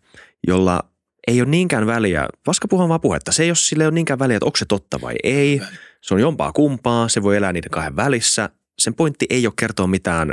jolla 0.47 0.79
ei 1.27 1.41
ole 1.41 1.49
niinkään 1.49 1.87
väliä, 1.87 2.27
paskapuhe 2.45 2.83
on 2.83 2.89
vaan 2.89 3.01
puhetta, 3.01 3.31
se 3.31 3.43
ei 3.43 3.49
ole, 3.49 3.55
sille 3.55 3.85
ole 3.85 3.93
niinkään 3.93 4.19
väliä, 4.19 4.37
että 4.37 4.45
onko 4.45 4.57
se 4.57 4.65
totta 4.65 5.01
vai 5.01 5.15
ei. 5.23 5.61
Se 6.01 6.13
on 6.13 6.19
jompaa 6.19 6.51
kumpaa, 6.51 7.07
se 7.07 7.23
voi 7.23 7.37
elää 7.37 7.53
niiden 7.53 7.71
kahden 7.71 7.95
välissä. 7.95 8.49
Sen 8.79 8.93
pointti 8.93 9.25
ei 9.29 9.47
ole 9.47 9.53
kertoa 9.59 9.87
mitään 9.87 10.31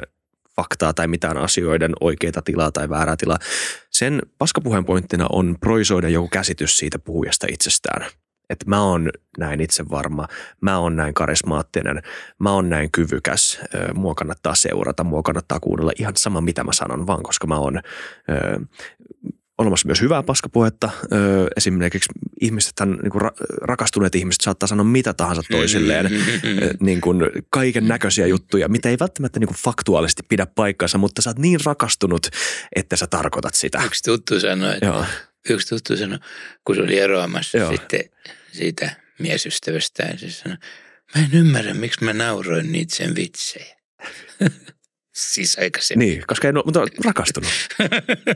faktaa 0.56 0.92
tai 0.92 1.08
mitään 1.08 1.36
asioiden 1.36 1.92
oikeita 2.00 2.42
tilaa 2.42 2.72
tai 2.72 2.88
väärää 2.88 3.16
tilaa. 3.16 3.38
Sen 3.90 4.22
paskapuheen 4.38 4.84
pointtina 4.84 5.26
on 5.32 5.56
proisoida 5.60 6.08
joku 6.08 6.28
käsitys 6.28 6.78
siitä 6.78 6.98
puhujasta 6.98 7.46
itsestään– 7.50 8.06
että 8.50 8.64
mä 8.68 8.82
oon 8.82 9.10
näin 9.38 9.60
itsevarma, 9.60 10.28
mä 10.60 10.78
oon 10.78 10.96
näin 10.96 11.14
karismaattinen, 11.14 12.02
mä 12.38 12.52
oon 12.52 12.68
näin 12.68 12.90
kyvykäs, 12.92 13.60
mua 13.94 14.14
kannattaa 14.14 14.54
seurata, 14.54 15.04
mua 15.04 15.22
kannattaa 15.22 15.60
kuunnella 15.60 15.92
ihan 15.98 16.12
sama 16.16 16.40
mitä 16.40 16.64
mä 16.64 16.72
sanon, 16.72 17.06
vaan 17.06 17.22
koska 17.22 17.46
mä 17.46 17.58
oon 17.58 17.80
ö, 18.30 18.60
olemassa 19.58 19.88
myös 19.88 20.00
hyvää 20.00 20.22
paskapuhetta. 20.22 20.90
Ö, 21.12 21.46
esimerkiksi 21.56 22.10
ihmiset, 22.40 22.72
niin 23.02 23.10
kuin 23.10 23.22
rakastuneet 23.62 24.14
ihmiset 24.14 24.40
saattaa 24.40 24.66
sanoa 24.66 24.84
mitä 24.84 25.14
tahansa 25.14 25.42
toisilleen, 25.50 26.10
niin 26.80 27.00
kuin 27.00 27.22
kaiken 27.50 27.88
näköisiä 27.88 28.26
juttuja, 28.26 28.68
mitä 28.68 28.88
ei 28.88 28.96
välttämättä 29.00 29.40
niin 29.40 29.48
kuin 29.48 29.58
faktuaalisesti 29.58 30.22
pidä 30.28 30.46
paikkansa, 30.46 30.98
mutta 30.98 31.22
sä 31.22 31.30
oot 31.30 31.38
niin 31.38 31.60
rakastunut, 31.64 32.26
että 32.76 32.96
sä 32.96 33.06
tarkoitat 33.06 33.54
sitä. 33.54 33.82
Yksi 33.86 34.02
tuttu 34.02 34.40
sanoi, 34.40 34.74
Joo. 34.82 35.04
yksi 35.50 35.68
tuttu 35.68 35.96
sanoi, 35.96 36.18
kun 36.64 36.76
se 36.76 36.82
oli 36.82 36.98
eroamassa 36.98 37.58
Joo. 37.58 37.72
sitten 37.72 38.00
siitä 38.52 38.96
miesystävästään. 39.18 40.18
Se 40.18 40.30
sanoi, 40.30 40.58
mä 41.14 41.22
en 41.22 41.30
ymmärrä, 41.32 41.74
miksi 41.74 42.04
mä 42.04 42.12
nauroin 42.12 42.72
niitä 42.72 42.96
sen 42.96 43.14
vitsejä. 43.14 43.76
Siis 45.20 45.58
aikaisemmin. 45.58 46.08
Niin, 46.08 46.22
koska 46.26 46.48
en 46.48 46.56
ole, 46.56 46.64
mutta 46.64 46.80
rakastunut. 47.04 47.50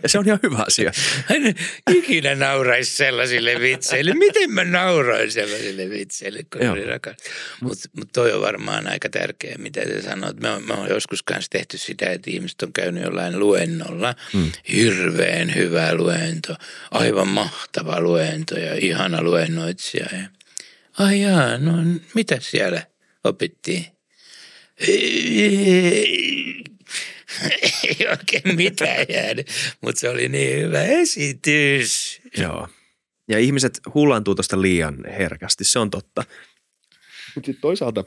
Ja 0.02 0.09
se 0.09 0.19
on 0.19 0.27
ihan 0.27 0.39
hyvä 0.43 0.65
asia. 0.66 0.93
Hän 1.27 1.55
ikinä 1.97 2.35
nauraisi 2.35 2.97
sellaisille 2.97 3.61
vitseille. 3.61 4.15
Miten 4.15 4.51
mä 4.51 4.65
nauroin 4.65 5.32
sellaisille 5.32 5.90
vitseille, 5.90 6.43
kun 6.52 6.62
Joo. 6.62 6.73
oli 6.73 6.85
rakas. 6.85 7.16
Mutta 7.61 7.89
mut 7.97 8.09
toi 8.12 8.32
on 8.32 8.40
varmaan 8.40 8.86
aika 8.86 9.09
tärkeä, 9.09 9.55
mitä 9.59 9.81
sä 9.81 10.02
sanoit. 10.02 10.40
Mä, 10.40 10.61
mä 10.61 10.74
oon 10.74 10.89
joskus 10.89 11.23
kanssa 11.23 11.51
tehty 11.51 11.78
sitä, 11.78 12.06
että 12.06 12.31
ihmiset 12.31 12.62
on 12.62 12.73
käynyt 12.73 13.02
jollain 13.02 13.39
luennolla. 13.39 14.15
Mm. 14.32 14.52
Hirveän 14.73 15.55
hyvä 15.55 15.94
luento, 15.94 16.56
aivan 16.90 17.28
mahtava 17.28 18.01
luento 18.01 18.59
ja 18.59 18.74
ihana 18.74 19.23
luennoitsija. 19.23 20.06
Ja, 20.12 20.28
ai 20.98 21.20
jaa, 21.20 21.59
no 21.59 21.73
mitä 22.15 22.36
siellä 22.40 22.82
opittiin? 23.24 23.86
Ei 27.89 28.09
oikein 28.11 28.56
mitään 28.56 29.06
jäänyt, 29.09 29.51
mutta 29.81 30.01
se 30.01 30.09
oli 30.09 30.28
niin 30.28 30.62
hyvä 30.62 30.82
esitys. 30.82 32.20
Joo. 32.39 32.69
Ja 33.28 33.39
ihmiset 33.39 33.81
hullaantuu 33.94 34.35
tuosta 34.35 34.62
liian 34.62 35.05
herkästi, 35.19 35.65
se 35.65 35.78
on 35.78 35.90
totta. 35.90 36.24
Mutta 37.35 37.47
sitten 37.47 37.61
toisaalta 37.61 38.05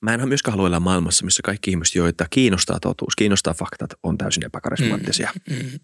mä 0.00 0.14
en 0.14 0.28
myöskään 0.28 0.56
halua 0.56 0.80
maailmassa, 0.80 1.24
missä 1.24 1.42
kaikki 1.42 1.70
ihmiset, 1.70 1.94
joita 1.94 2.26
kiinnostaa 2.30 2.80
totuus, 2.80 3.16
kiinnostaa 3.16 3.54
faktat, 3.54 3.90
on 4.02 4.18
täysin 4.18 4.44
epäkarismaattisia. 4.44 5.30
Mm. 5.50 5.80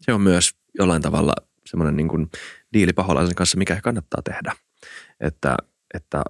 Se 0.00 0.12
on 0.12 0.20
myös 0.20 0.54
jollain 0.78 1.02
tavalla 1.02 1.32
semmoinen 1.66 1.96
niin 1.96 2.08
kuin 2.08 2.30
diili 2.72 2.92
paholaisen 2.92 3.34
kanssa, 3.34 3.58
mikä 3.58 3.80
kannattaa 3.80 4.22
tehdä. 4.22 4.52
Että, 5.20 5.56
että 5.94 6.22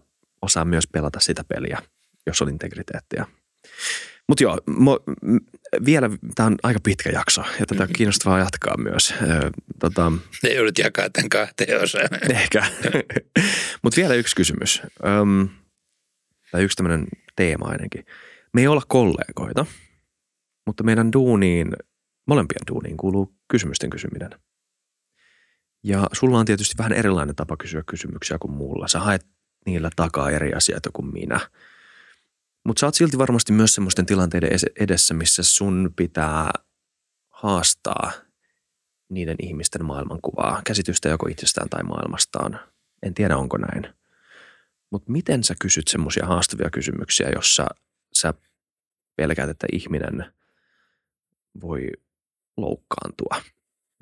osaa 0.43 0.65
myös 0.65 0.87
pelata 0.87 1.21
sitä 1.21 1.45
peliä, 1.45 1.83
jos 2.27 2.43
on 2.43 2.49
integriteettiä. 2.49 3.27
Mutta 4.29 4.43
joo, 4.45 4.59
mo, 4.67 4.99
vielä, 5.85 6.11
tämä 6.35 6.47
on 6.47 6.57
aika 6.63 6.81
pitkä 6.83 7.11
jakso 7.11 7.43
ja 7.61 7.67
tätä 7.67 7.83
on 7.83 7.89
kiinnostavaa 7.97 8.39
jatkaa 8.39 8.77
myös. 8.77 9.15
Tota, 9.81 10.13
Ne 10.43 10.51
joudut 10.55 10.79
jakaa 10.79 11.11
tämän 11.11 11.29
kahteen 11.29 11.83
osaan. 11.83 12.09
Ehkä. 12.31 12.67
Mutta 13.83 13.97
vielä 13.97 14.15
yksi 14.15 14.37
kysymys. 14.37 14.83
Öm, 15.07 15.49
tai 16.51 16.63
yksi 16.63 16.77
tämmöinen 16.77 17.07
teema 17.37 17.67
ainakin. 17.67 18.05
Me 18.53 18.61
ei 18.61 18.67
olla 18.67 18.83
kollegoita, 18.89 19.67
mutta 20.67 20.85
meidän 20.85 21.13
duuniin, 21.13 21.73
molempien 22.27 22.67
duuniin 22.71 22.97
kuuluu 22.97 23.35
kysymysten 23.49 23.91
kysyminen. 23.91 24.31
Ja 25.83 26.07
sulla 26.13 26.39
on 26.39 26.47
tietysti 26.47 26.75
vähän 26.79 26.93
erilainen 26.93 27.37
tapa 27.37 27.57
kysyä 27.57 27.83
kysymyksiä 27.87 28.39
kuin 28.41 28.53
mulla. 28.53 28.89
Sä 28.89 29.01
haet 29.01 29.27
niillä 29.67 29.91
takaa 29.97 30.31
eri 30.31 30.53
asioita 30.53 30.91
kuin 30.93 31.13
minä. 31.13 31.41
Mutta 32.65 32.81
sä 32.81 32.87
oot 32.87 32.95
silti 32.95 33.19
varmasti 33.19 33.53
myös 33.53 33.75
semmoisten 33.75 34.07
tilanteiden 34.07 34.51
edessä, 34.81 35.15
missä 35.15 35.43
sun 35.43 35.93
pitää 35.97 36.51
haastaa 37.31 38.13
niiden 39.09 39.37
ihmisten 39.43 39.85
maailmankuvaa, 39.85 40.63
käsitystä 40.65 41.09
joko 41.09 41.27
itsestään 41.29 41.69
tai 41.69 41.83
maailmastaan. 41.83 42.61
En 43.03 43.15
tiedä, 43.15 43.37
onko 43.37 43.59
näin. 43.59 43.95
Mutta 44.91 45.13
miten 45.13 45.45
sä 45.45 45.55
kysyt 45.61 45.89
semmoisia 45.89 46.27
haastavia 46.27 46.71
kysymyksiä, 46.71 47.31
jossa 47.35 47.67
sä 48.13 48.35
pelkäät, 49.17 49.51
että 49.51 49.67
ihminen 49.73 50.33
voi 51.61 51.89
loukkaantua, 52.57 53.54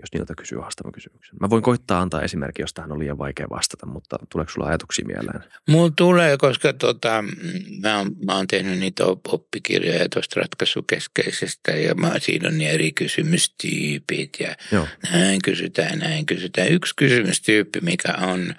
jos 0.02 0.12
niiltä 0.12 0.34
kysyy 0.34 0.58
haastavan 0.58 0.92
kysymyksen. 0.92 1.36
Mä 1.40 1.50
voin 1.50 1.62
koittaa 1.62 2.00
antaa 2.00 2.22
esimerkki, 2.22 2.62
jos 2.62 2.74
tähän 2.74 2.92
on 2.92 2.98
liian 2.98 3.18
vaikea 3.18 3.46
vastata, 3.50 3.86
mutta 3.86 4.18
tuleeko 4.32 4.52
sulla 4.52 4.66
ajatuksia 4.66 5.06
mieleen? 5.06 5.40
Mulla 5.68 5.92
tulee, 5.96 6.36
koska 6.36 6.72
tota, 6.72 7.24
mä, 7.82 7.98
oon, 7.98 8.10
mä 8.24 8.36
oon 8.36 8.46
tehnyt 8.46 8.78
niitä 8.78 9.04
op- 9.04 9.34
oppikirjoja 9.34 10.08
tuosta 10.08 10.40
ratkaisukeskeisestä 10.40 11.72
ja 11.72 11.94
mä, 11.94 12.12
siinä 12.18 12.48
on 12.48 12.58
niin 12.58 12.70
eri 12.70 12.92
kysymystyypit 12.92 14.40
ja 14.40 14.54
Joo. 14.72 14.88
näin 15.12 15.38
kysytään, 15.44 15.98
näin 15.98 16.26
kysytään. 16.26 16.72
Yksi 16.72 16.94
kysymystyyppi, 16.96 17.80
mikä 17.80 18.14
on 18.20 18.54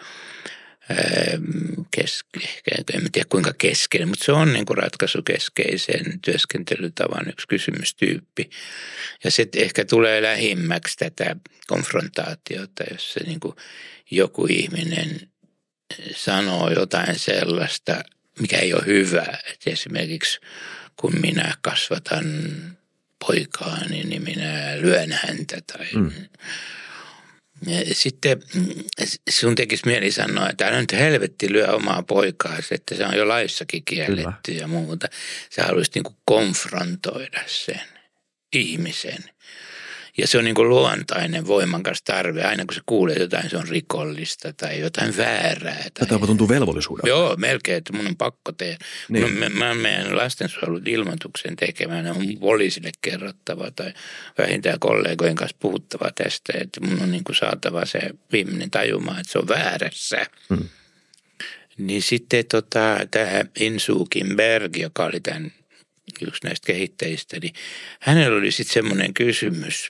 keske, 1.91 2.39
en 2.93 3.11
tiedä 3.11 3.27
kuinka 3.29 3.53
keskeinen, 3.57 4.07
mutta 4.07 4.25
se 4.25 4.31
on 4.31 4.53
niin 4.53 4.65
kuin 4.65 4.77
ratkaisukeskeisen 4.77 6.19
työskentelytavan 6.21 7.29
yksi 7.29 7.47
kysymystyyppi. 7.47 8.49
Ja 9.23 9.31
se 9.31 9.47
ehkä 9.55 9.85
tulee 9.85 10.21
lähimmäksi 10.21 10.97
tätä 10.97 11.35
konfrontaatiota, 11.67 12.83
jos 12.91 13.13
se 13.13 13.19
niin 13.23 13.39
kuin 13.39 13.55
joku 14.11 14.47
ihminen 14.49 15.29
sanoo 16.15 16.69
jotain 16.69 17.19
sellaista, 17.19 18.03
mikä 18.39 18.57
ei 18.57 18.73
ole 18.73 18.85
hyvä. 18.85 19.25
Et 19.51 19.61
esimerkiksi 19.65 20.39
kun 20.95 21.19
minä 21.21 21.53
kasvatan 21.61 22.25
poikaani, 23.27 24.03
niin 24.03 24.23
minä 24.23 24.81
lyön 24.81 25.11
häntä 25.11 25.57
tai 25.67 25.87
mm. 25.95 26.11
Sitten 27.91 28.43
sun 29.29 29.55
tekisi 29.55 29.85
mieli 29.85 30.11
sanoa, 30.11 30.49
että 30.49 30.67
älä 30.67 30.81
nyt 30.81 30.91
helvetti 30.91 31.51
lyö 31.53 31.67
omaa 31.67 32.03
poikaasi, 32.03 32.75
että 32.75 32.95
se 32.95 33.05
on 33.05 33.17
jo 33.17 33.27
laissakin 33.27 33.85
kielletty 33.85 34.51
Kyllä. 34.51 34.61
ja 34.61 34.67
muuta. 34.67 35.07
Sä 35.49 35.63
haluaisit 35.63 35.95
niin 35.95 36.15
konfrontoida 36.25 37.41
sen 37.47 37.81
ihmisen. 38.53 39.23
Ja 40.17 40.27
se 40.27 40.37
on 40.37 40.43
niin 40.43 40.55
kuin 40.55 40.69
luontainen 40.69 41.47
voimakas 41.47 42.03
tarve. 42.03 42.43
Aina 42.43 42.65
kun 42.65 42.75
se 42.75 42.81
kuulee 42.85 43.15
jotain, 43.19 43.49
se 43.49 43.57
on 43.57 43.67
rikollista 43.67 44.53
tai 44.53 44.79
jotain 44.79 45.17
väärää. 45.17 45.85
Tai... 45.93 46.07
Jopa 46.11 46.27
tuntuu 46.27 46.49
velvollisuudelta. 46.49 47.07
Joo, 47.07 47.35
melkein, 47.35 47.77
että 47.77 47.93
mun 47.93 48.07
on 48.07 48.15
pakko 48.15 48.51
tehdä. 48.51 48.77
Niin. 49.09 49.23
Niin. 49.23 49.37
Mä, 49.37 49.49
mä 49.49 49.73
meidän 49.73 50.17
lastensuojelun 50.17 50.87
ilmoituksen 50.87 51.55
tekemään, 51.55 52.07
on 52.07 52.17
poliisille 52.39 52.91
kerrottava 53.01 53.71
tai 53.71 53.93
vähintään 54.37 54.79
kollegojen 54.79 55.35
kanssa 55.35 55.57
puhuttava 55.59 56.11
tästä, 56.15 56.53
että 56.61 56.81
mun 56.81 57.01
on 57.01 57.11
niin 57.11 57.23
kuin 57.23 57.35
saatava 57.35 57.85
se 57.85 57.99
viimeinen 58.31 58.71
tajumaan, 58.71 59.19
että 59.19 59.31
se 59.31 59.39
on 59.39 59.47
väärässä. 59.47 60.25
Hmm. 60.49 60.69
Niin 61.77 62.01
sitten 62.01 62.45
tota, 62.51 62.99
tämä 63.11 63.45
Insu 63.59 64.05
Kimberg, 64.05 64.77
joka 64.77 65.05
oli 65.05 65.19
tämän 65.19 65.51
yksi 66.21 66.43
näistä 66.43 66.67
kehittäjistä, 66.67 67.39
niin 67.39 67.53
hänellä 67.99 68.37
oli 68.37 68.51
sitten 68.51 68.73
semmoinen 68.73 69.13
kysymys, 69.13 69.89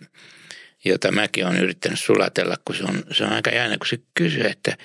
jota 0.85 1.11
mäkin 1.11 1.45
olen 1.45 1.63
yrittänyt 1.63 1.99
sulatella, 1.99 2.55
kun 2.65 2.75
se 2.75 2.83
on, 2.83 3.03
se 3.11 3.23
on 3.23 3.33
aika 3.33 3.49
jännä, 3.49 3.77
kun 3.77 3.87
se 3.87 3.99
kysyy, 4.13 4.45
että 4.45 4.77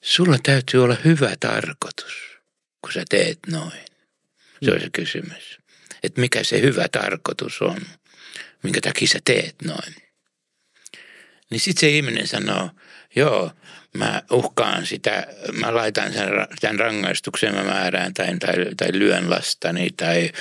sulla 0.00 0.36
täytyy 0.42 0.84
olla 0.84 0.96
hyvä 1.04 1.34
tarkoitus, 1.40 2.12
kun 2.82 2.92
sä 2.92 3.02
teet 3.10 3.38
noin. 3.46 3.80
Se 4.64 4.72
on 4.72 4.80
se 4.80 4.90
kysymys. 4.92 5.58
Että 6.02 6.20
mikä 6.20 6.44
se 6.44 6.60
hyvä 6.60 6.88
tarkoitus 6.88 7.62
on, 7.62 7.80
minkä 8.62 8.80
takia 8.80 9.08
sä 9.08 9.18
teet 9.24 9.54
noin. 9.64 9.94
Niin 11.50 11.60
sitten 11.60 11.80
se 11.80 11.88
ihminen 11.88 12.26
sanoo, 12.26 12.70
joo, 13.16 13.52
mä 13.94 14.22
uhkaan 14.30 14.86
sitä, 14.86 15.26
mä 15.52 15.74
laitan 15.74 16.12
sen, 16.12 16.28
tämän 16.60 16.78
rangaistuksen, 16.78 17.54
mä 17.54 17.64
määrään 17.64 18.14
tai, 18.14 18.38
tai, 18.38 18.54
tai 18.76 18.88
lyön 18.92 19.30
lastani 19.30 19.90
tai 19.96 20.32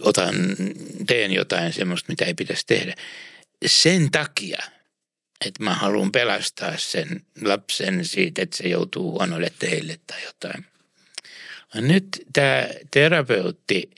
otan, 0.00 0.34
teen 1.06 1.32
jotain 1.32 1.72
semmoista, 1.72 2.12
mitä 2.12 2.24
ei 2.24 2.34
pitäisi 2.34 2.66
tehdä. 2.66 2.94
Sen 3.66 4.10
takia, 4.10 4.62
että 5.46 5.64
mä 5.64 5.74
haluan 5.74 6.12
pelastaa 6.12 6.76
sen 6.76 7.20
lapsen 7.42 8.04
siitä, 8.04 8.42
että 8.42 8.56
se 8.56 8.68
joutuu 8.68 9.12
huonoille 9.12 9.52
teille 9.58 9.98
tai 10.06 10.24
jotain. 10.24 10.66
Nyt 11.74 12.06
tämä 12.32 12.68
terapeutti 12.90 13.90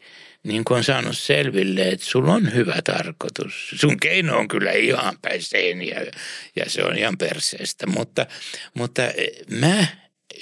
niin 0.43 0.64
kuin 0.64 0.78
on 0.78 0.85
saanut 0.85 1.18
selville, 1.18 1.89
että 1.89 2.06
sulla 2.06 2.32
on 2.32 2.55
hyvä 2.55 2.82
tarkoitus. 2.85 3.74
Sun 3.81 4.01
keino 4.01 4.39
on 4.39 4.48
kyllä 4.48 4.72
ihan 4.72 5.18
päin 5.22 5.43
seiniä 5.43 6.01
ja 6.56 6.70
se 6.70 6.85
on 6.85 6.98
ihan 6.98 7.18
perseestä, 7.18 7.86
mutta, 7.86 8.27
mutta 8.74 9.02
mä 9.51 9.86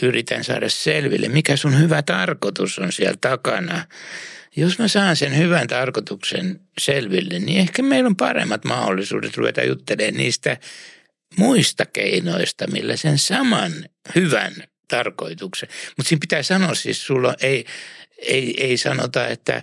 yritän 0.02 0.44
saada 0.44 0.68
selville, 0.68 1.28
mikä 1.28 1.56
sun 1.56 1.80
hyvä 1.80 2.02
tarkoitus 2.02 2.78
on 2.78 2.93
siellä 2.93 3.18
takana. 3.20 3.85
Jos 4.59 4.78
mä 4.78 4.89
saan 4.89 5.16
sen 5.16 5.36
hyvän 5.36 5.66
tarkoituksen 5.66 6.60
selville, 6.80 7.39
niin 7.39 7.60
ehkä 7.60 7.82
meillä 7.82 8.09
on 8.09 8.16
paremmat 8.16 8.64
mahdollisuudet 8.64 9.36
ruveta 9.36 9.62
juttelemaan 9.62 10.14
niistä 10.14 10.56
muista 11.36 11.86
keinoista, 11.86 12.66
millä 12.66 12.97
sen 12.97 13.18
saman 13.18 13.72
hyvän 14.14 14.52
tarkoituksen. 14.89 15.68
Mutta 15.97 16.09
siinä 16.09 16.20
pitää 16.20 16.43
sanoa 16.43 16.74
siis, 16.74 17.06
sulla 17.06 17.35
ei, 17.43 17.64
ei, 18.18 18.64
ei 18.64 18.76
sanota, 18.76 19.28
että 19.28 19.62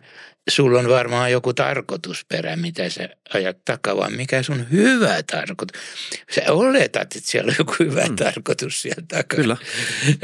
sulla 0.49 0.79
on 0.79 0.89
varmaan 0.89 1.31
joku 1.31 1.53
tarkoitusperä, 1.53 2.55
mitä 2.55 2.89
sä 2.89 3.09
ajat 3.33 3.57
takaa, 3.65 3.97
vaan 3.97 4.13
mikä 4.13 4.43
sun 4.43 4.71
hyvä 4.71 5.23
tarkoitus. 5.23 5.81
Sä 6.31 6.41
oletat, 6.47 7.15
että 7.15 7.31
siellä 7.31 7.49
on 7.49 7.55
joku 7.59 7.75
hyvä 7.79 8.05
mm. 8.05 8.15
tarkoitus 8.15 8.81
siellä 8.81 9.03
takana. 9.07 9.41
Kyllä. 9.41 9.57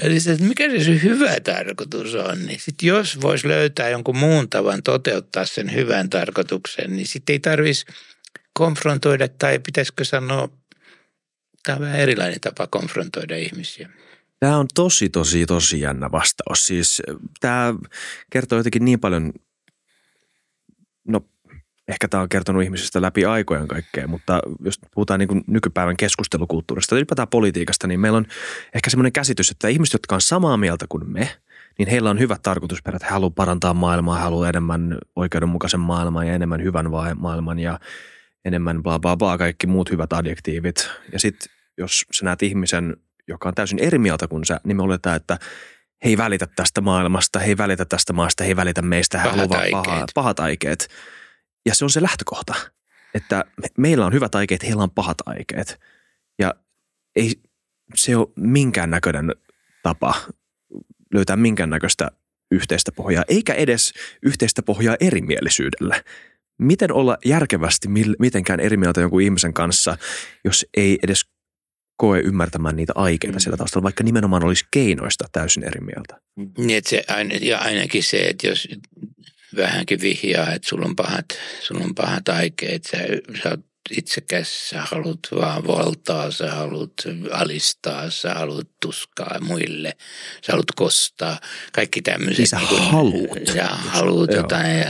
Ja 0.04 0.10
siis, 0.10 0.28
että 0.28 0.46
mikä 0.46 0.70
se 0.70 0.84
sun 0.84 1.02
hyvä 1.04 1.40
tarkoitus 1.40 2.16
on, 2.16 2.46
niin 2.46 2.60
sit 2.60 2.84
jos 2.84 3.22
vois 3.22 3.46
löytää 3.46 3.90
jonkun 3.90 4.18
muun 4.18 4.50
tavan 4.50 4.84
toteuttaa 4.84 5.46
sen 5.46 5.74
hyvän 5.74 6.10
tarkoituksen, 6.10 6.96
niin 6.96 7.08
sitten 7.08 7.34
ei 7.34 7.40
tarvitsisi 7.40 7.86
konfrontoida 8.54 9.28
tai 9.28 9.60
pitäisikö 9.60 10.06
sanoa, 10.06 10.50
tämä 11.64 11.76
on 11.76 11.82
vähän 11.82 12.00
erilainen 12.00 12.42
tapa 12.42 12.68
konfrontoida 12.68 13.38
ihmisiä. 13.38 13.90
Tämä 14.40 14.58
on 14.58 14.68
tosi, 14.76 15.10
tosi, 15.10 15.46
tosi 15.46 15.82
jännä 15.82 16.12
vastaus. 16.12 16.66
Siis 16.66 17.02
tämä 17.40 17.74
kertoo 18.30 18.58
jotenkin 18.58 18.86
niin 18.86 19.00
paljon, 19.00 19.34
no 21.08 21.22
ehkä 21.88 22.08
tämä 22.08 22.24
on 22.24 22.30
kertonut 22.30 22.64
ihmisistä 22.64 23.02
läpi 23.02 23.26
aikojen 23.26 23.68
kaikkea, 23.68 24.08
mutta 24.08 24.40
jos 24.66 24.80
puhutaan 24.96 25.20
niin 25.20 25.44
nykypäivän 25.48 25.98
keskustelukulttuurista, 25.98 26.96
ylipäätään 26.96 27.28
politiikasta, 27.28 27.88
niin 27.88 28.00
meillä 28.00 28.18
on 28.18 28.26
ehkä 28.76 28.90
semmoinen 28.90 29.12
käsitys, 29.12 29.52
että 29.52 29.68
ihmiset, 29.68 29.94
jotka 29.94 30.16
on 30.16 30.22
samaa 30.22 30.58
mieltä 30.58 30.86
kuin 30.90 31.10
me, 31.10 31.30
niin 31.80 31.90
heillä 31.90 32.10
on 32.10 32.20
hyvät 32.20 32.42
tarkoitusperät. 32.42 33.04
He 33.04 33.10
haluavat 33.10 33.36
parantaa 33.36 33.74
maailmaa, 33.74 34.16
he 34.16 34.22
haluavat 34.22 34.50
enemmän 34.50 34.98
oikeudenmukaisen 35.16 35.80
maailman 35.80 36.28
ja 36.28 36.34
enemmän 36.34 36.64
hyvän 36.64 36.86
maailman 37.16 37.60
ja 37.60 37.80
enemmän 38.46 38.84
bla 38.84 39.00
bla 39.00 39.18
bla, 39.18 39.38
kaikki 39.38 39.68
muut 39.68 39.92
hyvät 39.92 40.14
adjektiivit. 40.14 40.90
Ja 41.14 41.20
sitten 41.20 41.52
jos 41.78 42.06
sä 42.12 42.26
näet 42.26 42.44
ihmisen, 42.44 42.98
joka 43.28 43.50
on 43.50 43.56
täysin 43.56 43.80
eri 43.80 43.98
mieltä 43.98 44.28
kuin 44.28 44.46
sä, 44.46 44.60
niin 44.64 44.78
me 44.78 44.84
oletaan, 44.84 45.16
että 45.16 45.38
he 46.04 46.10
ei 46.10 46.18
välitä 46.18 46.48
tästä 46.48 46.82
maailmasta, 46.82 47.40
he 47.40 47.46
ei 47.46 47.58
välitä 47.58 47.86
tästä 47.86 48.14
maasta, 48.14 48.44
he 48.44 48.50
ei 48.50 48.56
välitä 48.56 48.82
meistä, 48.82 49.20
he 49.20 49.30
haluavat 49.30 49.72
paha, 49.72 50.06
pahat 50.14 50.40
aikeet. 50.40 50.88
Ja 51.66 51.76
se 51.76 51.86
on 51.86 51.90
se 51.90 52.02
lähtökohta, 52.02 52.56
että 53.14 53.46
me, 53.62 53.68
meillä 53.78 54.06
on 54.06 54.14
hyvät 54.14 54.36
aikeet, 54.36 54.64
heillä 54.64 54.84
on 54.84 54.92
pahat 54.92 55.18
aikeet. 55.26 55.80
Ja 56.40 56.54
ei 57.16 57.42
se 57.96 58.16
ole 58.16 58.28
minkäännäköinen 58.36 59.32
tapa 59.84 60.16
löytää 61.14 61.36
minkäännäköistä 61.36 62.12
yhteistä 62.52 62.92
pohjaa, 62.92 63.24
eikä 63.28 63.54
edes 63.54 63.94
yhteistä 64.24 64.62
pohjaa 64.62 64.96
erimielisyydelle. 65.00 66.04
Miten 66.60 66.94
olla 66.94 67.18
järkevästi 67.26 67.88
mitenkään 68.20 68.60
eri 68.60 68.78
mieltä 68.78 69.02
jonkun 69.02 69.22
ihmisen 69.22 69.54
kanssa, 69.54 69.98
jos 70.44 70.66
ei 70.78 71.00
edes 71.04 71.26
koe 72.02 72.20
ymmärtämään 72.20 72.76
niitä 72.76 72.94
aikeita 72.96 73.38
mm. 73.38 73.40
siellä 73.40 73.58
taustalla, 73.58 73.84
vaikka 73.84 74.04
nimenomaan 74.04 74.44
olisi 74.44 74.66
keinoista 74.72 75.26
täysin 75.32 75.64
eri 75.64 75.82
mieltä. 75.82 76.18
Niin, 76.58 76.78
että 76.78 76.90
se, 76.90 77.04
ja 77.42 77.58
ainakin 77.58 78.04
se, 78.04 78.18
että 78.18 78.48
jos 78.48 78.68
vähänkin 79.56 80.02
vihjaa, 80.02 80.54
että 80.54 80.68
sulla 80.68 80.86
on 80.86 80.96
pahat, 80.96 81.26
sulla 81.62 81.86
on 81.86 81.96
pahat 81.96 82.30
aikeet, 82.30 82.84
sä, 82.84 82.98
sä 83.44 83.50
oot 83.50 83.60
itsekäs, 83.92 84.70
sä 84.70 84.82
haluat 84.82 85.20
vaan 85.36 85.68
valtaa, 85.68 86.32
sä 86.32 86.52
haluat 86.52 86.94
alistaa, 87.32 88.10
sä 88.10 88.34
haluat 88.34 88.68
tuskaa 88.82 89.38
muille, 89.42 89.98
sä 90.46 90.52
haluat 90.52 90.72
kostaa. 90.76 91.40
Kaikki 91.74 92.02
tämmöiset. 92.02 92.38
Niin 92.38 92.48
sä 92.48 92.58
niin 92.58 92.68
kuin, 92.68 92.82
haluut. 92.82 93.40
Sä 93.54 93.66
haluut 93.66 94.34
jotain. 94.34 94.86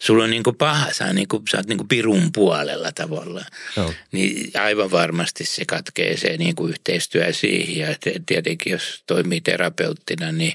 Sulla 0.00 0.24
on 0.24 0.30
niin 0.30 0.42
kuin 0.42 0.56
paha, 0.56 0.92
sä, 0.92 1.12
niin 1.12 1.28
kuin, 1.28 1.42
sä 1.50 1.56
oot 1.56 1.66
niin 1.66 1.78
kuin 1.78 1.88
pirun 1.88 2.32
puolella 2.32 2.92
tavallaan. 2.92 3.46
Joo. 3.76 3.94
Niin 4.12 4.50
aivan 4.60 4.90
varmasti 4.90 5.44
se 5.44 5.64
katkee 5.64 6.16
se 6.16 6.36
niin 6.36 6.56
kuin 6.56 6.70
yhteistyö 6.70 7.32
siihen. 7.32 7.88
Ja 7.88 8.12
tietenkin 8.26 8.70
jos 8.70 9.02
toimii 9.06 9.40
terapeuttina, 9.40 10.32
niin 10.32 10.52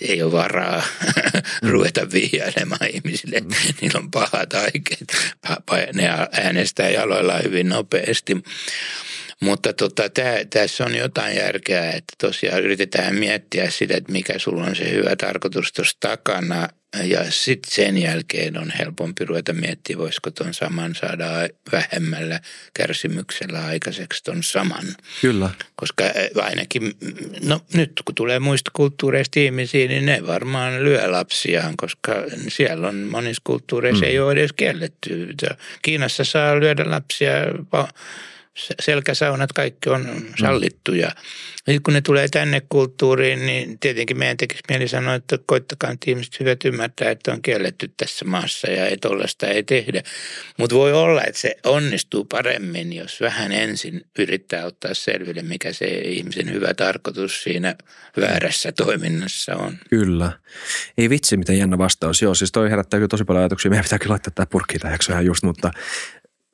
ei 0.00 0.22
ole 0.22 0.32
varaa 0.32 0.82
ruveta 1.70 2.12
vihjailemaan 2.12 2.90
ihmisille. 2.92 3.40
Mm. 3.40 3.48
Niillä 3.80 3.98
on 3.98 4.10
pahat 4.10 4.54
aikeet. 4.54 5.12
Ne 5.94 6.08
äänestää 6.32 6.90
jaloillaan 6.90 7.44
hyvin 7.44 7.68
nopeasti. 7.68 8.36
Mutta 9.40 9.72
tota, 9.72 10.08
tää, 10.08 10.44
tässä 10.44 10.84
on 10.84 10.94
jotain 10.94 11.36
järkeä, 11.36 11.90
että 11.90 12.14
tosiaan 12.18 12.62
yritetään 12.62 13.14
miettiä 13.14 13.70
sitä, 13.70 13.96
että 13.96 14.12
mikä 14.12 14.38
sulla 14.38 14.64
on 14.64 14.76
se 14.76 14.90
hyvä 14.90 15.16
tarkoitus 15.16 15.72
tuossa 15.72 15.96
takana. 16.00 16.68
Ja 17.02 17.30
sitten 17.30 17.72
sen 17.72 17.98
jälkeen 17.98 18.58
on 18.58 18.72
helpompi 18.78 19.24
ruveta 19.24 19.52
miettiä, 19.52 19.98
voisiko 19.98 20.30
tuon 20.30 20.54
saman 20.54 20.94
saada 20.94 21.26
vähemmällä 21.72 22.40
kärsimyksellä 22.74 23.64
aikaiseksi 23.64 24.24
tuon 24.24 24.42
saman. 24.42 24.84
Kyllä. 25.20 25.50
Koska 25.76 26.04
ainakin, 26.42 26.92
no 27.42 27.60
nyt 27.72 27.92
kun 28.04 28.14
tulee 28.14 28.38
muista 28.38 28.70
kulttuureista 28.74 29.40
ihmisiä, 29.40 29.88
niin 29.88 30.06
ne 30.06 30.26
varmaan 30.26 30.84
lyö 30.84 31.12
lapsiaan, 31.12 31.76
koska 31.76 32.14
siellä 32.48 32.88
on 32.88 32.96
monissa 32.96 33.42
kulttuureissa 33.44 34.04
mm. 34.04 34.10
ei 34.10 34.20
ole 34.20 34.32
edes 34.32 34.52
kielletty. 34.52 35.34
Kiinassa 35.82 36.24
saa 36.24 36.60
lyödä 36.60 36.90
lapsia 36.90 37.32
selkäsaunat, 38.80 39.52
kaikki 39.52 39.90
on 39.90 40.06
mm. 40.06 40.22
sallittuja. 40.40 41.10
Nyt 41.66 41.82
kun 41.82 41.94
ne 41.94 42.00
tulee 42.00 42.28
tänne 42.28 42.62
kulttuuriin, 42.68 43.46
niin 43.46 43.78
tietenkin 43.78 44.18
meidän 44.18 44.36
tekisi 44.36 44.62
mieli 44.68 44.88
sanoa, 44.88 45.14
että 45.14 45.38
koittakaa 45.46 45.90
että 45.90 46.10
ihmiset 46.10 46.40
hyvät 46.40 46.64
ymmärtää, 46.64 47.10
että 47.10 47.32
on 47.32 47.42
kielletty 47.42 47.90
tässä 47.96 48.24
maassa 48.24 48.70
ja 48.70 48.86
ei 48.86 48.96
tollaista 48.96 49.46
ei 49.46 49.62
tehdä. 49.62 50.02
Mutta 50.58 50.76
voi 50.76 50.92
olla, 50.92 51.24
että 51.24 51.40
se 51.40 51.56
onnistuu 51.64 52.24
paremmin, 52.24 52.92
jos 52.92 53.20
vähän 53.20 53.52
ensin 53.52 54.04
yrittää 54.18 54.64
ottaa 54.64 54.94
selville, 54.94 55.42
mikä 55.42 55.72
se 55.72 55.86
ihmisen 55.86 56.52
hyvä 56.52 56.74
tarkoitus 56.74 57.42
siinä 57.42 57.74
väärässä 58.20 58.72
toiminnassa 58.72 59.56
on. 59.56 59.78
Kyllä. 59.90 60.32
Ei 60.98 61.10
vitsi, 61.10 61.36
miten 61.36 61.58
jännä 61.58 61.78
vastaus. 61.78 62.22
Joo, 62.22 62.34
siis 62.34 62.52
toi 62.52 62.70
herättää 62.70 62.98
kyllä 62.98 63.08
tosi 63.08 63.24
paljon 63.24 63.42
ajatuksia. 63.42 63.70
Meidän 63.70 63.84
pitää 63.84 63.98
kyllä 63.98 64.12
laittaa 64.12 64.32
tämä 64.34 64.46
purkki 64.46 64.78
tähän 64.78 64.94
jaksoon 64.94 65.26
just, 65.26 65.42
mutta 65.42 65.70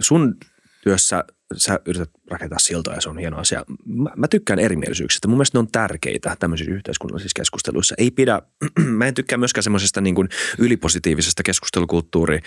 sun 0.00 0.36
työssä 0.82 1.24
sä 1.56 1.80
yrität 1.86 2.10
rakentaa 2.30 2.58
siltoja 2.58 2.96
ja 2.96 3.00
se 3.00 3.08
on 3.08 3.18
hieno 3.18 3.38
asia. 3.38 3.64
Mä, 3.86 4.10
mä 4.16 4.28
tykkään 4.28 4.58
erimielisyyksistä. 4.58 5.28
Mun 5.28 5.36
mielestä 5.36 5.58
ne 5.58 5.60
on 5.60 5.68
tärkeitä 5.72 6.36
tämmöisissä 6.38 6.72
yhteiskunnallisissa 6.72 7.36
keskusteluissa. 7.36 7.94
Ei 7.98 8.10
pidä, 8.10 8.42
mä 8.98 9.06
en 9.06 9.14
tykkää 9.14 9.38
myöskään 9.38 9.62
semmoisesta 9.62 10.00
niin 10.00 10.14
kuin 10.14 10.28
ylipositiivisesta 10.58 11.42
keskustelukulttuuri 11.42 12.40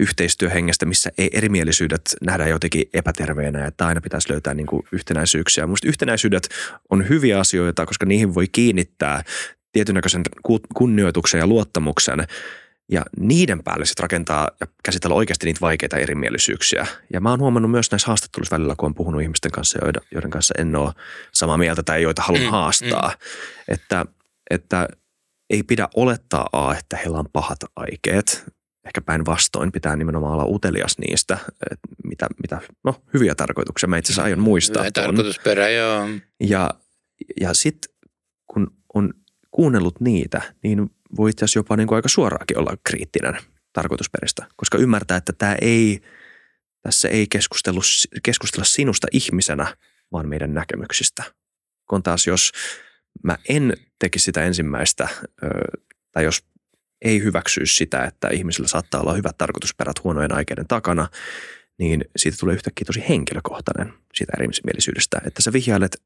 yhteistyöhengestä, 0.00 0.86
missä 0.86 1.10
ei 1.18 1.30
erimielisyydet 1.32 2.16
nähdään 2.22 2.50
jotenkin 2.50 2.84
epäterveenä, 2.94 3.66
että 3.66 3.86
aina 3.86 4.00
pitäisi 4.00 4.30
löytää 4.30 4.54
niin 4.54 4.66
kuin 4.66 4.82
yhtenäisyyksiä. 4.92 5.66
Musta 5.66 5.88
yhtenäisyydet 5.88 6.48
on 6.90 7.08
hyviä 7.08 7.40
asioita, 7.40 7.86
koska 7.86 8.06
niihin 8.06 8.34
voi 8.34 8.46
kiinnittää 8.52 9.24
tietynäköisen 9.72 10.22
kunnioituksen 10.74 11.38
ja 11.38 11.46
luottamuksen– 11.46 12.26
ja 12.90 13.02
niiden 13.20 13.62
päälle 13.62 13.86
sitten 13.86 14.02
rakentaa 14.02 14.50
ja 14.60 14.66
käsitellä 14.84 15.16
oikeasti 15.16 15.46
niitä 15.46 15.60
vaikeita 15.60 15.96
erimielisyyksiä. 15.96 16.86
Ja 17.12 17.20
mä 17.20 17.30
oon 17.30 17.40
huomannut 17.40 17.70
myös 17.70 17.90
näissä 17.90 18.06
haastatteluissa 18.06 18.56
välillä, 18.56 18.74
kun 18.78 18.86
on 18.86 18.94
puhunut 18.94 19.22
ihmisten 19.22 19.52
kanssa, 19.52 19.78
joiden, 20.12 20.30
kanssa 20.30 20.54
en 20.58 20.76
ole 20.76 20.92
samaa 21.32 21.56
mieltä 21.56 21.82
tai 21.82 22.02
joita 22.02 22.22
haluan 22.22 22.44
mm, 22.44 22.50
haastaa, 22.50 23.08
mm. 23.08 23.74
Että, 23.74 24.06
että 24.50 24.88
ei 25.50 25.62
pidä 25.62 25.88
olettaa 25.96 26.48
A, 26.52 26.74
että 26.74 26.96
heillä 26.96 27.18
on 27.18 27.28
pahat 27.32 27.58
aikeet. 27.76 28.44
Ehkä 28.86 29.00
päinvastoin 29.00 29.72
pitää 29.72 29.96
nimenomaan 29.96 30.32
olla 30.32 30.44
utelias 30.44 30.98
niistä, 30.98 31.38
että 31.70 31.88
mitä, 32.04 32.26
mitä 32.42 32.60
no, 32.84 33.02
hyviä 33.14 33.34
tarkoituksia 33.34 33.88
mä 33.88 33.96
itse 33.96 34.12
asiassa 34.12 34.22
aion 34.22 34.40
muistaa. 34.40 34.82
Hyvä 34.82 34.90
tarkoitusperä, 34.90 35.68
joo. 35.68 36.08
Ja, 36.40 36.70
ja 37.40 37.54
sitten 37.54 37.94
kun 38.46 38.70
on 38.94 39.14
kuunnellut 39.50 40.00
niitä, 40.00 40.42
niin 40.62 40.90
voi 41.16 41.30
itse 41.30 41.44
asiassa 41.44 41.58
jopa 41.58 41.76
niin 41.76 41.86
kuin 41.86 41.96
aika 41.96 42.08
suoraakin 42.08 42.58
olla 42.58 42.76
kriittinen 42.84 43.38
tarkoitusperistä, 43.72 44.46
koska 44.56 44.78
ymmärtää, 44.78 45.16
että 45.16 45.32
tämä 45.32 45.56
ei, 45.60 46.00
tässä 46.82 47.08
ei 47.08 47.26
keskustelu, 47.26 47.80
keskustella 48.22 48.64
sinusta 48.64 49.06
ihmisenä, 49.12 49.76
vaan 50.12 50.28
meidän 50.28 50.54
näkemyksistä. 50.54 51.22
Kun 51.90 52.02
taas 52.02 52.26
jos 52.26 52.52
mä 53.22 53.38
en 53.48 53.76
tekisi 53.98 54.24
sitä 54.24 54.44
ensimmäistä, 54.44 55.08
tai 56.12 56.24
jos 56.24 56.44
ei 57.02 57.22
hyväksyisi 57.22 57.76
sitä, 57.76 58.04
että 58.04 58.28
ihmisillä 58.28 58.68
saattaa 58.68 59.00
olla 59.00 59.14
hyvät 59.14 59.38
tarkoitusperät 59.38 60.04
huonojen 60.04 60.34
aikeiden 60.34 60.68
takana, 60.68 61.08
niin 61.78 62.04
siitä 62.16 62.36
tulee 62.40 62.54
yhtäkkiä 62.54 62.84
tosi 62.84 63.04
henkilökohtainen 63.08 63.92
siitä 64.14 64.32
erimielisyydestä, 64.36 65.20
että 65.26 65.42
sä 65.42 65.52
vihjailet 65.52 66.02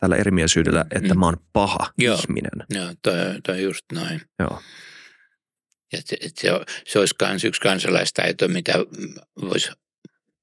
tällä 0.00 0.16
erimielisyydellä, 0.16 0.84
että 0.90 1.14
mm. 1.14 1.20
mä 1.20 1.26
oon 1.26 1.36
paha 1.52 1.92
Joo. 1.98 2.18
ihminen. 2.18 2.66
Joo, 2.70 2.94
toi, 3.02 3.14
toi 3.46 3.62
just 3.62 3.84
noin. 3.92 4.20
Joo. 4.38 4.62
Ja 5.92 5.98
se, 6.04 6.16
se, 6.34 6.50
se 6.86 6.98
olisi 6.98 7.14
myös 7.28 7.44
yksi 7.44 7.60
kansalaistaito, 7.60 8.48
mitä 8.48 8.72
voisi 9.42 9.70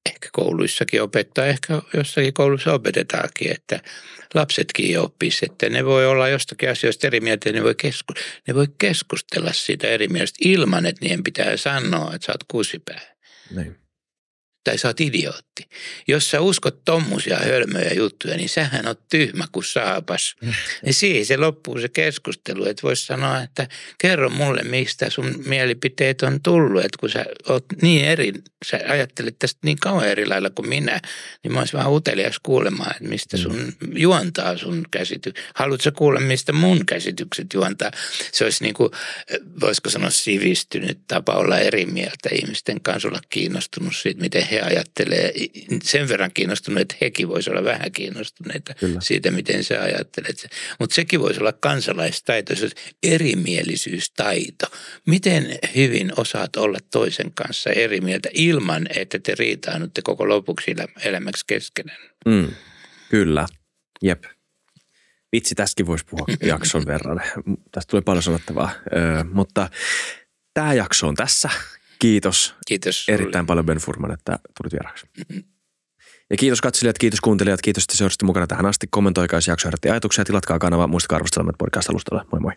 ehkä 0.05 0.29
kouluissakin 0.31 1.01
opettaa, 1.01 1.45
ehkä 1.45 1.81
jossakin 1.93 2.34
koulussa 2.34 2.73
opetetaankin, 2.73 3.51
että 3.51 3.79
lapsetkin 4.34 4.99
oppisi, 4.99 5.45
että 5.45 5.69
ne 5.69 5.85
voi 5.85 6.05
olla 6.05 6.29
jostakin 6.29 6.69
asioista 6.69 7.07
eri 7.07 7.19
mieltä, 7.19 7.51
ne 7.51 7.63
voi, 7.63 7.75
kesku, 7.75 8.13
ne 8.47 8.55
voi 8.55 8.67
keskustella 8.77 9.53
siitä 9.53 9.88
eri 9.88 10.07
mielestä 10.07 10.38
ilman, 10.41 10.85
että 10.85 11.05
niiden 11.05 11.23
pitää 11.23 11.57
sanoa, 11.57 12.15
että 12.15 12.25
sä 12.25 12.31
oot 12.31 12.43
kusipää. 12.47 13.01
Niin 13.55 13.86
tai 14.68 14.77
sä 14.77 14.88
oot 14.88 15.02
idiootti. 15.02 15.68
Jos 16.07 16.30
sä 16.30 16.41
uskot 16.41 16.85
tommosia 16.85 17.38
hölmöjä 17.38 17.94
juttuja, 17.94 18.38
niin 18.38 18.49
sähän 18.49 18.88
on 18.88 18.95
tyhmä 19.10 19.45
kuin 19.52 19.64
saapas. 19.64 20.35
Ja 20.85 20.94
siihen 20.94 21.26
se 21.26 21.38
loppuu 21.38 21.80
se 21.80 21.89
keskustelu, 21.89 22.65
että 22.65 22.84
voisi 22.84 23.06
sanoa, 23.06 23.41
että 23.41 23.68
kerro 23.98 24.30
mulle, 24.30 24.64
mistä 24.64 25.10
sun 25.10 25.44
mielipiteet 25.45 26.22
on 26.22 26.41
tullut. 26.41 26.85
Että 26.85 26.98
kun 26.99 27.10
sä 27.10 27.26
oot 27.49 27.65
niin 27.81 28.06
eri, 28.06 28.34
sä 28.65 28.80
ajattelet 28.88 29.39
tästä 29.39 29.60
niin 29.64 29.77
kauan 29.80 30.07
eri 30.07 30.26
lailla 30.26 30.49
kuin 30.49 30.69
minä, 30.69 31.02
niin 31.44 31.52
mä 31.52 31.60
olisin 31.60 31.77
vähän 31.77 31.91
utelias 31.91 32.39
kuulemaan, 32.44 32.91
että 32.91 33.10
mistä 33.10 33.38
mm. 33.38 33.44
sun 33.44 33.73
juontaa 33.94 34.57
sun 34.57 34.85
käsitys. 34.91 35.34
Haluatko 35.56 35.91
kuulla, 35.91 36.19
mistä 36.19 36.53
mun 36.53 36.85
käsitykset 36.85 37.53
juontaa? 37.53 37.91
Se 38.31 38.44
olisi 38.44 38.64
niin 38.64 38.73
kuin, 38.73 38.91
voisiko 39.61 39.89
sanoa 39.89 40.10
sivistynyt 40.10 40.99
tapa 41.07 41.34
olla 41.34 41.57
eri 41.60 41.85
mieltä 41.85 42.30
ihmisten 42.31 42.81
kanssa, 42.81 43.07
olla 43.07 43.19
kiinnostunut 43.30 43.95
siitä, 43.95 44.22
miten 44.22 44.48
he 44.48 44.56
he 44.57 44.61
ajattelee 44.61 45.34
sen 45.84 46.09
verran 46.09 46.31
kiinnostuneet, 46.34 46.81
että 46.81 47.05
hekin 47.05 47.27
voisi 47.27 47.49
olla 47.49 47.63
vähän 47.63 47.91
kiinnostuneita 47.91 48.73
Kyllä. 48.73 49.01
siitä, 49.01 49.31
miten 49.31 49.63
sä 49.63 49.81
ajattelet. 49.81 50.47
Mutta 50.79 50.95
sekin 50.95 51.19
voisi 51.19 51.39
olla 51.39 51.53
kansalaistaito, 51.53 52.55
se 52.55 52.69
erimielisyystaito. 53.03 54.65
Miten 55.05 55.59
hyvin 55.75 56.11
osaat 56.17 56.55
olla 56.55 56.77
toisen 56.91 57.31
kanssa 57.34 57.69
eri 57.69 58.01
mieltä 58.01 58.29
ilman, 58.34 58.88
että 58.95 59.19
te 59.19 59.35
riitaanutte 59.39 60.01
koko 60.01 60.29
lopuksi 60.29 60.75
elämäksi 61.03 61.43
keskenään? 61.47 61.99
Mm, 62.25 62.51
kyllä, 63.09 63.47
jep. 64.01 64.23
Vitsi, 65.31 65.55
tästäkin 65.55 65.88
voisi 65.88 66.05
puhua 66.05 66.25
jakson 66.41 66.85
verran. 66.85 67.21
Tästä 67.71 67.89
tulee 67.89 68.01
paljon 68.01 68.23
sanottavaa, 68.23 68.71
öö, 68.95 69.23
mutta 69.23 69.69
tämä 70.53 70.73
jakso 70.73 71.07
on 71.07 71.15
tässä. 71.15 71.49
Kiitos. 71.99 72.56
Kiitos. 72.68 73.10
Erittäin 73.10 73.45
paljon 73.45 73.65
Ben 73.65 73.78
Furman, 73.78 74.11
että 74.11 74.40
tulit 74.57 74.74
vieraaksi. 74.74 75.06
Mm-hmm. 75.18 75.44
Ja 76.30 76.38
kiitos 76.38 76.61
katselijat, 76.61 76.98
kiitos 76.98 77.22
kuuntelijat, 77.22 77.61
kiitos, 77.61 77.84
että 77.84 77.98
seurasitte 77.98 78.26
mukana 78.26 78.48
tähän 78.48 78.65
asti. 78.65 78.88
Kommentoikaa, 78.90 79.38
jos 79.38 79.48
jakso 79.48 79.68
herätti 79.68 79.90
ajatuksia, 79.90 80.26
tilatkaa 80.26 80.60
kanava, 80.60 80.88
muistakaa 80.88 81.15
arvostella 81.15 81.53
podcast-alustalla. 81.57 82.26
Moi 82.32 82.41
moi. 82.41 82.53